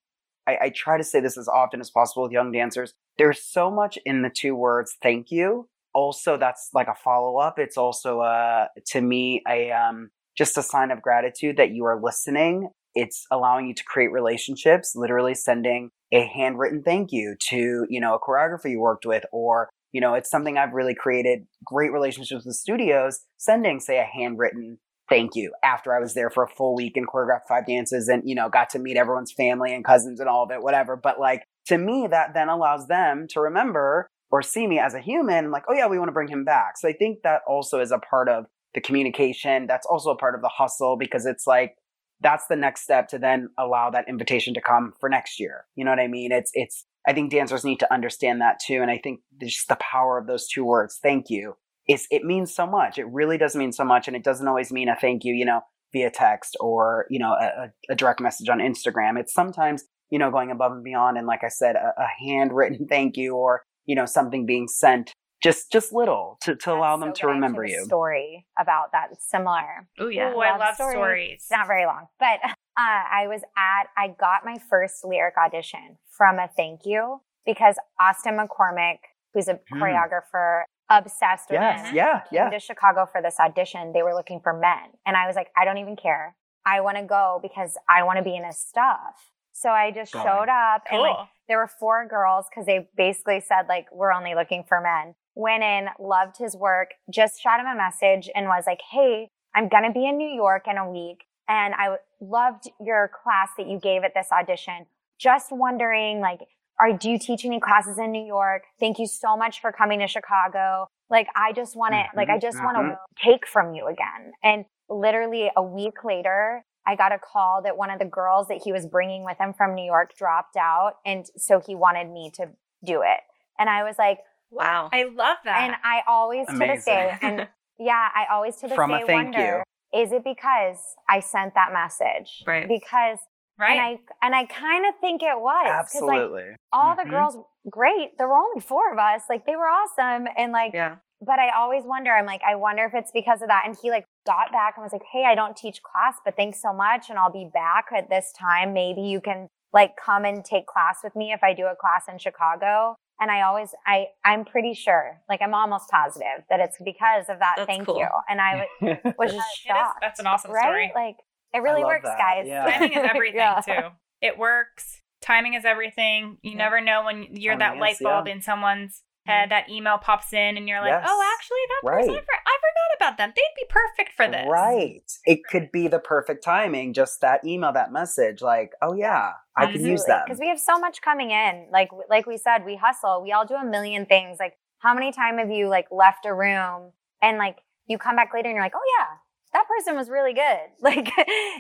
I, 0.47 0.57
I 0.63 0.73
try 0.75 0.97
to 0.99 1.05
say 1.05 1.21
this 1.21 1.39
as 1.39 1.49
often 1.49 1.81
as 1.81 1.91
possible 1.91 2.23
with 2.25 2.33
young 2.33 2.53
dancers. 2.53 2.93
There's 3.19 3.43
so 3.43 3.71
much 3.71 3.99
in 4.05 4.23
the 4.23 4.31
two 4.31 4.55
words 4.55 4.97
thank 5.03 5.31
you. 5.31 5.69
Also, 5.93 6.37
that's 6.37 6.71
like 6.73 6.89
a 6.89 6.95
follow 6.95 7.39
up. 7.39 7.59
It's 7.59 7.77
also 7.77 8.21
uh 8.21 8.67
to 8.89 9.01
me 9.01 9.43
a 9.49 9.71
um 9.73 10.11
just 10.37 10.57
a 10.57 10.63
sign 10.63 10.91
of 10.91 11.03
gratitude 11.03 11.57
that 11.57 11.71
you 11.73 11.85
are 11.85 12.01
listening. 12.01 12.71
It's 12.95 13.27
allowing 13.31 13.69
you 13.69 13.75
to 13.75 13.85
create 13.85 14.11
relationships, 14.11 14.95
literally 14.97 15.35
sending 15.35 15.91
a 16.13 16.27
handwritten 16.27 16.83
thank 16.83 17.13
you 17.13 17.37
to, 17.49 17.87
you 17.89 18.01
know, 18.01 18.15
a 18.15 18.21
choreographer 18.21 18.69
you 18.71 18.81
worked 18.81 19.07
with, 19.07 19.25
or, 19.33 19.69
you 19.93 20.01
know, 20.01 20.15
it's 20.15 20.31
something 20.31 20.57
I've 20.57 20.73
really 20.73 20.95
created 20.95 21.47
great 21.65 21.93
relationships 21.93 22.45
with 22.45 22.57
studios, 22.57 23.21
sending, 23.37 23.81
say, 23.81 23.99
a 23.99 24.05
handwritten 24.05 24.79
thank 25.09 25.35
you 25.35 25.53
after 25.65 25.95
I 25.95 26.01
was 26.01 26.15
there 26.15 26.31
for 26.31 26.45
a 26.45 26.49
full 26.49 26.75
week 26.75 26.97
and 26.97 27.07
choreographed 27.07 27.49
five 27.49 27.67
dances 27.67 28.09
and, 28.09 28.23
you 28.25 28.35
know, 28.35 28.49
got 28.49 28.71
to 28.71 28.79
meet 28.79 28.97
everyone's 28.97 29.33
family 29.33 29.75
and 29.75 29.85
cousins 29.85 30.21
and 30.21 30.29
all 30.29 30.45
of 30.45 30.53
it, 30.53 30.63
whatever. 30.63 30.97
But 30.97 31.19
like, 31.19 31.43
to 31.67 31.77
me, 31.77 32.07
that 32.11 32.33
then 32.33 32.49
allows 32.49 32.87
them 32.87 33.27
to 33.31 33.41
remember 33.41 34.07
or 34.31 34.41
see 34.41 34.69
me 34.69 34.79
as 34.79 34.95
a 34.95 35.01
human, 35.01 35.51
like, 35.51 35.65
oh 35.69 35.75
yeah, 35.75 35.89
we 35.89 35.99
want 35.99 36.09
to 36.09 36.13
bring 36.13 36.29
him 36.29 36.45
back. 36.45 36.79
So 36.79 36.89
I 36.89 36.93
think 36.93 37.23
that 37.25 37.43
also 37.47 37.81
is 37.81 37.91
a 37.91 37.99
part 37.99 38.29
of 38.29 38.47
the 38.75 38.81
communication. 38.81 39.67
That's 39.67 39.87
also 39.87 40.11
a 40.11 40.17
part 40.17 40.37
of 40.37 40.43
the 40.43 40.49
hustle 40.49 40.97
because 40.97 41.27
it's 41.27 41.47
like, 41.47 41.75
that's 42.21 42.47
the 42.49 42.57
next 42.57 42.83
step 42.83 43.09
to 43.09 43.19
then 43.19 43.49
allow 43.59 43.91
that 43.91 44.09
invitation 44.09 44.55
to 44.55 44.61
come 44.61 44.93
for 45.01 45.09
next 45.09 45.41
year. 45.41 45.65
You 45.75 45.85
know 45.85 45.91
what 45.91 45.99
I 45.99 46.07
mean? 46.07 46.31
It's, 46.31 46.53
it's, 46.55 46.87
I 47.07 47.13
think 47.13 47.31
dancers 47.31 47.65
need 47.65 47.81
to 47.81 47.93
understand 47.93 48.41
that 48.41 48.59
too. 48.65 48.81
And 48.83 48.91
I 48.91 48.99
think 48.99 49.21
just 49.41 49.69
the 49.69 49.77
power 49.77 50.19
of 50.19 50.27
those 50.27 50.47
two 50.47 50.65
words, 50.65 50.99
thank 51.03 51.31
you, 51.31 51.55
is 51.89 52.07
it 52.11 52.25
means 52.25 52.55
so 52.55 52.67
much. 52.67 52.99
It 52.99 53.07
really 53.09 53.39
does 53.39 53.57
mean 53.57 53.73
so 53.73 53.85
much. 53.85 54.07
And 54.07 54.17
it 54.17 54.25
doesn't 54.25 54.47
always 54.47 54.71
mean 54.73 54.89
a 54.89 54.97
thank 54.97 55.25
you, 55.25 55.35
you 55.35 55.45
know, 55.45 55.61
via 55.93 56.11
text 56.11 56.57
or, 56.61 57.07
you 57.11 57.19
know, 57.19 57.33
a, 57.33 57.71
a 57.91 57.95
direct 57.95 58.21
message 58.21 58.49
on 58.49 58.59
Instagram. 58.59 59.19
It's 59.19 59.33
sometimes, 59.33 59.85
you 60.11 60.19
know, 60.19 60.31
going 60.31 60.51
above 60.51 60.73
and 60.73 60.85
beyond. 60.85 61.17
And 61.17 61.27
like 61.27 61.43
I 61.43 61.49
said, 61.49 61.77
a, 61.77 61.95
a 62.01 62.07
handwritten 62.25 62.87
thank 62.91 63.17
you 63.17 63.35
or, 63.35 63.63
you 63.87 63.95
know, 63.95 64.07
something 64.07 64.47
being 64.47 64.69
sent 64.69 65.13
just, 65.43 65.73
just 65.73 65.91
little 65.93 66.37
to, 66.43 66.55
to 66.55 66.73
allow 66.73 66.99
them 66.99 67.09
so 67.09 67.13
to 67.15 67.21
good. 67.23 67.29
I 67.29 67.33
have 67.33 67.35
remember 67.37 67.65
a 67.65 67.71
you. 67.71 67.85
Story 67.85 68.47
about 68.61 68.93
that 68.93 69.09
similar. 69.21 69.89
Oh 69.99 70.09
yeah. 70.09 70.33
Ooh, 70.35 70.39
I 70.39 70.51
Love 70.51 70.61
love 70.61 70.75
stories. 70.75 70.93
stories. 70.95 71.33
It's 71.37 71.51
not 71.51 71.67
very 71.67 71.87
long, 71.87 72.07
but 72.19 72.41
uh, 72.81 73.03
I 73.23 73.27
was 73.29 73.43
at. 73.57 73.85
I 73.97 74.09
got 74.19 74.45
my 74.45 74.57
first 74.71 75.05
lyric 75.05 75.35
audition 75.37 75.99
from 76.17 76.39
a 76.39 76.49
thank 76.57 76.81
you 76.85 77.21
because 77.45 77.77
Austin 78.01 78.37
McCormick, 78.39 78.99
who's 79.35 79.49
a 79.49 79.59
Hmm. 79.71 79.83
choreographer, 79.83 80.63
obsessed 80.89 81.51
with 81.51 81.61
Yes. 81.61 81.89
him, 81.89 81.95
Yeah. 81.97 82.21
came 82.21 82.27
Yeah. 82.37 82.51
to 82.51 82.59
Chicago 82.59 83.07
for 83.07 83.21
this 83.23 83.39
audition. 83.39 83.93
They 83.93 84.03
were 84.03 84.15
looking 84.15 84.41
for 84.41 84.53
men, 84.53 84.87
and 85.07 85.17
I 85.17 85.27
was 85.27 85.37
like, 85.37 85.51
I 85.57 85.65
don't 85.65 85.79
even 85.79 85.97
care. 85.97 86.35
I 86.67 86.81
want 86.81 86.97
to 86.99 87.05
go 87.05 87.39
because 87.43 87.77
I 87.89 88.03
want 88.03 88.19
to 88.19 88.23
be 88.23 88.37
in 88.37 88.45
his 88.45 88.59
stuff. 88.59 89.33
So 89.53 89.71
I 89.71 89.91
just 89.91 90.13
Going. 90.13 90.25
showed 90.25 90.49
up, 90.49 90.83
and 90.91 91.01
like 91.03 91.17
there 91.49 91.59
were 91.59 91.67
four 91.69 92.07
girls 92.07 92.47
because 92.51 92.67
they 92.67 92.89
basically 92.97 93.41
said 93.41 93.67
like 93.69 93.87
we're 93.93 94.13
only 94.13 94.35
looking 94.35 94.65
for 94.65 94.81
men 94.81 95.15
went 95.37 95.63
in 95.63 95.89
loved 95.99 96.37
his 96.39 96.57
work 96.57 96.91
just 97.09 97.41
shot 97.41 97.61
him 97.61 97.67
a 97.67 97.75
message 97.75 98.29
and 98.35 98.47
was 98.47 98.65
like 98.67 98.81
hey 98.91 99.29
i'm 99.55 99.69
gonna 99.69 99.93
be 99.93 100.05
in 100.07 100.17
new 100.19 100.29
york 100.29 100.67
in 100.69 100.77
a 100.77 100.89
week 100.91 101.25
and 101.51 101.75
I 101.75 101.97
loved 102.21 102.71
your 102.81 103.11
class 103.23 103.51
that 103.59 103.67
you 103.67 103.79
gave 103.79 104.05
at 104.05 104.15
this 104.15 104.29
audition 104.33 104.87
just 105.19 105.53
wondering 105.53 106.21
like 106.21 106.41
are 106.79 106.97
do 106.97 107.11
you 107.11 107.19
teach 107.19 107.45
any 107.45 107.61
classes 107.61 107.99
in 107.99 108.11
new 108.11 108.25
york 108.25 108.63
thank 108.79 108.99
you 108.99 109.07
so 109.07 109.37
much 109.37 109.61
for 109.61 109.71
coming 109.71 110.01
to 110.01 110.07
chicago 110.07 110.87
like 111.11 111.27
i 111.37 111.53
just 111.53 111.77
want 111.77 111.93
to 111.93 111.99
mm-hmm. 111.99 112.17
like 112.17 112.31
i 112.31 112.39
just 112.39 112.63
want 112.63 112.77
to 112.77 112.83
mm-hmm. 112.83 113.31
take 113.31 113.47
from 113.47 113.75
you 113.75 113.87
again 113.87 114.33
and 114.43 114.65
literally 114.89 115.51
a 115.57 115.63
week 115.63 116.05
later 116.05 116.65
I 116.87 116.97
got 116.97 117.13
a 117.13 117.19
call 117.19 117.63
that 117.63 117.77
one 117.77 117.91
of 117.91 117.99
the 117.99 118.07
girls 118.07 118.49
that 118.49 118.63
he 118.65 118.73
was 118.73 118.87
bringing 118.87 119.23
with 119.23 119.37
him 119.39 119.53
from 119.53 119.75
New 119.75 119.85
York 119.85 120.17
dropped 120.17 120.57
out. 120.57 120.95
And 121.05 121.27
so 121.37 121.61
he 121.65 121.75
wanted 121.75 122.11
me 122.11 122.33
to 122.37 122.49
do 122.83 123.03
it. 123.03 123.21
And 123.59 123.69
I 123.69 123.85
was 123.85 123.97
like, 123.99 124.21
Wow. 124.51 124.89
I 124.93 125.05
love 125.05 125.37
that. 125.45 125.63
and 125.63 125.77
I 125.85 126.01
always 126.09 126.47
to 126.49 126.59
this 126.59 126.85
day, 126.85 127.17
and 127.23 127.47
yeah, 127.79 128.09
I 128.15 128.27
always 128.33 128.57
to 128.57 128.67
this 128.67 128.75
From 128.75 128.91
a 128.91 128.99
day 128.99 129.07
thank 129.07 129.35
wonder, 129.35 129.63
is 129.93 130.13
it 130.13 130.23
because 130.25 130.79
I 131.09 131.21
sent 131.21 131.55
that 131.55 131.73
message? 131.73 132.43
Right. 132.47 132.69
Because, 132.69 133.19
right. 133.59 133.71
and 133.73 133.81
I, 133.81 133.99
and 134.27 134.35
I 134.35 134.45
kind 134.47 134.87
of 134.87 134.95
think 135.01 135.23
it 135.23 135.39
was. 135.39 135.67
'cause, 135.93 136.03
like, 136.03 136.21
Absolutely. 136.21 136.57
all 136.73 136.95
the 136.97 137.03
Mhm. 137.03 137.11
girls, 137.11 137.37
great. 137.69 138.17
There 138.19 138.29
were 138.29 138.37
only 138.39 138.61
four 138.61 138.93
of 138.93 138.99
us. 138.99 139.23
Like, 139.29 139.47
they 139.47 139.57
were 139.57 139.69
awesome. 139.69 140.29
And 140.37 140.53
like, 140.53 140.73
yeah. 140.75 140.97
but 141.21 141.39
I 141.39 141.51
always 141.51 141.85
wonder, 141.85 142.13
I'm 142.13 142.27
like, 142.27 142.43
I 142.47 142.55
wonder 142.55 142.85
if 142.85 142.95
it's 142.95 143.11
because 143.13 143.43
of 143.43 143.49
that. 143.49 143.65
And 143.67 143.77
he 143.83 143.91
like 143.91 144.05
got 144.27 144.53
back 144.53 144.75
and 144.77 144.83
was 144.85 144.93
like, 144.93 145.03
Hey, 145.13 145.25
I 145.27 145.35
don't 145.35 145.57
teach 145.57 145.83
class, 145.83 146.17
but 146.25 146.37
thanks 146.37 146.61
so 146.63 146.73
much. 146.73 147.11
And 147.11 147.19
I'll 147.19 147.33
be 147.33 147.51
back 147.53 147.87
at 147.95 148.09
this 148.09 148.33
time. 148.33 148.73
Maybe 148.73 149.03
you 149.03 149.21
can 149.21 149.49
like 149.73 149.97
come 149.97 150.25
and 150.25 150.45
take 150.45 150.67
class 150.67 150.99
with 151.05 151.15
me 151.15 151.33
if 151.33 151.43
I 151.45 151.53
do 151.55 151.67
a 151.67 151.77
class 151.77 152.05
in 152.09 152.19
Chicago. 152.19 152.97
And 153.21 153.31
I 153.31 153.43
always, 153.43 153.75
I, 153.87 154.07
I'm 154.25 154.45
pretty 154.47 154.73
sure, 154.73 155.21
like 155.29 155.43
I'm 155.43 155.53
almost 155.55 155.91
positive 155.91 156.45
that 156.49 156.59
it's 156.61 156.79
because 156.83 157.27
of 157.29 157.39
that. 157.41 157.55
That's 157.59 157.67
thank 157.67 157.87
cool. 157.87 157.99
you. 157.99 158.07
And 158.29 158.41
I 158.41 158.67
was 158.81 159.31
just 159.31 159.35
It 159.35 159.37
is- 159.37 159.45
shocked. 159.67 159.99
that's 160.01 160.19
an 160.21 160.27
awesome 160.27 160.51
right? 160.53 160.63
story. 160.63 160.93
Like 160.95 161.17
it 161.53 161.59
really 161.59 161.85
works, 161.85 162.05
that. 162.05 162.17
guys. 162.19 162.47
Yeah. 162.47 162.65
Timing 162.71 162.93
is 162.93 163.05
everything 163.11 163.37
Yeah. 163.41 163.61
too. 163.61 163.89
It 164.23 164.39
works. 164.39 165.03
Timing 165.21 165.53
is 165.55 165.65
everything. 165.67 166.39
You 166.43 166.53
Yeah. 166.53 166.57
never 166.57 166.81
know 166.81 167.05
when 167.05 167.27
you're 167.37 167.57
that 167.59 167.65
Timing 167.69 167.81
light 167.81 167.93
is, 167.95 168.01
yeah. 168.01 168.09
bulb 168.11 168.29
in 168.29 168.41
someone's 168.41 169.03
head. 169.27 169.51
That 169.51 169.69
email 169.69 169.99
pops 169.99 170.33
in, 170.33 170.57
and 170.57 170.69
you're 170.69 170.81
like, 170.81 170.93
oh, 170.93 170.99
Yes. 171.01 171.07
"Oh, 171.09 171.35
actually, 171.37 171.59
that 171.69 171.83
person, 171.89 172.11
I, 172.11 172.15
Right. 172.15 172.25
for- 172.25 172.35
I 172.47 172.57
forgot 172.61 172.97
about 172.97 173.17
them. 173.19 173.33
They'd 173.37 173.55
be 173.57 173.67
perfect 173.69 174.13
for 174.17 174.29
this." 174.29 174.47
Right. 174.49 175.03
It 175.25 175.45
could 175.45 175.71
be 175.73 175.89
the 175.89 175.99
perfect 175.99 176.43
timing, 176.45 176.93
just 176.93 177.21
that 177.21 177.45
email, 177.45 177.73
that 177.73 177.93
message, 177.93 178.43
like, 178.43 178.73
oh 178.83 178.95
yeah, 178.95 179.33
I 179.57 179.67
can 179.73 179.85
use 179.85 180.05
them. 180.05 180.23
Because 180.27 180.41
we 180.41 180.49
have 180.49 180.61
so 180.61 180.79
much 180.79 181.01
coming 181.03 181.31
in. 181.31 181.69
Like 181.71 181.91
like 182.09 182.27
we 182.27 182.37
said, 182.39 182.65
we 182.65 182.77
hustle. 182.77 183.23
We 183.23 183.33
all 183.33 183.45
do 183.47 183.55
a 183.55 183.65
million 183.65 184.07
things. 184.07 184.39
Like 184.41 184.55
how 184.79 184.95
many 184.95 185.13
time 185.13 185.39
have 185.39 185.51
you 185.51 185.69
like 185.69 185.87
left 185.91 186.25
a 186.25 186.33
room 186.35 186.93
and 187.21 187.37
like 187.39 187.59
you 187.87 187.99
come 187.99 188.17
back 188.17 188.33
later 188.33 188.49
and 188.49 188.55
you're 188.57 188.65
like, 188.65 188.75
oh 188.75 188.87
yeah, 188.99 189.07
that 189.53 189.67
person 189.69 189.97
was 189.97 190.09
really 190.09 190.33
good. 190.33 190.59
Like 190.81 191.11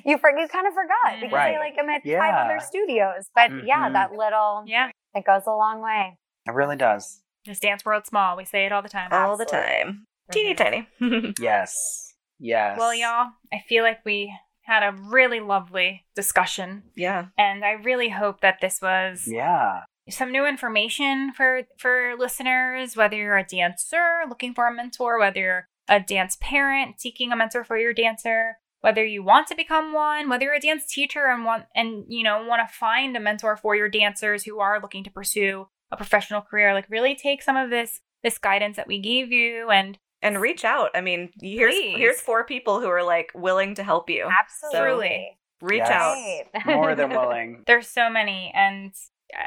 you 0.06 0.16
for, 0.18 0.30
you 0.30 0.48
kind 0.48 0.66
of 0.66 0.72
forgot 0.74 1.20
because 1.20 1.32
Right. 1.32 1.54
Mm-hmm. 1.54 1.60
they 1.62 1.70
like 1.70 1.74
I'm 1.78 1.90
at 1.90 2.06
Yeah. 2.06 2.20
five 2.20 2.46
other 2.46 2.60
studios. 2.60 3.28
But 3.34 3.50
yeah, 3.66 3.88
Mhm. 3.88 3.92
that 3.94 4.12
little 4.12 4.64
Yeah. 4.66 4.90
it 5.14 5.24
goes 5.26 5.42
a 5.46 5.50
long 5.52 5.80
way. 5.82 6.16
It 6.46 6.52
really 6.52 6.76
does. 6.76 7.22
This 7.44 7.60
dance 7.60 7.84
world 7.84 8.06
small. 8.06 8.36
We 8.36 8.44
say 8.44 8.66
it 8.66 8.72
all 8.72 8.82
the 8.82 8.88
time. 8.88 9.08
All 9.12 9.36
the 9.36 9.44
time. 9.44 10.04
Teeny 10.30 10.54
tiny. 10.54 10.88
Yes. 11.40 12.14
Yes. 12.38 12.78
Well, 12.78 12.94
y'all, 12.94 13.30
I 13.52 13.60
feel 13.68 13.82
like 13.82 14.04
we 14.04 14.32
had 14.62 14.82
a 14.82 14.92
really 14.96 15.40
lovely 15.40 16.04
discussion, 16.14 16.84
yeah. 16.94 17.26
and 17.36 17.64
I 17.64 17.72
really 17.72 18.08
hope 18.10 18.40
that 18.40 18.58
this 18.60 18.80
was 18.80 19.24
Yeah. 19.26 19.80
some 20.08 20.30
new 20.32 20.46
information 20.46 21.32
for 21.36 21.62
for 21.78 22.14
listeners 22.18 22.96
whether 22.96 23.16
you're 23.16 23.36
a 23.36 23.44
dancer 23.44 24.22
looking 24.28 24.54
for 24.54 24.66
a 24.68 24.74
mentor 24.74 25.18
whether 25.18 25.40
you're 25.40 25.68
a 25.88 26.00
dance 26.00 26.36
parent 26.40 27.00
seeking 27.00 27.30
a 27.32 27.36
mentor 27.36 27.64
for 27.64 27.76
your 27.78 27.92
dancer 27.92 28.56
whether 28.80 29.04
you 29.04 29.22
want 29.22 29.46
to 29.48 29.54
become 29.54 29.92
one 29.92 30.28
whether 30.28 30.44
you're 30.44 30.54
a 30.54 30.60
dance 30.60 30.86
teacher 30.86 31.26
and 31.26 31.44
want 31.44 31.64
and 31.74 32.04
you 32.08 32.22
know 32.24 32.44
want 32.44 32.60
to 32.66 32.74
find 32.74 33.16
a 33.16 33.20
mentor 33.20 33.56
for 33.56 33.74
your 33.76 33.88
dancers 33.88 34.44
who 34.44 34.58
are 34.60 34.80
looking 34.80 35.04
to 35.04 35.10
pursue 35.10 35.68
a 35.90 35.96
professional 35.96 36.40
career 36.40 36.72
like 36.74 36.86
really 36.88 37.14
take 37.14 37.42
some 37.42 37.56
of 37.56 37.70
this 37.70 38.00
this 38.22 38.38
guidance 38.38 38.76
that 38.76 38.86
we 38.86 38.98
gave 39.00 39.32
you 39.32 39.70
and 39.70 39.98
And 40.22 40.38
reach 40.40 40.64
out. 40.64 40.90
I 40.94 41.00
mean, 41.00 41.30
here's 41.40 41.74
Please. 41.74 41.96
here's 41.96 42.20
four 42.20 42.44
people 42.44 42.80
who 42.80 42.88
are 42.88 43.02
like 43.02 43.30
willing 43.34 43.74
to 43.76 43.82
help 43.82 44.10
you. 44.10 44.28
Absolutely. 44.40 45.38
Reach 45.62 45.78
Yes. 45.78 45.90
out. 45.90 46.66
More 46.66 46.94
than 46.94 47.10
willing. 47.10 47.62
there's 47.66 47.88
so 47.88 48.08
many 48.10 48.52
and 48.54 48.92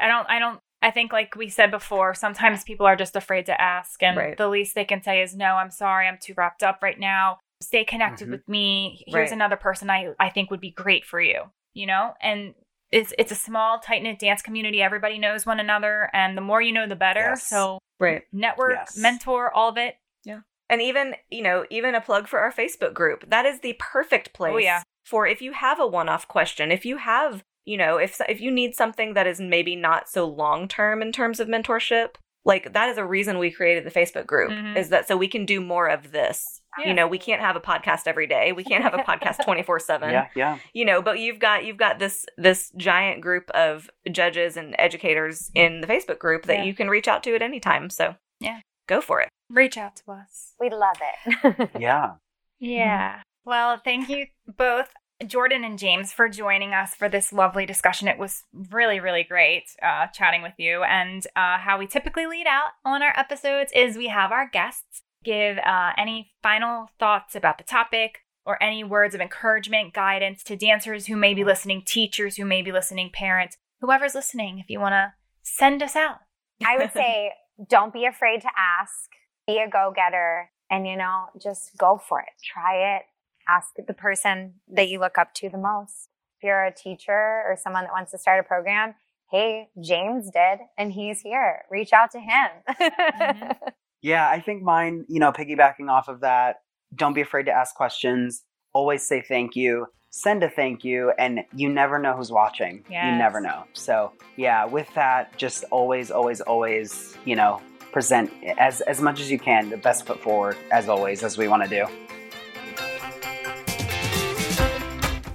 i 0.02 0.06
don't 0.08 0.26
i 0.30 0.38
don't 0.38 0.60
i 0.80 0.90
think 0.90 1.12
like 1.12 1.36
we 1.36 1.48
said 1.50 1.70
before 1.70 2.14
sometimes 2.14 2.64
people 2.64 2.86
are 2.86 2.96
just 2.96 3.16
afraid 3.16 3.44
to 3.46 3.60
ask 3.60 4.02
and 4.02 4.16
Right. 4.16 4.36
the 4.36 4.48
least 4.48 4.74
they 4.74 4.86
can 4.86 5.02
say 5.02 5.20
is 5.22 5.36
no 5.36 5.56
i'm 5.56 5.70
sorry 5.70 6.06
i'm 6.08 6.16
too 6.18 6.32
wrapped 6.38 6.62
up 6.62 6.78
right 6.82 6.98
now 6.98 7.36
stay 7.60 7.84
connected 7.84 8.28
Mhm. 8.28 8.32
with 8.32 8.48
me 8.48 9.04
here's 9.06 9.28
Right. 9.30 9.32
another 9.32 9.56
person 9.56 9.90
i 9.90 10.08
i 10.18 10.30
think 10.30 10.50
would 10.50 10.60
be 10.60 10.70
great 10.70 11.04
for 11.04 11.20
you 11.20 11.50
you 11.74 11.86
know 11.86 12.14
and 12.22 12.54
it's 12.92 13.12
it's 13.18 13.32
a 13.32 13.36
small 13.36 13.78
tight 13.78 14.02
knit 14.02 14.18
dance 14.18 14.42
community 14.42 14.80
everybody 14.82 15.18
knows 15.18 15.44
one 15.46 15.60
another 15.60 16.10
and 16.12 16.36
the 16.36 16.40
more 16.42 16.60
you 16.62 16.72
know 16.72 16.86
the 16.86 16.96
better 16.96 17.30
Yes. 17.30 17.46
so 17.46 17.78
Right. 18.00 18.22
network 18.32 18.72
Yes. 18.74 18.96
mentor 18.96 19.52
all 19.54 19.68
of 19.70 19.76
it 19.78 19.96
Yeah. 20.24 20.40
And 20.70 20.80
even, 20.80 21.14
you 21.30 21.42
know, 21.42 21.66
even 21.70 21.94
a 21.94 22.00
plug 22.00 22.26
for 22.26 22.38
our 22.40 22.50
Facebook 22.50 22.94
group. 22.94 23.28
That 23.28 23.44
is 23.44 23.60
the 23.60 23.76
perfect 23.78 24.32
place 24.32 24.54
Oh, 24.54 24.58
yeah. 24.58 24.82
for 25.04 25.26
if 25.26 25.42
you 25.42 25.52
have 25.52 25.78
a 25.78 25.86
one-off 25.86 26.26
question, 26.26 26.72
if 26.72 26.86
you 26.86 26.96
have, 26.96 27.42
you 27.66 27.76
know, 27.76 27.98
if 27.98 28.18
if 28.28 28.40
you 28.40 28.50
need 28.50 28.74
something 28.74 29.12
that 29.12 29.26
is 29.26 29.38
maybe 29.40 29.76
not 29.76 30.08
so 30.08 30.24
long-term 30.26 31.02
in 31.02 31.12
terms 31.12 31.38
of 31.38 31.48
mentorship, 31.48 32.14
like 32.46 32.72
that 32.72 32.88
is 32.88 32.96
a 32.96 33.04
reason 33.06 33.38
we 33.38 33.50
created 33.50 33.84
the 33.84 33.90
Facebook 33.90 34.26
group 34.26 34.50
Mhm. 34.50 34.76
is 34.76 34.88
that 34.88 35.06
so 35.06 35.16
we 35.18 35.28
can 35.28 35.44
do 35.44 35.60
more 35.60 35.86
of 35.88 36.12
this. 36.12 36.62
Yeah. 36.78 36.88
You 36.88 36.94
know, 36.94 37.06
we 37.06 37.18
can't 37.18 37.40
have 37.40 37.56
a 37.56 37.60
podcast 37.60 38.02
every 38.06 38.26
day. 38.26 38.52
We 38.52 38.64
can't 38.64 38.82
have 38.82 38.94
a 38.94 38.98
podcast 38.98 39.38
24/7 39.46 40.10
Yeah, 40.10 40.26
yeah. 40.34 40.58
you 40.72 40.84
know 40.84 41.00
but 41.02 41.18
you've 41.18 41.38
got 41.38 41.64
you've 41.64 41.76
got 41.76 41.98
this 41.98 42.26
this 42.36 42.70
giant 42.76 43.20
group 43.20 43.48
of 43.50 43.88
judges 44.10 44.56
and 44.56 44.74
educators 44.78 45.50
in 45.54 45.80
the 45.80 45.86
facebook 45.86 46.18
group 46.18 46.46
that 46.46 46.58
Yeah. 46.58 46.64
you 46.64 46.74
can 46.74 46.88
reach 46.88 47.06
out 47.08 47.22
to 47.24 47.34
at 47.34 47.42
any 47.42 47.60
time 47.60 47.90
so 47.90 48.14
Yeah. 48.40 48.60
go 48.88 49.00
for 49.00 49.20
it 49.20 49.28
Reach 49.50 49.76
out 49.76 49.94
to 49.96 50.12
us. 50.12 50.54
We 50.58 50.70
love 50.70 50.96
it. 51.00 51.70
Yeah. 51.78 52.12
Yeah. 52.58 53.20
Well, 53.44 53.76
thank 53.84 54.08
you 54.08 54.26
both, 54.46 54.88
Jordan 55.26 55.64
and 55.64 55.78
James, 55.78 56.12
for 56.12 56.28
joining 56.30 56.72
us 56.72 56.94
for 56.94 57.08
this 57.10 57.30
lovely 57.32 57.66
discussion. 57.66 58.08
It 58.08 58.18
was 58.18 58.42
really, 58.72 59.00
really 59.00 59.22
great 59.22 59.64
uh, 59.82 60.06
chatting 60.08 60.40
with 60.42 60.54
you. 60.56 60.82
And 60.82 61.26
uh, 61.36 61.58
how 61.58 61.78
we 61.78 61.86
typically 61.86 62.26
lead 62.26 62.46
out 62.46 62.70
on 62.86 63.02
our 63.02 63.12
episodes 63.18 63.70
is 63.76 63.96
we 63.98 64.08
have 64.08 64.32
our 64.32 64.48
guests 64.48 65.02
give 65.24 65.58
uh, 65.58 65.92
any 65.96 66.32
final 66.42 66.90
thoughts 66.98 67.34
about 67.34 67.58
the 67.58 67.64
topic 67.64 68.18
or 68.46 68.62
any 68.62 68.84
words 68.84 69.14
of 69.14 69.20
encouragement, 69.20 69.94
guidance 69.94 70.42
to 70.44 70.56
dancers 70.56 71.06
who 71.06 71.16
may 71.16 71.34
be 71.34 71.44
listening, 71.44 71.82
teachers 71.84 72.36
who 72.36 72.44
may 72.44 72.62
be 72.62 72.70
listening, 72.72 73.10
parents, 73.12 73.56
whoever's 73.80 74.14
listening. 74.14 74.58
If 74.58 74.68
you 74.68 74.80
want 74.80 74.92
to 74.92 75.14
send 75.42 75.82
us 75.82 75.96
out. 75.96 76.18
I 76.64 76.76
would 76.76 76.92
say 76.92 77.32
don't 77.68 77.92
be 77.92 78.06
afraid 78.06 78.40
to 78.42 78.48
ask, 78.56 79.10
be 79.46 79.58
a 79.58 79.68
go 79.68 79.92
getter, 79.94 80.50
and 80.70 80.86
you 80.86 80.96
know, 80.96 81.26
just 81.40 81.76
go 81.78 81.98
for 81.98 82.20
it. 82.20 82.32
Try 82.42 82.96
it. 82.96 83.02
Ask 83.48 83.74
the 83.86 83.94
person 83.94 84.54
that 84.68 84.88
you 84.88 84.98
look 85.00 85.18
up 85.18 85.34
to 85.34 85.48
the 85.48 85.58
most. 85.58 86.08
If 86.38 86.44
you're 86.44 86.64
a 86.64 86.74
teacher 86.74 87.12
or 87.12 87.56
someone 87.62 87.84
that 87.84 87.92
wants 87.92 88.10
to 88.12 88.18
start 88.18 88.40
a 88.40 88.42
program, 88.42 88.94
hey, 89.30 89.68
James 89.80 90.30
did, 90.30 90.60
and 90.78 90.92
he's 90.92 91.20
here. 91.20 91.64
Reach 91.70 91.92
out 91.92 92.10
to 92.12 92.20
him. 92.20 92.48
Mhm. 92.68 93.56
Yeah, 94.04 94.28
I 94.28 94.40
think 94.40 94.62
mine, 94.62 95.06
you 95.08 95.18
know, 95.18 95.32
piggybacking 95.32 95.88
off 95.88 96.08
of 96.08 96.20
that, 96.20 96.56
don't 96.94 97.14
be 97.14 97.22
afraid 97.22 97.46
to 97.46 97.52
ask 97.52 97.74
questions. 97.74 98.42
Always 98.74 99.08
say 99.08 99.22
thank 99.26 99.56
you. 99.56 99.86
Send 100.10 100.42
a 100.42 100.50
thank 100.50 100.84
you, 100.84 101.12
and 101.18 101.40
you 101.54 101.70
never 101.70 101.98
know 101.98 102.14
who's 102.14 102.30
watching. 102.30 102.84
You 102.90 103.16
never 103.16 103.40
know. 103.40 103.64
So, 103.72 104.12
yeah, 104.36 104.66
with 104.66 104.92
that, 104.94 105.34
just 105.38 105.64
always, 105.70 106.10
always, 106.10 106.42
always, 106.42 107.16
you 107.24 107.34
know, 107.34 107.62
present 107.92 108.30
as 108.58 108.82
as 108.82 109.00
much 109.00 109.20
as 109.20 109.30
you 109.30 109.38
can, 109.38 109.70
the 109.70 109.78
best 109.78 110.04
foot 110.04 110.20
forward, 110.20 110.58
as 110.70 110.90
always, 110.90 111.22
as 111.22 111.38
we 111.38 111.48
want 111.48 111.62
to 111.62 111.68
do. 111.70 111.86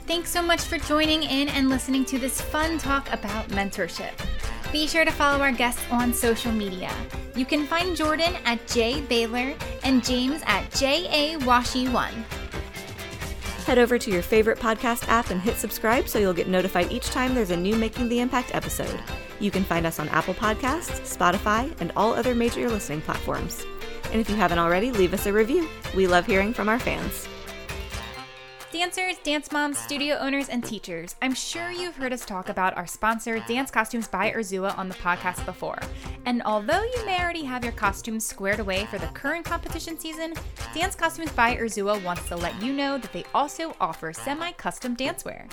Thanks 0.05 0.30
so 0.30 0.43
much 0.43 0.61
for 0.61 0.78
joining 0.78 1.24
in 1.24 1.49
and 1.49 1.70
listening 1.70 2.05
to 2.05 2.20
this 2.20 2.39
fun 2.39 2.78
talk 2.78 3.11
about 3.11 3.47
mentorship. 3.47 4.13
Be 4.72 4.86
sure 4.86 5.03
to 5.05 5.11
follow 5.11 5.41
our 5.41 5.51
guests 5.51 5.84
on 5.89 6.13
social 6.13 6.51
media. 6.51 6.91
You 7.36 7.45
can 7.45 7.65
find 7.65 7.95
Jordan 7.95 8.36
at 8.45 8.65
J 8.67 9.01
Baylor 9.01 9.53
and 9.84 10.03
James 10.03 10.41
at 10.45 10.70
J 10.72 11.07
A 11.09 11.39
Washi1. 11.39 12.11
head 13.65 13.78
over 13.80 13.97
to 13.99 14.11
your 14.11 14.22
favorite 14.22 14.57
podcast 14.59 15.07
app 15.07 15.30
and 15.30 15.39
hit 15.41 15.55
subscribe 15.55 16.07
so 16.07 16.17
you'll 16.20 16.34
get 16.34 16.47
notified 16.47 16.91
each 16.91 17.05
time 17.11 17.36
there's 17.36 17.51
a 17.51 17.57
new 17.57 17.76
making 17.76 18.09
the 18.09 18.20
impact 18.20 18.53
episode 18.55 18.99
you 19.39 19.51
can 19.51 19.63
find 19.63 19.86
us 19.86 19.99
on 19.99 20.09
apple 20.09 20.34
podcasts 20.34 21.01
spotify 21.15 21.72
and 21.80 21.91
all 21.95 22.13
other 22.13 22.34
major 22.34 22.67
listening 22.67 22.99
platforms 23.01 23.63
and 24.11 24.20
if 24.20 24.28
you 24.28 24.36
haven't 24.36 24.57
already 24.57 24.89
leave 24.91 25.13
us 25.13 25.28
a 25.28 25.34
review 25.34 25.70
we 25.95 26.07
love 26.07 26.26
hearing 26.26 26.51
from 26.51 26.67
our 26.67 26.80
fans 26.80 27.28
Dancers, 28.72 29.17
dance 29.24 29.51
moms, 29.51 29.80
studio 29.80 30.15
owners, 30.17 30.47
and 30.47 30.63
teachers, 30.63 31.15
I'm 31.24 31.34
sure 31.34 31.72
you've 31.72 31.95
heard 31.95 32.13
us 32.13 32.24
talk 32.24 32.49
about 32.49 32.78
our 32.78 32.86
sponsor, 32.86 33.39
Dance 33.47 33.72
Costumes 33.72 34.07
by 34.07 34.30
Urzua, 34.30 34.78
on 34.78 34.88
the 34.88 34.93
podcast 34.95 35.43
before. 35.43 35.80
And 36.28 36.43
although 36.43 36.84
you 36.84 37.03
may 37.03 37.20
already 37.20 37.43
have 37.45 37.63
your 37.63 37.74
costumes 37.74 38.28
squared 38.28 38.59
away 38.59 38.86
for 38.86 38.99
the 38.99 39.07
current 39.07 39.43
competition 39.43 39.97
season, 39.97 40.36
Dance 40.76 40.93
Costumes 40.93 41.32
by 41.32 41.55
Urzua 41.55 42.03
wants 42.03 42.28
to 42.28 42.36
let 42.36 42.61
you 42.61 42.72
know 42.72 42.99
that 42.99 43.11
they 43.11 43.26
also 43.34 43.76
offer 43.82 44.13
semi 44.13 44.51
custom 44.51 44.95
dancewear. 44.95 45.49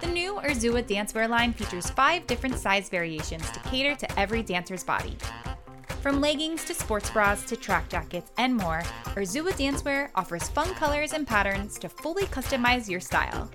The 0.00 0.06
new 0.06 0.34
Urzua 0.34 0.84
dancewear 0.84 1.28
line 1.28 1.54
features 1.54 1.90
five 1.90 2.24
different 2.28 2.56
size 2.56 2.88
variations 2.88 3.50
to 3.50 3.58
cater 3.68 3.96
to 3.96 4.18
every 4.18 4.44
dancer's 4.44 4.84
body. 4.84 5.16
From 6.04 6.20
leggings 6.20 6.64
to 6.66 6.74
sports 6.74 7.08
bras 7.08 7.46
to 7.46 7.56
track 7.56 7.88
jackets 7.88 8.30
and 8.36 8.54
more, 8.54 8.82
Urzua 9.16 9.52
Dancewear 9.52 10.10
offers 10.14 10.50
fun 10.50 10.74
colors 10.74 11.14
and 11.14 11.26
patterns 11.26 11.78
to 11.78 11.88
fully 11.88 12.24
customize 12.24 12.90
your 12.90 13.00
style. 13.00 13.50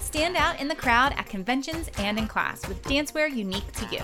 Stand 0.00 0.38
out 0.38 0.58
in 0.58 0.68
the 0.68 0.74
crowd 0.74 1.12
at 1.18 1.26
conventions 1.26 1.90
and 1.98 2.18
in 2.18 2.26
class 2.26 2.66
with 2.66 2.82
dancewear 2.84 3.30
unique 3.30 3.70
to 3.72 3.84
you. 3.94 4.00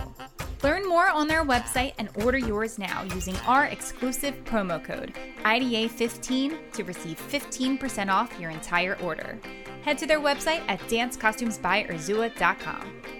Learn 0.62 0.86
more 0.86 1.08
on 1.08 1.28
their 1.28 1.42
website 1.42 1.94
and 1.96 2.10
order 2.16 2.36
yours 2.36 2.78
now 2.78 3.04
using 3.14 3.36
our 3.46 3.64
exclusive 3.64 4.34
promo 4.44 4.84
code 4.84 5.14
IDA15 5.44 6.70
to 6.72 6.84
receive 6.84 7.18
15% 7.30 8.10
off 8.10 8.38
your 8.38 8.50
entire 8.50 8.98
order. 9.00 9.38
Head 9.80 9.96
to 9.96 10.06
their 10.06 10.20
website 10.20 10.60
at 10.68 10.78
dancecostumesbyurzua.com. 10.80 13.17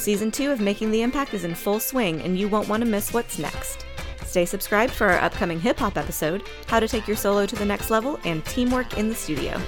Season 0.00 0.30
2 0.30 0.50
of 0.50 0.60
Making 0.60 0.90
the 0.90 1.02
Impact 1.02 1.34
is 1.34 1.44
in 1.44 1.54
full 1.54 1.78
swing, 1.78 2.22
and 2.22 2.38
you 2.38 2.48
won't 2.48 2.68
want 2.68 2.82
to 2.82 2.88
miss 2.88 3.12
what's 3.12 3.38
next. 3.38 3.84
Stay 4.24 4.46
subscribed 4.46 4.94
for 4.94 5.06
our 5.06 5.18
upcoming 5.18 5.60
hip 5.60 5.78
hop 5.78 5.98
episode, 5.98 6.42
How 6.68 6.80
to 6.80 6.88
Take 6.88 7.06
Your 7.06 7.18
Solo 7.18 7.44
to 7.44 7.54
the 7.54 7.66
Next 7.66 7.90
Level, 7.90 8.18
and 8.24 8.42
Teamwork 8.46 8.96
in 8.96 9.10
the 9.10 9.14
Studio. 9.14 9.60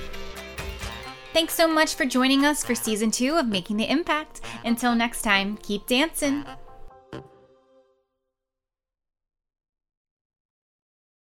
Thanks 1.35 1.53
so 1.53 1.69
much 1.69 1.97
for 1.97 2.07
joining 2.07 2.47
us 2.47 2.65
for 2.65 2.75
season 2.75 3.11
two 3.11 3.37
of 3.37 3.47
Making 3.47 3.77
the 3.77 3.91
Impact. 3.91 4.41
Until 4.65 4.95
next 4.95 5.21
time, 5.21 5.59
keep 5.59 5.87
dancing. 5.87 6.47